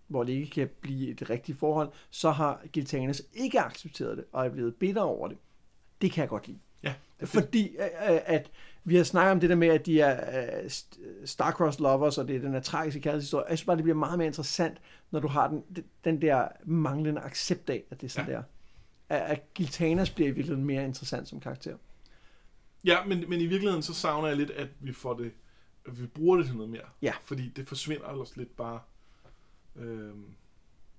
hvor 0.06 0.24
det 0.24 0.32
ikke 0.32 0.50
kan 0.50 0.68
blive 0.80 1.10
et 1.10 1.30
rigtigt 1.30 1.58
forhold, 1.58 1.88
så 2.10 2.30
har 2.30 2.62
Giltanas 2.72 3.22
ikke 3.34 3.60
accepteret 3.60 4.16
det, 4.16 4.24
og 4.32 4.46
er 4.46 4.48
blevet 4.48 4.74
bitter 4.74 5.02
over 5.02 5.28
det. 5.28 5.36
Det 6.02 6.12
kan 6.12 6.20
jeg 6.20 6.28
godt 6.28 6.46
lide. 6.46 6.58
Ja, 6.82 6.94
Fordi 7.24 7.76
at 8.26 8.50
vi 8.84 8.96
har 8.96 9.04
snakket 9.04 9.32
om 9.32 9.40
det 9.40 9.50
der 9.50 9.56
med, 9.56 9.68
at 9.68 9.86
de 9.86 10.00
er 10.00 10.68
star-crossed 11.24 11.82
lovers, 11.82 12.18
og 12.18 12.28
det 12.28 12.36
er 12.36 12.40
den 12.40 12.52
her 12.52 12.60
tragiske 12.60 13.00
kærlighedshistorie. 13.00 13.44
Jeg 13.48 13.58
synes 13.58 13.66
bare, 13.66 13.76
det 13.76 13.84
bliver 13.84 13.96
meget 13.96 14.18
mere 14.18 14.26
interessant, 14.26 14.78
når 15.10 15.20
du 15.20 15.28
har 15.28 15.48
den, 15.48 15.64
den 16.04 16.22
der 16.22 16.48
manglende 16.64 17.20
accept 17.20 17.70
af, 17.70 17.84
at 17.90 18.00
det 18.00 18.06
er 18.06 18.10
sådan 18.10 18.30
ja. 18.30 18.36
der. 18.36 18.42
At 19.08 19.54
Giltanas 19.54 20.10
bliver 20.10 20.28
i 20.28 20.32
virkeligheden 20.32 20.64
mere 20.64 20.84
interessant 20.84 21.28
som 21.28 21.40
karakter. 21.40 21.76
Ja, 22.84 23.04
men, 23.04 23.24
men 23.28 23.40
i 23.40 23.46
virkeligheden 23.46 23.82
så 23.82 23.94
savner 23.94 24.28
jeg 24.28 24.36
lidt, 24.36 24.50
at 24.50 24.68
vi 24.80 24.92
får 24.92 25.14
det, 25.14 25.32
at 25.86 26.00
vi 26.00 26.06
bruger 26.06 26.36
det 26.36 26.46
til 26.46 26.54
noget 26.56 26.70
mere. 26.70 26.86
Ja. 27.02 27.12
Fordi 27.24 27.48
det 27.48 27.68
forsvinder 27.68 28.04
også 28.04 28.32
lidt 28.36 28.56
bare 28.56 28.80
Øhm, 29.76 30.24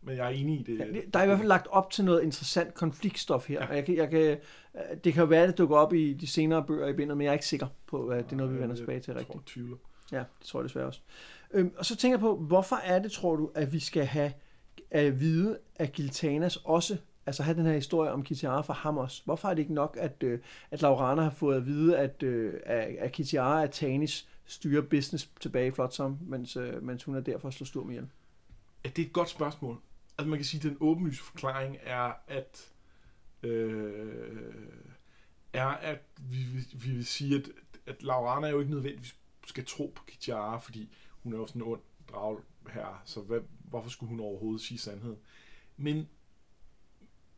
men 0.05 0.17
jeg 0.17 0.25
er 0.25 0.29
enig 0.29 0.59
i 0.59 0.63
det. 0.63 0.79
Ja, 0.79 0.85
der 1.13 1.19
er 1.19 1.23
i 1.23 1.25
hvert 1.25 1.37
fald 1.37 1.47
lagt 1.47 1.67
op 1.67 1.91
til 1.91 2.05
noget 2.05 2.23
interessant 2.23 2.73
konfliktstof 2.73 3.47
her. 3.47 3.61
Ja. 3.61 3.67
Og 3.69 3.75
jeg 3.75 3.85
kan, 3.85 3.95
jeg 3.95 4.09
kan, 4.09 4.37
det 5.03 5.13
kan 5.13 5.21
jo 5.21 5.25
være, 5.25 5.43
at 5.43 5.49
det 5.49 5.57
dukker 5.57 5.77
op 5.77 5.93
i 5.93 6.13
de 6.13 6.27
senere 6.27 6.63
bøger 6.63 6.87
i 6.87 6.93
bindet, 6.93 7.17
men 7.17 7.25
jeg 7.25 7.29
er 7.29 7.33
ikke 7.33 7.45
sikker 7.45 7.67
på, 7.87 8.07
at 8.07 8.25
det 8.25 8.31
er 8.31 8.35
noget, 8.35 8.53
vi 8.53 8.59
vender 8.59 8.75
tilbage 8.75 8.99
til 8.99 9.13
rigtigt. 9.13 9.35
Jeg 9.35 9.45
tvivler. 9.45 9.77
Ja, 10.11 10.17
det 10.17 10.47
tror 10.47 10.59
jeg 10.59 10.63
desværre 10.63 10.85
også. 10.85 10.99
Øhm, 11.53 11.73
og 11.77 11.85
så 11.85 11.95
tænker 11.95 12.17
jeg 12.17 12.21
på, 12.21 12.35
hvorfor 12.37 12.75
er 12.75 12.99
det, 12.99 13.11
tror 13.11 13.35
du, 13.35 13.51
at 13.55 13.73
vi 13.73 13.79
skal 13.79 14.05
have 14.05 14.31
at 14.91 15.19
vide, 15.19 15.57
at 15.75 15.91
Giltanas 15.91 16.55
også 16.55 16.97
altså 17.25 17.43
have 17.43 17.57
den 17.57 17.65
her 17.65 17.73
historie 17.73 18.11
om 18.11 18.23
Kitiara 18.23 18.61
fra 18.61 18.73
ham 18.73 18.97
også. 18.97 19.21
Hvorfor 19.25 19.47
er 19.47 19.53
det 19.53 19.61
ikke 19.61 19.73
nok, 19.73 19.97
at, 19.99 20.23
øh, 20.23 20.39
at 20.71 20.81
Laurana 20.81 21.21
har 21.21 21.29
fået 21.29 21.55
at 21.55 21.65
vide, 21.65 21.97
at, 21.97 22.23
øh, 22.23 22.53
at 22.99 23.11
Kitiara 23.11 23.63
er 23.63 23.67
Tanis 23.67 24.27
styrer 24.45 24.81
business 24.81 25.29
tilbage 25.39 25.67
i 25.67 25.71
Flotsam, 25.71 26.17
mens, 26.21 26.57
øh, 26.57 26.83
mens 26.83 27.03
hun 27.03 27.15
er 27.15 27.19
der 27.19 27.37
for 27.37 27.47
at 27.47 27.53
slå 27.53 27.65
Sturm 27.65 27.89
ihjel? 27.89 28.07
Ja, 28.85 28.89
det 28.89 29.01
er 29.01 29.05
et 29.05 29.13
godt 29.13 29.29
spørgsmål. 29.29 29.77
Altså 30.17 30.29
man 30.29 30.39
kan 30.39 30.45
sige, 30.45 30.59
at 30.59 30.63
den 30.63 30.77
åbenlyse 30.79 31.23
forklaring 31.23 31.77
er, 31.81 32.13
at 32.27 32.73
øh, 33.43 34.53
er, 35.53 35.67
at 35.67 36.01
vi, 36.21 36.37
vi 36.73 36.89
vil 36.91 37.05
sige, 37.05 37.35
at, 37.35 37.49
at 37.85 38.03
Laurana 38.03 38.47
jo 38.47 38.59
ikke 38.59 38.71
nødvendigvis 38.71 39.15
skal 39.47 39.65
tro 39.65 39.93
på 39.95 40.03
Kitjara, 40.03 40.57
fordi 40.57 40.95
hun 41.23 41.33
er 41.33 41.37
jo 41.37 41.47
sådan 41.47 41.61
en 41.61 41.67
ond 41.67 41.81
drag 42.11 42.39
her, 42.69 43.01
så 43.05 43.21
hvad, 43.21 43.39
hvorfor 43.69 43.89
skulle 43.89 44.09
hun 44.09 44.19
overhovedet 44.19 44.61
sige 44.61 44.77
sandheden? 44.77 45.19
Men, 45.77 46.09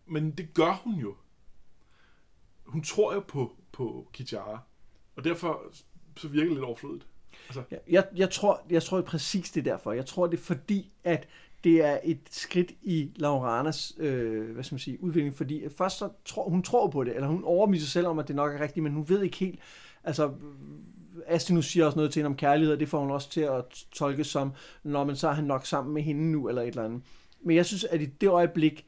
men 0.06 0.32
det 0.32 0.54
gør 0.54 0.74
hun 0.74 0.96
jo. 0.96 1.16
Hun 2.66 2.84
tror 2.84 3.14
jo 3.14 3.20
på, 3.20 3.58
på 3.72 4.10
Kitjara, 4.14 4.60
og 5.16 5.24
derfor 5.24 5.72
så 6.18 6.28
virker 6.28 6.46
det 6.46 6.54
lidt 6.54 6.66
overflødigt. 6.66 7.08
Altså. 7.48 7.64
Jeg, 7.88 8.08
jeg, 8.16 8.30
tror, 8.30 8.66
jeg 8.70 8.84
tror 8.84 9.02
præcis 9.02 9.52
det 9.52 9.68
er 9.68 9.72
derfor. 9.72 9.92
Jeg 9.92 10.06
tror, 10.06 10.28
det 10.28 10.40
er 10.40 10.44
fordi, 10.44 10.94
at 11.04 11.28
det 11.64 11.86
er 11.86 12.00
et 12.04 12.20
skridt 12.30 12.72
i 12.82 13.12
Lauranas 13.16 13.94
øh, 13.98 14.52
hvad 14.52 14.64
skal 14.64 14.74
man 14.74 14.80
sige, 14.80 15.04
udvikling, 15.04 15.36
fordi 15.36 15.64
først 15.78 15.98
så 15.98 16.10
tror, 16.26 16.50
hun 16.50 16.64
tror 16.64 16.88
på 16.88 17.04
det, 17.04 17.16
eller 17.16 17.28
hun 17.28 17.44
overbeviser 17.44 17.86
sig 17.86 17.92
selv 17.92 18.08
om, 18.08 18.20
at 18.20 18.28
det 18.28 18.36
nok 18.36 18.54
er 18.54 18.60
rigtigt, 18.60 18.84
men 18.84 18.94
hun 18.94 19.10
ved 19.10 19.24
ikke 19.24 19.38
helt, 19.38 19.60
altså 20.04 20.32
Astinus 21.28 21.66
siger 21.66 21.86
også 21.86 21.96
noget 21.96 22.14
til 22.14 22.20
hende 22.20 22.28
om 22.28 22.36
kærlighed, 22.36 22.74
og 22.74 22.80
det 22.80 22.90
får 22.90 23.00
hun 23.00 23.12
også 23.12 23.30
til 23.30 23.42
at 23.42 23.64
tolke 23.92 24.24
som, 24.24 24.52
når 24.84 25.04
man 25.04 25.16
så 25.16 25.28
er 25.28 25.34
han 25.34 25.44
nok 25.44 25.66
sammen 25.66 25.94
med 25.94 26.02
hende 26.02 26.32
nu, 26.32 26.50
eller 26.50 26.62
et 26.62 26.68
eller 26.68 26.84
andet. 26.84 27.02
Men 27.42 27.56
jeg 27.56 27.66
synes, 27.66 27.84
at 27.84 28.02
i 28.02 28.06
det 28.06 28.30
øjeblik, 28.30 28.86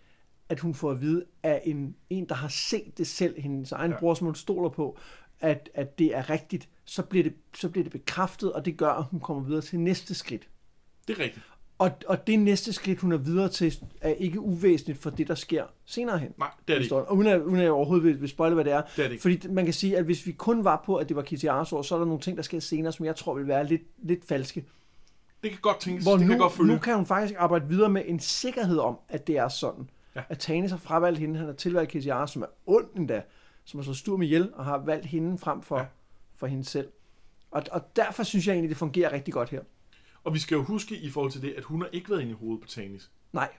at 0.49 0.59
hun 0.59 0.73
får 0.73 0.91
at 0.91 1.01
vide 1.01 1.25
af 1.43 1.61
en, 1.65 1.95
en 2.09 2.29
der 2.29 2.35
har 2.35 2.47
set 2.47 2.97
det 2.97 3.07
selv, 3.07 3.41
hendes 3.41 3.71
egen 3.71 3.91
ja. 3.91 3.99
bror, 3.99 4.13
som 4.13 4.25
hun 4.25 4.35
stoler 4.35 4.69
på, 4.69 4.97
at, 5.39 5.69
at 5.73 5.99
det 5.99 6.15
er 6.15 6.29
rigtigt, 6.29 6.69
så 6.85 7.03
bliver, 7.03 7.23
det, 7.23 7.33
så 7.55 7.69
bliver 7.69 7.83
det 7.83 7.91
bekræftet, 7.91 8.53
og 8.53 8.65
det 8.65 8.77
gør, 8.77 8.91
at 8.91 9.03
hun 9.03 9.19
kommer 9.19 9.43
videre 9.43 9.61
til 9.61 9.79
næste 9.79 10.15
skridt. 10.15 10.49
Det 11.07 11.19
er 11.19 11.23
rigtigt. 11.23 11.45
Og, 11.79 11.91
og 12.07 12.27
det 12.27 12.39
næste 12.39 12.73
skridt, 12.73 12.99
hun 12.99 13.11
er 13.11 13.17
videre 13.17 13.49
til, 13.49 13.79
er 14.01 14.09
ikke 14.09 14.39
uvæsentligt 14.39 14.99
for 14.99 15.09
det, 15.09 15.27
der 15.27 15.35
sker 15.35 15.63
senere 15.85 16.17
hen. 16.17 16.33
Nej, 16.37 16.49
det 16.67 16.73
er 16.73 16.77
det 16.77 16.83
ikke. 16.83 16.95
Og 16.95 17.17
uden 17.17 17.27
at, 17.27 17.41
uden 17.41 17.55
at 17.55 17.63
jeg 17.63 17.71
overhovedet 17.71 18.05
vil, 18.05 18.21
vil 18.21 18.29
spoile, 18.29 18.53
hvad 18.53 18.65
det 18.65 18.73
er. 18.73 18.81
Det 18.81 19.03
er 19.03 19.07
det 19.07 19.11
ikke. 19.11 19.21
Fordi 19.21 19.47
man 19.47 19.65
kan 19.65 19.73
sige, 19.73 19.97
at 19.97 20.03
hvis 20.03 20.27
vi 20.27 20.31
kun 20.31 20.63
var 20.63 20.83
på, 20.85 20.95
at 20.95 21.09
det 21.09 21.15
var 21.15 21.21
Kitty 21.21 21.45
Arsor, 21.45 21.81
så 21.81 21.95
er 21.95 21.99
der 21.99 22.05
nogle 22.05 22.21
ting, 22.21 22.37
der 22.37 22.43
sker 22.43 22.59
senere, 22.59 22.91
som 22.91 23.05
jeg 23.05 23.15
tror 23.15 23.33
vil 23.33 23.47
være 23.47 23.67
lidt, 23.67 23.81
lidt 23.97 24.25
falske. 24.25 24.65
Det 25.43 25.51
kan 25.51 25.59
godt 25.61 25.79
tænkes. 25.79 26.03
Hvor 26.05 26.17
det 26.17 26.21
nu, 26.21 26.27
kan 26.27 26.37
godt 26.37 26.53
følge. 26.53 26.73
nu 26.73 26.79
kan 26.79 26.95
hun 26.95 27.05
faktisk 27.05 27.35
arbejde 27.37 27.67
videre 27.67 27.89
med 27.89 28.03
en 28.05 28.19
sikkerhed 28.19 28.77
om, 28.77 28.97
at 29.09 29.27
det 29.27 29.37
er 29.37 29.47
sådan. 29.47 29.89
Ja. 30.15 30.21
At 30.29 30.39
Tanis 30.39 30.71
har 30.71 30.77
fravalgt 30.77 31.19
hende, 31.19 31.37
han 31.37 31.45
har 31.45 31.53
tilvalgt 31.53 31.91
Kitty 31.91 32.07
Arsor, 32.07 32.33
som 32.33 32.41
er 32.41 32.47
ond 32.65 32.87
endda, 32.95 33.21
som 33.65 33.77
har 33.77 33.83
slået 33.83 33.97
stur 33.97 34.17
med 34.17 34.27
ihjel, 34.27 34.49
og 34.53 34.65
har 34.65 34.77
valgt 34.77 35.05
hende 35.05 35.37
frem 35.37 35.61
for, 35.61 35.77
ja. 35.77 35.85
for 36.35 36.47
hende 36.47 36.63
selv. 36.63 36.87
Og, 37.51 37.63
og 37.71 37.95
derfor 37.95 38.23
synes 38.23 38.47
jeg 38.47 38.53
egentlig, 38.53 38.69
det 38.69 38.77
fungerer 38.77 39.11
rigtig 39.11 39.33
godt 39.33 39.49
her. 39.49 39.61
Og 40.23 40.33
vi 40.33 40.39
skal 40.39 40.55
jo 40.55 40.63
huske 40.63 40.97
i 40.97 41.09
forhold 41.09 41.31
til 41.31 41.41
det, 41.41 41.53
at 41.57 41.63
hun 41.63 41.81
har 41.81 41.89
ikke 41.91 42.09
været 42.09 42.21
inde 42.21 42.31
i 42.31 42.35
hovedet 42.35 42.61
på 42.61 42.67
Tanis. 42.67 43.11
Nej, 43.33 43.49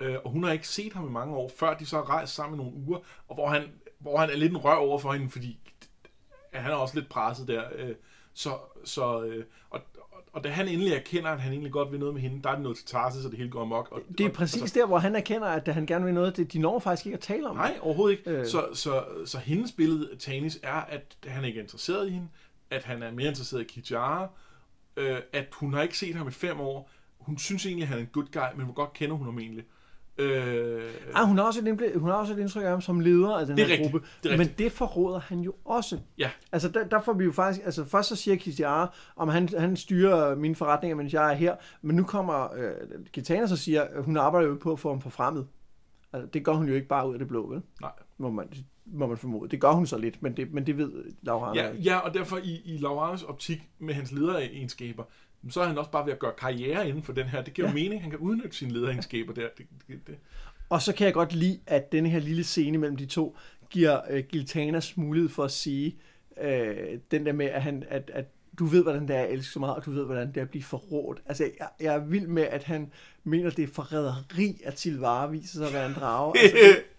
Øh, 0.00 0.16
og 0.24 0.30
hun 0.30 0.44
har 0.44 0.52
ikke 0.52 0.68
set 0.68 0.92
ham 0.92 1.08
i 1.08 1.10
mange 1.10 1.36
år, 1.36 1.50
før 1.56 1.74
de 1.74 1.86
så 1.86 1.96
har 1.96 2.10
rejst 2.10 2.34
sammen 2.34 2.60
i 2.60 2.62
nogle 2.62 2.86
uger, 2.86 2.98
og 3.28 3.34
hvor 3.34 3.48
han, 3.48 3.62
hvor 3.98 4.18
han 4.18 4.30
er 4.30 4.36
lidt 4.36 4.52
en 4.52 4.58
rør 4.58 4.74
over 4.74 4.98
for 4.98 5.12
hende, 5.12 5.30
fordi 5.30 5.58
at 6.52 6.62
han 6.62 6.72
er 6.72 6.76
også 6.76 6.94
lidt 6.94 7.08
presset 7.08 7.48
der. 7.48 7.62
Øh, 7.76 7.94
så, 8.34 8.50
så, 8.84 9.22
øh, 9.22 9.44
og, 9.70 9.80
og, 10.00 10.24
og 10.32 10.44
da 10.44 10.48
han 10.48 10.68
endelig 10.68 10.92
erkender, 10.92 11.30
at 11.30 11.40
han 11.40 11.52
egentlig 11.52 11.72
godt 11.72 11.92
vil 11.92 12.00
noget 12.00 12.14
med 12.14 12.22
hende, 12.22 12.42
der 12.42 12.48
er 12.50 12.54
det 12.54 12.62
noget 12.62 12.76
til 12.76 12.86
Tarsis, 12.86 13.22
så 13.22 13.28
det 13.28 13.38
hele 13.38 13.50
går 13.50 13.62
amok. 13.62 13.88
Og, 13.92 14.00
det 14.18 14.24
er 14.24 14.28
og, 14.28 14.34
præcis 14.34 14.62
altså, 14.62 14.78
der, 14.78 14.86
hvor 14.86 14.98
han 14.98 15.16
erkender, 15.16 15.48
at 15.48 15.68
han 15.68 15.86
gerne 15.86 16.04
vil 16.04 16.14
noget. 16.14 16.36
Det, 16.36 16.52
de 16.52 16.58
når 16.58 16.78
faktisk 16.78 17.06
ikke 17.06 17.16
at 17.16 17.22
tale 17.22 17.48
om. 17.48 17.56
Nej, 17.56 17.78
overhovedet 17.80 18.18
ikke. 18.18 18.30
Øh. 18.30 18.46
Så, 18.46 18.68
så, 18.74 19.04
så 19.24 19.38
hendes 19.38 19.72
billede 19.72 20.08
af 20.12 20.18
Tanis 20.18 20.58
er, 20.62 20.80
at 20.80 21.16
han 21.26 21.44
ikke 21.44 21.58
er 21.58 21.62
interesseret 21.62 22.08
i 22.08 22.10
hende, 22.10 22.28
at 22.70 22.84
han 22.84 23.02
er 23.02 23.10
mere 23.10 23.28
interesseret 23.28 23.60
i 23.60 23.80
Kijara, 23.80 24.28
øh, 25.00 25.18
at 25.32 25.46
hun 25.52 25.74
har 25.74 25.82
ikke 25.82 25.98
set 25.98 26.14
ham 26.14 26.28
i 26.28 26.30
fem 26.30 26.60
år. 26.60 26.90
Hun 27.18 27.38
synes 27.38 27.66
egentlig, 27.66 27.82
at 27.82 27.88
han 27.88 27.98
er 27.98 28.02
en 28.02 28.08
good 28.12 28.26
guy, 28.32 28.56
men 28.56 28.64
hvor 28.64 28.74
godt 28.74 28.92
kender 28.92 29.16
hun 29.16 29.26
ham 29.26 29.38
egentlig. 29.38 29.64
Øh, 30.18 30.82
Ah, 31.14 31.26
hun, 31.28 31.38
har 31.38 31.44
også 31.44 31.60
et 31.60 31.66
indblik, 31.66 31.94
hun 31.96 32.08
har 32.08 32.16
også 32.16 32.32
et 32.32 32.38
indtryk 32.38 32.62
af 32.62 32.70
ham 32.70 32.80
som 32.80 33.00
leder 33.00 33.38
af 33.38 33.46
den 33.46 33.58
er 33.58 33.64
her 33.64 33.72
rigtigt, 33.72 33.92
gruppe. 33.92 34.06
det 34.22 34.38
men 34.38 34.48
det 34.58 34.72
forråder 34.72 35.18
han 35.20 35.40
jo 35.40 35.54
også. 35.64 35.98
Ja. 36.18 36.30
Altså, 36.52 36.68
der, 36.68 36.84
der 36.84 37.00
får 37.00 37.12
vi 37.12 37.24
jo 37.24 37.32
faktisk... 37.32 37.64
Altså, 37.64 37.84
først 37.84 38.08
så 38.08 38.16
siger 38.16 38.36
Kitiara, 38.36 38.94
om 39.16 39.28
han, 39.28 39.48
han 39.58 39.76
styrer 39.76 40.34
mine 40.34 40.54
forretninger, 40.54 40.96
mens 40.96 41.12
jeg 41.12 41.30
er 41.32 41.36
her. 41.36 41.56
Men 41.82 41.96
nu 41.96 42.04
kommer 42.04 42.54
øh, 42.54 42.72
Kitana 43.12 43.46
så 43.46 43.56
siger, 43.56 43.82
at 43.82 44.04
hun 44.04 44.16
arbejder 44.16 44.48
jo 44.48 44.54
på 44.62 44.72
at 44.72 44.78
få 44.78 44.88
ham 44.88 45.00
forfremmet. 45.00 45.46
Altså, 46.12 46.26
det 46.26 46.44
gør 46.44 46.52
hun 46.52 46.68
jo 46.68 46.74
ikke 46.74 46.88
bare 46.88 47.08
ud 47.08 47.12
af 47.12 47.18
det 47.18 47.28
blå, 47.28 47.48
vel? 47.48 47.62
Nej. 47.80 47.90
Må 48.18 48.30
man, 48.30 48.48
må 48.92 49.06
man 49.06 49.18
formode. 49.18 49.50
Det 49.50 49.60
gør 49.60 49.72
hun 49.72 49.86
så 49.86 49.98
lidt, 49.98 50.22
men 50.22 50.36
det, 50.36 50.52
men 50.52 50.66
det 50.66 50.78
ved 50.78 50.92
Laura. 51.22 51.52
Ja, 51.54 51.72
ja, 51.84 51.98
og 51.98 52.14
derfor 52.14 52.36
i, 52.36 52.62
i 52.64 52.76
Lauranes 52.78 53.22
optik 53.22 53.68
med 53.78 53.94
hans 53.94 54.12
lederegenskaber, 54.12 55.04
så 55.48 55.60
er 55.60 55.66
han 55.66 55.78
også 55.78 55.90
bare 55.90 56.06
ved 56.06 56.12
at 56.12 56.18
gøre 56.18 56.32
karriere 56.38 56.88
inden 56.88 57.02
for 57.02 57.12
den 57.12 57.26
her. 57.26 57.42
Det 57.42 57.54
giver 57.54 57.68
ja. 57.68 57.72
Jo 57.72 57.74
mening, 57.74 58.02
han 58.02 58.10
kan 58.10 58.18
udnytte 58.18 58.56
sine 58.56 58.72
lederegenskaber 58.72 59.32
der. 59.32 59.48
Det, 59.58 59.66
det, 59.88 60.06
det. 60.06 60.16
Og 60.68 60.82
så 60.82 60.92
kan 60.94 61.04
jeg 61.04 61.14
godt 61.14 61.34
lide, 61.34 61.60
at 61.66 61.92
denne 61.92 62.08
her 62.08 62.18
lille 62.18 62.44
scene 62.44 62.78
mellem 62.78 62.96
de 62.96 63.06
to 63.06 63.36
giver 63.70 64.00
øh, 64.10 64.24
Giltanas 64.28 64.96
mulighed 64.96 65.28
for 65.28 65.44
at 65.44 65.50
sige 65.50 65.96
øh, 66.40 66.98
den 67.10 67.26
der 67.26 67.32
med, 67.32 67.46
at, 67.46 67.62
han, 67.62 67.84
at, 67.88 68.10
at 68.14 68.24
du 68.58 68.64
ved, 68.64 68.82
hvordan 68.82 69.08
det 69.08 69.16
er 69.16 69.20
at 69.20 69.32
elske 69.32 69.52
så 69.52 69.58
meget, 69.58 69.76
og 69.76 69.84
du 69.84 69.90
ved, 69.90 70.04
hvordan 70.04 70.28
det 70.28 70.36
er 70.36 70.42
at 70.42 70.50
blive 70.50 70.62
forrådt. 70.62 71.22
Altså, 71.26 71.44
jeg, 71.58 71.68
jeg 71.80 71.94
er 71.94 71.98
vild 71.98 72.26
med, 72.26 72.42
at 72.42 72.64
han 72.64 72.92
mener, 73.24 73.50
det 73.50 73.62
er 73.62 73.68
forræderi, 73.72 74.60
at 74.64 74.78
Silvara 74.78 75.26
viser 75.26 75.58
sig 75.58 75.66
at 75.66 75.72
være 75.72 75.86
en 75.86 75.94
drage. 75.94 76.38
Altså, 76.38 76.56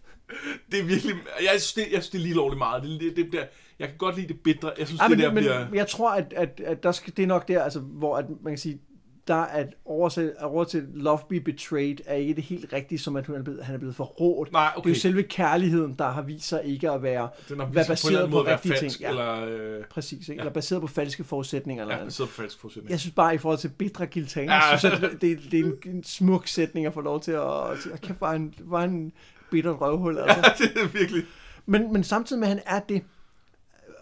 det 0.72 0.80
er 0.80 0.84
virkelig... 0.84 1.16
Jeg 1.42 1.62
synes, 1.62 1.74
det, 1.74 1.82
jeg 1.82 2.04
synes, 2.04 2.10
det 2.10 2.18
er 2.18 2.22
lige 2.24 2.36
lovligt 2.36 2.58
meget. 2.58 2.84
Det, 2.84 3.00
det, 3.02 3.16
det 3.16 3.34
der, 3.34 3.44
jeg 3.80 3.88
kan 3.88 3.98
godt 3.98 4.16
lide 4.16 4.28
det 4.28 4.40
bedre. 4.44 4.72
Jeg 4.80 4.88
synes, 4.88 5.02
Ej, 5.02 5.08
det 5.08 5.18
men, 5.18 5.26
der 5.26 5.32
men, 5.34 5.44
bliver... 5.44 5.66
jeg 5.74 5.88
tror, 5.88 6.12
at, 6.12 6.34
at, 6.36 6.62
at 6.66 6.84
der 6.84 6.92
skal, 6.92 7.14
det 7.18 7.24
er 7.24 7.28
nok 7.28 7.48
der, 7.48 7.64
altså, 7.64 7.80
hvor 7.80 8.18
at 8.18 8.26
man 8.44 8.54
kan 8.54 8.58
sige, 8.58 8.82
der 9.28 9.36
at 9.36 9.68
oversæt, 9.86 10.24
at 10.24 10.44
over 10.46 10.64
til 10.64 10.88
Love 10.94 11.20
Be 11.30 11.40
Betrayed 11.40 11.98
er 12.06 12.16
ikke 12.16 12.34
det 12.34 12.44
helt 12.44 12.74
rigtige, 12.74 13.00
som 13.00 13.16
at 13.16 13.28
hun 13.28 13.36
er 13.36 13.44
blevet, 13.44 13.64
han 13.64 13.76
er 13.76 13.80
blevet 13.80 13.96
forrådt. 13.96 14.52
Nej, 14.52 14.64
Det 14.66 14.76
er 14.76 14.80
okay. 14.80 14.90
jo 14.90 14.96
selve 14.96 15.24
kærligheden, 15.24 15.96
der 16.00 16.10
har 16.12 16.22
vist 16.22 16.48
sig 16.48 16.62
ikke 16.66 16.92
at 16.92 17.04
være 17.04 17.30
Den 17.50 17.60
har 17.60 17.66
være 17.66 17.86
på 17.86 17.88
baseret 17.88 18.30
på 18.30 18.44
være 18.44 18.54
rigtige 18.56 18.74
falsk, 18.78 18.98
ting. 19.00 19.02
Ja. 19.02 19.10
eller... 19.10 19.46
Øh, 19.78 19.84
Præcis, 19.86 20.20
ikke? 20.20 20.32
Ja. 20.32 20.36
Ja. 20.36 20.42
eller 20.42 20.54
baseret 20.54 20.82
på 20.82 20.88
falske 20.88 21.24
forudsætninger. 21.24 21.84
Eller 21.84 21.96
ja, 21.96 22.00
ja, 22.00 22.06
baseret 22.06 22.30
på 22.30 22.36
falsk 22.36 22.60
forudsætning. 22.60 22.92
jeg 22.92 23.00
synes 23.00 23.16
bare, 23.16 23.36
i 23.36 23.38
forhold 23.38 23.60
til 23.60 23.70
Bidra 23.70 24.06
Giltana, 24.06 24.54
Ja. 24.54 24.72
ja. 24.72 24.78
synes, 24.78 24.94
at 24.96 25.02
det, 25.22 25.40
det 25.52 25.60
er 25.60 25.64
en, 25.64 25.74
en 25.86 26.04
smuk 26.04 26.48
sætning 26.48 26.86
at 26.86 26.94
få 26.94 27.02
lov 27.02 27.22
til 27.22 27.32
at, 27.32 27.72
at 27.94 28.02
kæft, 28.02 28.22
var 28.22 28.34
en, 28.34 28.54
var 28.60 28.84
en 28.84 29.12
bitter 29.52 29.72
røvhul. 29.72 30.18
Altså. 30.18 30.40
Ja, 30.44 30.54
det 30.68 30.84
er 30.84 30.88
virkelig... 30.88 31.24
Men, 31.66 31.94
men 31.94 32.04
samtidig 32.04 32.40
med, 32.40 32.48
at 32.48 32.54
han 32.54 32.64
er 32.66 32.80
det, 32.80 33.04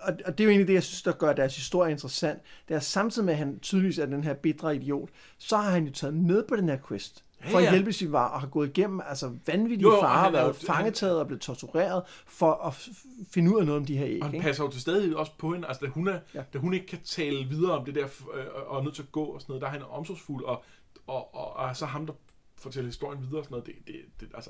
og, 0.01 0.13
og 0.25 0.37
det 0.37 0.43
er 0.43 0.45
jo 0.45 0.49
egentlig 0.49 0.67
det, 0.67 0.73
jeg 0.73 0.83
synes, 0.83 1.01
der 1.01 1.11
gør 1.11 1.33
deres 1.33 1.55
historie 1.55 1.91
interessant, 1.91 2.39
det 2.67 2.75
er 2.75 2.79
samtidig 2.79 3.25
med, 3.25 3.33
at 3.33 3.37
han 3.37 3.59
tydeligvis 3.59 3.99
er 3.99 4.05
den 4.05 4.23
her 4.23 4.33
bitre 4.33 4.75
idiot, 4.75 5.09
så 5.37 5.57
har 5.57 5.71
han 5.71 5.85
jo 5.85 5.91
taget 5.91 6.13
med 6.13 6.43
på 6.43 6.55
den 6.55 6.69
her 6.69 6.77
quest, 6.87 7.23
for 7.41 7.49
Ja, 7.49 7.59
ja. 7.59 7.65
at 7.65 7.73
hjælpe 7.73 7.93
sin 7.93 8.11
var, 8.11 8.27
og 8.27 8.39
har 8.39 8.47
gået 8.47 8.67
igennem 8.67 9.01
altså 9.05 9.31
vanvittige 9.45 9.89
Jo, 9.89 10.01
farer, 10.01 10.27
er 10.27 10.31
været 10.31 10.55
fanget 10.55 11.03
og 11.03 11.27
blevet 11.27 11.41
tortureret, 11.41 12.03
for 12.27 12.53
at 12.53 12.89
finde 13.31 13.55
ud 13.55 13.59
af 13.59 13.65
noget 13.65 13.79
om 13.79 13.85
de 13.85 13.97
her 13.97 14.07
æg. 14.07 14.23
Og 14.23 14.29
han 14.29 14.41
passer 14.41 14.63
jo 14.63 14.69
til 14.69 14.81
stadig 14.81 15.17
også 15.17 15.31
på 15.37 15.53
hende. 15.53 15.67
Altså, 15.67 15.85
da 15.85 15.91
hun, 15.91 16.07
er. 16.07 16.19
Ja. 16.33 16.43
da 16.53 16.57
hun 16.57 16.73
ikke 16.73 16.85
kan 16.85 16.99
tale 17.03 17.45
videre 17.45 17.71
om 17.71 17.85
det 17.85 17.95
der, 17.95 18.05
øh, 18.05 18.45
og 18.67 18.79
er 18.79 18.83
nødt 18.83 18.95
til 18.95 19.01
at 19.01 19.11
gå 19.11 19.23
og 19.23 19.41
sådan 19.41 19.51
noget, 19.51 19.61
der 19.61 19.67
er 19.67 19.71
han 19.71 19.81
omsorgsfuld, 19.89 20.45
og, 20.45 20.63
og, 21.07 21.35
og, 21.35 21.53
og 21.53 21.75
så 21.75 21.85
ham, 21.85 22.05
der 22.05 22.13
fortæller 22.57 22.87
historien 22.87 23.21
videre 23.21 23.37
og 23.37 23.43
sådan 23.43 23.53
noget. 23.53 23.65
Det, 23.65 23.75
det, 23.87 23.95
det, 24.19 24.29
altså, 24.35 24.49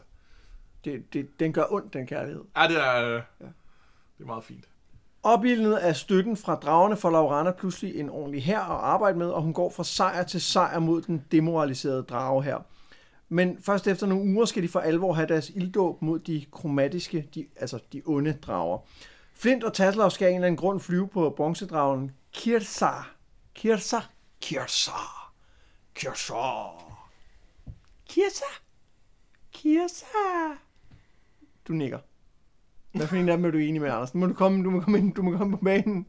Det, 0.86 1.14
det, 1.14 1.40
den 1.40 1.54
gør 1.54 1.64
ondt, 1.70 1.94
den 1.94 2.08
kærlighed. 2.08 2.44
ja, 2.58 2.68
det 2.68 2.78
er, 2.78 3.04
øh, 3.06 3.22
det 4.18 4.24
er 4.24 4.26
meget 4.26 4.44
fint. 4.44 4.66
Opildnet 5.24 5.76
af 5.76 5.96
støtten 5.96 6.38
fra 6.38 6.56
dragerne 6.56 6.98
får 6.98 7.10
Laurana 7.10 7.52
pludselig 7.52 8.00
en 8.00 8.10
ordentlig 8.10 8.44
hær 8.44 8.60
at 8.60 8.84
arbejde 8.84 9.18
med, 9.18 9.28
og 9.30 9.42
hun 9.42 9.54
går 9.54 9.70
fra 9.70 9.84
sejr 9.84 10.24
til 10.24 10.42
sejr 10.42 10.80
mod 10.80 11.02
den 11.02 11.26
demoraliserede 11.32 12.04
drage 12.04 12.44
her. 12.44 12.58
Men 13.30 13.58
først 13.62 13.88
efter 13.88 14.08
nogle 14.08 14.34
uger 14.34 14.46
skal 14.46 14.64
de 14.64 14.68
for 14.68 14.80
alvor 14.80 15.14
have 15.14 15.28
deres 15.28 15.50
ilddåb 15.50 16.02
mod 16.02 16.20
de 16.20 16.46
kromatiske, 16.52 17.30
de, 17.36 17.48
altså 17.56 17.80
de 17.94 18.02
onde 18.06 18.34
drager. 18.34 18.78
Flint 19.34 19.64
og 19.64 19.74
Taslov 19.74 20.12
skal 20.12 20.26
af 20.26 20.30
en 20.30 20.36
eller 20.36 20.48
anden 20.48 20.58
grund 20.58 20.80
flyve 20.80 21.08
på 21.08 21.30
bronzedragen 21.30 22.12
Kirsa. 22.34 22.92
Kirsa. 23.54 23.98
Kirsa. 24.42 24.92
Kirsa. 25.96 26.34
Kirsa. 28.10 28.46
Kirsa. 29.52 30.06
Du 31.70 31.74
nikker. 31.74 32.00
Hvad 32.98 33.08
for 33.08 33.16
en 33.16 33.30
af 33.30 33.38
dem 33.38 33.46
er 33.46 33.52
du 33.52 33.58
enig 33.58 33.82
med, 33.82 33.90
Anders? 33.90 34.14
Nu 34.16 34.20
må 34.20 34.26
du 34.26 34.34
komme, 34.34 34.64
du 34.64 34.70
må 34.70 34.80
komme 34.80 34.98
ind, 34.98 35.14
du 35.14 35.22
må 35.22 35.38
komme 35.38 35.58
på 35.58 35.64
banen. 35.64 36.06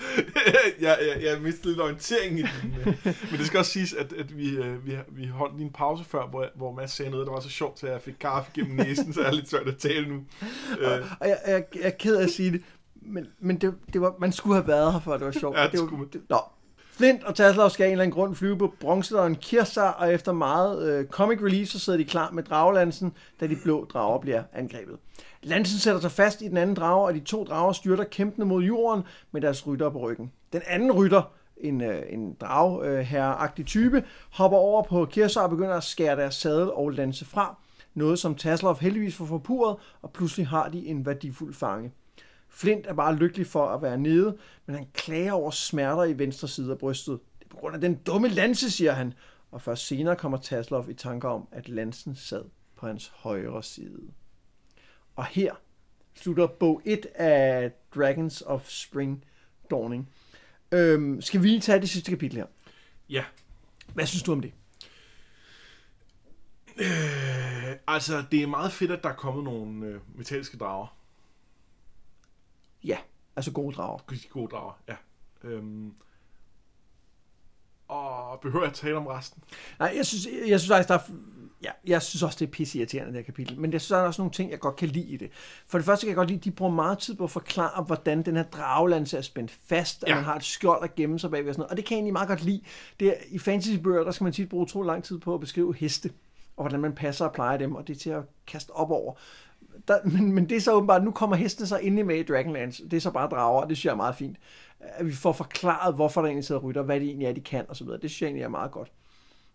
jeg, 0.80 0.98
jeg, 1.00 1.22
jeg 1.22 1.40
mistede 1.42 1.68
lidt 1.68 1.80
orientering 1.80 2.38
i 2.38 2.42
den. 2.42 2.76
Men 3.04 3.38
det 3.38 3.46
skal 3.46 3.58
også 3.58 3.70
siges, 3.72 3.92
at, 3.92 4.12
at 4.12 4.36
vi, 4.36 4.56
øh, 4.56 4.86
vi, 4.86 4.96
vi 5.08 5.26
holdt 5.26 5.56
lige 5.56 5.66
en 5.66 5.72
pause 5.72 6.04
før, 6.04 6.26
hvor, 6.26 6.46
hvor 6.56 6.72
Mads 6.72 6.90
sagde 6.92 7.10
noget, 7.10 7.26
der 7.26 7.32
var 7.32 7.40
så 7.40 7.48
sjovt, 7.48 7.78
så 7.78 7.86
jeg 7.86 8.02
fik 8.02 8.14
kaffe 8.20 8.50
gennem 8.54 8.76
næsen, 8.76 9.12
så 9.12 9.20
jeg 9.20 9.28
er 9.28 9.32
lidt 9.32 9.50
svært 9.50 9.68
at 9.68 9.76
tale 9.78 10.08
nu. 10.08 10.24
Øh, 10.80 10.88
Og 11.20 11.28
jeg, 11.28 11.38
jeg, 11.46 11.64
jeg 11.74 11.82
er 11.82 11.90
ked 11.90 12.16
af 12.16 12.22
at 12.22 12.30
sige 12.30 12.52
det, 12.52 12.62
men, 12.94 13.26
men 13.40 13.56
det, 13.60 13.74
det 13.92 14.00
var, 14.00 14.14
man 14.20 14.32
skulle 14.32 14.54
have 14.56 14.68
været 14.68 14.92
her, 14.92 15.00
for 15.00 15.12
at 15.12 15.20
det 15.20 15.26
var 15.26 15.32
sjovt. 15.32 15.56
Ja, 15.56 15.64
det 15.64 15.72
det 15.72 15.80
var, 15.80 16.06
det, 16.12 16.20
nå. 16.28 16.38
Flint 17.00 17.24
og 17.24 17.34
Taslov 17.34 17.70
skal 17.70 17.84
af 17.84 17.88
en 17.88 17.92
eller 17.92 18.02
anden 18.02 18.14
grund 18.14 18.34
flyve 18.34 18.58
på 18.58 18.74
bronzedøren 18.80 19.34
Kirsa, 19.34 19.82
og 19.82 20.14
efter 20.14 20.32
meget 20.32 20.88
øh, 20.88 21.06
comic 21.06 21.38
relief, 21.42 21.68
så 21.68 21.78
sidder 21.78 21.96
de 21.96 22.04
klar 22.04 22.30
med 22.30 22.42
dragelansen, 22.42 23.12
da 23.40 23.46
de 23.46 23.56
blå 23.62 23.84
drager 23.84 24.18
bliver 24.18 24.42
angrebet. 24.52 24.96
Lansen 25.42 25.78
sætter 25.78 26.00
sig 26.00 26.10
fast 26.10 26.42
i 26.42 26.48
den 26.48 26.56
anden 26.56 26.76
drage, 26.76 27.06
og 27.06 27.14
de 27.14 27.20
to 27.20 27.44
drager 27.44 27.72
styrter 27.72 28.04
kæmpende 28.04 28.46
mod 28.46 28.62
jorden 28.62 29.04
med 29.32 29.40
deres 29.40 29.66
rytter 29.66 29.90
på 29.90 29.98
ryggen. 29.98 30.32
Den 30.52 30.62
anden 30.66 30.92
rytter, 30.92 31.22
en, 31.56 31.80
øh, 31.80 32.02
en 32.08 32.34
dragherreagtig 32.40 32.98
øh, 32.98 33.06
herreagtig 33.06 33.66
type, 33.66 34.04
hopper 34.30 34.58
over 34.58 34.82
på 34.82 35.04
Kirsa 35.04 35.40
og 35.40 35.50
begynder 35.50 35.74
at 35.74 35.84
skære 35.84 36.16
deres 36.16 36.34
sadel 36.34 36.70
og 36.70 36.90
lanse 36.90 37.24
fra. 37.24 37.56
Noget 37.94 38.18
som 38.18 38.34
Taslov 38.34 38.78
heldigvis 38.80 39.16
får 39.16 39.24
forpurret, 39.24 39.76
og 40.02 40.10
pludselig 40.12 40.46
har 40.46 40.68
de 40.68 40.86
en 40.86 41.06
værdifuld 41.06 41.54
fange. 41.54 41.92
Flint 42.50 42.86
er 42.86 42.94
bare 42.94 43.14
lykkelig 43.16 43.46
for 43.46 43.66
at 43.66 43.82
være 43.82 43.98
nede, 43.98 44.36
men 44.66 44.76
han 44.76 44.86
klager 44.94 45.32
over 45.32 45.50
smerter 45.50 46.04
i 46.04 46.18
venstre 46.18 46.48
side 46.48 46.72
af 46.72 46.78
brystet. 46.78 47.20
Det 47.38 47.44
er 47.44 47.48
på 47.48 47.56
grund 47.56 47.74
af 47.74 47.80
den 47.80 47.94
dumme 47.94 48.28
lanse, 48.28 48.70
siger 48.70 48.92
han. 48.92 49.14
Og 49.50 49.62
først 49.62 49.86
senere 49.86 50.16
kommer 50.16 50.38
Taslov 50.38 50.90
i 50.90 50.94
tanker 50.94 51.28
om, 51.28 51.48
at 51.52 51.68
lansen 51.68 52.16
sad 52.16 52.44
på 52.76 52.86
hans 52.86 53.12
højre 53.14 53.62
side. 53.62 54.00
Og 55.16 55.26
her 55.26 55.54
slutter 56.14 56.46
bog 56.46 56.82
1 56.84 57.06
af 57.14 57.72
Dragons 57.94 58.42
of 58.46 58.68
Spring 58.68 59.24
Dawning. 59.70 60.08
Øhm, 60.72 61.20
skal 61.20 61.42
vi 61.42 61.48
lige 61.48 61.60
tage 61.60 61.80
det 61.80 61.88
sidste 61.88 62.10
kapitel 62.10 62.36
her? 62.36 62.46
ja. 63.08 63.24
Hvad 63.94 64.06
synes 64.06 64.22
du 64.22 64.32
om 64.32 64.40
det? 64.40 64.52
Øh, 66.76 67.76
altså, 67.86 68.24
det 68.32 68.42
er 68.42 68.46
meget 68.46 68.72
fedt, 68.72 68.90
at 68.90 69.02
der 69.02 69.08
er 69.08 69.14
kommet 69.14 69.44
nogle 69.44 69.86
øh, 69.86 70.00
metalliske 70.14 70.56
drager. 70.56 70.99
Ja, 72.84 72.98
altså 73.36 73.52
gode 73.52 73.74
drager. 73.76 73.98
De 74.10 74.18
gode 74.30 74.48
drager, 74.48 74.72
ja. 74.88 74.94
Øhm, 75.44 75.92
Og 77.88 78.40
behøver 78.40 78.64
jeg 78.64 78.74
tale 78.74 78.96
om 78.96 79.06
resten? 79.06 79.42
Nej, 79.78 79.92
jeg 79.96 80.06
synes, 80.06 80.26
jeg 80.48 80.60
synes 80.60 80.68
faktisk, 80.72 80.88
der 80.88 80.94
er, 80.94 81.00
ja, 81.62 81.70
jeg 81.86 82.02
synes 82.02 82.22
også, 82.22 82.36
det 82.38 82.46
er 82.46 82.50
pisse 82.50 82.78
irriterende, 82.78 83.08
det 83.12 83.18
her 83.18 83.24
kapitel. 83.24 83.60
Men 83.60 83.72
jeg 83.72 83.80
synes, 83.80 83.88
der 83.88 83.96
er 83.96 84.02
også 84.06 84.22
nogle 84.22 84.32
ting, 84.32 84.50
jeg 84.50 84.60
godt 84.60 84.76
kan 84.76 84.88
lide 84.88 85.06
i 85.06 85.16
det. 85.16 85.30
For 85.66 85.78
det 85.78 85.84
første 85.84 86.04
kan 86.04 86.08
jeg 86.08 86.16
godt 86.16 86.28
lide, 86.28 86.38
at 86.38 86.44
de 86.44 86.50
bruger 86.50 86.72
meget 86.72 86.98
tid 86.98 87.14
på 87.14 87.24
at 87.24 87.30
forklare, 87.30 87.82
hvordan 87.84 88.22
den 88.22 88.36
her 88.36 88.42
drageland 88.42 89.14
er 89.14 89.20
spændt 89.20 89.50
fast, 89.50 90.04
Ja. 90.06 90.14
man 90.14 90.24
har 90.24 90.36
et 90.36 90.44
skjold 90.44 90.84
at 90.84 90.94
gemme 90.94 91.18
sig 91.18 91.30
bagved 91.30 91.48
og 91.48 91.54
sådan 91.54 91.60
noget. 91.60 91.70
Og 91.70 91.76
det 91.76 91.84
kan 91.84 91.94
jeg 91.94 91.98
egentlig 91.98 92.12
meget 92.12 92.28
godt 92.28 92.42
lide. 92.42 92.62
Det 93.00 93.08
er, 93.08 93.14
I 93.28 93.38
fantasybøger, 93.38 94.04
der 94.04 94.10
skal 94.10 94.24
man 94.24 94.32
tit 94.32 94.48
bruge 94.48 94.62
utrolig 94.62 94.86
lang 94.86 95.04
tid 95.04 95.18
på 95.18 95.34
at 95.34 95.40
beskrive 95.40 95.74
heste, 95.74 96.12
og 96.56 96.62
hvordan 96.62 96.80
man 96.80 96.94
passer 96.94 97.24
og 97.24 97.32
plejer 97.32 97.56
dem, 97.56 97.74
og 97.74 97.86
det 97.88 97.96
er 97.96 98.00
til 98.00 98.10
at 98.10 98.22
kaste 98.46 98.70
op 98.70 98.90
over. 98.90 99.14
Der, 99.88 99.98
men, 100.04 100.32
men 100.32 100.48
det 100.48 100.56
er 100.56 100.60
så 100.60 100.72
åbenbart, 100.72 101.04
nu 101.04 101.10
kommer 101.10 101.36
hestene 101.36 101.66
så 101.66 101.78
endelig 101.78 102.06
med 102.06 102.16
i 102.16 102.22
Dragonlance. 102.22 102.84
Det 102.84 102.92
er 102.92 103.00
så 103.00 103.10
bare 103.10 103.28
drager, 103.28 103.62
og 103.62 103.68
det 103.68 103.76
synes 103.76 103.84
jeg 103.84 103.92
er 103.92 103.96
meget 103.96 104.14
fint. 104.14 104.36
At 104.80 105.06
vi 105.06 105.12
får 105.12 105.32
forklaret, 105.32 105.94
hvorfor 105.94 106.20
der 106.20 106.28
egentlig 106.28 106.44
sidder 106.44 106.60
rytter, 106.60 106.82
hvad 106.82 107.00
det 107.00 107.06
egentlig 107.06 107.26
er, 107.26 107.32
de 107.32 107.40
kan 107.40 107.66
osv. 107.68 107.86
Det 107.86 108.00
synes 108.00 108.22
jeg 108.22 108.26
egentlig 108.26 108.44
er 108.44 108.48
meget 108.48 108.70
godt. 108.70 108.92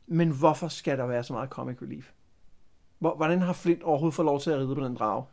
Men 0.07 0.29
hvorfor 0.29 0.67
skal 0.67 0.97
der 0.97 1.05
være 1.05 1.23
så 1.23 1.33
meget 1.33 1.49
comic 1.49 1.81
relief? 1.81 2.11
Hvor, 2.99 3.15
hvordan 3.15 3.41
har 3.41 3.53
Flint 3.53 3.83
overhovedet 3.83 4.15
fået 4.15 4.25
lov 4.25 4.39
til 4.39 4.51
at 4.51 4.57
ride 4.57 4.75
på 4.75 4.83
den 4.83 4.95
drage? 4.95 5.25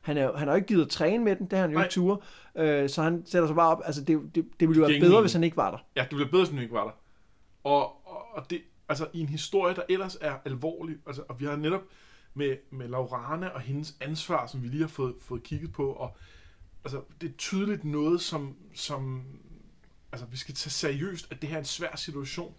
Han, 0.00 0.16
er, 0.16 0.36
han 0.36 0.48
har 0.48 0.54
jo 0.54 0.56
ikke 0.56 0.68
givet 0.68 0.84
at 0.84 0.90
træne 0.90 1.24
med 1.24 1.36
den, 1.36 1.46
det 1.46 1.58
har 1.58 1.66
han 1.66 1.72
jo 1.72 1.78
ikke 1.78 1.90
ture. 1.90 2.18
Øh, 2.54 2.88
så 2.88 3.02
han 3.02 3.22
sætter 3.26 3.46
sig 3.48 3.56
bare 3.56 3.70
op. 3.70 3.82
Altså, 3.84 4.04
det, 4.04 4.34
det, 4.34 4.46
det 4.60 4.68
ville 4.68 4.82
jo 4.82 4.88
være 4.88 5.00
bedre, 5.00 5.20
hvis 5.20 5.32
han 5.32 5.44
ikke 5.44 5.56
var 5.56 5.70
der. 5.70 5.78
Ja, 5.96 6.00
det 6.00 6.08
bliver 6.10 6.30
bedre, 6.30 6.40
hvis 6.40 6.48
den 6.48 6.58
ikke 6.58 6.74
var 6.74 6.84
der. 6.84 6.92
Og, 7.64 7.82
og, 7.82 8.26
og 8.32 8.50
det, 8.50 8.60
altså 8.88 9.06
i 9.12 9.20
en 9.20 9.28
historie, 9.28 9.74
der 9.74 9.82
ellers 9.88 10.18
er 10.20 10.34
alvorlig, 10.44 10.96
altså, 11.06 11.22
og 11.28 11.40
vi 11.40 11.44
har 11.44 11.56
netop 11.56 11.82
med, 12.34 12.56
med 12.70 12.88
Laurane 12.88 13.52
og 13.52 13.60
hendes 13.60 13.96
ansvar, 14.00 14.46
som 14.46 14.62
vi 14.62 14.68
lige 14.68 14.80
har 14.80 14.88
fået, 14.88 15.14
fået 15.20 15.42
kigget 15.42 15.72
på, 15.72 15.92
og 15.92 16.16
altså, 16.84 17.02
det 17.20 17.28
er 17.28 17.36
tydeligt 17.36 17.84
noget, 17.84 18.20
som, 18.20 18.56
som 18.74 19.24
altså, 20.12 20.26
vi 20.26 20.36
skal 20.36 20.54
tage 20.54 20.70
seriøst, 20.70 21.26
at 21.30 21.40
det 21.42 21.48
her 21.48 21.56
er 21.56 21.60
en 21.60 21.64
svær 21.64 21.96
situation. 21.96 22.54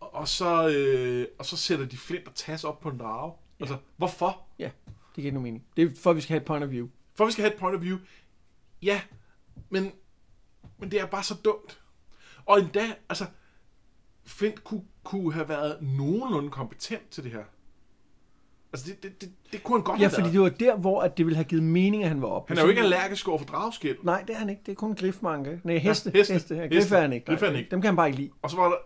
Og, 0.00 0.14
og 0.14 0.28
så, 0.28 0.68
øh, 0.68 1.26
og 1.38 1.46
så 1.46 1.56
sætter 1.56 1.86
de 1.86 1.96
Flint 1.96 2.28
og 2.28 2.34
Tas 2.34 2.64
op 2.64 2.80
på 2.80 2.88
en 2.88 2.98
drage. 2.98 3.32
Altså, 3.60 3.78
hvorfor? 3.96 4.46
Ja, 4.58 4.70
det 4.86 5.14
giver 5.14 5.26
ikke 5.26 5.34
nogen 5.34 5.44
mening. 5.44 5.66
Det 5.76 5.84
er 5.84 6.00
for, 6.00 6.10
at 6.10 6.16
vi 6.16 6.20
skal 6.20 6.34
have 6.34 6.40
et 6.40 6.46
point 6.46 6.64
of 6.64 6.70
view. 6.70 6.88
For 7.14 7.26
vi 7.26 7.32
skal 7.32 7.42
have 7.42 7.52
et 7.54 7.60
point 7.60 7.76
of 7.76 7.82
view. 7.82 7.98
Ja, 8.82 9.02
men, 9.68 9.92
men 10.78 10.90
det 10.90 11.00
er 11.00 11.06
bare 11.06 11.22
så 11.22 11.34
dumt. 11.44 11.80
Og 12.44 12.58
endda, 12.60 12.94
altså, 13.08 13.26
Flint 14.24 14.64
kunne, 14.64 14.84
kunne 15.04 15.32
have 15.32 15.48
været 15.48 15.82
nogenlunde 15.82 16.50
kompetent 16.50 17.10
til 17.10 17.24
det 17.24 17.32
her. 17.32 17.44
Altså, 18.72 18.86
det, 18.86 19.02
det, 19.02 19.20
det, 19.20 19.30
det 19.52 19.62
kunne 19.62 19.78
han 19.78 19.84
godt 19.84 20.00
Ja, 20.00 20.04
have 20.04 20.10
fordi 20.10 20.38
været. 20.38 20.58
det 20.60 20.66
var 20.66 20.72
der, 20.72 20.78
hvor 20.80 21.02
at 21.02 21.16
det 21.18 21.26
ville 21.26 21.36
have 21.36 21.44
givet 21.44 21.62
mening, 21.64 22.02
at 22.02 22.08
han 22.08 22.22
var 22.22 22.28
oppe. 22.28 22.50
Han 22.50 22.58
er 22.58 22.62
jo 22.62 22.68
ikke 22.68 22.80
allergisk 22.82 23.28
over 23.28 23.38
for 23.38 23.44
dragskæld. 23.46 23.96
Nej, 24.02 24.22
det 24.26 24.34
er 24.34 24.38
han 24.38 24.48
ikke. 24.50 24.62
Det 24.66 24.72
er 24.72 24.76
kun 24.76 24.94
grifmanke. 24.94 25.60
Nej, 25.64 25.76
heste. 25.78 26.10
heste. 26.14 26.32
heste. 26.34 26.54
Ja, 26.54 26.66
grif 26.66 26.92
er 26.92 27.00
han 27.00 27.12
ikke. 27.12 27.26
Grif 27.26 27.42
er 27.42 27.46
han 27.46 27.52
Nej, 27.52 27.58
ikke. 27.58 27.70
Dem 27.70 27.80
kan 27.80 27.88
han 27.88 27.96
bare 27.96 28.06
ikke 28.06 28.18
lide. 28.18 28.30
Og 28.42 28.50
så 28.50 28.56
var 28.56 28.68
der... 28.68 28.76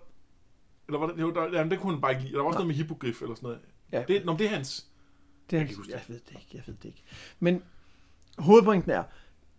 Eller 0.88 0.98
var 0.98 1.06
der, 1.06 1.20
jo, 1.20 1.30
der, 1.34 1.42
jamen, 1.52 1.70
det 1.70 1.80
kunne 1.80 1.92
han 1.92 2.00
bare 2.00 2.12
ikke 2.12 2.22
lide. 2.22 2.32
Der 2.32 2.38
var 2.38 2.46
også 2.46 2.56
noget 2.56 2.66
med 2.66 2.74
hippogrif 2.74 3.22
eller 3.22 3.34
sådan 3.34 3.46
noget. 3.46 3.60
Ja. 3.92 4.02
Det, 4.08 4.24
nå, 4.24 4.36
det 4.36 4.44
er 4.46 4.48
hans. 4.50 4.86
Det 5.50 5.56
er, 5.56 5.60
Jeg 5.60 5.68
ikke 5.68 5.76
huske 5.76 5.92
jeg 5.92 6.00
ved 6.08 6.20
det 6.28 6.30
ikke, 6.30 6.48
jeg 6.54 6.62
ved 6.66 6.74
det 6.74 6.84
ikke. 6.84 7.02
Men 7.40 7.62
hovedpointen 8.38 8.90
er, 8.90 9.02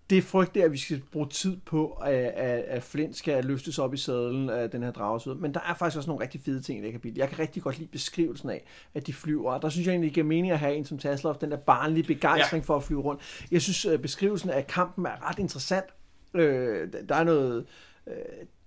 det 0.09 0.17
er 0.17 0.21
frygt, 0.21 0.53
det 0.55 0.61
er, 0.61 0.65
at 0.65 0.71
vi 0.71 0.77
skal 0.77 1.01
bruge 1.11 1.27
tid 1.27 1.57
på, 1.65 1.87
at, 1.91 2.13
at, 2.13 2.59
at 2.67 2.83
Flint 2.83 3.15
skal 3.15 3.45
løftes 3.45 3.79
op 3.79 3.93
i 3.93 3.97
sadlen 3.97 4.49
af 4.49 4.69
den 4.69 4.83
her 4.83 4.91
dragesød. 4.91 5.35
Men 5.35 5.53
der 5.53 5.59
er 5.69 5.73
faktisk 5.73 5.97
også 5.97 6.09
nogle 6.09 6.23
rigtig 6.23 6.41
fede 6.45 6.61
ting 6.61 6.79
i 6.79 6.83
det 6.85 6.91
kapitel. 6.91 7.17
Jeg 7.17 7.29
kan 7.29 7.39
rigtig 7.39 7.63
godt 7.63 7.77
lide 7.79 7.89
beskrivelsen 7.89 8.49
af, 8.49 8.65
at 8.93 9.07
de 9.07 9.13
flyver. 9.13 9.51
Og 9.53 9.61
der 9.61 9.69
synes 9.69 9.87
jeg 9.87 9.91
egentlig, 9.93 10.07
det 10.07 10.13
giver 10.13 10.25
mening 10.25 10.51
at 10.53 10.59
have 10.59 10.75
en 10.75 10.85
som 10.85 10.97
Tasloff, 10.97 11.37
den 11.39 11.51
der 11.51 11.57
barnlige 11.57 12.03
begejstring 12.03 12.63
ja. 12.63 12.65
for 12.65 12.75
at 12.75 12.83
flyve 12.83 13.01
rundt. 13.01 13.21
Jeg 13.51 13.61
synes, 13.61 13.85
at 13.85 14.01
beskrivelsen 14.01 14.49
af 14.49 14.67
kampen 14.67 15.05
er 15.05 15.29
ret 15.29 15.39
interessant. 15.39 15.85
Øh, 16.33 16.87
der 17.09 17.15
er 17.15 17.23
noget... 17.23 17.65
Øh, 18.07 18.13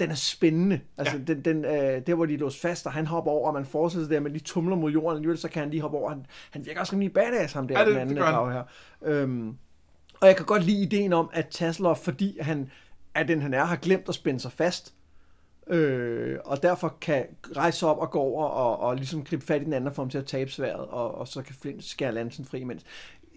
den 0.00 0.10
er 0.10 0.14
spændende. 0.14 0.80
Altså, 0.98 1.16
ja. 1.16 1.22
den, 1.34 1.40
den, 1.40 1.64
øh, 1.64 2.06
der 2.06 2.14
hvor 2.14 2.26
de 2.26 2.34
er 2.34 2.38
låst 2.38 2.60
fast, 2.60 2.86
og 2.86 2.92
han 2.92 3.06
hopper 3.06 3.30
over, 3.30 3.48
og 3.48 3.54
man 3.54 3.64
fortsætter 3.66 4.08
der, 4.08 4.20
men 4.20 4.34
de 4.34 4.38
tumler 4.38 4.76
mod 4.76 4.92
jorden, 4.92 5.16
alligevel 5.16 5.38
så 5.38 5.48
kan 5.48 5.60
han 5.62 5.70
lige 5.70 5.80
hoppe 5.80 5.96
over. 5.98 6.08
Han, 6.10 6.26
han 6.50 6.66
virker 6.66 6.80
også 6.80 6.92
rimelig 6.92 7.12
badass, 7.12 7.52
ham 7.52 7.68
der, 7.68 7.78
Ja, 7.78 7.84
det- 7.84 7.92
den 7.92 8.00
anden 8.00 8.16
det 8.16 8.24
her. 8.24 8.62
Øhm, 9.02 9.56
og 10.20 10.28
jeg 10.28 10.36
kan 10.36 10.46
godt 10.46 10.64
lide 10.64 10.82
ideen 10.82 11.12
om, 11.12 11.30
at 11.32 11.48
Tasloff, 11.48 12.00
fordi 12.00 12.38
han 12.40 12.70
er 13.14 13.22
den 13.22 13.42
han 13.42 13.54
er, 13.54 13.64
har 13.64 13.76
glemt 13.76 14.08
at 14.08 14.14
spænde 14.14 14.40
sig 14.40 14.52
fast, 14.52 14.94
øh, 15.66 16.38
og 16.44 16.62
derfor 16.62 16.96
kan 17.00 17.26
rejse 17.56 17.78
sig 17.78 17.88
op 17.88 17.98
og 17.98 18.10
gå 18.10 18.18
over 18.18 18.44
og, 18.44 18.78
og 18.80 18.96
ligesom 18.96 19.24
gribe 19.24 19.46
fat 19.46 19.62
i 19.62 19.64
den 19.64 19.72
anden 19.72 19.88
og 19.88 19.94
få 19.94 20.02
ham 20.02 20.10
til 20.10 20.18
at 20.18 20.26
tabe 20.26 20.50
sværet, 20.50 20.86
og, 20.86 21.14
og 21.14 21.28
så 21.28 21.42
kan 21.42 21.54
Flint 21.54 21.84
skære 21.84 22.12
lansen 22.12 22.44
fri 22.44 22.60
imens. 22.60 22.82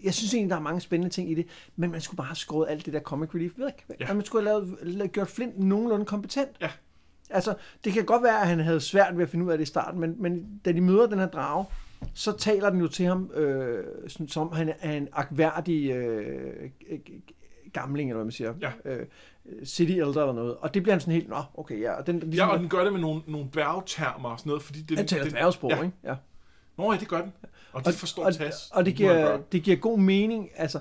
Jeg 0.04 0.14
synes 0.14 0.34
egentlig, 0.34 0.50
der 0.50 0.56
er 0.56 0.60
mange 0.60 0.80
spændende 0.80 1.14
ting 1.14 1.30
i 1.30 1.34
det, 1.34 1.46
men 1.76 1.90
man 1.90 2.00
skulle 2.00 2.16
bare 2.16 2.26
have 2.26 2.36
skåret 2.36 2.70
alt 2.70 2.86
det 2.86 2.94
der 2.94 3.00
comic 3.00 3.34
relief 3.34 3.52
væk. 3.56 3.86
Ja. 4.00 4.12
Man 4.14 4.24
skulle 4.24 4.48
have 4.48 4.66
lavet, 4.66 4.78
lavet, 4.82 5.12
gjort 5.12 5.28
Flint 5.28 5.58
nogenlunde 5.58 6.04
kompetent. 6.04 6.50
Ja. 6.60 6.70
Altså, 7.30 7.54
det 7.84 7.92
kan 7.92 8.04
godt 8.04 8.22
være, 8.22 8.40
at 8.40 8.46
han 8.46 8.60
havde 8.60 8.80
svært 8.80 9.16
ved 9.16 9.22
at 9.22 9.30
finde 9.30 9.44
ud 9.44 9.50
af 9.50 9.58
det 9.58 9.64
i 9.64 9.68
starten, 9.68 10.00
men, 10.00 10.14
men 10.18 10.60
da 10.64 10.72
de 10.72 10.80
møder 10.80 11.06
den 11.06 11.18
her 11.18 11.26
drage, 11.26 11.66
så 12.14 12.32
taler 12.32 12.70
den 12.70 12.80
jo 12.80 12.88
til 12.88 13.06
ham, 13.06 13.30
øh, 13.34 13.84
sådan, 14.08 14.28
som 14.28 14.52
han 14.52 14.72
er 14.80 14.92
en 14.92 15.08
akværdig 15.12 15.90
øh, 15.90 16.70
gamling, 17.72 18.10
eller 18.10 18.16
hvad 18.16 18.24
man 18.24 18.32
siger. 18.32 18.54
Ja. 18.60 18.70
Øh, 18.84 19.06
city 19.64 19.92
elder 19.92 20.20
eller 20.20 20.32
noget. 20.32 20.56
Og 20.56 20.74
det 20.74 20.82
bliver 20.82 20.94
han 20.94 21.00
sådan 21.00 21.14
helt, 21.14 21.28
nå, 21.28 21.42
okay, 21.54 21.80
ja. 21.80 21.92
Og 21.92 22.06
den, 22.06 22.18
Ja, 22.18 22.24
ligesom, 22.24 22.50
og 22.50 22.58
den 22.58 22.68
gør 22.68 22.84
det 22.84 22.92
med 22.92 23.00
nogle, 23.00 23.22
nogle 23.26 23.48
dværgtermer 23.52 24.28
og 24.28 24.38
sådan 24.38 24.50
noget, 24.50 24.62
fordi 24.62 24.82
det... 24.82 24.96
han 24.98 25.06
taler 25.06 25.24
det, 25.24 25.32
dværgesprog, 25.32 25.70
ja. 25.70 25.82
ikke? 25.82 25.96
Ja. 26.04 26.14
Nå 26.78 26.92
ja, 26.92 26.98
det 26.98 27.08
gør 27.08 27.20
den. 27.20 27.32
Og 27.72 27.84
de 27.84 27.92
forstår 27.92 28.24
og, 28.24 28.34
tas. 28.34 28.70
og 28.72 28.86
det, 28.86 28.94
giver, 28.94 29.38
det 29.52 29.62
giver 29.62 29.76
god 29.76 29.98
mening. 29.98 30.48
Altså, 30.56 30.80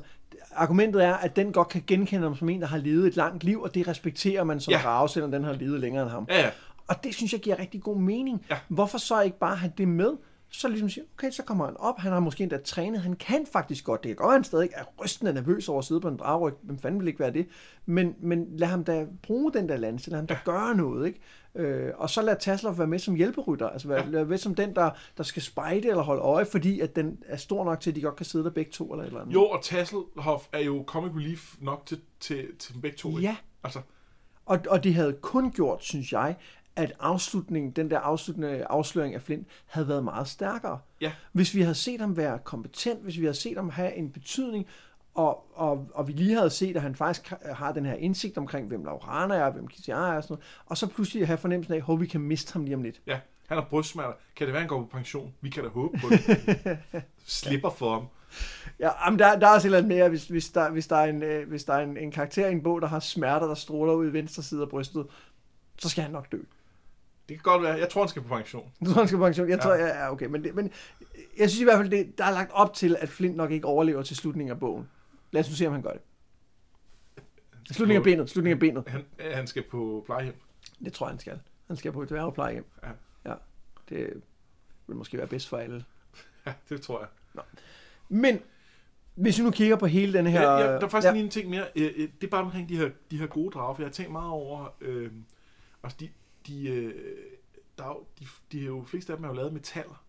argumentet 0.52 1.04
er, 1.06 1.14
at 1.14 1.36
den 1.36 1.52
godt 1.52 1.68
kan 1.68 1.84
genkende 1.88 2.24
ham 2.24 2.36
som 2.36 2.50
en, 2.50 2.62
der 2.62 2.68
har 2.68 2.78
levet 2.78 3.08
et 3.08 3.16
langt 3.16 3.44
liv, 3.44 3.62
og 3.62 3.76
det 3.76 3.88
respekterer 3.88 4.44
man 4.44 4.60
som 4.60 4.72
Ja. 4.72 4.78
ja. 4.78 4.84
drage, 4.84 5.10
selvom 5.10 5.32
den 5.32 5.44
har 5.44 5.54
levet 5.54 5.80
længere 5.80 6.04
end 6.04 6.12
ham. 6.12 6.26
Ja, 6.30 6.40
ja. 6.40 6.50
Og 6.88 7.04
det 7.04 7.16
synes 7.16 7.34
jeg 7.34 7.42
giver 7.42 7.60
rigtig 7.60 7.82
god 7.82 7.98
mening. 7.98 8.46
Ja. 8.50 8.58
Hvorfor 8.68 8.98
så 8.98 9.22
ikke 9.22 9.40
bare 9.40 9.56
have 9.56 9.72
det 9.78 9.88
med? 9.88 10.12
Så 10.52 10.68
ligesom 10.68 10.90
sige, 10.90 11.06
okay, 11.18 11.32
så 11.32 11.44
kommer 11.44 11.66
han 11.66 11.78
op, 11.78 12.00
han 12.00 12.12
har 12.12 12.20
måske 12.20 12.44
endda 12.44 12.58
trænet, 12.58 13.02
han 13.02 13.16
kan 13.16 13.46
faktisk 13.54 13.84
godt, 13.86 14.04
det 14.04 14.10
kan 14.10 14.16
godt 14.16 14.28
være, 14.28 14.34
han 14.38 14.44
stadig 14.44 14.70
er 14.74 14.84
rystende 15.02 15.34
nervøs 15.34 15.70
over 15.70 15.80
at 15.80 15.86
sidde 15.86 16.02
på 16.02 16.08
en 16.08 16.18
dragryg, 16.18 16.54
hvem 16.62 16.80
fanden 16.80 17.00
vil 17.00 17.08
ikke 17.08 17.20
være 17.20 17.34
det? 17.34 17.48
Men, 17.86 18.16
men 18.22 18.48
lad 18.58 18.68
ham 18.68 18.84
da 18.84 19.06
bruge 19.24 19.54
den 19.54 19.70
der 19.70 19.78
lanse, 19.78 20.10
lad 20.10 20.18
ham 20.18 20.28
da 20.28 20.38
gøre 20.46 20.76
noget, 20.76 21.08
ikke? 21.08 21.20
Øh, 21.56 21.92
og 21.98 22.10
så 22.10 22.22
lad 22.22 22.36
Tasloff 22.40 22.78
være 22.78 22.88
med 22.88 23.00
som 23.00 23.16
hjælperytter, 23.16 23.70
altså 23.70 23.88
være, 23.88 24.06
Ja. 24.12 24.18
ja. 24.20 24.24
med 24.26 24.38
som 24.38 24.56
den, 24.56 24.76
der, 24.76 24.90
der 25.18 25.24
skal 25.24 25.42
spejde 25.42 25.88
eller 25.90 26.04
holde 26.04 26.22
øje, 26.22 26.46
fordi 26.46 26.80
at 26.80 26.96
den 26.96 27.18
er 27.26 27.38
stor 27.38 27.66
nok 27.66 27.80
til, 27.80 27.90
at 27.92 27.96
de 27.96 28.02
godt 28.02 28.16
kan 28.16 28.26
sidde 28.26 28.46
der 28.46 28.52
begge 28.52 28.72
to 28.72 28.92
eller 28.92 29.04
et 29.04 29.08
eller 29.08 29.22
andet. 29.22 29.34
Jo, 29.34 29.44
og 29.46 29.64
Tasselhoff 29.64 30.48
er 30.54 30.60
jo 30.60 30.84
comic 30.88 31.12
relief 31.16 31.56
nok 31.62 31.86
til, 31.86 32.02
til, 32.20 32.48
til 32.60 32.74
begge 32.82 32.98
to. 32.98 33.10
ikke? 33.10 33.22
Ja, 33.22 33.36
Altså, 33.64 33.80
Og, 34.46 34.60
og 34.70 34.84
det 34.84 34.94
havde 34.94 35.14
kun 35.22 35.52
gjort, 35.52 35.84
synes 35.84 36.14
jeg, 36.14 36.36
at 36.76 36.94
afslutningen, 37.00 37.72
den 37.72 37.92
der 37.92 38.00
afsluttende 38.00 38.66
afsløring 38.66 39.16
af 39.16 39.22
Flint, 39.22 39.48
havde 39.66 39.88
været 39.88 40.04
meget 40.04 40.28
stærkere. 40.28 40.80
Ja. 41.02 41.12
Hvis 41.32 41.56
vi 41.56 41.62
havde 41.62 41.76
set 41.76 42.02
ham 42.02 42.18
være 42.18 42.40
kompetent, 42.44 43.04
hvis 43.04 43.18
vi 43.18 43.24
havde 43.24 43.38
set 43.38 43.58
ham 43.58 43.70
have 43.70 43.96
en 43.96 44.12
betydning, 44.12 44.68
og, 45.14 45.46
og, 45.56 45.88
og 45.94 46.08
vi 46.08 46.14
lige 46.14 46.36
havde 46.36 46.50
set, 46.50 46.76
at 46.76 46.82
han 46.82 46.96
faktisk 46.96 47.34
har 47.54 47.72
den 47.72 47.86
her 47.86 47.94
indsigt 47.94 48.38
omkring, 48.38 48.68
hvem 48.68 48.84
Laurana 48.84 49.36
er, 49.36 49.52
hvem 49.52 49.68
Kitiara 49.68 50.14
er 50.14 50.18
og 50.18 50.24
sådan 50.24 50.34
noget, 50.34 50.46
og 50.66 50.78
så 50.78 50.88
pludselig 50.88 51.28
have 51.28 51.38
fornemmelsen 51.38 51.74
af, 51.74 51.92
at 51.92 52.00
vi 52.00 52.06
kan 52.06 52.22
miste 52.22 52.54
ham 52.54 52.64
lige 52.64 52.76
om 52.76 52.84
lidt. 52.84 53.02
ja, 53.08 53.20
han 53.48 53.58
har 53.58 53.66
brystsmerter. 53.70 54.14
Kan 54.36 54.48
det 54.48 54.54
være, 54.54 54.62
han 54.62 54.70
går 54.70 54.82
på 54.82 54.88
pension? 54.88 55.34
Vi 55.42 55.50
kan 55.50 55.64
da 55.64 55.70
håbe 55.70 55.98
på 55.98 56.08
det. 56.10 56.78
Slipper 57.26 57.70
for 57.70 57.94
ham. 57.94 58.08
Ja, 58.80 59.10
men 59.10 59.20
der, 59.20 59.40
der 59.40 59.48
er 59.48 59.52
også 59.52 59.68
et 59.68 59.70
eller 59.70 59.78
andet 59.78 59.98
mere, 59.98 60.10
hvis, 60.10 60.28
hvis, 60.28 60.50
der, 60.50 60.70
hvis 60.70 60.88
der 60.88 60.96
er, 60.96 61.06
en, 61.06 61.24
øh, 61.24 61.50
hvis 61.50 61.64
der 61.64 61.74
er 61.74 61.84
en, 61.84 61.98
en 61.98 62.12
karakter 62.12 62.48
i 62.48 62.52
en 62.52 62.64
bog, 62.64 62.82
der 62.82 62.88
har 62.88 63.00
smerter, 63.00 63.48
der 63.48 63.56
stråler 63.56 63.94
ud 63.94 64.10
i 64.10 64.14
venstre 64.14 64.44
side 64.44 64.62
af 64.62 64.70
brystet, 64.70 65.08
så 65.78 65.90
skal 65.90 66.04
han 66.04 66.12
nok 66.12 66.32
dø. 66.32 66.38
Det 67.30 67.38
kan 67.38 67.44
godt 67.52 67.64
være. 67.64 67.74
Jeg 67.74 67.90
tror, 67.90 68.02
han 68.02 68.10
skal 68.10 68.22
på 68.22 68.28
pension. 68.28 68.72
Du 68.80 68.86
tror, 68.86 68.94
han 69.02 69.08
skal 69.08 69.18
på 69.18 69.26
pension? 69.26 69.50
Jeg 69.50 69.58
Ja. 69.58 69.62
tror, 69.64 69.74
ja, 69.74 69.88
ja 69.88 70.12
okay. 70.12 70.26
Men, 70.26 70.44
det, 70.44 70.56
men 70.56 70.72
jeg 71.38 71.50
synes 71.50 71.60
i 71.62 71.64
hvert 71.64 71.78
fald, 71.78 71.90
det, 71.90 72.18
der 72.18 72.24
er 72.26 72.32
lagt 72.32 72.52
op 72.54 72.74
til, 72.74 72.96
at 73.00 73.10
Flint 73.10 73.36
nok 73.36 73.52
ikke 73.52 73.68
overlever 73.68 74.02
til 74.04 74.16
slutningen 74.16 74.52
af 74.52 74.60
bogen. 74.60 74.90
Lad 75.32 75.42
os 75.42 75.50
nu 75.50 75.56
se, 75.56 75.68
om 75.68 75.74
han 75.74 75.82
gør 75.82 75.92
det. 75.92 76.02
Slutningen 77.72 78.02
af 78.02 78.04
benet, 78.04 78.30
slutningen 78.30 78.56
af 78.56 78.60
benet. 78.60 78.84
Han, 78.88 79.06
han 79.34 79.48
skal 79.48 79.64
på 79.72 80.04
plejehjem. 80.06 80.36
Det 80.86 80.94
tror 80.94 81.06
jeg, 81.08 81.12
han 81.12 81.20
skal. 81.20 81.40
Han 81.68 81.78
skal 81.78 81.92
på 81.92 82.02
et 82.02 82.10
dværgeplejehjem. 82.10 82.66
Ja. 82.84 82.90
ja. 83.30 83.36
Det 83.90 84.22
vil 84.88 84.96
måske 84.98 85.18
være 85.18 85.28
bedst 85.28 85.48
for 85.50 85.58
alle. 85.58 85.86
Ja, 86.46 86.54
det 86.70 86.82
tror 86.82 87.00
jeg. 87.00 87.44
Men, 88.10 88.40
hvis 89.16 89.38
vi 89.40 89.44
nu 89.44 89.52
kigger 89.52 89.76
på 89.76 89.86
hele 89.86 90.14
den 90.14 90.28
her... 90.28 90.42
Ja, 90.42 90.58
ja, 90.58 90.66
der 90.68 90.80
er 90.80 90.80
faktisk 90.88 91.04
ja, 91.04 91.10
ja. 91.10 91.14
lige 91.14 91.24
en 91.24 91.30
ting 91.30 91.50
mere. 91.50 91.66
Øh, 91.76 91.92
øh, 91.96 92.10
Det 92.22 92.28
er 92.28 92.32
bare 92.32 92.42
omkring 92.44 92.70
de 92.70 92.78
her, 92.78 92.90
de 93.12 93.18
her 93.18 93.28
gode 93.28 93.52
drager, 93.52 93.74
for 93.76 93.82
jeg 93.82 93.88
har 93.88 93.94
tænkt 93.94 94.12
meget 94.12 94.30
over... 94.30 94.76
Øh, 94.82 95.12
altså, 95.84 95.98
de, 96.00 96.10
de, 96.50 96.68
øh, 96.70 96.94
der 97.78 97.84
er 97.84 97.88
jo, 97.90 98.04
de, 98.20 98.26
de 98.52 98.62
er 98.62 98.66
jo, 98.66 98.84
fleste 98.88 99.12
af 99.14 99.18
dem 99.18 99.24
er 99.26 99.30
jo 99.30 99.36
lavet 99.36 99.48
af 99.48 99.54
metaller. 99.54 100.04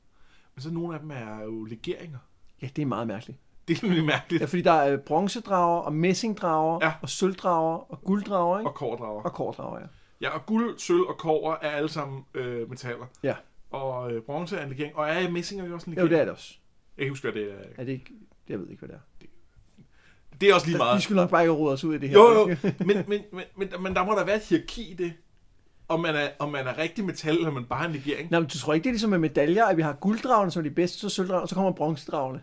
Men 0.54 0.62
så 0.62 0.70
nogle 0.70 0.94
af 0.94 1.00
dem 1.00 1.10
er 1.10 1.42
jo 1.42 1.64
legeringer. 1.64 2.18
ja, 2.62 2.68
det 2.76 2.82
er 2.82 2.86
meget 2.86 3.06
mærkeligt. 3.06 3.38
Det 3.68 3.78
er 3.82 3.86
nemlig 3.86 4.04
mærkeligt. 4.04 4.40
Ja, 4.40 4.46
fordi 4.46 4.62
der 4.62 4.72
er 4.72 4.92
øh, 4.92 4.98
bronzedrager, 4.98 5.80
og 5.80 5.92
messingdrager, 5.92 6.78
Ja. 6.82 6.92
og 7.02 7.08
sølvdrager, 7.08 7.78
og 7.92 8.00
gulddrager, 8.04 8.58
ikke? 8.58 8.70
Og 8.70 8.74
kårdrager. 8.74 9.22
Og 9.22 9.32
kårdrager, 9.32 9.80
ja. 9.80 9.86
Ja, 10.20 10.28
og 10.30 10.46
guld, 10.46 10.78
sølv 10.78 11.00
og 11.02 11.18
kårer 11.18 11.56
er 11.62 11.70
alle 11.70 11.88
sammen 11.88 12.24
øh, 12.34 12.70
metaller. 12.70 13.06
Ja. 13.22 13.34
Og 13.70 14.12
øh, 14.12 14.22
bronze 14.22 14.56
er 14.56 14.62
en 14.64 14.68
legering. 14.70 14.96
Og 14.96 15.08
er 15.08 15.30
messing 15.30 15.60
er 15.60 15.66
jo 15.66 15.74
også 15.74 15.90
en 15.90 15.96
Jo, 15.96 16.04
legering. 16.04 16.10
det 16.10 16.20
er 16.20 16.24
det 16.24 16.32
også. 16.32 16.54
Jeg 16.96 17.04
kan 17.04 17.10
huske, 17.12 17.30
hvad 17.30 17.42
det 17.42 17.52
er. 17.52 17.56
Er 17.76 17.84
det 17.84 17.92
ikke... 17.92 18.12
Jeg 18.48 18.58
ved 18.60 18.68
ikke, 18.68 18.80
hvad 18.86 18.88
det 18.88 18.96
er. 18.96 19.26
Det 20.40 20.50
er 20.50 20.54
også 20.54 20.66
lige 20.66 20.76
meget. 20.78 20.96
Vi 20.96 21.02
skulle 21.02 21.20
nok 21.20 21.30
bare 21.30 21.42
ikke 21.42 21.52
rode 21.52 21.72
os 21.72 21.84
ud 21.84 21.94
i 21.94 21.98
det 21.98 22.08
her. 22.08 22.16
Jo, 22.18 22.30
jo, 22.48 22.56
men, 22.78 22.86
men, 23.08 23.24
men, 23.32 23.44
men, 23.56 23.68
men 23.82 23.94
der 23.94 24.04
må 24.04 24.12
der 24.12 24.24
være 24.24 24.36
et 24.36 24.42
hierarki 24.42 24.90
i 24.90 24.94
det. 24.94 25.12
Om 25.90 26.00
man 26.00 26.16
er, 26.16 26.28
om 26.38 26.50
man 26.52 26.66
er 26.66 26.78
rigtig 26.78 27.04
metal, 27.04 27.36
eller 27.36 27.50
man 27.50 27.64
bare 27.64 27.82
er 27.84 27.88
en 27.88 27.92
legering. 27.94 28.30
Nå, 28.30 28.40
men 28.40 28.48
du 28.48 28.58
tror 28.58 28.74
ikke, 28.74 28.84
det 28.84 28.88
er 28.90 28.92
ligesom 28.92 29.10
med 29.10 29.18
medaljer, 29.18 29.64
at 29.64 29.76
vi 29.76 29.82
har 29.82 29.92
gulddragene 29.92 30.50
som 30.50 30.60
er 30.60 30.68
de 30.68 30.74
bedste, 30.74 30.98
så 30.98 31.08
sølvdragene, 31.08 31.42
og 31.42 31.48
så 31.48 31.54
kommer 31.54 31.72
bronzedragene. 31.72 32.42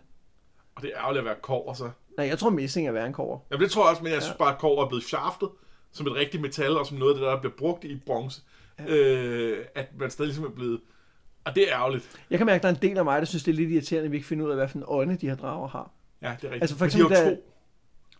Og 0.74 0.82
det 0.82 0.90
er 0.94 1.00
ærgerligt 1.00 1.18
at 1.18 1.24
være 1.24 1.36
kover, 1.42 1.74
så. 1.74 1.90
Nej, 2.16 2.26
jeg 2.26 2.38
tror 2.38 2.50
messing 2.50 2.88
er 2.88 2.92
værre 2.92 3.06
end 3.06 3.14
kover. 3.14 3.38
Jamen, 3.50 3.62
det 3.62 3.70
tror 3.70 3.82
jeg 3.82 3.90
også, 3.90 4.02
men 4.02 4.12
jeg 4.12 4.22
synes 4.22 4.36
bare, 4.38 4.52
at 4.52 4.58
kover 4.58 4.84
er 4.84 4.88
blevet 4.88 5.04
shaftet 5.04 5.48
som 5.92 6.06
et 6.06 6.14
rigtigt 6.14 6.40
metal, 6.40 6.76
og 6.78 6.86
som 6.86 6.96
noget 6.98 7.12
af 7.14 7.18
det, 7.20 7.26
der 7.26 7.40
bliver 7.40 7.54
brugt 7.58 7.84
i 7.84 7.96
bronze. 8.06 8.42
Ja. 8.78 8.84
Øh, 8.96 9.66
at 9.74 9.88
man 9.98 10.10
stadig 10.10 10.26
ligesom 10.28 10.44
er 10.44 10.50
blevet... 10.50 10.80
Og 11.44 11.54
det 11.54 11.68
er 11.72 11.76
ærgerligt. 11.78 12.20
Jeg 12.30 12.38
kan 12.38 12.46
mærke, 12.46 12.56
at 12.56 12.62
der 12.62 12.68
er 12.68 12.72
en 12.74 12.82
del 12.82 12.98
af 12.98 13.04
mig, 13.04 13.20
der 13.20 13.26
synes, 13.26 13.42
det 13.44 13.52
er 13.52 13.56
lidt 13.56 13.70
irriterende, 13.70 14.04
at 14.04 14.10
vi 14.12 14.16
ikke 14.16 14.28
finder 14.28 14.44
ud 14.46 14.50
af, 14.50 14.56
hvad 14.56 14.68
for 14.68 14.78
en 14.78 14.84
ånde 14.86 15.16
de 15.16 15.28
her 15.28 15.36
drager 15.36 15.68
har. 15.68 15.90
Ja, 16.22 16.26
det 16.26 16.28
er 16.28 16.32
rigtigt. 16.32 16.62
Altså 16.62 16.76
for 16.76 16.84
Men 16.84 16.90
de 16.90 16.94
eksempel, 16.96 17.16
har 17.16 17.24
der- 17.24 17.30
to. 17.36 17.42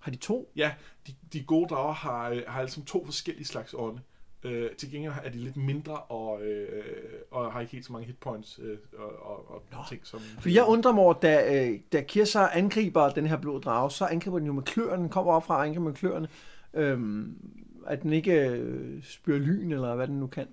Har 0.00 0.10
de 0.10 0.16
to? 0.16 0.52
Ja, 0.56 0.70
de, 1.06 1.14
de 1.32 1.42
gode 1.42 1.68
drager 1.68 1.92
har, 1.92 2.34
har 2.48 2.60
altså 2.60 2.84
to 2.84 3.04
forskellige 3.04 3.44
slags 3.46 3.74
ånde. 3.78 4.00
Øh, 4.44 4.70
til 4.70 4.90
gengæld 4.90 5.12
er 5.24 5.30
de 5.30 5.38
lidt 5.38 5.56
mindre 5.56 5.98
og, 5.98 6.42
øh, 6.42 6.84
og 7.30 7.52
har 7.52 7.60
ikke 7.60 7.72
helt 7.72 7.84
så 7.84 7.92
mange 7.92 8.06
hitpoints 8.06 8.60
øh, 8.62 8.78
og, 8.98 9.26
og, 9.26 9.62
og 9.72 9.88
ting 9.88 10.00
som... 10.06 10.20
Fordi 10.20 10.54
jeg 10.54 10.64
undrer 10.64 10.92
mig 10.92 11.02
over, 11.04 11.14
da, 11.14 11.66
øh, 11.68 11.80
da 11.92 12.00
Kirsa 12.00 12.46
angriber 12.52 13.08
den 13.08 13.26
her 13.26 13.36
blå 13.36 13.58
drage, 13.58 13.90
så 13.90 14.06
angriber 14.06 14.38
den 14.38 14.46
jo 14.46 14.52
med 14.52 14.62
kløerne, 14.62 15.02
den 15.02 15.10
kommer 15.10 15.32
op 15.32 15.46
fra 15.46 15.56
og 15.56 15.66
angriber 15.66 15.84
med 15.84 15.94
kløerne. 15.94 16.28
Øhm, 16.74 17.36
at 17.86 18.02
den 18.02 18.12
ikke 18.12 18.48
øh, 18.48 19.02
spyrer 19.02 19.38
lyn, 19.38 19.72
eller 19.72 19.94
hvad 19.94 20.06
den 20.06 20.20
nu 20.20 20.26
kan. 20.26 20.48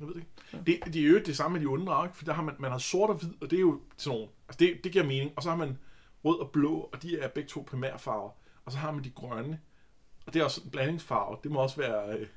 Jeg 0.00 0.06
ved 0.06 0.14
det 0.14 0.20
ikke. 0.20 0.66
Det, 0.66 0.94
det 0.94 1.02
er 1.02 1.08
jo 1.08 1.18
det 1.18 1.36
samme 1.36 1.58
med 1.58 1.78
de 1.78 1.86
drager, 1.86 2.04
ikke? 2.04 2.16
for 2.16 2.24
der 2.24 2.32
har 2.32 2.42
man, 2.42 2.54
man 2.58 2.70
har 2.70 2.78
sort 2.78 3.10
og 3.10 3.16
hvid, 3.16 3.30
og 3.40 3.50
det 3.50 3.56
er 3.56 3.60
jo 3.60 3.80
sådan 3.96 4.18
nogle, 4.18 4.32
altså 4.48 4.58
det, 4.58 4.84
det 4.84 4.92
giver 4.92 5.04
mening. 5.04 5.32
Og 5.36 5.42
så 5.42 5.48
har 5.48 5.56
man 5.56 5.78
rød 6.24 6.38
og 6.40 6.50
blå, 6.50 6.88
og 6.92 7.02
de 7.02 7.18
er 7.18 7.28
begge 7.28 7.48
to 7.48 7.64
primærfarver. 7.66 8.30
Og 8.64 8.72
så 8.72 8.78
har 8.78 8.90
man 8.92 9.04
de 9.04 9.10
grønne, 9.10 9.60
og 10.26 10.34
det 10.34 10.40
er 10.40 10.44
også 10.44 10.60
en 10.64 10.70
blandingsfarve. 10.70 11.38
Det 11.42 11.50
må 11.50 11.58
også 11.58 11.76
være... 11.76 12.18
Øh, 12.18 12.28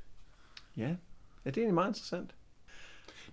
Ja, 0.78 0.88
ja 0.88 1.50
det 1.50 1.58
er 1.58 1.62
egentlig 1.62 1.74
meget 1.74 1.88
interessant. 1.90 2.36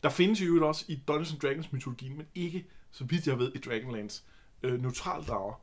Der 0.02 0.08
findes 0.10 0.40
jo 0.40 0.46
øvrigt 0.46 0.64
også 0.64 0.84
i 0.88 1.02
Dungeons 1.08 1.36
Dragons 1.42 1.72
mytologien, 1.72 2.16
men 2.16 2.26
ikke, 2.34 2.66
så 2.90 3.04
vidt 3.04 3.26
jeg 3.26 3.38
ved, 3.38 3.52
i 3.54 3.58
Dragonlance, 3.58 4.22
øh, 4.62 4.82
neutral 4.82 5.22
drager. 5.22 5.60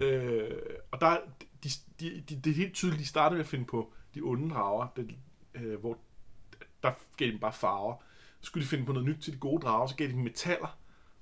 Øh, 0.00 0.50
og 0.90 1.00
der, 1.00 1.06
er- 1.06 1.20
de, 1.64 1.68
de, 2.00 2.20
de, 2.28 2.36
det 2.40 2.50
er 2.50 2.54
helt 2.54 2.74
tydeligt, 2.74 3.00
de 3.00 3.06
startede 3.06 3.36
med 3.36 3.44
at 3.44 3.50
finde 3.50 3.64
på 3.64 3.92
de 4.14 4.20
onde 4.20 4.54
drager, 4.54 4.86
det, 4.96 5.14
øh, 5.54 5.80
hvor 5.80 5.98
der 6.82 6.92
gav 7.16 7.26
de 7.26 7.32
dem 7.32 7.40
bare 7.40 7.52
farver. 7.52 7.96
Så 8.40 8.46
skulle 8.46 8.64
de 8.64 8.68
finde 8.68 8.86
på 8.86 8.92
noget 8.92 9.08
nyt 9.08 9.22
til 9.22 9.32
de 9.32 9.38
gode 9.38 9.62
drager, 9.62 9.86
så 9.86 9.96
gav 9.96 10.06
de 10.08 10.12
dem 10.12 10.20
metaller 10.22 10.78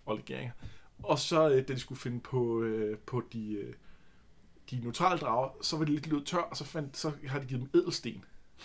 og 0.06 0.16
legeringer. 0.16 0.52
Og 1.02 1.18
så, 1.18 1.48
øh, 1.50 1.68
da 1.68 1.72
de 1.74 1.78
skulle 1.78 2.00
finde 2.00 2.20
på, 2.20 2.62
øh, 2.62 2.98
på 2.98 3.22
de, 3.32 3.52
øh, 3.52 3.74
de 4.72 4.80
neutrale 4.82 5.20
drager, 5.20 5.48
så 5.62 5.76
var 5.76 5.84
de 5.84 5.92
lidt 5.92 6.06
løbet 6.06 6.26
tør, 6.26 6.38
og 6.38 6.56
så, 6.56 6.64
fandt, 6.64 6.96
så 6.96 7.12
har 7.26 7.38
de 7.38 7.46
givet 7.46 7.62
dem 7.62 7.80
edelsten. 7.80 8.24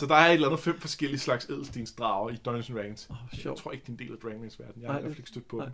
Så 0.00 0.06
der 0.08 0.14
er 0.14 0.26
et 0.26 0.32
eller 0.32 0.46
andet 0.48 0.60
fem 0.60 0.80
forskellige 0.80 1.20
slags 1.20 1.44
edelstensdrager 1.44 2.30
i 2.30 2.36
Dungeons 2.36 2.68
and 2.70 2.78
Dragons. 2.78 3.08
Åh, 3.10 3.16
jeg 3.44 3.56
tror 3.56 3.72
ikke, 3.72 3.82
det 3.82 3.88
er 3.88 3.92
en 3.92 3.98
del 3.98 4.12
af 4.12 4.18
Dragonlance 4.22 4.58
verden. 4.58 4.82
Jeg 4.82 4.90
har 4.90 4.98
i 4.98 5.00
hvert 5.00 5.08
det- 5.10 5.16
fald 5.16 5.18
ikke 5.20 5.28
stødt 5.30 5.48
på 5.48 5.56
nej. 5.56 5.64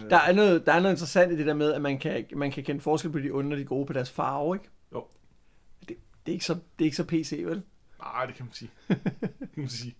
dem. 0.00 0.08
Der 0.10 0.16
er, 0.16 0.32
noget, 0.32 0.66
der 0.66 0.72
er 0.72 0.80
noget 0.80 0.94
interessant 0.94 1.32
i 1.32 1.36
det 1.36 1.46
der 1.46 1.54
med, 1.54 1.72
at 1.72 1.82
man 1.82 1.98
kan, 1.98 2.24
man 2.36 2.52
kan 2.52 2.64
kende 2.64 2.80
forskel 2.80 3.10
på 3.10 3.18
de 3.18 3.30
onde 3.30 3.54
og 3.54 3.58
de 3.58 3.64
gode 3.64 3.86
på 3.86 3.92
deres 3.92 4.10
farve, 4.10 4.56
ikke? 4.56 4.68
Jo. 4.94 5.04
Det, 5.80 5.88
det, 5.88 5.96
er 6.26 6.32
ikke 6.32 6.44
så, 6.44 6.54
det 6.54 6.60
er 6.78 6.84
ikke 6.84 6.96
så 6.96 7.04
PC, 7.04 7.42
vel? 7.46 7.62
Nej, 8.02 8.26
det 8.26 8.34
kan 8.34 8.44
man 8.44 8.52
sige. 8.52 8.70
det 8.88 9.52
kan 9.54 9.62
man 9.62 9.68
sige. 9.68 9.94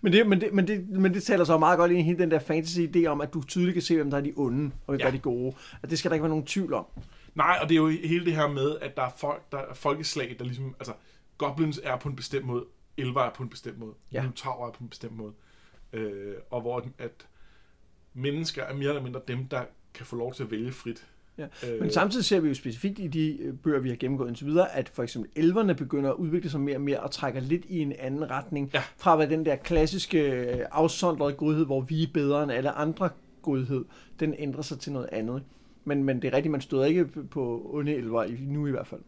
Men 0.00 0.12
det, 0.12 0.26
men, 0.26 0.40
det, 0.40 0.52
men, 0.52 0.66
det, 0.68 0.88
men 0.88 1.14
det 1.14 1.22
taler 1.22 1.44
så 1.44 1.58
meget 1.58 1.78
godt 1.78 1.90
ind 1.90 2.00
i 2.00 2.02
hele 2.02 2.18
den 2.18 2.30
der 2.30 2.38
fantasy-idé 2.38 3.06
om, 3.06 3.20
at 3.20 3.34
du 3.34 3.42
tydeligt 3.44 3.72
kan 3.74 3.82
se, 3.82 3.96
hvem 3.96 4.10
der 4.10 4.16
er 4.18 4.22
de 4.22 4.32
onde, 4.36 4.64
og 4.86 4.92
hvem 4.92 4.98
Ja. 4.98 5.02
der 5.02 5.08
er 5.08 5.12
de 5.12 5.18
gode. 5.18 5.54
At 5.82 5.90
det 5.90 5.98
skal 5.98 6.10
der 6.10 6.14
ikke 6.14 6.22
være 6.22 6.28
nogen 6.30 6.46
tvivl 6.46 6.74
om. 6.74 6.86
Nej, 7.34 7.58
og 7.62 7.68
det 7.68 7.74
er 7.74 7.78
jo 7.78 7.88
hele 7.88 8.24
det 8.24 8.36
her 8.36 8.48
med, 8.48 8.76
at 8.80 8.96
der 8.96 9.02
er 9.02 9.10
folk, 9.16 9.52
der 9.52 9.58
er 9.58 9.74
folkeslag, 9.74 10.36
der 10.38 10.44
ligesom, 10.44 10.74
altså, 10.78 10.92
goblins 11.38 11.80
er 11.82 11.96
på 11.96 12.08
en 12.08 12.16
bestemt 12.16 12.46
måde, 12.46 12.64
elver 12.96 13.20
er 13.22 13.30
på 13.30 13.42
en 13.42 13.48
bestemt 13.48 13.78
måde, 13.78 13.92
Ja. 14.12 14.20
minotaurer 14.22 14.68
er 14.68 14.72
på 14.72 14.84
en 14.84 14.88
bestemt 14.88 15.16
måde, 15.16 15.32
øh, 15.92 16.34
og 16.50 16.60
hvor 16.60 16.86
at, 16.98 17.26
mennesker 18.14 18.62
er 18.62 18.74
mere 18.74 18.88
eller 18.88 19.02
mindre 19.02 19.20
dem, 19.28 19.48
der 19.48 19.62
kan 19.94 20.06
få 20.06 20.16
lov 20.16 20.34
til 20.34 20.42
at 20.42 20.50
vælge 20.50 20.72
frit. 20.72 21.06
Ja. 21.38 21.46
Øh, 21.68 21.80
Men 21.80 21.90
samtidig 21.90 22.24
ser 22.24 22.40
vi 22.40 22.48
jo 22.48 22.54
specifikt 22.54 22.98
i 22.98 23.06
de 23.06 23.38
øh, 23.42 23.54
bøger, 23.54 23.80
vi 23.80 23.88
har 23.88 23.96
gennemgået 23.96 24.28
indtil 24.28 24.46
videre, 24.46 24.74
at 24.74 24.88
for 24.88 25.02
eksempel 25.02 25.30
elverne 25.36 25.74
begynder 25.74 26.10
at 26.10 26.16
udvikle 26.16 26.50
sig 26.50 26.60
mere 26.60 26.76
og 26.76 26.80
mere 26.80 27.00
og 27.00 27.10
trækker 27.10 27.40
lidt 27.40 27.64
i 27.68 27.78
en 27.78 27.92
anden 27.98 28.30
retning. 28.30 28.70
Ja. 28.74 28.82
Fra 28.96 29.12
at 29.12 29.18
være 29.18 29.28
den 29.30 29.46
der 29.46 29.56
klassiske 29.56 30.18
øh, 30.30 30.66
afsondrede 30.70 31.32
godhed, 31.32 31.66
hvor 31.66 31.80
vi 31.80 32.02
er 32.02 32.06
bedre 32.14 32.42
end 32.42 32.52
alle 32.52 32.70
andre 32.70 33.10
godhed, 33.42 33.84
den 34.20 34.34
ændrer 34.38 34.62
sig 34.62 34.78
til 34.80 34.92
noget 34.92 35.08
andet. 35.12 35.42
Men, 35.84 36.04
men 36.04 36.22
det 36.22 36.28
er 36.32 36.36
rigtigt, 36.36 36.52
man 36.52 36.60
støder 36.60 36.84
ikke 36.84 37.04
på 37.30 37.70
onde 37.72 37.94
elver, 37.94 38.26
nu 38.40 38.66
i 38.66 38.70
hvert 38.70 38.86
fald. 38.86 39.00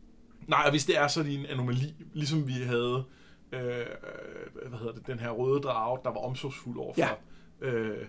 Nej, 0.48 0.62
og 0.64 0.70
hvis 0.70 0.84
det 0.84 0.98
er, 0.98 1.08
så 1.08 1.22
det 1.22 1.34
en 1.38 1.46
anomali, 1.46 1.94
ligesom 2.12 2.46
vi 2.46 2.52
havde, 2.52 3.04
øh, 3.52 3.60
øh, 3.62 4.68
hvad 4.68 4.78
hedder 4.78 4.92
det, 4.92 5.06
den 5.06 5.18
her 5.18 5.30
røde 5.30 5.60
drage, 5.60 5.98
der 6.04 6.10
var 6.10 6.16
omsorgsfuld 6.18 6.78
overfor. 6.78 7.00
Ja. 7.62 7.68
Øh, 7.68 8.06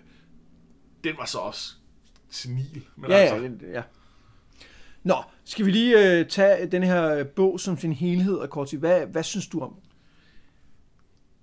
den 1.04 1.14
var 1.18 1.24
så 1.24 1.38
også 1.38 1.74
senil. 2.30 2.84
Men 2.96 3.10
Ja, 3.10 3.16
altså, 3.16 3.36
ja, 3.36 3.42
det- 3.42 3.62
ja. 3.72 3.82
Nå, 5.02 5.14
skal 5.44 5.66
vi 5.66 5.70
lige 5.70 6.18
øh, 6.20 6.28
tage 6.28 6.66
den 6.66 6.82
her 6.82 7.14
øh, 7.14 7.26
bog 7.26 7.60
som 7.60 7.78
sin 7.78 7.92
helhed, 7.92 8.34
og 8.34 8.50
kort 8.50 8.68
sige, 8.70 8.80
hvad, 8.80 9.06
hvad 9.06 9.22
synes 9.22 9.46
du 9.48 9.60
om 9.60 9.76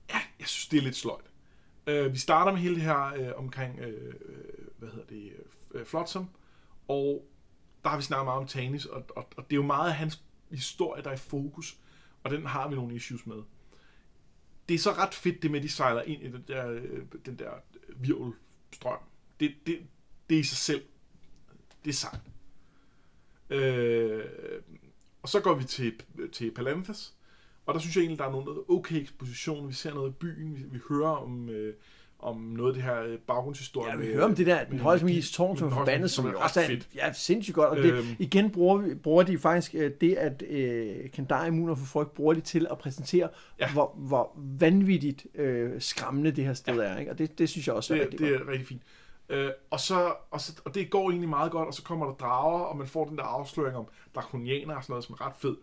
ja, 0.09 0.17
jeg 0.39 0.47
synes, 0.47 0.67
det 0.67 0.77
er 0.77 0.81
lidt 0.83 0.95
sløjt. 0.95 1.25
Øh, 1.87 2.13
vi 2.13 2.17
starter 2.17 2.51
med 2.51 2.59
hele 2.61 2.75
det 2.75 2.83
her 2.83 3.13
øh, 3.17 3.27
omkring, 3.37 3.79
øh, 3.79 3.87
øh, 3.89 4.13
hvad 4.79 4.89
hedder 4.89 5.05
det, 5.09 5.29
øh, 5.73 5.85
Flotsam, 5.85 6.29
og 6.93 7.27
der 7.83 7.89
har 7.89 7.97
vi 7.97 8.03
snakket 8.03 8.25
meget 8.25 8.39
om 8.39 8.47
Tanis, 8.47 8.85
og, 8.85 9.05
og, 9.15 9.27
og 9.37 9.43
det 9.43 9.53
er 9.53 9.55
jo 9.55 9.65
meget 9.65 9.89
af 9.89 9.95
hans 9.95 10.23
historie, 10.51 11.03
der 11.03 11.09
er 11.09 11.13
i 11.13 11.17
fokus, 11.17 11.77
og 12.23 12.31
den 12.31 12.45
har 12.45 12.67
vi 12.67 12.75
nogle 12.75 12.95
issues 12.95 13.25
med. 13.25 13.43
Det 14.69 14.75
er 14.75 14.79
så 14.79 14.91
ret 14.91 15.13
fedt, 15.13 15.41
det 15.41 15.51
med, 15.51 15.59
at 15.59 15.63
de 15.63 15.69
sejler 15.69 16.01
ind 16.01 16.23
i 16.23 16.31
den 16.31 16.43
der, 16.47 16.69
øh, 16.69 17.05
den 17.25 17.39
der 17.39 17.51
øh, 17.89 18.03
virvelstrøm. 18.03 18.99
Det, 19.39 19.55
det, 19.65 19.79
det 20.29 20.35
er 20.35 20.39
i 20.39 20.43
sig 20.43 20.57
selv, 20.57 20.83
det 21.85 21.89
er 21.89 21.93
sejt. 21.93 22.21
Øh, 23.49 24.25
og 25.21 25.29
så 25.29 25.39
går 25.39 25.53
vi 25.53 25.63
til, 25.63 26.01
til 26.31 26.51
Palanthas, 26.51 27.15
og 27.65 27.73
der 27.73 27.79
synes 27.79 27.95
jeg 27.95 28.01
egentlig, 28.01 28.19
der 28.19 28.25
er 28.25 28.31
noget 28.31 28.63
okay 28.69 29.01
eksposition. 29.01 29.67
Vi 29.67 29.73
ser 29.73 29.93
noget 29.93 30.09
i 30.09 30.13
byen, 30.13 30.55
vi, 30.55 30.63
vi 30.63 30.79
hører 30.89 31.09
om, 31.09 31.49
øh, 31.49 31.75
om 32.23 32.37
noget 32.37 32.69
af 32.69 32.73
det 32.73 32.83
her 32.83 33.03
øh, 33.03 33.17
baggrundshistorie. 33.17 33.91
Ja, 33.91 33.97
vi 33.97 34.05
hører 34.05 34.25
om 34.25 34.35
det 34.35 34.47
der, 34.47 34.63
den 34.63 34.79
højeste 34.79 35.05
magi- 35.05 35.13
magis 35.13 35.31
tårn, 35.31 35.57
som 35.57 35.67
er 35.67 35.71
forbandet, 35.71 36.11
som 36.11 36.25
ret 36.25 36.35
også 36.35 36.61
er 36.61 36.67
fedt. 36.67 36.89
ja, 36.95 37.13
sindssygt 37.13 37.55
godt. 37.55 37.69
Og 37.69 37.77
det, 37.77 37.93
Øhm. 37.93 38.05
igen 38.19 38.51
bruger, 38.51 38.77
vi, 38.77 38.95
bruger 38.95 39.23
de 39.23 39.37
faktisk 39.37 39.75
øh, 39.75 39.91
det, 40.01 40.13
at 40.15 40.43
øh, 40.49 41.09
Kendar 41.09 41.45
Immuner 41.45 41.75
for 41.75 41.85
Frygt 41.85 42.13
bruger 42.13 42.33
de 42.33 42.41
til 42.41 42.67
at 42.71 42.77
præsentere, 42.77 43.29
ja. 43.59 43.71
Hvor, 43.71 43.93
hvor 43.97 44.31
vanvittigt 44.37 45.25
øh, 45.35 45.71
skræmmende 45.81 46.31
det 46.31 46.45
her 46.45 46.53
sted 46.53 46.75
ja. 46.75 46.81
er. 46.83 46.97
Ikke? 46.99 47.11
Og 47.11 47.17
det, 47.17 47.39
det 47.39 47.49
synes 47.49 47.67
jeg 47.67 47.75
også 47.75 47.93
er 47.93 47.97
det, 47.97 48.05
rigtig 48.05 48.19
det 48.19 48.37
godt. 48.37 48.47
er 48.47 48.51
rigtig 48.51 48.67
fint. 48.67 48.81
Øh, 49.29 49.49
og, 49.69 49.79
så, 49.79 50.13
og, 50.31 50.41
så, 50.41 50.61
og 50.65 50.75
det 50.75 50.89
går 50.89 51.09
egentlig 51.09 51.29
meget 51.29 51.51
godt, 51.51 51.67
og 51.67 51.73
så 51.73 51.83
kommer 51.83 52.05
der 52.05 52.13
drager, 52.13 52.59
og 52.59 52.77
man 52.77 52.87
får 52.87 53.05
den 53.05 53.17
der 53.17 53.23
afsløring 53.23 53.77
om 53.77 53.85
drakonianer 54.15 54.75
og 54.75 54.83
sådan 54.83 54.91
noget, 54.91 55.05
som 55.05 55.13
er 55.19 55.25
ret 55.27 55.33
fed. 55.39 55.55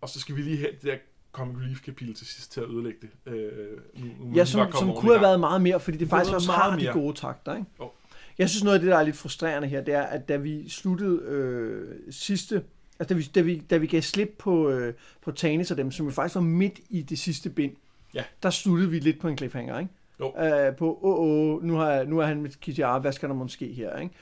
Og 0.00 0.08
så 0.08 0.20
skal 0.20 0.36
vi 0.36 0.42
lige 0.42 0.56
have 0.58 0.72
det 0.72 0.82
der 0.82 0.96
Comic 1.38 1.56
Relief 1.62 1.80
kapitel 1.84 2.14
til 2.14 2.26
sidst 2.26 2.52
til 2.52 2.60
at 2.60 2.66
ødelægge 2.70 2.98
det. 3.02 3.32
Øh, 3.32 3.78
nu, 4.04 4.06
nu 4.26 4.34
Ja, 4.36 4.44
som, 4.44 4.72
som 4.72 4.92
kunne 4.96 5.12
have 5.12 5.20
været 5.22 5.40
meget 5.40 5.62
mere, 5.62 5.80
fordi 5.80 5.96
det 5.96 6.00
Det 6.00 6.10
faktisk 6.10 6.34
også 6.34 6.52
har 6.52 6.68
meget 6.68 6.80
de 6.80 6.84
mere. 6.84 6.92
gode 6.94 7.14
takter. 7.16 7.54
Ikke? 7.56 7.66
Jo. 7.80 7.90
Jeg 8.38 8.48
synes 8.50 8.64
noget 8.64 8.74
af 8.74 8.80
det, 8.80 8.90
der 8.90 8.96
er 8.98 9.02
lidt 9.02 9.16
frustrerende 9.16 9.68
her, 9.68 9.80
det 9.80 9.94
er, 9.94 10.02
at 10.02 10.28
da 10.28 10.36
vi 10.36 10.68
sluttede 10.68 11.20
øh, 11.22 11.96
sidste... 12.10 12.62
Altså, 13.00 13.14
da 13.14 13.18
vi, 13.18 13.22
da, 13.34 13.40
vi, 13.40 13.62
da 13.70 13.76
vi 13.76 13.86
gav 13.86 14.02
slip 14.02 14.34
på, 14.38 14.70
øh, 14.70 14.94
på 15.24 15.30
Tanis 15.32 15.70
og 15.70 15.76
dem, 15.76 15.90
som 15.90 16.06
jo 16.06 16.12
faktisk 16.12 16.34
var 16.34 16.40
midt 16.40 16.80
i 16.88 17.02
det 17.02 17.18
sidste 17.18 17.50
bind, 17.50 17.72
Ja. 18.14 18.24
der 18.42 18.50
sluttede 18.50 18.90
vi 18.90 18.98
lidt 18.98 19.20
på 19.20 19.28
en 19.28 19.36
cliffhanger, 19.38 19.78
ikke? 19.78 19.90
Jo. 20.20 20.32
Øh, 20.44 20.76
på, 20.76 20.98
åh, 21.02 21.18
åh, 21.20 21.62
nu, 21.64 21.74
har, 21.74 22.04
nu 22.04 22.18
er 22.18 22.26
han 22.26 22.42
med 22.42 22.50
Kitjar, 22.60 22.98
hvad 22.98 23.12
skal 23.12 23.28
der 23.28 23.34
måske 23.34 23.66
her, 23.72 23.96
ikke? 23.98 24.14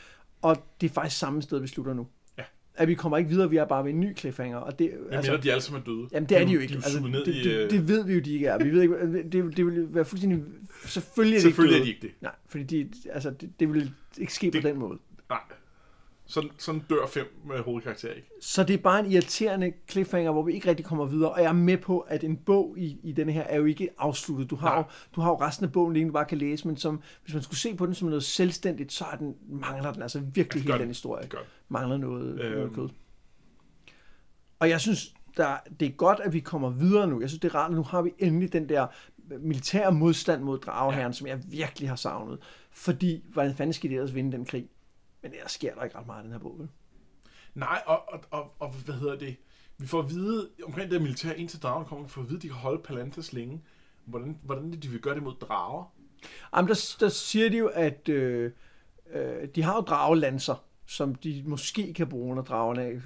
Og 0.43 0.57
det 0.81 0.91
er 0.91 0.95
faktisk 0.95 1.19
samme 1.19 1.43
sted, 1.43 1.59
vi 1.61 1.67
slutter 1.67 1.95
nu. 1.95 2.07
At 2.79 2.89
vi 2.89 2.95
kommer 2.95 3.19
ikke 3.19 3.31
videre, 3.31 3.51
vi 3.51 3.57
er 3.57 3.65
bare 3.65 3.85
ved 3.85 3.91
en 3.93 4.01
ny 4.01 4.17
cliffhanger. 4.17 4.57
Og 4.59 4.79
det, 4.79 4.85
Jeg 4.85 5.17
altså, 5.17 5.31
mener, 5.33 5.43
de 5.43 5.51
alle 5.53 5.63
sammen 5.63 5.83
er 5.83 5.85
døde. 5.87 6.09
Jamen, 6.13 6.29
det 6.29 6.41
er 6.41 6.45
de 6.47 6.53
jo 6.53 6.59
De 6.59 6.63
ikke. 6.63 6.75
er 6.75 6.79
jo 6.79 6.83
Altså, 6.85 7.23
det, 7.27 7.35
i... 7.35 7.43
det, 7.49 7.57
øh, 7.65 7.71
det, 7.71 7.89
ved 7.89 8.05
vi 8.05 8.15
jo, 8.15 8.21
de 8.21 8.33
ikke 8.35 8.47
er. 8.47 8.65
Vi 8.65 8.71
ved 8.73 8.83
ikke, 8.83 9.23
det, 9.33 9.57
det 9.57 9.67
vil 9.67 9.95
være 9.95 10.05
fuldstændig... 10.05 10.43
Selvfølgelig 10.87 11.37
er 11.37 11.39
det 11.39 11.43
Selvfølgelig 11.43 11.81
er 11.81 11.85
ikke 11.85 11.97
de 11.97 12.01
døde. 12.01 12.07
ikke 12.07 12.17
det. 12.21 12.23
Nej, 12.23 12.33
fordi 12.49 12.83
de, 12.83 13.11
altså, 13.11 13.31
det, 13.31 13.51
det 13.61 13.73
vil 13.75 13.91
ikke 14.19 14.35
ske 14.35 14.51
Det- 14.51 14.63
på 14.63 14.69
den 14.69 14.79
måde. 14.79 14.99
Nej. 15.29 15.39
Sådan, 16.29 16.51
sådan 16.59 16.83
dør 16.91 17.07
fem 17.07 17.41
med 17.45 17.59
hovedkarakterer 17.59 18.15
ikke. 18.15 18.29
Så 18.41 18.65
det 18.65 18.75
er 18.75 18.79
bare 18.79 19.01
en 19.01 19.13
irriterende 19.13 19.73
cliffhanger, 19.91 20.33
hvor 20.33 20.43
vi 20.43 20.53
ikke 20.53 20.69
rigtig 20.69 20.87
kommer 20.87 21.05
videre. 21.05 21.31
Og 21.31 21.43
jeg 21.43 21.49
er 21.49 21.53
med 21.53 21.79
på, 21.79 22.01
at 22.01 22.25
en 22.25 22.37
bog 22.37 22.75
i, 22.79 23.01
i 23.03 23.13
denne 23.13 23.33
her 23.33 23.43
er 23.43 23.57
jo 23.57 23.65
ikke 23.65 23.89
afsluttet. 23.99 24.51
Du 24.51 24.57
har, 24.57 24.69
Nej. 24.69 24.79
jo, 24.79 24.85
du 25.15 25.21
har 25.21 25.31
jo 25.31 25.41
resten 25.41 25.67
af 25.67 25.73
bogen, 25.73 25.93
liggende, 25.93 26.11
du 26.11 26.13
bare 26.13 26.25
kan 26.25 26.39
læse, 26.39 26.67
men 26.67 26.77
som, 26.77 27.03
hvis 27.25 27.35
man 27.35 27.43
skulle 27.43 27.59
se 27.59 27.75
på 27.75 27.87
den 27.87 27.95
som 27.95 28.09
noget 28.09 28.25
selvstændigt, 28.25 28.93
så 28.93 29.05
er 29.13 29.17
den, 29.17 29.35
mangler 29.49 29.93
den 29.93 30.03
altså 30.03 30.21
virkelig 30.21 30.53
det 30.53 30.63
hele 30.63 30.73
den 30.73 30.81
den. 30.81 30.89
historie. 30.89 31.23
Det. 31.23 31.39
Mangler 31.69 31.97
noget, 31.97 32.41
øhm. 32.41 32.57
noget 32.57 32.75
kød. 32.75 32.89
Og 34.59 34.69
jeg 34.69 34.81
synes, 34.81 35.15
der, 35.37 35.57
det 35.81 35.89
er 35.89 35.93
godt, 35.93 36.21
at 36.21 36.33
vi 36.33 36.41
kommer 36.41 36.71
videre 36.71 37.07
nu. 37.07 37.21
Jeg 37.21 37.29
synes, 37.29 37.41
det 37.41 37.49
er 37.49 37.55
rart, 37.55 37.71
at 37.71 37.77
nu 37.77 37.83
har 37.83 38.03
vi 38.03 38.11
endelig 38.19 38.53
den 38.53 38.69
der 38.69 38.87
militære 39.41 39.93
modstand 39.93 40.43
mod 40.43 40.59
drageherren, 40.59 41.13
ja. 41.13 41.13
som 41.13 41.27
jeg 41.27 41.39
virkelig 41.49 41.89
har 41.89 41.97
savnet. 41.97 42.39
Fordi, 42.71 43.25
hvordan 43.33 43.55
fanden 43.55 43.73
skal 43.73 43.91
de 43.91 43.95
ellers 43.95 44.15
vinde 44.15 44.33
den 44.33 44.45
krig? 44.45 44.69
Men 45.31 45.39
der 45.43 45.49
sker 45.49 45.75
der 45.75 45.85
ikke 45.85 45.99
ret 45.99 46.07
meget 46.07 46.23
i 46.23 46.25
den 46.25 46.33
her 46.33 46.39
bog, 46.39 46.59
vel? 46.59 46.69
Nej, 47.55 47.83
og, 47.87 48.13
og, 48.13 48.21
og, 48.31 48.53
og 48.59 48.71
hvad 48.71 48.95
hedder 48.95 49.17
det? 49.17 49.37
Vi 49.79 49.87
får 49.87 49.99
at 50.03 50.11
vide, 50.11 50.49
omkring 50.65 50.91
det 50.91 51.03
militær, 51.03 51.33
indtil 51.33 51.63
dragen 51.63 51.85
kommer, 51.85 52.05
vi 52.05 52.11
får 52.11 52.21
at 52.23 52.29
vide, 52.29 52.37
at 52.37 52.43
de 52.43 52.49
kan 52.49 52.57
holde 52.57 52.83
Palanthas 52.83 53.33
længe. 53.33 53.63
hvordan, 54.05 54.39
hvordan 54.43 54.73
de 54.73 54.89
vil 54.89 55.01
gøre 55.01 55.15
det 55.15 55.23
mod 55.23 55.35
drager. 55.41 55.93
Jamen, 56.57 56.69
der, 56.69 56.97
der 57.01 57.09
siger 57.09 57.49
de 57.49 57.57
jo, 57.59 57.67
at 57.67 58.09
øh, 58.09 58.53
øh, 59.13 59.49
de 59.55 59.63
har 59.63 59.75
jo 59.75 59.81
dragelanser, 59.81 60.65
som 60.87 61.15
de 61.15 61.43
måske 61.47 61.95
kan 61.95 62.09
bruge, 62.09 62.35
når 62.35 62.43
dragerne 62.43 63.03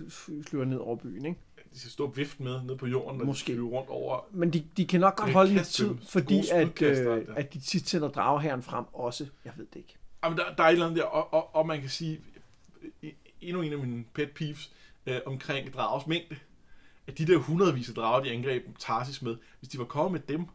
flyver 0.49 0.65
ned 0.65 0.79
over 0.79 0.97
byen, 0.97 1.25
ikke? 1.27 1.41
De 1.73 1.79
skal 1.79 1.91
stå 1.91 2.07
og 2.07 2.17
vifte 2.17 2.43
med 2.43 2.63
ned 2.63 2.77
på 2.77 2.87
jorden, 2.87 3.19
når 3.19 3.25
Måske. 3.25 3.53
de 3.53 3.57
flyver 3.57 3.71
rundt 3.71 3.91
over. 3.91 4.27
Men 4.31 4.53
de, 4.53 4.65
de 4.77 4.87
kan 4.87 5.01
nok 5.01 5.17
godt 5.17 5.27
kan 5.27 5.35
holde 5.35 5.55
lidt 5.55 5.67
tid, 5.67 5.95
fordi 6.09 6.43
at, 6.53 6.83
øh, 6.83 7.27
at 7.37 7.55
de 7.55 7.61
tit 7.61 7.89
sender 7.89 8.09
drageherren 8.09 8.63
frem 8.63 8.85
også. 8.93 9.27
Jeg 9.45 9.53
ved 9.57 9.67
det 9.67 9.77
ikke. 9.77 9.97
Jamen, 10.25 10.39
der, 10.39 10.55
der 10.55 10.65
er 10.65 10.69
et 10.69 10.73
eller 10.73 10.87
andet 10.87 10.99
der, 10.99 11.05
og, 11.05 11.35
og, 11.35 11.55
og 11.55 11.67
man 11.67 11.81
kan 11.81 11.91
sige, 11.91 12.21
endnu 13.41 13.63
en 13.63 13.73
af 13.73 13.79
mine 13.79 14.05
pet 14.15 14.31
peeves 14.31 14.73
øh, 15.07 15.21
omkring 15.27 15.75
dragers 15.75 16.07
mængde, 16.07 16.39
at 17.07 17.19
de 17.19 17.27
der 17.27 17.39
hundredvis 17.39 17.89
af 17.89 17.95
drager, 17.95 18.25
de 18.25 18.31
angreb 18.31 18.79
Tarsis 18.79 19.23
med, 19.23 19.37
hvis 19.59 19.69
de 19.69 19.79
var 19.79 19.85
kommet 19.85 20.13
med 20.13 20.37
dem, 20.37 20.47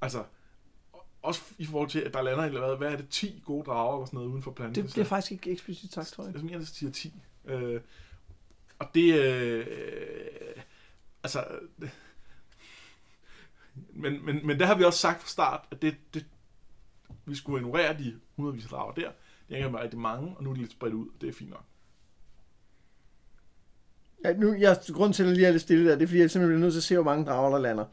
altså, 0.00 0.24
også 1.22 1.42
i 1.58 1.66
forhold 1.66 1.88
til, 1.88 1.98
at 1.98 2.14
der 2.14 2.22
lander, 2.22 2.44
eller 2.44 2.66
hvad, 2.66 2.76
hvad 2.76 2.92
er 2.92 2.96
det, 2.96 3.08
10 3.08 3.42
gode 3.44 3.64
drager 3.64 3.96
eller 3.96 4.06
sådan 4.06 4.16
noget 4.16 4.30
uden 4.30 4.42
for 4.42 4.50
planeten. 4.50 4.84
Det 4.84 4.92
bliver 4.92 5.04
faktisk 5.04 5.32
ikke 5.32 5.50
eksplicit 5.50 5.92
sagt, 5.92 6.08
tror 6.08 6.24
jeg. 6.24 6.34
Jeg 6.34 6.44
mener, 6.44 6.58
det 6.58 6.68
siger 6.68 6.92
10. 6.92 7.14
Øh, 7.44 7.80
og 8.78 8.90
det, 8.94 9.14
øh, 9.14 9.66
altså, 11.22 11.44
men, 14.02 14.26
men, 14.26 14.46
men 14.46 14.60
der 14.60 14.66
har 14.66 14.74
vi 14.74 14.84
også 14.84 14.98
sagt 14.98 15.20
fra 15.20 15.28
start, 15.28 15.60
at 15.70 15.82
det, 15.82 15.96
det, 16.14 16.26
vi 17.26 17.34
skulle 17.34 17.60
ignorere 17.60 17.98
de 17.98 18.14
hundredvis 18.36 18.64
af 18.64 18.70
drager 18.70 18.92
der. 18.92 19.10
Det 19.48 19.60
er 19.60 19.82
rigtig 19.82 19.98
mange, 19.98 20.34
og 20.36 20.44
nu 20.44 20.50
er 20.50 20.54
de 20.54 20.60
lidt 20.60 20.72
spredt 20.72 20.94
ud, 20.94 21.06
og 21.06 21.20
det 21.20 21.28
er 21.28 21.32
fint 21.32 21.50
nok. 21.50 21.64
Ja, 24.24 24.32
nu, 24.32 24.54
jeg, 24.54 24.76
grunden 24.92 25.12
til, 25.12 25.22
at 25.22 25.26
jeg 25.28 25.36
lige 25.36 25.46
er 25.46 25.50
lidt 25.50 25.62
stille 25.62 25.90
der, 25.90 25.94
det 25.96 26.02
er, 26.02 26.06
fordi 26.06 26.20
jeg 26.20 26.30
simpelthen 26.30 26.48
bliver 26.56 26.60
nødt 26.64 26.72
til 26.72 26.78
at 26.80 26.84
se, 26.84 26.94
hvor 26.94 27.04
mange 27.04 27.24
drager, 27.26 27.50
der 27.50 27.58
lander. 27.58 27.84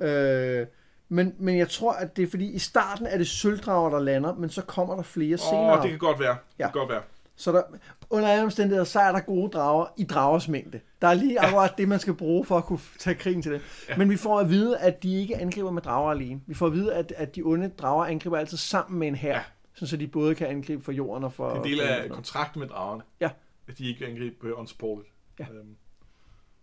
Øh, 0.00 0.66
men, 1.08 1.34
men 1.38 1.58
jeg 1.58 1.68
tror, 1.68 1.92
at 1.92 2.16
det 2.16 2.22
er 2.22 2.26
fordi, 2.30 2.50
i 2.52 2.58
starten 2.58 3.06
er 3.06 3.18
det 3.18 3.28
sølvdrager, 3.28 3.90
der 3.90 3.98
lander, 4.00 4.34
men 4.34 4.50
så 4.50 4.62
kommer 4.62 4.96
der 4.96 5.02
flere 5.02 5.38
senere. 5.38 5.76
Åh, 5.76 5.82
det 5.82 5.90
kan 5.90 5.98
godt 5.98 6.20
være. 6.20 6.32
Det 6.32 6.58
Ja. 6.58 6.64
kan 6.64 6.72
godt 6.72 6.88
være. 6.90 7.02
Så 7.38 7.52
der, 7.52 7.62
under 8.10 8.28
alle 8.28 8.44
omstændigheder, 8.44 8.84
så 8.84 9.00
er 9.00 9.12
der 9.12 9.20
gode 9.20 9.50
drager 9.50 9.86
i 9.96 10.04
dragers 10.04 10.48
mængde. 10.48 10.80
Der 11.02 11.08
er 11.08 11.14
lige 11.14 11.40
akkurat 11.40 11.74
det, 11.78 11.88
man 11.88 11.98
skal 11.98 12.14
bruge 12.14 12.44
for 12.44 12.58
at 12.58 12.64
kunne 12.64 12.78
tage 12.98 13.14
krigen 13.14 13.42
til 13.42 13.52
det. 13.52 13.60
Ja. 13.88 13.96
Men 13.96 14.10
vi 14.10 14.16
får 14.16 14.40
at 14.40 14.50
vide, 14.50 14.78
at 14.78 15.02
de 15.02 15.20
ikke 15.20 15.36
angriber 15.36 15.70
med 15.70 15.82
drager 15.82 16.10
alene. 16.10 16.40
Vi 16.46 16.54
får 16.54 16.66
at 16.66 16.72
vide, 16.72 16.94
at, 16.94 17.12
at 17.16 17.36
de 17.36 17.42
onde 17.42 17.68
drager 17.68 18.04
angriber 18.04 18.38
altid 18.38 18.56
sammen 18.56 18.98
med 18.98 19.08
en 19.08 19.14
hær. 19.14 19.32
Ja. 19.32 19.42
Sådan, 19.74 19.88
så 19.88 19.96
de 19.96 20.06
både 20.06 20.34
kan 20.34 20.46
angribe 20.46 20.84
for 20.84 20.92
jorden 20.92 21.24
og 21.24 21.32
for... 21.32 21.48
Det 21.48 21.56
er 21.56 21.62
en 21.62 21.64
del 21.64 21.80
af 21.80 22.10
kontrakten 22.10 22.60
med 22.60 22.68
dragerne. 22.68 23.02
Ja. 23.20 23.30
At 23.68 23.78
de 23.78 23.88
ikke 23.88 24.06
angriber 24.06 24.52
unsupported. 24.52 25.04
Ja. 25.38 25.44
Øhm, 25.44 25.76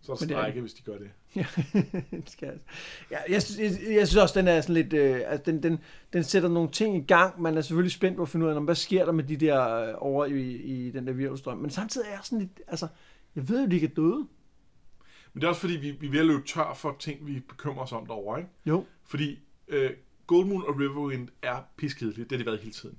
så 0.06 0.12
er 0.12 0.16
strække, 0.16 0.60
hvis 0.60 0.74
de 0.74 0.82
gør 0.82 0.98
det. 0.98 1.10
Ja, 1.36 1.46
det 2.10 2.30
skal. 2.30 2.58
Ja, 3.10 3.16
jeg, 3.28 3.42
synes- 3.42 3.80
jeg, 3.82 3.94
jeg 3.96 4.08
synes 4.08 4.22
også, 4.22 4.38
den 4.40 4.48
er 4.48 4.60
sådan 4.60 4.74
lidt... 4.74 4.92
Øh, 4.92 5.20
altså, 5.26 5.42
den, 5.52 5.62
den, 5.62 5.78
den 6.12 6.24
sætter 6.24 6.48
nogle 6.48 6.70
ting 6.70 6.96
i 6.96 7.00
gang. 7.00 7.42
Man 7.42 7.56
er 7.56 7.60
selvfølgelig 7.60 7.92
spændt 7.92 8.16
på 8.16 8.22
at 8.22 8.28
finde 8.28 8.46
ud 8.46 8.50
af, 8.50 8.62
hvad 8.64 8.74
sker 8.74 9.04
der 9.04 9.12
med 9.12 9.24
de 9.24 9.36
der 9.36 9.68
øh, 9.88 9.94
over 9.98 10.24
i, 10.24 10.40
i 10.56 10.90
den 10.90 11.06
der 11.06 11.12
virvelstrøm. 11.12 11.58
Men 11.58 11.70
samtidig 11.70 12.06
er 12.06 12.10
jeg 12.10 12.20
sådan 12.22 12.38
lidt... 12.38 12.60
Altså, 12.68 12.88
jeg 13.36 13.48
ved 13.48 13.60
jo, 13.64 13.66
de 13.70 13.74
ikke 13.74 13.86
er 13.86 13.94
døde. 13.96 14.26
Men 15.32 15.40
det 15.40 15.44
er 15.44 15.48
også 15.48 15.60
fordi, 15.60 15.76
vi, 15.76 15.90
vi 15.90 16.06
er 16.06 16.10
ved 16.10 16.20
at 16.20 16.26
løbe 16.26 16.42
tør 16.46 16.74
for 16.76 16.96
ting, 16.98 17.26
vi 17.26 17.40
bekymrer 17.48 17.82
os 17.82 17.92
om 17.92 18.06
derovre, 18.06 18.38
ikke? 18.38 18.50
Jo. 18.66 18.84
Fordi 19.04 19.38
øh, 19.68 19.90
Goldmoon 20.26 20.62
og 20.68 20.80
Riverwind 20.80 21.28
er 21.42 21.56
piskedelige. 21.76 22.24
Det 22.24 22.32
har 22.32 22.38
de 22.38 22.46
været 22.46 22.58
hele 22.60 22.72
tiden. 22.72 22.98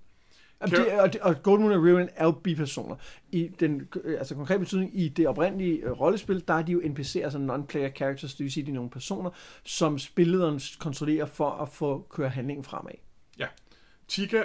Jamen, 0.61 0.75
det, 0.75 0.99
og, 0.99 1.09
og 1.21 1.43
Goldmoon 1.43 1.71
og 1.71 1.84
Riven 1.84 2.09
er 2.15 2.25
jo 2.25 2.31
bipersoner. 2.31 2.95
I 3.31 3.47
den 3.59 3.88
øh, 4.03 4.19
altså 4.19 4.35
konkret 4.35 4.59
betydning, 4.59 4.99
i 4.99 5.09
det 5.09 5.27
oprindelige 5.27 5.77
øh, 5.77 5.91
rollespil, 5.91 6.43
der 6.47 6.53
er 6.53 6.61
de 6.61 6.71
jo 6.71 6.79
NPC'er, 6.79 7.19
altså 7.19 7.38
non-player 7.38 7.97
characters, 7.97 8.35
det 8.35 8.43
vil 8.43 8.51
sige, 8.51 8.65
de 8.65 8.71
er 8.71 8.75
nogle 8.75 8.89
personer, 8.89 9.29
som 9.63 9.99
spillederen 9.99 10.61
kontrollerer 10.79 11.25
for 11.25 11.49
at 11.49 11.69
få 11.69 12.07
køre 12.09 12.29
handlingen 12.29 12.63
fremad. 12.63 12.93
Tika 14.07 14.43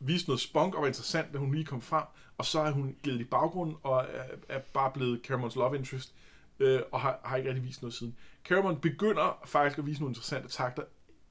viste 0.00 0.28
noget 0.28 0.40
spunk 0.40 0.74
og 0.74 0.80
var 0.80 0.86
interessant, 0.86 1.32
da 1.32 1.38
hun 1.38 1.54
lige 1.54 1.64
kom 1.64 1.80
frem, 1.80 2.04
og 2.38 2.44
så 2.44 2.60
er 2.60 2.70
hun 2.70 2.96
givet 3.02 3.20
i 3.20 3.24
baggrunden 3.24 3.76
og 3.82 4.06
er, 4.12 4.24
er 4.48 4.58
bare 4.58 4.90
blevet 4.94 5.20
Caramons 5.24 5.56
love 5.56 5.76
interest, 5.76 6.14
øh, 6.58 6.80
og 6.92 7.00
har, 7.00 7.20
har 7.24 7.36
ikke 7.36 7.48
rigtig 7.48 7.64
vist 7.64 7.82
noget 7.82 7.94
siden. 7.94 8.16
Caramon 8.44 8.80
begynder 8.80 9.42
faktisk 9.46 9.78
at 9.78 9.86
vise 9.86 10.00
nogle 10.00 10.10
interessante 10.10 10.48
takter 10.48 10.82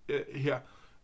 øh, 0.10 0.22
her, 0.36 0.60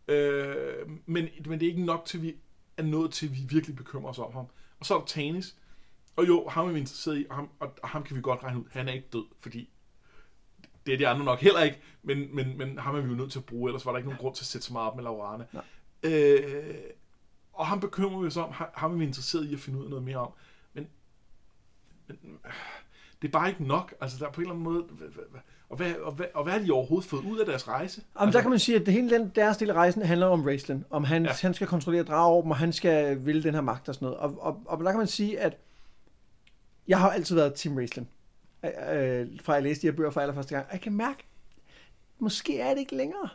øh, 0.07 0.89
men, 1.05 1.27
men 1.45 1.59
det 1.59 1.65
er 1.65 1.69
ikke 1.69 1.85
nok 1.85 2.05
til, 2.05 2.21
vi 2.21 2.35
er 2.77 2.83
nået 2.83 3.11
til, 3.13 3.25
at 3.25 3.31
vi 3.31 3.41
virkelig 3.49 3.75
bekymrer 3.75 4.09
os 4.09 4.19
om 4.19 4.33
ham. 4.33 4.45
Og 4.79 4.85
så 4.85 4.95
er 4.95 4.99
der 4.99 5.05
Tanis, 5.05 5.55
og 6.15 6.27
jo, 6.27 6.47
ham 6.47 6.67
er 6.67 6.71
vi 6.71 6.79
interesseret 6.79 7.17
i, 7.17 7.25
og 7.29 7.35
ham, 7.35 7.49
og, 7.59 7.73
ham 7.83 8.03
kan 8.03 8.15
vi 8.15 8.21
godt 8.21 8.43
regne 8.43 8.59
ud, 8.59 8.65
han 8.71 8.87
er 8.87 8.93
ikke 8.93 9.07
død, 9.13 9.25
fordi 9.39 9.69
det 10.85 10.93
er 10.93 10.97
de 10.97 11.07
andre 11.07 11.25
nok 11.25 11.39
heller 11.39 11.63
ikke, 11.63 11.79
men, 12.03 12.35
men, 12.35 12.57
men 12.57 12.77
ham 12.77 12.95
er 12.95 13.01
vi 13.01 13.09
jo 13.09 13.15
nødt 13.15 13.31
til 13.31 13.39
at 13.39 13.45
bruge, 13.45 13.69
ellers 13.69 13.85
var 13.85 13.91
der 13.91 13.97
ikke 13.97 14.09
nogen 14.09 14.21
grund 14.21 14.35
til 14.35 14.43
at 14.43 14.47
sætte 14.47 14.67
så 14.67 14.73
meget 14.73 14.89
op 14.89 14.95
med 14.95 15.03
Laurana. 15.03 15.45
Nej. 15.53 15.63
Øh, 16.03 16.75
og 17.53 17.67
ham 17.67 17.79
bekymrer 17.79 18.19
vi 18.19 18.27
os 18.27 18.37
om, 18.37 18.51
ham- 18.51 18.91
er 18.93 18.97
vi 18.97 19.03
interesseret 19.03 19.45
i 19.45 19.53
at 19.53 19.59
finde 19.59 19.79
ud 19.79 19.83
af 19.83 19.89
noget 19.89 20.05
mere 20.05 20.17
om. 20.17 20.31
Men, 20.73 20.87
men 22.07 22.39
øh, 22.45 22.51
det 23.21 23.27
er 23.27 23.31
bare 23.31 23.49
ikke 23.49 23.63
nok. 23.63 23.93
Altså, 24.01 24.17
der 24.19 24.27
er 24.27 24.31
på 24.31 24.41
en 24.41 24.47
eller 24.47 24.53
anden 24.53 24.63
måde... 24.63 24.83
hva- 24.83 25.19
hva- 25.19 25.37
hva- 25.37 25.41
Og 25.69 25.77
hvad, 25.77 25.93
og, 25.95 26.11
hvad, 26.11 26.25
og 26.33 26.43
hvad 26.43 26.53
har 26.53 26.59
de 26.59 26.71
overhovedet 26.71 27.09
fået 27.09 27.23
ud 27.25 27.37
af 27.39 27.45
deres 27.45 27.67
rejse? 27.67 28.01
Jamen, 28.15 28.27
altså, 28.27 28.37
der 28.37 28.41
kan 28.41 28.49
man 28.49 28.59
sige, 28.59 28.75
at 28.79 28.85
det 28.85 28.93
hele 28.93 29.09
den, 29.09 29.31
deres 29.35 29.57
del 29.57 29.69
af 29.69 29.73
rejsen 29.73 30.01
handler 30.01 30.27
om 30.27 30.43
Raistlin. 30.43 30.85
Om 30.89 31.03
han, 31.03 31.25
Ja. 31.25 31.31
han 31.41 31.53
skal 31.53 31.67
kontrollere 31.67 32.03
drageorben, 32.03 32.51
og 32.51 32.57
han 32.57 32.73
skal 32.73 33.25
ville 33.25 33.43
den 33.43 33.53
her 33.53 33.61
magt 33.61 33.89
og 33.89 33.95
sådan 33.95 34.05
noget. 34.05 34.19
Og, 34.19 34.35
og, 34.41 34.61
og 34.65 34.83
der 34.83 34.91
kan 34.91 34.97
man 34.97 35.07
sige, 35.07 35.39
at 35.39 35.57
jeg 36.87 36.99
har 36.99 37.09
altid 37.11 37.35
været 37.35 37.53
Team 37.53 37.75
Raistlin. 37.75 38.07
Øh, 38.63 39.27
fra 39.43 39.53
jeg 39.53 39.63
læste 39.63 39.81
de 39.81 39.87
her 39.91 39.97
bøger 39.97 40.11
for 40.11 40.21
allerførste 40.21 40.55
gang. 40.55 40.65
Og 40.67 40.73
jeg 40.73 40.81
kan 40.81 40.93
mærke, 40.93 41.23
måske 42.19 42.59
er 42.59 42.69
det 42.69 42.79
ikke 42.79 42.95
længere. 42.95 43.29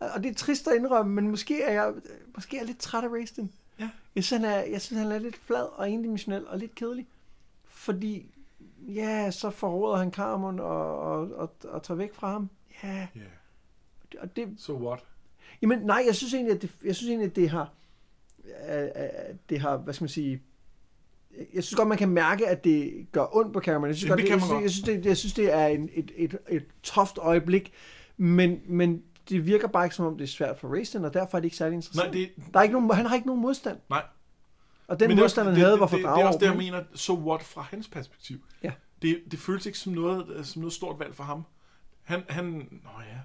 Og 0.00 0.22
det 0.22 0.30
er 0.30 0.34
trist 0.34 0.68
at 0.68 0.74
indrømme, 0.76 1.12
men 1.14 1.30
måske 1.30 1.62
er 1.62 1.72
jeg, 1.72 1.92
måske 2.34 2.56
er 2.56 2.60
jeg 2.60 2.66
lidt 2.66 2.78
træt 2.78 3.04
af 3.04 3.08
Raistlin. 3.08 3.52
Ja. 3.80 3.88
Jeg 4.14 4.24
synes, 4.24 4.42
han 4.42 4.50
er, 4.50 4.56
jeg 4.62 4.80
synes, 4.80 5.02
han 5.02 5.12
er 5.12 5.18
lidt 5.18 5.36
flad 5.36 5.78
og 5.78 5.90
endimensionel 5.90 6.46
og 6.46 6.58
lidt 6.58 6.74
kedelig. 6.74 7.06
Fordi, 7.64 8.30
ja, 8.94 9.30
så 9.30 9.50
forråder 9.50 9.96
han 9.96 10.12
Carmon 10.12 10.60
og, 10.60 10.98
og, 10.98 11.28
og, 11.34 11.50
og 11.64 11.82
tager 11.82 11.98
væk 11.98 12.14
fra 12.14 12.30
ham. 12.32 12.50
Ja, 12.82 13.06
Yeah. 13.16 13.28
og 14.18 14.36
det, 14.36 14.48
So 14.58 14.86
what? 14.88 15.04
Jamen 15.62 15.78
nej, 15.78 16.02
jeg 16.06 16.14
synes 16.14 16.34
egentlig, 16.34 16.54
at 16.56 16.62
det, 16.62 16.70
jeg 16.84 16.96
synes 16.96 17.08
egentlig, 17.10 17.30
at 17.30 17.36
det 17.36 17.50
har, 17.50 17.72
det 19.48 19.60
har, 19.60 19.76
hvad 19.76 19.94
skal 19.94 20.02
man 20.04 20.08
sige, 20.08 20.42
jeg 21.54 21.64
synes 21.64 21.74
godt, 21.76 21.88
man 21.88 21.98
kan 21.98 22.08
mærke, 22.08 22.48
at 22.48 22.64
det 22.64 23.06
gør 23.12 23.36
ondt 23.36 23.52
på 23.52 23.60
Cameron. 23.60 23.88
Jeg 23.88 23.96
synes, 23.96 24.10
godt, 24.10 24.20
det 24.20 24.28
jeg, 24.30 24.40
synes, 24.40 24.62
jeg, 24.62 24.70
synes, 24.70 24.84
det, 24.84 25.06
jeg 25.06 25.16
synes, 25.16 25.32
det 25.34 25.52
er 25.52 25.66
en, 25.66 25.90
et, 25.92 26.10
et, 26.16 26.38
et 26.48 26.64
toft 26.82 27.18
øjeblik, 27.18 27.72
men, 28.16 28.60
men 28.66 29.02
det 29.28 29.46
virker 29.46 29.68
bare 29.68 29.84
ikke 29.86 29.96
som 29.96 30.06
om, 30.06 30.16
det 30.18 30.24
er 30.24 30.28
svært 30.28 30.58
for 30.58 30.68
Raistin, 30.68 31.04
og 31.04 31.14
derfor 31.14 31.38
er 31.38 31.40
det 31.40 31.44
ikke 31.46 31.56
særlig 31.56 31.74
interessant. 31.76 32.14
Nej, 32.14 32.20
det, 32.36 32.52
Der 32.52 32.58
er 32.58 32.62
ikke 32.62 32.72
nogen, 32.72 32.90
han 32.90 33.06
har 33.06 33.14
ikke 33.14 33.26
nogen 33.26 33.42
modstand. 33.42 33.78
nej. 33.90 34.02
Og 34.88 35.00
den 35.00 35.16
modstand, 35.16 35.48
han 35.48 35.56
havde, 35.56 35.80
var 35.80 35.86
for 35.86 35.96
det, 35.96 36.04
det, 36.04 36.10
er 36.10 36.24
også 36.26 36.38
det, 36.38 36.46
jeg 36.46 36.54
drager. 36.54 36.72
mener, 36.72 36.82
so 36.94 37.14
what 37.14 37.42
fra 37.42 37.62
hans 37.62 37.88
perspektiv. 37.88 38.38
Ja. 38.62 38.72
Det, 39.02 39.18
det 39.30 39.38
føles 39.38 39.66
ikke 39.66 39.78
som 39.78 39.92
noget, 39.92 40.46
som 40.46 40.60
noget 40.60 40.72
stort 40.72 40.98
valg 40.98 41.14
for 41.14 41.24
ham. 41.24 41.44
Han, 42.02 42.22
han, 42.28 42.44
nå 42.44 42.90
ja. 43.12 43.18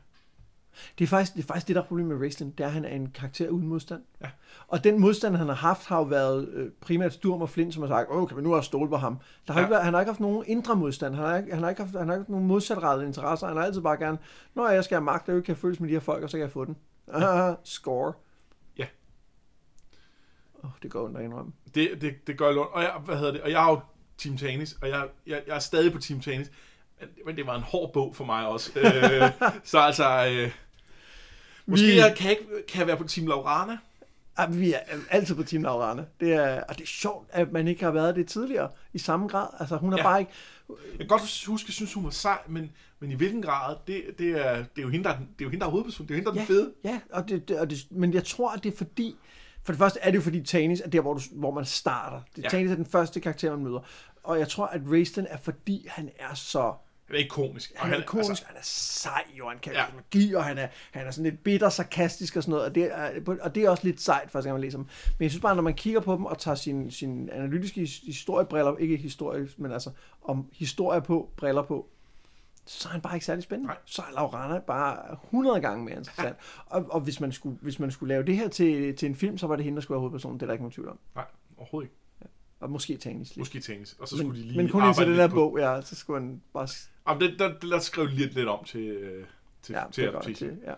Det 1.00 1.04
er, 1.04 1.08
faktisk, 1.08 1.34
det 1.36 1.44
er 1.44 1.48
faktisk 1.48 1.68
det, 1.68 1.76
der 1.76 1.82
er 1.82 1.86
problemet 1.86 2.12
med 2.18 2.22
Raistlin, 2.22 2.52
det 2.52 2.60
er, 2.64 2.68
at 2.68 2.74
han 2.74 2.86
er 2.86 2.90
en 2.90 3.12
karakter 3.12 3.50
uden 3.50 3.68
modstand. 3.68 4.02
Ja. 4.22 4.28
Og 4.68 4.84
den 4.84 5.00
modstand, 5.00 5.36
han 5.36 5.48
har 5.48 5.54
haft, 5.56 5.86
har 5.86 5.98
jo 5.98 6.04
været 6.04 6.48
øh, 6.48 6.72
primært 6.82 7.14
Sturm 7.14 7.42
og 7.42 7.50
Flint, 7.50 7.74
som 7.74 7.84
har 7.84 7.88
sagt, 7.88 8.10
åh, 8.12 8.28
kan 8.28 8.38
vi 8.38 8.42
nu 8.42 8.56
også 8.56 8.68
stole 8.68 8.90
på 8.90 8.98
ham? 8.98 9.18
Der 9.48 9.54
har 9.54 9.60
Ja. 9.60 9.66
ikke 9.66 9.72
været, 9.72 9.84
han 9.86 9.94
har 9.94 10.02
ikke 10.02 10.10
haft 10.10 10.20
nogen 10.20 10.44
indre 10.48 10.76
modstand, 10.76 11.16
han 11.16 11.26
har 11.26 11.38
ikke, 11.38 11.54
han 11.54 11.64
har 11.64 11.70
ikke 11.70 11.82
haft, 11.82 11.98
han 11.98 12.08
har 12.08 12.14
ikke 12.16 12.22
haft 12.22 12.30
nogen 12.30 12.48
modsatrettede 12.48 13.08
interesser, 13.08 13.48
han 13.48 13.58
har 13.58 13.64
altid 13.64 13.82
bare 13.82 13.98
gerne, 13.98 14.18
når 14.56 14.70
jeg 14.70 14.84
skal 14.84 14.96
have 14.96 15.04
magt, 15.06 15.30
og 15.30 15.36
jeg 15.36 15.44
kan 15.44 15.56
føles 15.56 15.80
med 15.80 15.90
de 15.90 15.94
her 15.94 16.00
folk, 16.00 16.24
og 16.24 16.30
så 16.30 16.38
kan 16.38 16.42
jeg 16.44 16.52
få 16.52 16.66
den. 16.66 16.78
Ah, 17.08 17.56
score. 17.64 18.14
Ja. 20.64 20.68
Oh, 20.68 20.72
det 20.84 20.92
går 20.92 21.06
ondt 21.06 21.18
at 21.18 21.24
indrømme. 21.24 21.52
Det, 21.76 22.02
det, 22.02 22.28
det 22.28 22.38
gør 22.38 22.50
ondt. 22.50 22.58
Og 22.60 22.82
jeg, 22.82 22.92
hvad 23.06 23.18
hedder 23.18 23.32
det? 23.32 23.42
Og 23.42 23.52
jeg 23.52 23.60
har 23.62 23.72
jo 23.72 23.80
Team 24.18 24.38
Tanis, 24.38 24.78
og 24.82 24.90
jeg, 24.90 25.08
jeg, 25.28 25.42
jeg 25.48 25.56
er 25.56 25.60
stadig 25.60 25.92
på 25.94 26.00
Team 26.00 26.22
Tanis. 26.22 26.52
Men- 27.26 27.36
det 27.36 27.46
var 27.48 27.56
en 27.56 27.62
hård 27.62 27.94
bog 27.94 28.16
for 28.16 28.26
mig 28.26 28.48
også. 28.48 28.72
øh, 28.80 29.32
så 29.64 29.80
altså... 29.80 30.28
Øh, 30.32 30.52
måske 31.66 31.86
Vi- 31.86 31.98
jeg 31.98 32.16
kan, 32.18 32.30
ikke, 32.32 32.44
kan 32.68 32.80
jeg 32.80 32.88
være 32.88 32.98
på 32.98 33.04
Team 33.08 33.28
Laurana. 33.28 33.78
Ah, 34.38 34.60
vi 34.60 34.74
er 34.74 34.80
altid 35.10 35.36
på 35.36 35.44
Team 35.44 35.64
Laurane. 35.64 36.06
Det 36.20 36.34
er, 36.34 36.64
og 36.64 36.76
det 36.76 36.84
er 36.84 36.88
sjovt, 36.88 37.28
at 37.32 37.52
man 37.52 37.68
ikke 37.68 37.84
har 37.84 37.92
været 37.92 38.16
det 38.16 38.28
tidligere 38.28 38.70
i 38.94 38.98
samme 39.00 39.28
grad. 39.28 39.48
Altså, 39.60 39.76
hun 39.78 39.92
har 39.92 39.98
Ja. 39.98 40.04
bare 40.04 40.20
ikke... 40.20 40.32
Jeg 40.70 40.98
kan 40.98 41.08
godt 41.08 41.22
huske, 41.48 41.66
at 41.66 41.70
jeg 41.70 41.74
synes, 41.74 41.94
hun 41.94 42.04
var 42.04 42.10
sej, 42.10 42.38
men, 42.48 42.72
men 43.00 43.12
i 43.12 43.16
hvilken 43.16 43.42
grad, 43.42 43.76
det, 43.88 44.04
det, 44.18 44.30
er, 44.30 44.56
det 44.56 44.78
er 44.78 44.82
jo 44.82 44.90
hende, 44.90 45.04
der 45.04 45.10
er, 45.10 45.18
det 45.18 45.26
er 45.40 45.46
jo 45.46 45.50
hende, 45.50 45.60
der 45.62 45.68
er 45.68 45.72
hovedpersonen. 45.72 46.08
Det 46.08 46.14
er 46.14 46.18
jo 46.18 46.24
hende, 46.24 46.32
der 46.32 46.42
er 46.42 46.46
den 46.46 46.56
fede. 46.56 46.74
Ja, 46.84 47.00
og 47.18 47.30
det, 47.30 47.48
det, 47.50 47.60
og 47.60 47.70
det, 47.70 47.78
men 47.92 48.14
jeg 48.14 48.24
tror, 48.24 48.52
at 48.52 48.64
det 48.64 48.74
er 48.74 48.78
fordi... 48.78 49.16
For 49.64 49.72
det 49.74 49.80
første 49.80 50.00
er 50.00 50.12
det 50.12 50.18
jo 50.18 50.22
fordi 50.22 50.44
Tanis 50.44 50.82
er 50.82 50.90
der, 50.90 51.02
hvor, 51.02 51.14
du, 51.14 51.22
hvor 51.32 51.52
man 51.52 51.66
starter. 51.66 52.22
Det, 52.36 52.44
Ja. 52.44 52.50
Tanis 52.50 52.72
er 52.72 52.76
den 52.76 52.86
første 52.86 53.20
karakter, 53.20 53.52
man 53.52 53.64
møder. 53.64 53.80
Og 54.24 54.40
jeg 54.40 54.48
tror, 54.48 54.66
at 54.66 54.82
Raistlin 54.92 55.26
er 55.30 55.38
fordi, 55.38 55.86
han 55.90 56.10
er 56.20 56.34
så... 56.34 56.74
Han 57.08 57.16
er 57.20 57.24
ikonisk. 57.24 57.72
Og 57.80 57.86
Han 57.86 57.94
er 57.94 57.98
ikonisk, 58.00 58.30
Altså, 58.30 58.44
han 58.48 58.56
er 58.56 58.62
sej, 58.64 59.24
jo, 59.38 59.50
han 59.50 59.60
kan 59.60 59.74
Ja. 59.74 59.84
magi, 59.96 60.34
og 60.34 60.44
han 60.46 60.58
er, 60.58 60.68
han 60.92 61.08
er 61.08 61.12
sådan 61.12 61.32
lidt 61.32 61.44
bitter, 61.44 61.70
sarkastisk 61.70 62.36
og 62.36 62.44
sådan 62.44 62.52
noget, 62.52 62.66
og 62.66 62.76
det 62.76 62.84
er, 62.94 63.10
og 63.42 63.56
det 63.56 63.64
er 63.64 63.70
også 63.70 63.84
lidt 63.84 64.02
sejt, 64.02 64.32
første 64.32 64.50
gang 64.50 64.54
man 64.54 64.62
læser 64.62 64.78
dem. 64.78 64.86
Men 65.20 65.24
jeg 65.24 65.32
synes 65.32 65.42
bare, 65.42 65.56
når 65.56 65.62
man 65.64 65.74
kigger 65.74 66.00
på 66.00 66.14
dem 66.14 66.26
og 66.26 66.38
tager 66.40 66.56
sine 66.56 66.92
sin 66.92 67.30
analytiske 67.30 67.82
his- 67.82 68.06
historiebriller, 68.06 68.78
ikke 68.78 68.98
historie, 68.98 69.48
men 69.58 69.72
altså 69.72 69.92
om 70.24 70.48
historie 70.54 71.02
på, 71.02 71.30
briller 71.38 71.62
på, 71.62 71.90
så 72.72 72.88
er 72.90 72.92
han 72.92 73.02
bare 73.02 73.14
ikke 73.16 73.26
særlig 73.26 73.44
spændende. 73.44 73.68
Nej. 73.68 73.78
Så 73.86 74.02
er 74.02 74.14
Laurana 74.16 74.60
bare 74.60 75.18
100 75.24 75.62
gange 75.62 75.86
mere 75.86 75.96
interessant. 75.96 76.36
og, 76.66 76.86
og 76.90 77.00
hvis, 77.02 77.20
man 77.20 77.32
skulle, 77.32 77.58
hvis 77.62 77.80
man 77.80 77.92
skulle 77.92 78.14
lave 78.14 78.24
det 78.26 78.36
her 78.36 78.48
til, 78.48 78.96
til 78.96 79.06
en 79.10 79.16
film, 79.16 79.38
så 79.38 79.48
var 79.48 79.56
det 79.56 79.66
hende, 79.66 79.76
der 79.76 79.82
skulle 79.82 79.96
være 79.96 80.00
hovedpersonen. 80.00 80.38
Det 80.40 80.42
er 80.44 80.48
der 80.48 80.54
ikke 80.54 80.64
nogen 80.64 80.72
tvivl 80.74 80.90
om. 80.90 81.00
Nej, 81.16 81.26
overhovedet 81.58 81.86
ikke. 81.90 81.96
Og 82.60 82.70
måske 82.70 82.98
Tanis. 82.98 83.38
Måske 83.38 83.60
tennis. 83.60 83.96
Og 84.00 84.08
så 84.08 84.16
Men, 84.16 84.26
skulle 84.26 84.42
de 84.42 84.46
lige 84.48 84.58
men 84.58 84.70
kun 84.70 84.84
indtil 84.88 85.08
den 85.08 85.18
der 85.18 85.28
på- 85.28 85.36
bog, 85.36 85.58
ja, 85.60 85.82
så 85.82 85.96
skulle 85.96 86.20
han 86.22 86.42
bare... 86.54 86.68
Jamen, 87.08 87.22
det, 87.22 87.40
der, 87.40 87.54
der 87.70 87.80
skrev 87.80 88.06
lidt, 88.06 88.34
lidt 88.34 88.48
om 88.48 88.64
til, 88.66 88.82
øh, 88.88 89.26
til, 89.62 89.74
Ja, 89.74 89.84
til 89.92 90.02
adaptation. 90.02 90.50
til, 90.50 90.58
ja. 90.66 90.74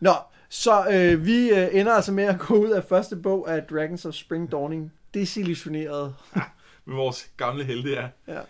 Nå, 0.00 0.12
så 0.48 0.88
øh, 0.92 1.26
vi 1.26 1.50
øh, 1.50 1.68
ender 1.72 1.92
altså 1.92 2.12
med 2.12 2.24
at 2.24 2.38
gå 2.38 2.54
ud 2.54 2.70
af 2.70 2.84
første 2.84 3.16
bog 3.16 3.50
af 3.56 3.62
Dragons 3.62 4.04
of 4.04 4.14
Spring 4.14 4.52
Dawning. 4.52 4.92
Desillusioneret. 5.14 6.14
Med 6.84 6.96
vores 6.96 7.30
gamle 7.36 7.64
helte, 7.64 7.90
ja. 7.90 8.08
Ja. 8.28 8.40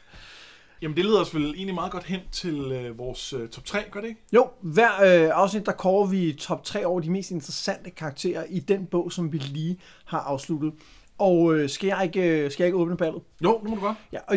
Jamen, 0.83 0.97
det 0.97 1.05
leder 1.05 1.21
os 1.21 1.35
vel 1.35 1.45
egentlig 1.45 1.75
meget 1.75 1.93
godt 1.93 2.05
hen 2.05 2.21
til 2.33 2.73
øh, 2.73 2.99
vores 2.99 3.33
øh, 3.33 3.49
top 3.49 3.65
3, 3.65 3.79
gør 3.91 4.01
det 4.01 4.09
ikke? 4.09 4.21
Jo, 4.33 4.51
hver 4.61 4.93
øh, 4.95 5.31
afsnit, 5.33 5.67
der 5.67 5.73
kårer 5.73 6.07
vi 6.07 6.33
top 6.33 6.65
3 6.65 6.87
over 6.87 7.01
de 7.01 7.11
mest 7.11 7.31
interessante 7.31 7.91
karakterer 7.91 8.45
i 8.49 8.61
den 8.61 8.87
bog, 8.87 9.13
som 9.13 9.33
vi 9.33 9.39
lige 9.39 9.79
har 10.05 10.21
afsluttet. 10.21 10.73
Og 11.19 11.55
øh, 11.55 11.69
skal, 11.69 11.87
jeg 11.87 12.05
ikke, 12.05 12.45
øh, 12.45 12.51
skal 12.51 12.65
jeg 12.65 12.69
ikke 12.69 12.79
åbne 12.79 12.97
ballet? 12.97 13.23
Jo, 13.45 13.61
det 13.63 13.71
må 13.71 13.75
du 13.75 13.81
godt. 13.81 13.97
Ja, 14.13 14.19
og 14.27 14.37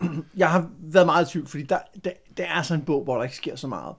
jeg 0.36 0.50
har 0.50 0.70
været 0.78 1.06
meget 1.06 1.28
i 1.28 1.32
tvivl, 1.32 1.46
fordi 1.46 1.62
der, 1.62 1.78
der, 2.04 2.12
der 2.36 2.44
er 2.44 2.62
sådan 2.62 2.80
en 2.80 2.84
bog, 2.84 3.04
hvor 3.04 3.16
der 3.16 3.22
ikke 3.22 3.36
sker 3.36 3.56
så 3.56 3.66
meget. 3.66 3.96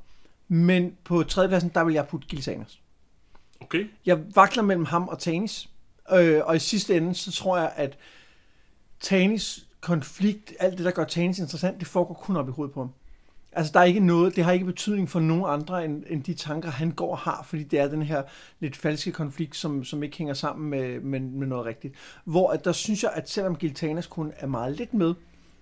Men 0.48 0.96
på 1.04 1.24
tredjepladsen, 1.24 1.72
der 1.74 1.84
vil 1.84 1.94
jeg 1.94 2.08
putte 2.08 2.28
Gilsanas. 2.28 2.82
Okay. 3.62 3.88
Jeg 4.06 4.20
vakler 4.36 4.64
mellem 4.64 4.86
ham 4.86 5.08
og 5.08 5.20
Tanis. 5.20 5.70
Øh, 6.14 6.42
og 6.46 6.56
i 6.56 6.60
sidste 6.60 6.98
ende, 6.98 7.16
så 7.16 7.32
tror 7.32 7.58
jeg, 7.58 7.74
at 7.76 7.98
Tanis 9.00 9.68
konflikt, 9.82 10.54
alt 10.60 10.78
det, 10.78 10.86
der 10.86 10.92
gør 10.92 11.04
Tanis 11.04 11.40
interessant, 11.40 11.80
det 11.80 11.88
foregår 11.88 12.14
kun 12.14 12.36
op 12.36 12.50
i 12.50 12.52
hovedet 12.52 12.74
på 12.74 12.80
ham. 12.80 12.92
Altså, 13.54 13.72
der 13.74 13.80
er 13.80 13.84
ikke 13.84 14.00
noget, 14.00 14.36
det 14.36 14.44
har 14.44 14.52
ikke 14.52 14.66
betydning 14.66 15.10
for 15.10 15.20
nogen 15.20 15.44
andre, 15.48 15.86
end, 15.86 16.04
end 16.08 16.24
de 16.24 16.34
tanker, 16.34 16.70
han 16.70 16.92
går 16.92 17.12
og 17.12 17.18
har, 17.18 17.46
fordi 17.50 17.64
det 17.64 17.80
er 17.80 17.88
den 17.88 18.02
her 18.02 18.24
lidt 18.60 18.76
falske 18.76 19.12
konflikt, 19.12 19.56
som, 19.56 19.84
som 19.84 20.04
ikke 20.04 20.18
hænger 20.18 20.34
sammen 20.34 20.70
med, 20.70 21.00
med, 21.00 21.20
med 21.20 21.48
noget 21.48 21.66
rigtigt. 21.66 21.94
Hvor 22.26 22.50
at 22.50 22.66
der 22.66 22.72
synes 22.72 23.04
jeg, 23.04 23.12
at 23.16 23.30
selvom 23.30 23.56
Giltanas 23.56 24.08
kun 24.08 24.32
er 24.38 24.48
meget 24.48 24.78
lidt 24.78 24.94
med, 24.94 25.14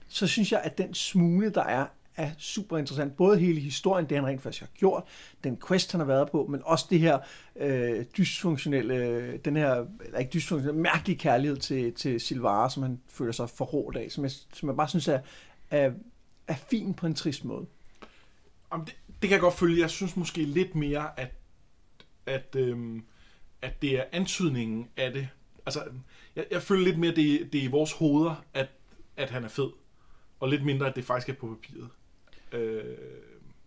så 0.07 0.27
synes 0.27 0.51
jeg, 0.51 0.61
at 0.63 0.77
den 0.77 0.93
smule, 0.93 1.49
der 1.49 1.63
er, 1.63 1.85
er 2.19 2.31
super 2.37 2.77
interessant. 2.77 3.15
Både 3.15 3.39
hele 3.39 3.59
historien, 3.61 4.09
det 4.09 4.17
han 4.17 4.25
rent 4.25 4.41
faktisk 4.41 4.61
har 4.61 4.69
gjort, 4.77 5.03
den 5.43 5.57
quest, 5.67 5.91
han 5.91 5.99
har 5.99 6.07
været 6.07 6.31
på, 6.31 6.47
men 6.49 6.61
også 6.65 6.85
det 6.89 6.99
her 6.99 7.19
øh, 7.55 8.05
dysfunktionelle, 8.17 9.37
den 9.37 9.55
her, 9.55 9.85
eller 10.05 10.19
ikke 10.19 10.31
dysfunktionelle, 10.33 10.81
mærkelige 10.81 11.17
kærlighed 11.17 11.57
til, 11.57 11.93
til 11.93 12.19
Silvara, 12.19 12.69
som 12.69 12.83
han 12.83 12.99
føler 13.07 13.31
sig 13.31 13.49
forrådt 13.49 13.95
af, 13.95 14.11
som 14.11 14.23
jeg, 14.23 14.31
som 14.53 14.69
jeg 14.69 14.75
bare 14.75 14.89
synes 14.89 15.07
er, 15.07 15.19
er, 15.71 15.91
er 16.47 16.55
fin 16.55 16.93
på 16.93 17.05
en 17.05 17.15
trist 17.15 17.45
måde. 17.45 17.65
Jamen, 18.71 18.85
det, 18.85 18.95
det 19.07 19.29
kan 19.29 19.31
jeg 19.31 19.39
godt 19.39 19.53
følge. 19.53 19.81
Jeg 19.81 19.89
synes 19.89 20.15
måske 20.15 20.43
lidt 20.43 20.75
mere, 20.75 21.19
at, 21.19 21.31
at, 22.25 22.55
øhm, 22.55 23.03
at 23.61 23.81
det 23.81 23.99
er 23.99 24.03
antydningen 24.11 24.87
af 24.97 25.13
det. 25.13 25.27
Altså, 25.65 25.83
jeg, 26.35 26.45
jeg 26.51 26.61
føler 26.61 26.83
lidt 26.83 26.99
mere, 26.99 27.11
at 27.11 27.15
det, 27.15 27.53
det 27.53 27.59
er 27.59 27.63
i 27.63 27.67
vores 27.67 27.91
hoveder, 27.91 28.43
at, 28.53 28.67
at 29.17 29.29
han 29.29 29.43
er 29.43 29.47
fed. 29.47 29.69
Og 30.39 30.49
lidt 30.49 30.65
mindre, 30.65 30.87
at 30.87 30.95
det 30.95 31.05
faktisk 31.05 31.29
er 31.29 31.33
på 31.33 31.47
papiret. 31.47 31.89
Øh, 32.51 32.83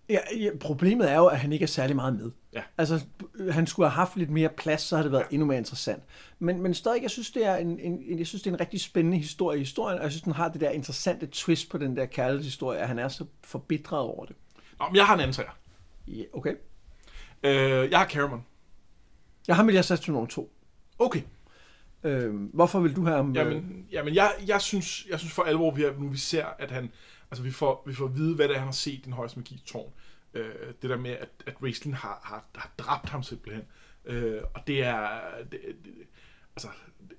Ja, 0.08 0.18
ja, 0.36 0.50
problemet 0.60 1.10
er 1.10 1.16
jo, 1.16 1.26
at 1.26 1.38
han 1.38 1.52
ikke 1.52 1.62
er 1.62 1.66
særlig 1.66 1.96
meget 1.96 2.14
med. 2.14 2.30
Ja. 2.52 2.62
Altså, 2.78 3.00
han 3.50 3.66
skulle 3.66 3.88
have 3.88 3.94
haft 3.94 4.16
lidt 4.16 4.30
mere 4.30 4.48
plads, 4.48 4.80
så 4.80 4.96
havde 4.96 5.04
det 5.04 5.12
været 5.12 5.22
ja. 5.22 5.34
endnu 5.34 5.46
mere 5.46 5.58
interessant. 5.58 6.02
Men, 6.38 6.62
men 6.62 6.74
stadig, 6.74 7.02
jeg 7.02 7.10
synes, 7.10 7.30
det 7.30 7.46
er 7.46 7.56
en, 7.56 7.80
en, 7.80 8.02
en, 8.06 8.18
jeg 8.18 8.26
synes, 8.26 8.42
det 8.42 8.50
er 8.50 8.54
en 8.54 8.60
rigtig 8.60 8.80
spændende 8.80 9.18
historie 9.18 9.58
i 9.58 9.60
historien, 9.60 9.98
og 9.98 10.04
jeg 10.04 10.12
synes, 10.12 10.22
den 10.22 10.32
har 10.32 10.48
det 10.48 10.60
der 10.60 10.70
interessante 10.70 11.28
twist 11.32 11.70
på 11.70 11.78
den 11.78 11.96
der 11.96 12.06
kærlighedshistorie, 12.06 12.78
at 12.78 12.88
han 12.88 12.98
er 12.98 13.08
så 13.08 13.24
forbitret 13.44 14.00
over 14.00 14.24
det. 14.24 14.36
Nå, 14.78 14.86
men 14.88 14.96
jeg 14.96 15.06
har 15.06 15.14
en 15.14 15.20
anden 15.20 15.34
træer. 15.34 15.58
Ja, 16.08 16.22
okay. 16.32 16.54
Øh, 17.42 17.90
jeg 17.90 17.98
har 17.98 18.06
Caramon. 18.06 18.44
Jeg 19.48 19.56
har 19.56 19.82
til 19.82 20.12
nummer 20.12 20.28
to. 20.28 20.52
Okay. 20.98 21.22
Øh, 22.04 22.34
hvorfor 22.34 22.80
vil 22.80 22.96
du 22.96 23.04
have 23.04 23.16
ham? 23.16 23.30
øh, 23.30 23.36
Jamen, 23.36 23.86
jamen 23.92 24.14
jeg, 24.14 24.32
jeg, 24.46 24.60
synes, 24.60 25.06
jeg 25.10 25.18
synes 25.18 25.32
for 25.32 25.42
alvor, 25.42 25.70
vi, 25.70 25.84
er, 25.84 25.92
nu 25.98 26.08
vi 26.08 26.18
ser, 26.18 26.46
at 26.58 26.70
han... 26.70 26.92
Altså, 27.32 27.42
vi 27.42 27.50
får, 27.50 27.82
vi 27.86 27.94
får 27.94 28.04
at 28.04 28.16
vide, 28.16 28.34
hvad 28.34 28.48
det 28.48 28.54
er, 28.54 28.58
han 28.58 28.68
har 28.68 28.72
set 28.72 28.92
i 28.92 29.02
den 29.04 29.12
højeste 29.12 29.38
magi 29.38 29.62
tårn. 29.66 29.92
Øh, 30.34 30.44
det 30.82 30.90
der 30.90 30.96
med, 30.96 31.10
at, 31.10 31.28
at 31.46 31.54
Raistlin 31.62 31.94
har, 31.94 32.20
har, 32.24 32.44
har 32.54 32.70
dræbt 32.78 33.08
ham 33.08 33.22
simpelthen. 33.22 33.64
Øh, 34.04 34.40
og 34.54 34.60
det 34.66 34.82
er... 34.82 35.08
Det, 35.50 35.60
det, 35.84 35.92
altså... 36.56 36.68
Det, 37.10 37.16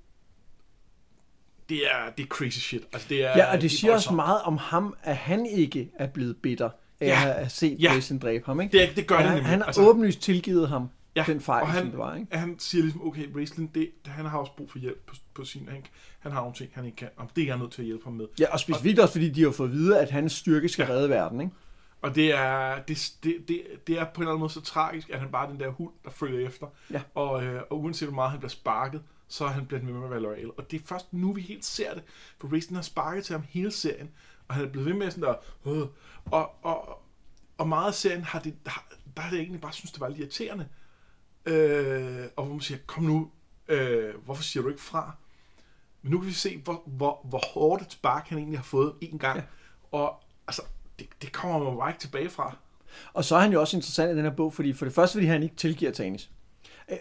det 1.70 1.78
er, 1.92 2.10
det 2.18 2.24
er 2.24 2.28
crazy 2.28 2.60
shit. 2.60 2.84
Altså, 2.94 3.10
det 3.10 3.24
er, 3.26 3.38
Ja, 3.38 3.52
og 3.52 3.62
det 3.62 3.66
er 3.66 3.70
siger 3.78 3.94
også 3.94 4.14
meget 4.14 4.42
om 4.42 4.58
ham, 4.58 4.96
at 5.04 5.18
han 5.18 5.46
ikke 5.46 5.92
er 6.00 6.08
blevet 6.08 6.38
bitter 6.38 6.70
af 7.00 7.08
Ja. 7.08 7.12
at 7.12 7.18
have 7.18 7.50
set 7.50 7.78
Ja. 7.82 7.94
Jason 7.94 8.20
dræbe 8.20 8.46
ham. 8.46 8.62
Ikke? 8.62 8.80
Det, 8.80 8.96
det 8.96 9.08
gør 9.08 9.16
det 9.18 9.26
han, 9.26 9.34
nemlig. 9.34 9.50
han 9.50 9.60
har 9.60 9.66
altså, 9.66 9.82
åbenlyst 9.82 10.22
tilgivet 10.22 10.70
ham 10.70 10.90
Ja, 11.16 11.24
den 11.28 11.42
fejl, 11.42 11.62
og 11.62 11.68
han- 11.72 11.82
som 11.82 11.90
det 11.90 11.98
var. 12.00 12.16
Ikke? 12.16 12.38
han 12.38 12.60
siger 12.60 12.82
ligesom, 12.82 13.08
okay, 13.08 13.30
Raistlin, 13.36 13.68
det, 13.76 13.92
han 14.06 14.26
har 14.26 14.38
også 14.38 14.52
brug 14.58 14.72
for 14.72 14.80
hjælp 14.80 15.06
på, 15.08 15.16
på 15.34 15.46
sin... 15.46 15.68
Han, 15.70 15.86
han 16.20 16.32
har 16.32 16.40
nogle 16.42 16.56
ting, 16.56 16.72
han 16.74 16.86
ikke 16.86 16.96
kan. 16.96 17.10
Og 17.18 17.30
det 17.36 17.42
er 17.42 17.46
jeg 17.48 17.58
nødt 17.58 17.72
til 17.72 17.82
at 17.82 17.86
hjælpe 17.86 18.04
ham 18.04 18.14
med. 18.14 18.26
Ja, 18.40 18.54
og 18.54 18.60
specifikt 18.60 19.00
også, 19.00 19.12
fordi 19.14 19.30
de 19.30 19.44
har 19.44 19.52
fået 19.52 19.68
at 19.68 19.74
vide, 19.74 20.00
at 20.00 20.10
hans 20.12 20.34
styrke 20.34 20.70
skal 20.70 20.86
Ja. 20.90 20.94
redde 20.94 21.10
verden. 21.10 21.42
Ikke? 21.42 21.54
Og 22.02 22.16
det 22.16 22.34
er, 22.36 22.82
det, 22.82 23.14
det, 23.24 23.36
det, 23.48 23.62
det 23.88 24.00
er 24.00 24.04
på 24.06 24.12
en 24.16 24.22
eller 24.22 24.32
anden 24.32 24.40
måde 24.40 24.54
så 24.54 24.62
tragisk, 24.62 25.10
at 25.10 25.20
han 25.20 25.30
bare 25.32 25.46
er 25.48 25.52
den 25.52 25.60
der 25.60 25.70
hund, 25.70 25.92
der 26.04 26.10
følger 26.10 26.48
efter. 26.48 26.68
Ja. 26.92 27.02
Og, 27.16 27.44
øh, 27.44 27.62
og 27.70 27.82
uanset 27.82 28.08
hvor 28.08 28.16
meget 28.16 28.32
han 28.32 28.40
bliver 28.40 28.50
sparket, 28.50 29.02
så 29.28 29.46
er 29.46 29.50
han 29.50 29.66
blevet 29.66 29.88
ved 29.88 29.94
med 29.94 30.04
at 30.04 30.12
være 30.12 30.22
loyal. 30.22 30.52
Og 30.58 30.72
det 30.72 30.82
er 30.82 30.86
først 30.88 31.14
nu, 31.14 31.34
vi 31.34 31.42
helt 31.42 31.66
ser 31.66 31.94
det. 31.94 32.04
For 32.42 32.48
Raistlin 32.52 32.76
har 32.76 32.84
sparket 32.84 33.26
til 33.26 33.34
ham 33.34 33.44
hele 33.50 33.72
serien, 33.72 34.10
og 34.48 34.56
han 34.56 34.66
er 34.66 34.70
blevet 34.70 34.86
ved 34.86 34.94
med 34.94 35.12
sådan 35.12 35.24
der... 35.24 35.36
Øh, 35.68 35.88
og, 36.26 36.52
og, 36.66 37.02
og 37.58 37.68
meget 37.68 37.88
af 37.88 37.94
serien 37.94 38.24
har 38.24 38.40
det, 38.40 38.54
har, 38.66 38.86
der 39.16 39.22
har 39.22 39.30
det 39.30 39.40
egentlig 39.40 39.62
bare 39.62 39.74
synes, 39.74 39.92
det 39.92 40.02
var 40.02 40.08
lidt 40.08 40.20
irriterende. 40.20 40.68
Øh, 41.46 42.26
og 42.36 42.46
hvor 42.46 42.54
man 42.54 42.62
siger, 42.62 42.78
kom 42.86 43.04
nu, 43.04 43.32
øh, 43.68 44.16
hvorfor 44.26 44.44
siger 44.44 44.64
du 44.64 44.70
ikke 44.70 44.82
fra? 44.82 45.16
Men 46.02 46.12
nu 46.12 46.20
kan 46.20 46.28
vi 46.28 46.34
se, 46.34 46.58
hvor, 46.58 46.84
hvor, 46.86 47.22
hvor 47.24 47.42
hårdt 47.54 47.82
et 47.82 47.92
spark 47.92 48.28
han 48.28 48.38
egentlig 48.38 48.60
har 48.60 48.64
fået 48.64 48.94
en 49.02 49.20
gang. 49.20 49.38
Ja. 49.38 49.44
Og 49.92 50.24
altså, 50.48 50.62
det, 51.00 51.08
det 51.22 51.32
kommer 51.32 51.70
man 51.70 51.78
bare 51.78 51.90
ikke 51.90 52.02
tilbage 52.02 52.30
fra. 52.30 52.56
Og 53.14 53.26
så 53.26 53.36
er 53.36 53.40
han 53.40 53.52
jo 53.52 53.62
også 53.62 53.78
interessant 53.78 54.12
i 54.12 54.16
den 54.16 54.24
her 54.24 54.36
bog, 54.36 54.54
fordi 54.54 54.74
for 54.74 54.86
det 54.86 54.94
første, 54.94 55.14
fordi 55.14 55.26
han 55.26 55.44
ikke 55.44 55.56
tilgiver 55.56 55.92
Tanis. 55.92 56.30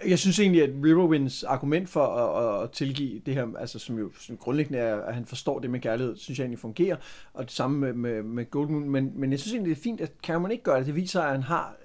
Jeg 0.06 0.18
synes 0.18 0.38
egentlig, 0.38 0.62
at 0.62 0.70
Riverwinds 0.84 1.42
argument 1.42 1.88
for 1.88 2.06
at, 2.06 2.64
at 2.64 2.70
tilgive 2.70 3.22
det 3.26 3.34
her, 3.34 3.56
altså 3.58 3.78
som 3.78 3.98
jo 3.98 4.12
som 4.18 4.36
grundlæggende 4.36 4.78
er, 4.78 4.96
at 4.96 5.14
han 5.14 5.26
forstår 5.26 5.58
det 5.58 5.70
med 5.70 5.80
kærlighed, 5.80 6.16
synes 6.16 6.38
jeg 6.38 6.44
egentlig 6.44 6.58
fungerer, 6.58 6.96
og 7.32 7.44
det 7.44 7.52
samme 7.52 7.78
med, 7.78 7.92
med, 7.92 8.22
med 8.22 8.50
Goldmoon, 8.50 8.90
men, 8.90 9.12
men 9.14 9.30
jeg 9.30 9.40
synes 9.40 9.54
egentlig, 9.54 9.70
det 9.70 9.80
er 9.80 9.82
fint, 9.82 10.00
at 10.00 10.12
Cameron 10.22 10.50
ikke 10.50 10.64
gør 10.64 10.76
det. 10.76 10.86
Det 10.86 10.96
viser, 10.96 11.20
at 11.22 11.32
han 11.32 11.42
har, 11.42 11.76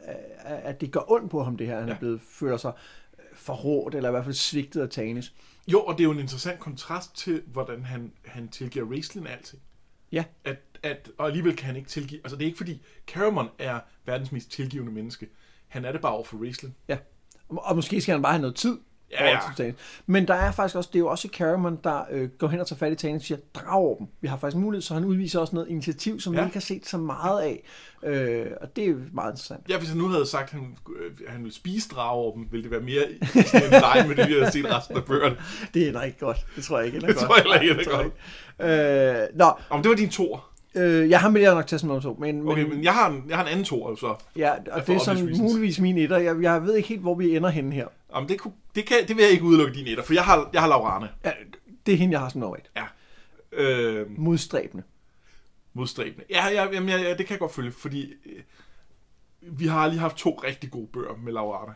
at 0.45 0.81
det 0.81 0.91
gør 0.91 1.11
ondt 1.11 1.31
på 1.31 1.43
ham, 1.43 1.57
det 1.57 1.67
her. 1.67 1.79
Han 1.79 1.87
ja. 1.87 1.93
Er 1.93 1.99
blevet, 1.99 2.21
føler 2.21 2.57
sig 2.57 2.71
forrådt, 3.33 3.95
eller 3.95 4.09
i 4.09 4.11
hvert 4.11 4.23
fald 4.23 4.35
svigtet 4.35 4.81
af 4.81 4.89
Tanis. 4.89 5.33
Jo, 5.67 5.81
og 5.81 5.93
det 5.93 5.99
er 5.99 6.03
jo 6.03 6.11
en 6.11 6.19
interessant 6.19 6.59
kontrast 6.59 7.17
til, 7.17 7.41
hvordan 7.45 7.83
han, 7.83 8.11
han 8.25 8.47
tilgiver 8.47 8.91
Raistlin 8.91 9.27
alting. 9.27 9.61
Ja. 10.11 10.23
At, 10.45 10.57
at, 10.83 11.09
og 11.17 11.27
alligevel 11.27 11.55
kan 11.55 11.65
han 11.65 11.75
ikke 11.75 11.89
tilgive... 11.89 12.19
Altså, 12.23 12.35
det 12.35 12.43
er 12.43 12.45
ikke 12.45 12.57
fordi, 12.57 12.81
Caramon 13.07 13.47
er 13.59 13.79
verdens 14.05 14.31
mest 14.31 14.51
tilgivende 14.51 14.91
menneske. 14.91 15.27
Han 15.67 15.85
er 15.85 15.91
det 15.91 16.01
bare 16.01 16.13
over 16.13 16.23
for 16.23 16.37
Raistlin. 16.37 16.75
Ja. 16.87 16.97
Og, 17.49 17.75
måske 17.75 18.01
skal 18.01 18.11
han 18.11 18.21
bare 18.21 18.31
have 18.33 18.41
noget 18.41 18.55
tid. 18.55 18.77
Ja, 19.11 19.25
ja. 19.29 19.39
til. 19.57 19.73
Men 20.05 20.27
der 20.27 20.33
er 20.33 20.51
faktisk 20.51 20.75
også, 20.75 20.89
det 20.93 20.95
er 20.95 20.99
jo 20.99 21.07
også 21.07 21.29
Caramon, 21.33 21.79
der 21.83 22.01
øh, 22.11 22.29
går 22.29 22.47
hen 22.47 22.59
og 22.59 22.67
tager 22.67 22.77
fat 22.77 22.91
i 22.91 22.95
Tanis 22.95 23.21
og 23.21 23.25
siger, 23.25 23.37
drag 23.53 23.73
over 23.73 23.97
dem. 23.97 24.07
Vi 24.21 24.27
har 24.27 24.37
faktisk 24.37 24.57
mulighed, 24.57 24.81
så 24.81 24.93
han 24.93 25.05
udviser 25.05 25.39
også 25.39 25.55
noget 25.55 25.69
initiativ, 25.69 26.19
som 26.19 26.33
ja. 26.33 26.39
Vi 26.41 26.45
ikke 26.45 26.55
har 26.55 26.61
set 26.61 26.85
så 26.87 26.97
meget 26.97 27.41
af. 27.41 27.63
Øh, 28.03 28.45
og 28.61 28.75
det 28.75 28.83
er 28.83 28.87
jo 28.87 28.97
meget 29.13 29.31
interessant. 29.31 29.69
Ja, 29.69 29.77
hvis 29.77 29.89
han 29.89 29.97
nu 29.97 30.07
havde 30.07 30.25
sagt, 30.25 30.43
at 30.43 30.49
han, 30.59 30.77
øh, 30.99 31.11
han 31.27 31.43
ville 31.43 31.55
spise 31.55 31.89
drage 31.89 32.11
over 32.11 32.33
dem, 32.35 32.47
ville 32.51 32.63
det 32.63 32.71
være 32.71 32.81
mere 32.81 33.03
sådan 33.45 33.63
en 33.63 33.71
leg 33.71 34.05
med 34.07 34.15
det, 34.15 34.27
vi 34.27 34.33
havde 34.33 34.51
set 34.51 34.65
resten 34.75 34.97
af 34.97 35.05
bøgerne. 35.05 35.37
Det 35.73 35.87
ender 35.87 36.03
ikke 36.03 36.19
godt. 36.19 36.45
Det 36.55 36.63
tror 36.63 36.77
jeg 36.77 36.85
ikke 36.85 36.99
Det 36.99 37.05
godt. 37.07 37.17
tror 37.17 37.35
jeg 37.35 37.43
heller 37.43 37.59
ikke 37.59 37.71
ender 37.71 37.83
det 37.83 37.91
tror 37.91 37.97
jeg 37.99 38.05
ikke. 38.05 39.21
Øh, 39.31 39.37
nå, 39.37 39.51
Om 39.69 39.81
det 39.81 39.89
var 39.89 39.95
din 39.95 40.09
tor. 40.09 40.46
Øh, 40.77 41.09
jeg 41.09 41.19
har 41.19 41.29
med 41.29 41.53
nok 41.53 41.67
til 41.67 41.79
som 41.79 41.87
nummer 41.87 42.01
to, 42.01 42.17
men, 42.19 42.47
Okay, 42.47 42.61
men, 42.61 42.69
men 42.75 42.83
jeg 42.83 42.93
har 42.93 43.09
en, 43.09 43.25
jeg 43.29 43.37
har 43.37 43.43
en 43.43 43.49
anden 43.51 43.65
tor, 43.65 43.95
så. 43.95 44.15
ja, 44.35 44.51
og 44.71 44.87
det 44.87 44.95
er 44.95 44.99
sådan 44.99 45.37
muligvis 45.37 45.79
min 45.79 45.97
etter. 45.97 46.17
Jeg, 46.17 46.41
jeg 46.41 46.63
ved 46.63 46.75
ikke 46.75 46.89
helt, 46.89 47.01
hvor 47.01 47.15
vi 47.15 47.35
ender 47.35 47.49
henne 47.49 47.75
her. 47.75 47.87
Om 48.09 48.27
det, 48.27 48.39
kunne, 48.39 48.53
det, 48.75 48.85
kan, 48.85 48.97
det 49.07 49.15
vil 49.15 49.23
jeg 49.23 49.31
ikke 49.31 49.43
udelukke 49.43 49.73
din 49.73 49.87
etter, 49.87 50.03
for 50.03 50.13
jeg 50.13 50.23
har, 50.23 50.49
jeg 50.53 50.61
har 50.61 50.67
Laurane. 50.67 51.09
Ja, 51.25 51.31
det 51.85 51.93
er 51.93 51.97
hende, 51.97 52.11
jeg 52.11 52.19
har 52.19 52.29
som 52.29 52.41
nummer 52.41 52.57
et. 52.57 52.71
Ja. 52.75 52.83
Øh, 53.51 54.19
Modstræbende. 54.19 54.83
modstræbende. 55.73 56.25
Ja, 56.29 56.47
ja, 56.47 56.65
jamen, 56.73 56.89
ja, 56.89 56.97
ja, 56.97 57.09
det 57.09 57.17
kan 57.17 57.29
jeg 57.29 57.39
godt 57.39 57.53
følge, 57.53 57.71
fordi 57.71 58.13
øh, 58.25 58.41
vi 59.41 59.67
har 59.67 59.87
lige 59.87 59.99
haft 59.99 60.17
to 60.17 60.41
rigtig 60.43 60.71
gode 60.71 60.87
bøger 60.93 61.15
med 61.23 61.33
Laurane, 61.33 61.73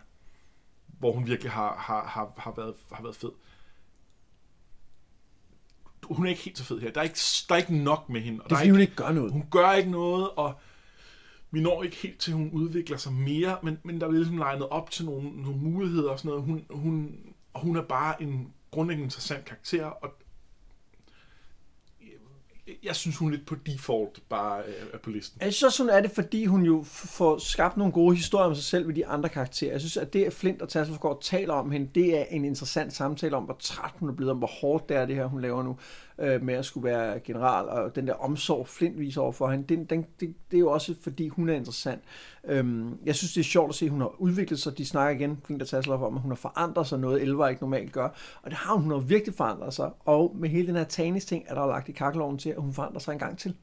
hvor 0.99 1.11
hun 1.11 1.28
virkelig 1.28 1.52
har, 1.52 1.76
har, 1.80 2.06
har, 2.07 2.34
har, 2.38 2.53
været, 2.57 2.73
har 2.91 3.03
været 3.03 3.15
fed. 3.15 3.32
Hun 6.15 6.25
er 6.25 6.29
ikke 6.29 6.41
helt 6.41 6.57
så 6.57 6.63
fed 6.63 6.79
her. 6.79 6.91
Der 6.91 6.99
er 6.99 7.03
ikke, 7.03 7.19
der 7.49 7.55
er 7.55 7.59
ikke 7.59 7.77
nok 7.77 8.09
med 8.09 8.21
hende. 8.21 8.41
Og 8.41 8.49
Det 8.49 8.55
er 8.55 8.55
der 8.55 8.59
fordi, 8.59 8.67
er 8.69 8.73
hun 8.73 8.81
ikke, 8.81 8.91
ikke 8.91 9.03
gør 9.03 9.11
noget. 9.11 9.31
hun 9.31 9.45
gør 9.51 9.71
ikke 9.71 9.91
noget, 9.91 10.29
og 10.29 10.53
vi 11.51 11.61
når 11.61 11.83
ikke 11.83 11.95
helt 11.95 12.19
til, 12.19 12.31
at 12.31 12.38
hun 12.38 12.49
udvikler 12.49 12.97
sig 12.97 13.13
mere, 13.13 13.57
men, 13.63 13.77
men 13.83 14.01
der 14.01 14.07
er 14.07 14.11
ligesom 14.11 14.38
legnet 14.38 14.69
op 14.69 14.91
til 14.91 15.05
nogle, 15.05 15.29
nogle 15.41 15.57
muligheder 15.57 16.09
og 16.09 16.19
sådan 16.19 16.29
noget. 16.29 16.43
Hun, 16.43 16.65
hun, 16.69 17.15
og 17.53 17.61
hun 17.61 17.75
er 17.75 17.81
bare 17.81 18.21
en 18.21 18.53
grundlæggende 18.71 19.05
interessant 19.05 19.45
karakter, 19.45 19.85
og 19.85 20.13
jeg 22.83 22.95
synes, 22.95 23.17
hun 23.17 23.31
lidt 23.31 23.45
på 23.45 23.55
default 23.65 24.29
bare 24.29 24.61
øh, 24.67 24.73
er 24.93 24.97
på 24.97 25.09
listen. 25.09 25.41
Jeg 25.41 25.53
synes 25.53 25.63
også, 25.63 25.83
hun 25.83 25.89
er 25.89 26.01
det, 26.01 26.11
fordi 26.11 26.45
hun 26.45 26.63
jo 26.63 26.83
får 26.85 27.38
skabt 27.38 27.77
nogle 27.77 27.93
gode 27.93 28.15
historier 28.15 28.45
om 28.45 28.55
sig 28.55 28.63
selv 28.63 28.88
ved 28.88 28.93
de 28.93 29.07
andre 29.07 29.29
karakterer. 29.29 29.71
Jeg 29.71 29.79
synes, 29.79 29.97
at 29.97 30.13
det, 30.13 30.23
at 30.23 30.33
Flint 30.33 30.61
og 30.61 30.69
Tasselskov 30.69 31.21
taler 31.21 31.53
om 31.53 31.71
hende, 31.71 31.89
det 31.95 32.19
er 32.19 32.23
en 32.23 32.45
interessant 32.45 32.93
samtale 32.93 33.35
om, 33.35 33.43
hvor 33.43 33.57
træt 33.59 33.91
hun 33.95 34.09
er 34.09 34.13
blevet, 34.13 34.31
om 34.31 34.38
hvor 34.38 34.51
hårdt 34.61 34.89
det 34.89 34.97
er, 34.97 35.05
det 35.05 35.15
her, 35.15 35.25
hun 35.25 35.41
laver 35.41 35.63
nu, 35.63 35.77
øh, 36.19 36.43
med 36.43 36.53
at 36.53 36.65
skulle 36.65 36.83
være 36.89 37.19
general, 37.19 37.69
og 37.69 37.95
den 37.95 38.07
der 38.07 38.13
omsorg, 38.13 38.67
Flint 38.67 38.99
viser 38.99 39.21
over 39.21 39.31
for 39.31 39.51
hende, 39.51 39.75
den, 39.75 39.85
den, 39.85 40.05
det, 40.19 40.33
det 40.51 40.57
er 40.57 40.59
jo 40.59 40.71
også, 40.71 40.95
fordi 41.01 41.27
hun 41.27 41.49
er 41.49 41.53
interessant. 41.53 42.01
Øhm, 42.43 42.97
jeg 43.05 43.15
synes, 43.15 43.33
det 43.33 43.39
er 43.39 43.43
sjovt 43.43 43.69
at 43.69 43.75
se, 43.75 43.85
at 43.85 43.91
hun 43.91 44.01
har 44.01 44.21
udviklet 44.21 44.59
sig. 44.59 44.77
De 44.77 44.85
snakker 44.85 45.19
igen, 45.19 45.39
Flint 45.45 45.61
og 45.61 45.67
Tasselgaard, 45.67 46.03
om, 46.07 46.15
at 46.15 46.21
hun 46.21 46.31
har 46.31 46.35
forandret 46.35 46.88
sig 46.88 46.99
noget, 46.99 47.21
Elva 47.21 47.47
ikke 47.47 47.61
normalt 47.61 47.91
gør. 47.91 48.09
Og 48.43 48.51
det 48.51 48.53
har 48.53 48.73
hun, 48.73 48.83
hun 48.83 48.91
har 48.91 48.99
virkelig 48.99 49.35
forandret 49.35 49.73
sig. 49.73 49.91
Og 50.05 50.35
med 50.39 50.49
hele 50.49 50.67
den 50.67 50.75
her 50.75 50.83
Tanis-ting, 50.83 51.43
er 51.47 51.55
der 51.55 51.67
lagt 51.67 51.89
i 51.89 51.91
kakkeloven 51.91 52.38
til, 52.38 52.49
at 52.49 52.61
hun 52.61 52.73
forandrer 52.73 52.99
sig 52.99 53.13
en 53.13 53.19
gang 53.19 53.38
til. 53.38 53.55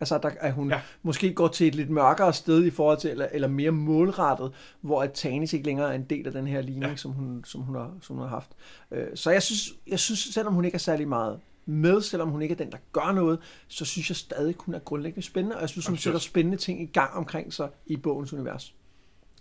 Altså, 0.00 0.18
der, 0.18 0.30
at 0.40 0.52
hun 0.52 0.70
Ja. 0.70 0.80
måske 1.02 1.34
går 1.34 1.48
til 1.48 1.68
et 1.68 1.74
lidt 1.74 1.90
mørkere 1.90 2.32
sted 2.32 2.64
i 2.64 2.70
forhold 2.70 2.98
til, 2.98 3.10
eller, 3.10 3.26
eller 3.32 3.48
mere 3.48 3.70
målrettet, 3.70 4.52
hvor 4.80 5.02
at 5.02 5.12
Tanis 5.12 5.52
ikke 5.52 5.66
længere 5.66 5.90
er 5.90 5.94
en 5.94 6.04
del 6.10 6.26
af 6.26 6.32
den 6.32 6.46
her 6.46 6.60
ligning, 6.60 6.90
ja. 6.90 6.96
som, 6.96 7.12
hun, 7.12 7.44
som, 7.46 7.60
hun 7.60 7.74
har, 7.74 7.90
som 8.00 8.16
hun 8.16 8.22
har 8.22 8.30
haft. 8.30 8.50
Øh, 8.90 9.06
så 9.14 9.30
jeg 9.30 9.42
synes, 9.42 9.72
jeg 9.86 9.98
synes, 9.98 10.18
selvom 10.18 10.54
hun 10.54 10.64
ikke 10.64 10.74
er 10.74 10.78
særlig 10.78 11.08
meget 11.08 11.40
med, 11.66 12.00
selvom 12.00 12.28
hun 12.28 12.42
ikke 12.42 12.52
er 12.52 12.56
den, 12.56 12.72
der 12.72 12.78
gør 12.92 13.12
noget, 13.12 13.38
så 13.68 13.84
synes 13.84 14.10
jeg 14.10 14.16
stadig, 14.16 14.54
hun 14.58 14.74
er 14.74 14.78
grundlæggende 14.78 15.26
spændende, 15.26 15.56
og 15.56 15.60
jeg 15.60 15.68
synes, 15.68 15.86
hun 15.86 15.96
sætter 15.96 16.20
spændende 16.20 16.58
ting 16.58 16.82
i 16.82 16.86
gang 16.86 17.12
omkring 17.12 17.52
sig 17.52 17.68
i 17.86 17.96
bogens 17.96 18.32
univers. 18.32 18.74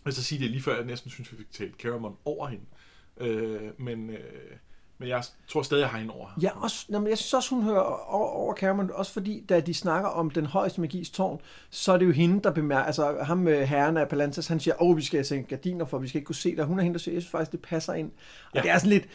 Jeg 0.05 0.13
så 0.13 0.23
sige 0.23 0.39
det 0.39 0.49
lige 0.49 0.61
før, 0.61 0.75
jeg 0.75 0.85
næsten 0.85 1.11
synes, 1.11 1.31
vi 1.31 1.37
fik 1.37 1.51
talt 1.51 1.75
Caramon 1.75 2.15
over 2.25 2.47
hende. 2.47 2.65
Øh, 3.17 3.61
men, 3.77 4.09
øh, 4.09 4.17
men 4.97 5.09
jeg 5.09 5.23
tror 5.47 5.61
stadig, 5.61 5.81
jeg 5.81 5.89
har 5.89 5.97
hende 5.97 6.13
over. 6.13 6.29
Ja, 6.41 6.63
også, 6.63 6.85
jamen, 6.89 7.09
jeg 7.09 7.17
synes 7.17 7.33
også, 7.33 7.55
hun 7.55 7.63
hører 7.63 7.79
over, 7.79 8.27
over 8.27 8.55
Cameron, 8.55 8.91
også 8.93 9.13
fordi, 9.13 9.45
da 9.49 9.59
de 9.59 9.73
snakker 9.73 10.09
om 10.09 10.29
den 10.29 10.45
højeste 10.45 10.81
magis 10.81 11.09
tårn, 11.09 11.41
så 11.69 11.93
er 11.93 11.97
det 11.97 12.05
jo 12.05 12.11
hende, 12.11 12.43
der 12.43 12.51
bemærker, 12.51 12.85
altså 12.85 13.17
ham 13.21 13.37
med 13.37 13.65
herren 13.65 13.97
af 13.97 14.09
Palantas, 14.09 14.47
han 14.47 14.59
siger, 14.59 14.81
åh, 14.81 14.97
vi 14.97 15.01
skal 15.01 15.25
sænke 15.25 15.49
gardiner, 15.49 15.85
for 15.85 15.97
vi 15.97 16.07
skal 16.07 16.17
ikke 16.17 16.25
kunne 16.25 16.35
se 16.35 16.51
det, 16.51 16.59
og 16.59 16.65
hun 16.65 16.79
er 16.79 16.83
hende, 16.83 16.93
der 16.93 16.99
siger, 16.99 17.15
jeg 17.15 17.21
synes 17.21 17.31
faktisk, 17.31 17.51
det 17.51 17.61
passer 17.61 17.93
ind. 17.93 18.11
Og 18.51 18.55
ja. 18.55 18.61
det 18.61 18.69
er 18.69 18.77
sådan 18.77 18.89
lidt, 18.89 19.07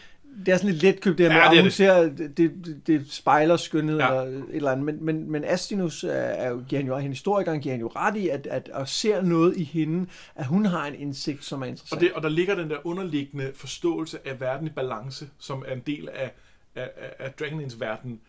det 0.47 0.53
er 0.53 0.57
sådan 0.57 0.71
lidt 0.71 0.83
letkøbt, 0.83 1.19
det 1.19 1.27
her 1.27 1.33
med, 1.33 1.41
Ja, 1.43 1.51
ja, 1.51 1.57
det 1.57 1.65
det. 1.65 1.73
ser, 1.73 2.03
det, 2.37 2.83
det, 2.87 3.13
spejler 3.13 3.57
skønhed 3.57 3.99
Ja. 3.99 4.07
eller 4.23 4.23
et 4.39 4.45
eller 4.51 4.71
andet, 4.71 4.85
men, 4.87 5.05
men, 5.05 5.31
men 5.31 5.45
Astinus 5.45 6.05
er, 6.05 6.11
er 6.11 6.51
jo, 6.51 6.63
giver 6.69 6.81
han 6.83 6.87
jo, 6.89 6.97
hende 6.97 7.13
historikeren 7.15 7.61
giver 7.61 7.73
han 7.73 7.81
jo 7.81 7.89
ret 7.97 8.17
i, 8.17 8.29
at, 8.29 8.47
at, 8.47 8.71
at 8.75 8.89
ser 8.89 9.23
noget 9.23 9.57
i 9.57 9.65
hende, 9.65 10.07
at 10.35 10.47
hun 10.47 10.65
har 10.67 10.87
en 10.87 10.95
indsigt, 10.95 11.45
som 11.45 11.61
er 11.63 11.67
Og, 11.67 11.69
interessant. 11.71 12.01
det, 12.01 12.13
og 12.13 12.23
der 12.23 12.29
ligger 12.29 12.55
den 12.55 12.71
der 12.71 12.87
underliggende 12.87 13.53
forståelse 13.55 14.19
af 14.29 14.41
verden 14.41 14.67
i 14.67 14.71
balance, 14.71 15.29
som 15.39 15.65
er 15.67 15.73
en 15.75 15.83
del 15.87 16.09
af, 16.09 16.33
af, 16.75 16.91
af, 16.97 17.13
af 17.19 17.33
Dragonlance 17.33 17.81
verden, 17.81 18.21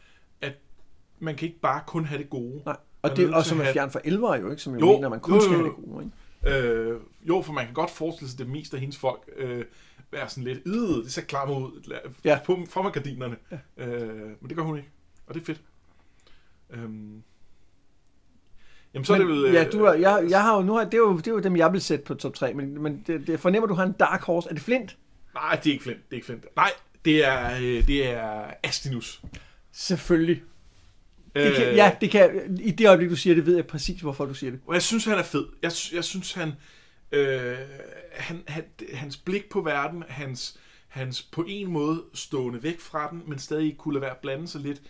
at 0.41 0.53
man 1.19 1.35
kan 1.35 1.47
ikke 1.47 1.59
bare 1.61 1.81
kun 1.87 2.05
have 2.05 2.21
det 2.21 2.29
gode. 2.29 2.61
Nej. 2.65 2.75
Og 3.01 3.17
det 3.17 3.33
og 3.33 3.45
som 3.45 3.59
er 3.59 3.63
have- 3.63 3.73
fjern 3.73 3.91
fra 3.91 3.99
elver 4.03 4.35
jo, 4.35 4.49
ikke? 4.49 4.61
Som 4.61 4.73
jo, 4.73 4.79
Jo, 4.79 4.85
jo 4.85 4.91
mener, 4.95 5.07
at 5.07 5.11
man 5.11 5.19
kun 5.19 5.33
jo, 5.33 5.41
skal 5.41 5.51
jo, 5.53 5.57
have 5.57 5.67
jo. 5.67 5.75
det 5.75 5.85
gode, 5.93 6.03
ikke? 6.03 6.57
Øh, 6.67 6.99
jo, 7.27 7.41
for 7.41 7.53
man 7.53 7.65
kan 7.65 7.73
godt 7.73 7.89
forestille 7.89 8.29
sig, 8.29 8.39
det 8.39 8.49
meste 8.49 8.77
af 8.77 8.81
hendes 8.81 8.97
folk 8.97 9.21
øh, 9.37 9.65
være 10.11 10.29
sådan 10.29 10.43
lidt, 10.43 10.59
øh, 10.65 11.03
det 11.03 11.11
ser 11.11 11.21
klammer 11.21 11.55
ud, 11.57 11.93
Ja. 12.25 12.39
på, 12.45 12.59
for 12.69 12.81
mig 12.81 12.91
gardinerne. 12.93 13.35
Ja. 13.77 13.85
Øh, 13.87 14.27
men 14.41 14.49
det 14.49 14.55
gør 14.57 14.63
hun 14.63 14.77
ikke, 14.77 14.89
og 15.27 15.33
det 15.33 15.41
er 15.41 15.45
fedt. 15.45 15.61
Øhm. 16.69 17.23
Jamen, 18.93 19.05
så 19.05 19.13
men, 19.13 19.21
er 19.21 19.25
det 19.25 19.35
vel... 19.35 19.45
øh, 19.45 19.53
ja, 19.53 19.63
du 19.69 19.83
er, 19.83 19.93
jeg, 19.93 20.25
jeg 20.29 20.41
har 20.41 20.55
jo, 20.55 20.61
nu 20.61 20.73
har, 20.73 20.83
det, 20.83 20.93
er 20.93 20.97
jo, 20.97 21.17
det 21.17 21.27
er 21.27 21.31
jo 21.31 21.39
dem, 21.39 21.55
jeg 21.57 21.73
vil 21.73 21.81
sætte 21.81 22.05
på 22.05 22.13
top 22.13 22.33
3, 22.33 22.53
men, 22.53 22.81
men 22.81 23.03
det, 23.07 23.27
det 23.27 23.39
fornemmer, 23.39 23.67
du 23.67 23.73
har 23.73 23.83
en 23.83 23.91
dark 23.91 24.21
horse. 24.21 24.49
Er 24.49 24.53
det 24.53 24.61
Flint? 24.63 24.97
Nej, 25.33 25.59
det 25.63 25.69
er 25.69 25.73
ikke 25.73 25.83
Flint, 25.83 25.97
det 26.05 26.11
er 26.11 26.15
ikke 26.15 26.25
Flint. 26.25 26.45
Nej, 26.55 26.71
det 27.05 27.25
er, 27.25 27.55
øh, 27.55 27.87
det 27.87 28.07
er 28.09 28.53
Astinus. 28.63 29.21
Selvfølgelig. 29.71 30.43
Det 31.35 31.49
Øh. 31.49 31.55
kan, 31.55 31.75
ja, 31.75 31.95
det 32.01 32.11
kan, 32.11 32.57
i 32.61 32.71
det 32.71 32.87
øjeblik, 32.87 33.09
du 33.09 33.15
siger 33.15 33.35
det, 33.35 33.45
ved 33.45 33.55
jeg 33.55 33.67
præcis, 33.67 34.01
hvorfor 34.01 34.25
du 34.25 34.33
siger 34.33 34.51
det. 34.51 34.59
Og 34.67 34.73
jeg 34.73 34.81
synes, 34.81 35.05
han 35.05 35.17
er 35.17 35.23
fed. 35.23 35.45
Jeg, 35.63 35.71
jeg 35.93 36.03
synes, 36.03 36.33
han, 36.33 36.51
øh, 37.11 37.57
han, 38.11 38.43
han... 38.47 38.63
Hans 38.93 39.17
blik 39.17 39.49
på 39.49 39.61
verden, 39.61 40.03
hans, 40.07 40.59
hans 40.87 41.21
på 41.21 41.45
en 41.47 41.67
måde 41.71 42.03
stående 42.13 42.63
væk 42.63 42.79
fra 42.79 43.11
den, 43.11 43.23
men 43.27 43.39
stadig 43.39 43.77
kunne 43.77 43.93
lade 43.93 44.01
være 44.01 44.11
at 44.11 44.17
blande 44.17 44.47
sig 44.47 44.61
lidt. 44.61 44.81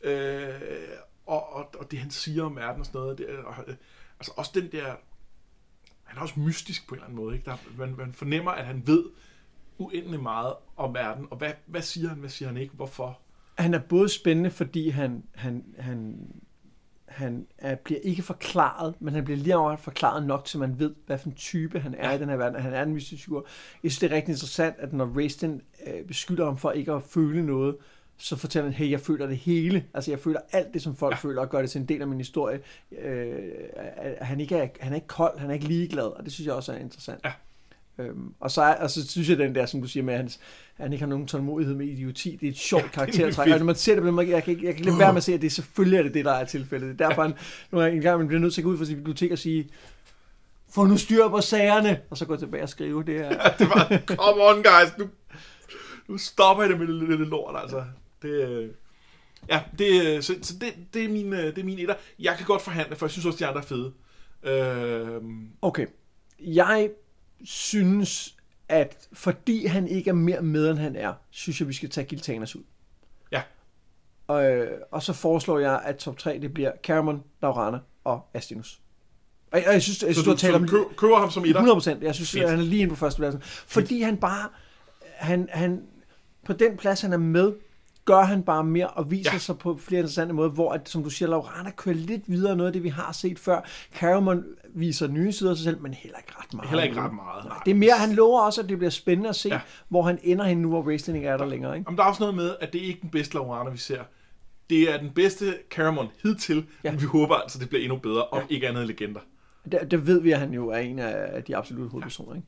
Øh, 0.00 0.50
og, 1.26 1.52
og, 1.52 1.74
og 1.78 1.90
det, 1.90 1.98
han 1.98 2.10
siger 2.10 2.44
om 2.44 2.56
verden 2.56 2.80
og 2.80 2.86
sådan 2.86 3.00
noget. 3.00 3.18
Det, 3.18 3.28
og, 3.28 3.54
altså 4.18 4.32
også 4.36 4.50
den 4.54 4.72
der... 4.72 4.94
Han 6.04 6.18
er 6.18 6.22
også 6.22 6.40
mystisk 6.40 6.88
på 6.88 6.94
en 6.94 6.98
eller 6.98 7.06
anden 7.06 7.24
måde. 7.24 7.36
Ikke? 7.36 7.50
Der, 7.50 7.56
man, 7.78 7.94
man 7.96 8.12
fornemmer, 8.12 8.50
at 8.50 8.66
han 8.66 8.86
ved 8.86 9.04
uendelig 9.78 10.20
meget 10.20 10.54
om 10.76 10.94
verden. 10.94 11.26
Og 11.30 11.36
hvad, 11.36 11.52
hvad 11.66 11.82
siger 11.82 12.08
han, 12.08 12.18
hvad 12.18 12.30
siger 12.30 12.48
han 12.48 12.56
ikke, 12.56 12.74
hvorfor? 12.74 13.20
Han 13.58 13.74
er 13.74 13.78
både 13.78 14.08
spændende, 14.08 14.50
fordi 14.50 14.88
han, 14.88 15.24
han, 15.34 15.74
han, 15.78 16.18
han 17.08 17.46
er, 17.58 17.74
bliver 17.74 18.00
ikke 18.02 18.22
forklaret, 18.22 18.94
men 19.00 19.14
han 19.14 19.24
bliver 19.24 19.38
lige 19.38 19.56
over 19.56 19.76
forklaret 19.76 20.26
nok, 20.26 20.48
så 20.48 20.58
man 20.58 20.78
ved, 20.78 20.94
hvad 21.06 21.18
for 21.18 21.28
en 21.28 21.34
type 21.34 21.80
han 21.80 21.94
er 21.98 22.12
i 22.12 22.18
den 22.18 22.28
her 22.28 22.36
verden, 22.36 22.60
han 22.62 22.74
er 22.74 22.82
en 22.82 22.92
mystisk 22.92 23.24
figur. 23.24 23.46
Jeg 23.82 23.90
synes, 23.90 23.98
det 23.98 24.12
er 24.12 24.16
rigtig 24.16 24.32
interessant, 24.32 24.74
at 24.78 24.92
når 24.92 25.12
Raistin 25.16 25.62
øh, 25.86 26.04
beskylder 26.06 26.44
ham 26.44 26.56
for 26.56 26.70
ikke 26.70 26.92
at 26.92 27.02
føle 27.02 27.46
noget, 27.46 27.76
så 28.20 28.36
fortæller 28.36 28.64
han, 28.70 28.74
hey, 28.74 28.90
jeg 28.90 29.00
føler 29.00 29.26
det 29.26 29.36
hele. 29.36 29.84
Altså, 29.94 30.10
jeg 30.10 30.18
føler 30.20 30.40
alt 30.52 30.74
det, 30.74 30.82
som 30.82 30.96
folk 30.96 31.12
Ja. 31.12 31.16
føler, 31.28 31.40
og 31.40 31.50
gør 31.50 31.60
det 31.60 31.70
til 31.70 31.80
en 31.80 31.86
del 31.88 32.00
af 32.02 32.08
min 32.08 32.18
historie. 32.18 32.60
Øh, 33.02 33.34
han, 34.20 34.40
ikke 34.40 34.56
er, 34.56 34.68
han 34.80 34.92
er 34.92 34.96
ikke 34.96 35.06
kold, 35.06 35.38
han 35.38 35.50
er 35.50 35.54
ikke 35.54 35.68
ligeglad, 35.68 36.04
og 36.04 36.24
det 36.24 36.32
synes 36.32 36.46
jeg 36.46 36.54
også 36.54 36.72
er 36.72 36.76
interessant. 36.76 37.20
Ja. 37.24 37.32
Øhm, 37.98 38.32
og, 38.40 38.50
så 38.50 38.76
og 38.80 38.90
så 38.90 39.08
synes 39.08 39.28
jeg, 39.28 39.38
den 39.38 39.54
der, 39.54 39.66
som 39.66 39.80
du 39.80 39.88
siger 39.88 40.04
med, 40.04 40.14
at 40.14 40.20
han, 40.20 40.30
han 40.74 40.92
ikke 40.92 41.02
har 41.02 41.08
nogen 41.08 41.26
tålmodighed 41.26 41.74
med 41.74 41.86
idioti, 41.86 42.36
det 42.40 42.46
er 42.46 42.50
et 42.50 42.58
sjovt 42.58 42.82
ja, 42.82 42.88
karaktertræk. 42.88 43.52
Og 43.52 43.58
når 43.58 43.64
man 43.64 43.74
ser 43.74 44.00
det 44.00 44.14
måde, 44.14 44.28
jeg 44.28 44.44
kan, 44.44 44.50
ikke, 44.50 44.66
jeg 44.66 44.76
kan 44.76 44.84
lade 44.84 44.98
være 44.98 45.12
med 45.12 45.16
at 45.16 45.24
se, 45.24 45.34
at 45.34 45.42
det 45.42 45.52
selvfølgelig 45.52 45.98
er 45.98 46.02
det, 46.02 46.14
det 46.14 46.24
der 46.24 46.32
er 46.32 46.44
tilfældet. 46.44 46.98
Det 46.98 47.04
er 47.04 47.08
derfor, 47.08 47.22
han, 47.22 47.34
nogle 47.70 47.84
gange, 47.84 47.96
en 47.96 48.02
gang 48.02 48.18
man 48.18 48.28
bliver 48.28 48.40
nødt 48.40 48.54
til 48.54 48.60
at 48.60 48.64
gå 48.64 48.70
ud 48.70 48.78
fra 48.78 48.84
sit 48.84 48.96
bibliotek 48.96 49.32
og 49.32 49.38
sige, 49.38 49.68
få 50.70 50.84
nu 50.84 50.96
styr 50.96 51.28
på 51.28 51.40
sagerne, 51.40 52.00
og 52.10 52.18
så 52.18 52.24
gå 52.24 52.36
tilbage 52.36 52.62
og 52.62 52.68
skrive 52.68 53.04
det 53.04 53.14
her. 53.14 53.28
det 53.58 53.68
var, 53.68 54.00
come 54.06 54.42
on 54.42 54.56
guys, 54.56 54.98
nu, 54.98 55.08
nu 56.08 56.18
stopper 56.18 56.62
jeg 56.62 56.70
det 56.70 56.78
med 56.78 56.86
det 56.86 57.08
lille 57.08 57.24
lort, 57.24 57.54
altså. 57.62 57.84
Det, 58.22 58.48
øh, 58.48 58.68
ja, 59.50 59.60
det, 59.78 60.06
øh, 60.06 60.22
så, 60.22 60.34
så 60.42 60.54
det, 60.60 60.74
det, 60.94 61.04
er 61.04 61.08
min, 61.08 61.32
øh, 61.32 61.44
det 61.44 61.58
er 61.58 61.64
min 61.64 61.78
etter. 61.78 61.94
Jeg 62.18 62.34
kan 62.36 62.46
godt 62.46 62.62
forhandle, 62.62 62.96
for 62.96 63.06
jeg 63.06 63.10
synes 63.10 63.26
også, 63.26 63.38
de 63.38 63.46
andre 63.46 63.60
er 63.60 63.64
fede. 63.64 63.92
Øh, 64.42 65.22
Okay. 65.62 65.86
Jeg 66.40 66.90
synes, 67.44 68.36
at 68.68 69.08
fordi 69.12 69.66
han 69.66 69.88
ikke 69.88 70.10
er 70.10 70.14
mere 70.14 70.42
med, 70.42 70.70
end 70.70 70.78
han 70.78 70.96
er, 70.96 71.12
synes 71.30 71.60
jeg, 71.60 71.68
vi 71.68 71.72
skal 71.72 71.90
tage 71.90 72.04
Giltanas 72.06 72.56
ud. 72.56 72.62
Ja. 73.32 73.42
Og, 74.26 74.44
øh, 74.50 74.80
og 74.90 75.02
så 75.02 75.12
foreslår 75.12 75.58
jeg, 75.58 75.80
at 75.84 75.96
top 75.96 76.18
3 76.18 76.38
det 76.42 76.54
bliver 76.54 76.72
Cameron, 76.82 77.22
Laurana 77.42 77.78
og 78.04 78.20
Astinus. 78.34 78.80
Og 79.52 79.58
jeg, 79.58 79.66
og 79.66 79.72
jeg 79.72 79.82
synes, 79.82 80.02
jeg 80.02 80.14
så 80.14 80.20
synes 80.22 80.24
du, 80.24 80.32
du, 80.32 80.36
talt 80.36 80.52
så 80.52 80.56
om 80.56 80.66
du 80.68 80.70
kø- 80.88 80.94
køber 80.96 81.16
ham 81.18 81.30
som 81.30 81.42
etter? 81.44 81.54
100 81.54 81.76
procent. 81.76 82.02
Jeg 82.02 82.14
synes, 82.14 82.34
at 82.36 82.50
han 82.50 82.58
er 82.58 82.62
lige 82.62 82.82
inde 82.82 82.90
på 82.90 82.96
førstepladsen. 82.96 83.42
Fordi 83.42 84.02
han 84.02 84.16
bare, 84.16 84.48
han, 85.14 85.48
han, 85.52 85.82
på 86.44 86.52
den 86.52 86.76
plads, 86.76 87.00
han 87.00 87.12
er 87.12 87.16
med, 87.16 87.52
gør 88.08 88.22
han 88.22 88.42
bare 88.42 88.64
mere 88.64 88.86
og 88.88 89.10
viser 89.10 89.30
Ja. 89.30 89.34
ja. 89.34 89.38
sig 89.38 89.58
på 89.58 89.76
flere 89.76 89.98
interessante 89.98 90.34
måder, 90.34 90.50
hvor, 90.50 90.72
at, 90.72 90.88
som 90.88 91.02
du 91.02 91.10
siger, 91.10 91.28
Laurana 91.28 91.70
kører 91.70 91.94
lidt 91.94 92.22
videre 92.26 92.56
noget 92.56 92.66
af 92.68 92.72
det, 92.72 92.82
vi 92.84 92.88
har 92.88 93.12
set 93.12 93.38
før. 93.38 93.60
Caramon 93.94 94.44
viser 94.74 95.06
nye 95.08 95.32
sider 95.32 95.50
af 95.50 95.56
sig 95.56 95.64
selv, 95.64 95.80
men 95.82 95.94
heller 95.94 96.18
ikke 96.18 96.32
ret 96.36 96.54
meget. 96.54 96.68
Heller 96.68 96.84
ikke 96.84 97.00
ret 97.00 97.14
meget. 97.14 97.44
Nej, 97.44 97.58
det 97.64 97.70
er 97.70 97.74
mere, 97.74 97.92
han 97.98 98.12
lover 98.12 98.40
også, 98.40 98.60
at 98.62 98.68
det 98.68 98.78
bliver 98.78 98.90
spændende 98.90 99.28
at 99.28 99.36
se, 99.36 99.48
Ja. 99.48 99.54
ja. 99.54 99.60
hvor 99.88 100.02
han 100.02 100.18
ender 100.22 100.44
hen 100.44 100.58
nu, 100.58 100.68
hvor 100.68 100.82
wrestling 100.82 101.16
ikke 101.18 101.28
er 101.28 101.36
der 101.36 101.46
længere. 101.46 101.76
Ikke? 101.76 101.84
Jamen, 101.88 101.98
der 101.98 102.04
er 102.04 102.08
også 102.08 102.22
noget 102.22 102.34
med, 102.34 102.56
at 102.60 102.72
det 102.72 102.82
er 102.82 102.86
ikke 102.86 103.00
den 103.00 103.10
bedste 103.10 103.34
Laurana, 103.34 103.70
vi 103.70 103.78
ser. 103.78 104.02
Det 104.70 104.94
er 104.94 104.98
den 104.98 105.10
bedste 105.10 105.54
Caramon 105.70 106.08
hidtil, 106.22 106.56
ja. 106.56 106.62
Ja. 106.84 106.90
men 106.90 107.00
vi 107.00 107.06
håber 107.06 107.34
altså, 107.34 107.58
det 107.58 107.68
bliver 107.68 107.82
endnu 107.82 107.98
bedre, 107.98 108.24
om 108.24 108.42
ikke 108.48 108.68
andet 108.68 108.86
legender. 108.86 109.20
Det, 109.72 109.90
det 109.90 110.06
ved 110.06 110.20
vi, 110.20 110.30
at 110.32 110.38
han 110.38 110.52
jo 110.54 110.68
er 110.68 110.78
en 110.78 110.98
af 110.98 111.44
de 111.44 111.56
absolutte 111.56 111.90
hovedpersoner. 111.90 112.34
Ikke? 112.34 112.46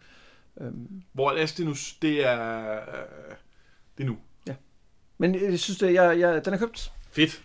Øhm, 0.61 1.03
Hvor 1.13 1.31
Astinus, 1.39 1.95
det 2.03 2.27
er... 2.27 2.71
Øh, 2.71 2.77
det 3.99 4.05
er 4.05 4.09
nu. 4.09 4.17
Men 5.21 5.35
jeg 5.51 5.59
synes, 5.59 5.79
det, 5.79 5.95
jeg, 5.95 6.19
jeg, 6.21 6.45
den 6.45 6.55
er 6.55 6.59
købt. 6.59 6.93
Fedt. 7.13 7.43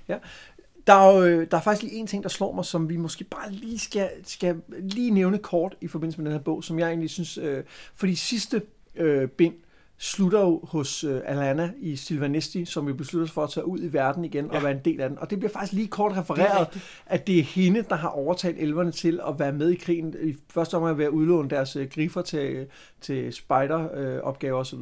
Der 0.88 0.94
er, 0.94 1.16
jo, 1.18 1.24
øh, 1.24 1.48
der 1.52 1.58
er 1.58 1.62
faktisk 1.62 1.84
lige 1.84 1.96
en 1.96 2.08
ting, 2.08 2.24
der 2.24 2.30
slår 2.30 2.52
mig, 2.54 2.66
som 2.66 2.90
vi 2.90 2.98
måske 2.98 3.24
bare 3.24 3.52
lige 3.52 3.80
skal, 3.80 4.10
skal 4.24 4.56
lige 4.80 5.12
nævne 5.12 5.38
kort 5.38 5.76
i 5.82 5.88
forbindelse 5.88 6.22
med 6.22 6.26
den 6.32 6.38
her 6.38 6.44
bog, 6.44 6.64
som 6.64 6.80
jeg 6.80 6.88
egentlig 6.88 7.10
synes, 7.10 7.38
øh, 7.38 7.64
fordi 7.96 8.16
sidste 8.16 8.62
øh, 8.96 9.28
bind 9.28 9.54
slutter 9.98 10.40
jo 10.40 10.62
hos 10.64 11.04
øh, 11.04 11.22
Alana 11.26 11.72
i 11.78 11.96
Silvanesti, 11.96 12.66
som 12.66 12.88
jo 12.88 12.94
beslutter 12.94 13.28
sig 13.28 13.34
for 13.34 13.44
at 13.44 13.50
tage 13.50 13.66
ud 13.68 13.80
i 13.82 13.94
verden 13.94 14.26
igen 14.26 14.46
Ja. 14.52 14.58
og 14.58 14.64
være 14.64 14.72
en 14.72 14.82
del 14.86 15.02
af 15.02 15.10
den. 15.10 15.20
Og 15.20 15.30
det 15.30 15.40
bliver 15.40 15.52
faktisk 15.52 15.74
lige 15.74 15.88
kort 15.88 16.12
Det 16.12 16.18
er 16.18 16.22
refereret, 16.22 16.60
rigtigt. 16.68 16.86
at 17.06 17.28
det 17.28 17.40
er 17.40 17.44
hende, 17.44 17.84
der 17.90 17.96
har 17.96 18.10
overtalt 18.10 18.58
elverne 18.60 18.92
til 18.92 19.20
at 19.28 19.40
være 19.40 19.52
med 19.54 19.70
i 19.70 19.76
krigen. 19.76 20.16
I 20.24 20.36
første 20.50 20.76
omgang 20.78 20.98
ved 20.98 21.06
at 21.06 21.12
udlåne 21.12 21.50
deres 21.50 21.76
øh, 21.76 21.88
griffer 21.90 22.22
til, 22.22 22.68
til 23.02 23.34
spider-opgaver 23.34 24.56
øh, 24.58 24.62
osv. 24.62 24.80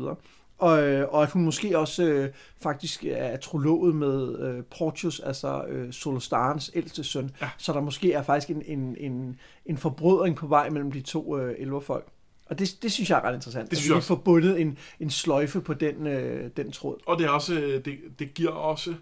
Og, 0.64 0.84
øh, 0.84 1.08
og 1.10 1.24
at 1.24 1.32
hun 1.32 1.44
måske 1.44 1.78
også 1.78 2.04
øh, 2.04 2.30
faktisk 2.62 3.06
er 3.06 3.38
trologet 3.38 3.96
med 3.96 4.40
øh, 4.40 4.64
Portius, 4.78 5.20
altså 5.20 5.66
øh, 5.66 5.94
Solostarens 5.94 6.72
ældste 6.74 7.04
søn. 7.04 7.32
Ja. 7.42 7.50
Så 7.58 7.74
der 7.74 7.82
måske 7.82 8.14
er 8.14 8.24
faktisk 8.24 8.50
en, 8.50 8.62
en, 8.66 8.98
en, 8.98 9.40
en 9.66 9.78
forbrødring 9.78 10.36
på 10.36 10.48
vej 10.48 10.70
mellem 10.70 10.92
de 10.92 11.02
to 11.02 11.38
øh, 11.38 11.56
elverfolk. 11.58 12.08
Og 12.46 12.60
det, 12.60 12.78
det 12.82 12.92
synes 12.92 13.10
jeg 13.10 13.18
er 13.18 13.22
ret 13.22 13.36
interessant. 13.36 13.66
Det 13.66 13.72
at 13.72 13.78
synes 13.78 13.90
vi 13.90 13.92
jeg 13.92 13.96
lige 13.96 14.00
også. 14.00 14.08
får 14.08 14.16
bundet 14.16 14.62
en, 14.62 14.78
en 15.00 15.10
sløjfe 15.10 15.62
på 15.62 15.74
den, 15.74 16.08
øh, 16.08 16.52
den 16.58 16.72
tråd. 16.72 16.98
Og 17.06 17.18
det, 17.18 17.26
er 17.26 17.30
også, 17.30 17.54
øh, 17.54 17.86
det, 17.86 18.00
det 18.20 18.34
giver 18.34 18.52
også... 18.52 18.96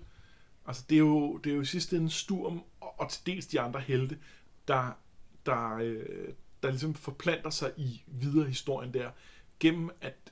Altså, 0.67 0.83
det 0.89 0.95
er 0.95 0.99
jo, 0.99 1.37
det 1.37 1.51
er 1.51 1.55
jo 1.55 1.61
i 1.61 1.65
sidste 1.65 1.97
ende 1.97 2.09
Sturm 2.09 2.61
og, 2.81 2.99
og 2.99 3.09
til 3.09 3.25
dels 3.25 3.47
de 3.47 3.59
andre 3.59 3.79
helte, 3.79 4.17
der, 4.67 4.97
der, 5.45 5.77
øh, 5.81 6.03
der 6.63 6.69
ligesom 6.69 6.93
forplanter 6.93 7.49
sig 7.49 7.71
i 7.77 8.01
videre 8.07 8.45
historien 8.45 8.93
der, 8.93 9.09
gennem 9.59 9.89
at, 10.01 10.07
at 10.11 10.30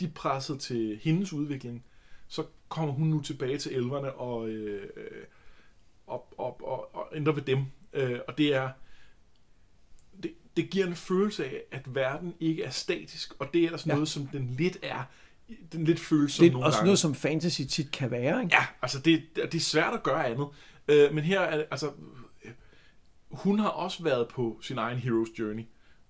de 0.00 0.08
pressede 0.08 0.58
til 0.58 1.00
hendes 1.02 1.32
udvikling, 1.32 1.84
så 2.28 2.44
kommer 2.68 2.94
hun 2.94 3.08
nu 3.08 3.20
tilbage 3.20 3.58
til 3.58 3.76
elverne 3.76 4.12
og, 4.12 4.48
øh, 4.48 4.88
og, 6.06 6.34
og, 6.38 6.68
og, 6.68 6.94
og 6.94 7.08
ændrer 7.14 7.32
ved 7.32 7.42
dem. 7.42 7.64
Øh, 7.92 8.18
og 8.28 8.38
det 8.38 8.54
er 8.54 8.70
det, 10.22 10.34
det 10.56 10.70
giver 10.70 10.86
en 10.86 10.94
følelse 10.94 11.44
af, 11.44 11.62
at 11.70 11.94
verden 11.94 12.34
ikke 12.40 12.62
er 12.62 12.70
statisk, 12.70 13.34
og 13.38 13.48
det 13.54 13.60
er 13.60 13.64
ellers 13.64 13.86
ja. 13.86 13.92
noget, 13.92 14.08
som 14.08 14.26
den 14.26 14.54
lidt 14.58 14.78
er. 14.82 15.02
Den 15.72 15.84
lidt 15.84 16.00
føles 16.00 16.32
som 16.32 16.42
Det 16.42 16.48
er 16.48 16.52
nogle 16.52 16.66
også 16.66 16.78
gange. 16.78 16.86
noget, 16.86 16.98
som 16.98 17.14
fantasy 17.14 17.62
tit 17.62 17.90
kan 17.90 18.10
være, 18.10 18.42
ikke? 18.42 18.56
Ja, 18.56 18.66
altså 18.82 18.98
det, 19.00 19.22
det 19.36 19.54
er 19.54 19.60
svært 19.60 19.94
at 19.94 20.02
gøre 20.02 20.26
andet. 20.26 20.48
Øh, 20.88 21.14
men 21.14 21.24
her 21.24 21.40
er 21.40 21.56
det, 21.56 21.66
altså, 21.70 21.90
hun 23.30 23.58
har 23.58 23.68
også 23.68 24.02
været 24.02 24.28
på 24.28 24.58
sin 24.62 24.78
egen 24.78 24.98
hero's 24.98 25.34
journey, 25.38 25.64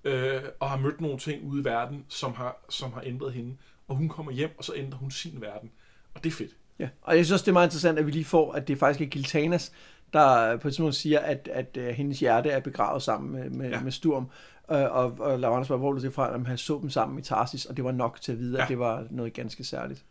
øh, 0.04 0.42
og 0.60 0.70
har 0.70 0.76
mødt 0.76 1.00
nogle 1.00 1.18
ting 1.18 1.44
ude 1.44 1.60
i 1.60 1.64
verden, 1.64 2.04
som 2.08 2.34
har, 2.34 2.64
som 2.70 2.92
har 2.92 3.02
ændret 3.04 3.32
hende. 3.32 3.56
Og 3.88 3.96
hun 3.96 4.08
kommer 4.08 4.32
hjem, 4.32 4.50
og 4.58 4.64
så 4.64 4.72
ændrer 4.76 4.98
hun 4.98 5.10
sin 5.10 5.40
verden. 5.40 5.70
Og 6.14 6.24
det 6.24 6.30
er 6.30 6.34
fedt. 6.34 6.50
Ja, 6.78 6.88
og 7.02 7.16
jeg 7.16 7.24
synes 7.24 7.32
også, 7.32 7.42
det 7.42 7.48
er 7.48 7.52
meget 7.52 7.66
interessant, 7.66 7.98
at 7.98 8.06
vi 8.06 8.10
lige 8.10 8.24
får, 8.24 8.52
at 8.52 8.68
det 8.68 8.78
faktisk 8.78 9.00
er 9.00 9.06
Giltanas, 9.06 9.72
der 10.12 10.56
på 10.56 10.68
et 10.68 10.72
tidspunkt 10.74 10.94
siger, 10.94 11.20
at, 11.20 11.48
at, 11.52 11.76
at 11.76 11.94
hendes 11.94 12.20
hjerte 12.20 12.50
er 12.50 12.60
begravet 12.60 13.02
sammen 13.02 13.32
med, 13.32 13.50
med, 13.50 13.70
ja. 13.70 13.80
Med 13.80 13.92
Sturm. 13.92 14.30
Øh, 14.70 14.82
og, 14.82 15.16
og 15.18 15.38
Laurence 15.38 15.66
spørger, 15.66 15.80
hvor 15.80 15.94
er 15.94 15.98
det 15.98 16.14
fra, 16.14 16.34
at 16.34 16.46
han 16.46 16.58
så 16.58 16.78
dem 16.82 16.90
sammen 16.90 17.18
i 17.18 17.22
Tarsis, 17.22 17.64
og 17.64 17.76
det 17.76 17.84
var 17.84 17.92
nok 17.92 18.20
til 18.20 18.32
at 18.32 18.38
vide, 18.38 18.56
ja. 18.56 18.62
At 18.62 18.68
det 18.68 18.78
var 18.78 19.06
noget 19.10 19.32
ganske 19.32 19.64
særligt. 19.64 20.04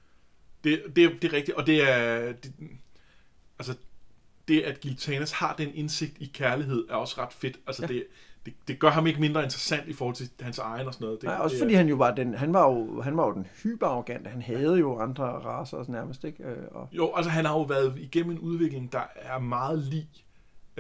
Det, 0.64 0.84
det, 0.96 1.12
det 1.22 1.24
er 1.24 1.34
rigtigt, 1.34 1.58
og 1.58 1.68
det 1.68 1.92
er... 1.92 2.34
Det, 2.34 2.54
altså, 3.60 3.76
det 4.48 4.62
at 4.62 4.80
Giltanas 4.80 5.32
har 5.32 5.56
den 5.56 5.76
indsigt 5.76 6.18
i 6.20 6.32
kærlighed, 6.34 6.86
er 6.90 6.96
også 6.96 7.22
ret 7.22 7.34
fedt. 7.34 7.60
Altså, 7.68 7.82
ja. 7.82 7.88
det, 7.88 8.06
det, 8.46 8.54
det 8.68 8.80
gør 8.80 8.90
ham 8.90 9.08
ikke 9.08 9.20
mindre 9.20 9.44
interessant 9.44 9.88
i 9.88 9.94
forhold 9.94 10.16
til 10.16 10.30
hans 10.40 10.60
egen 10.60 10.88
og 10.88 10.94
sådan 10.94 11.06
noget. 11.06 11.22
Det, 11.22 11.28
Nej, 11.28 11.38
også 11.38 11.54
det, 11.54 11.62
fordi 11.62 11.74
han 11.74 11.88
jo 11.90 11.96
var 11.96 12.12
den, 12.16 12.34
han 12.34 12.54
var 12.54 12.70
jo, 12.72 13.02
han 13.02 13.18
var 13.18 13.28
jo 13.28 13.34
den 13.34 13.48
hyperarrogante, 13.64 14.30
han 14.30 14.42
havde 14.42 14.80
jo 14.80 15.00
andre 15.00 15.26
raser 15.26 15.78
og 15.78 15.86
nærmest, 15.90 16.24
ikke? 16.24 16.44
Øh, 16.44 16.58
Og, 16.72 16.90
Jo, 16.92 17.14
altså 17.16 17.30
han 17.30 17.46
har 17.46 17.54
jo 17.54 17.62
været 17.62 17.94
igennem 17.98 18.32
en 18.32 18.40
udvikling, 18.40 18.92
der 18.92 19.04
er 19.16 19.40
meget 19.40 19.80
lig 19.80 20.08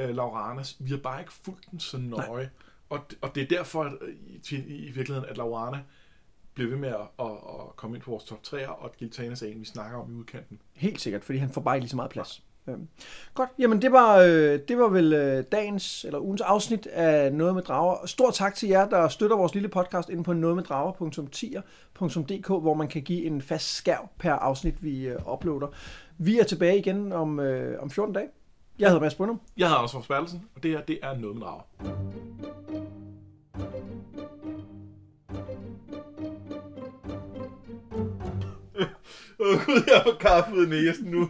uh, 0.02 0.10
Lauranas. 0.10 0.77
Vi 0.80 0.90
har 0.90 0.98
bare 0.98 1.19
ikke 1.19 1.34
fulgt 1.34 1.72
den 1.72 1.80
så 1.80 1.98
nøje. 1.98 2.49
Og, 2.90 2.99
og 3.22 3.35
det 3.35 3.44
er 3.44 3.48
derfor, 3.48 3.84
at, 3.84 3.94
øh, 4.02 4.15
i, 4.52 4.56
i 4.85 4.91
virkeligheden, 4.91 5.30
at 5.30 5.38
Laurana 5.38 5.80
bliver 6.53 6.69
ved 6.69 6.77
med 6.77 6.90
at, 6.90 6.95
at, 7.19 7.31
at 7.31 7.76
komme 7.76 7.95
ind 7.95 8.03
på 8.03 8.11
vores 8.11 8.23
top 8.23 8.40
3'er, 8.48 8.68
og 8.68 8.85
at 8.85 8.98
Giltanas 8.98 9.41
er 9.41 9.48
en, 9.48 9.60
vi 9.60 9.65
snakker 9.65 9.98
om 9.98 10.11
i 10.11 10.15
udkanten. 10.15 10.60
Helt 10.73 11.02
sikkert, 11.02 11.23
fordi 11.23 11.38
han 11.38 11.49
får 11.49 11.61
bare 11.61 11.76
ikke 11.76 11.84
lige 11.84 11.90
så 11.90 11.95
meget 11.95 12.11
plads. 12.11 12.44
Øhm. 12.68 12.88
Godt, 13.34 13.49
jamen 13.60 13.81
det 13.81 13.91
var, 13.91 14.18
øh, 14.18 14.60
det 14.68 14.77
var 14.77 14.88
vel 14.88 15.14
øh, 15.14 15.44
dagens, 15.52 16.03
eller 16.03 16.19
ugens 16.19 16.41
afsnit 16.41 16.88
af 16.88 17.34
Noget 17.34 17.56
med 17.56 17.64
Drager. 17.64 18.06
Stor 18.06 18.31
tak 18.31 18.56
til 18.56 18.69
jer, 18.69 18.90
der 18.90 19.07
støtter 19.07 19.38
vores 19.38 19.53
lille 19.53 19.69
podcast 19.69 20.10
inde 20.10 20.23
på 20.23 20.34
nogetmeddrager.10.dk, 20.34 22.48
hvor 22.48 22.73
man 22.73 22.88
kan 22.88 23.02
give 23.02 23.26
en 23.26 23.41
fast 23.41 23.76
skærv 23.76 24.10
per 24.19 24.34
afsnit, 24.34 24.84
vi 24.84 25.07
øh, 25.07 25.34
uploader. 25.34 25.68
Vi 26.18 26.40
er 26.40 26.44
tilbage 26.44 26.77
igen 26.77 27.11
om, 27.11 27.40
øh, 27.40 27.81
om 27.81 27.90
14 27.90 28.14
dage. 28.14 28.27
Jeg 28.80 28.90
hedder 28.90 29.02
Mads 29.02 29.15
Brunum. 29.15 29.41
Jeg 29.57 29.68
hedder 29.68 29.77
Anders 29.77 29.91
Forsbergelsen, 29.91 30.41
og 30.56 30.64
det 30.64 30.72
her, 30.72 30.81
det 30.81 30.99
er 31.03 31.18
noget 31.18 31.35
med 31.35 31.45
drager. 31.45 31.64
Åh 39.40 39.65
gud, 39.65 39.84
jeg 39.88 40.02
har 40.02 40.18
kaffe 40.19 40.56
ud 40.56 40.65
i 40.65 40.69
næsen 40.69 41.11
nu. 41.11 41.30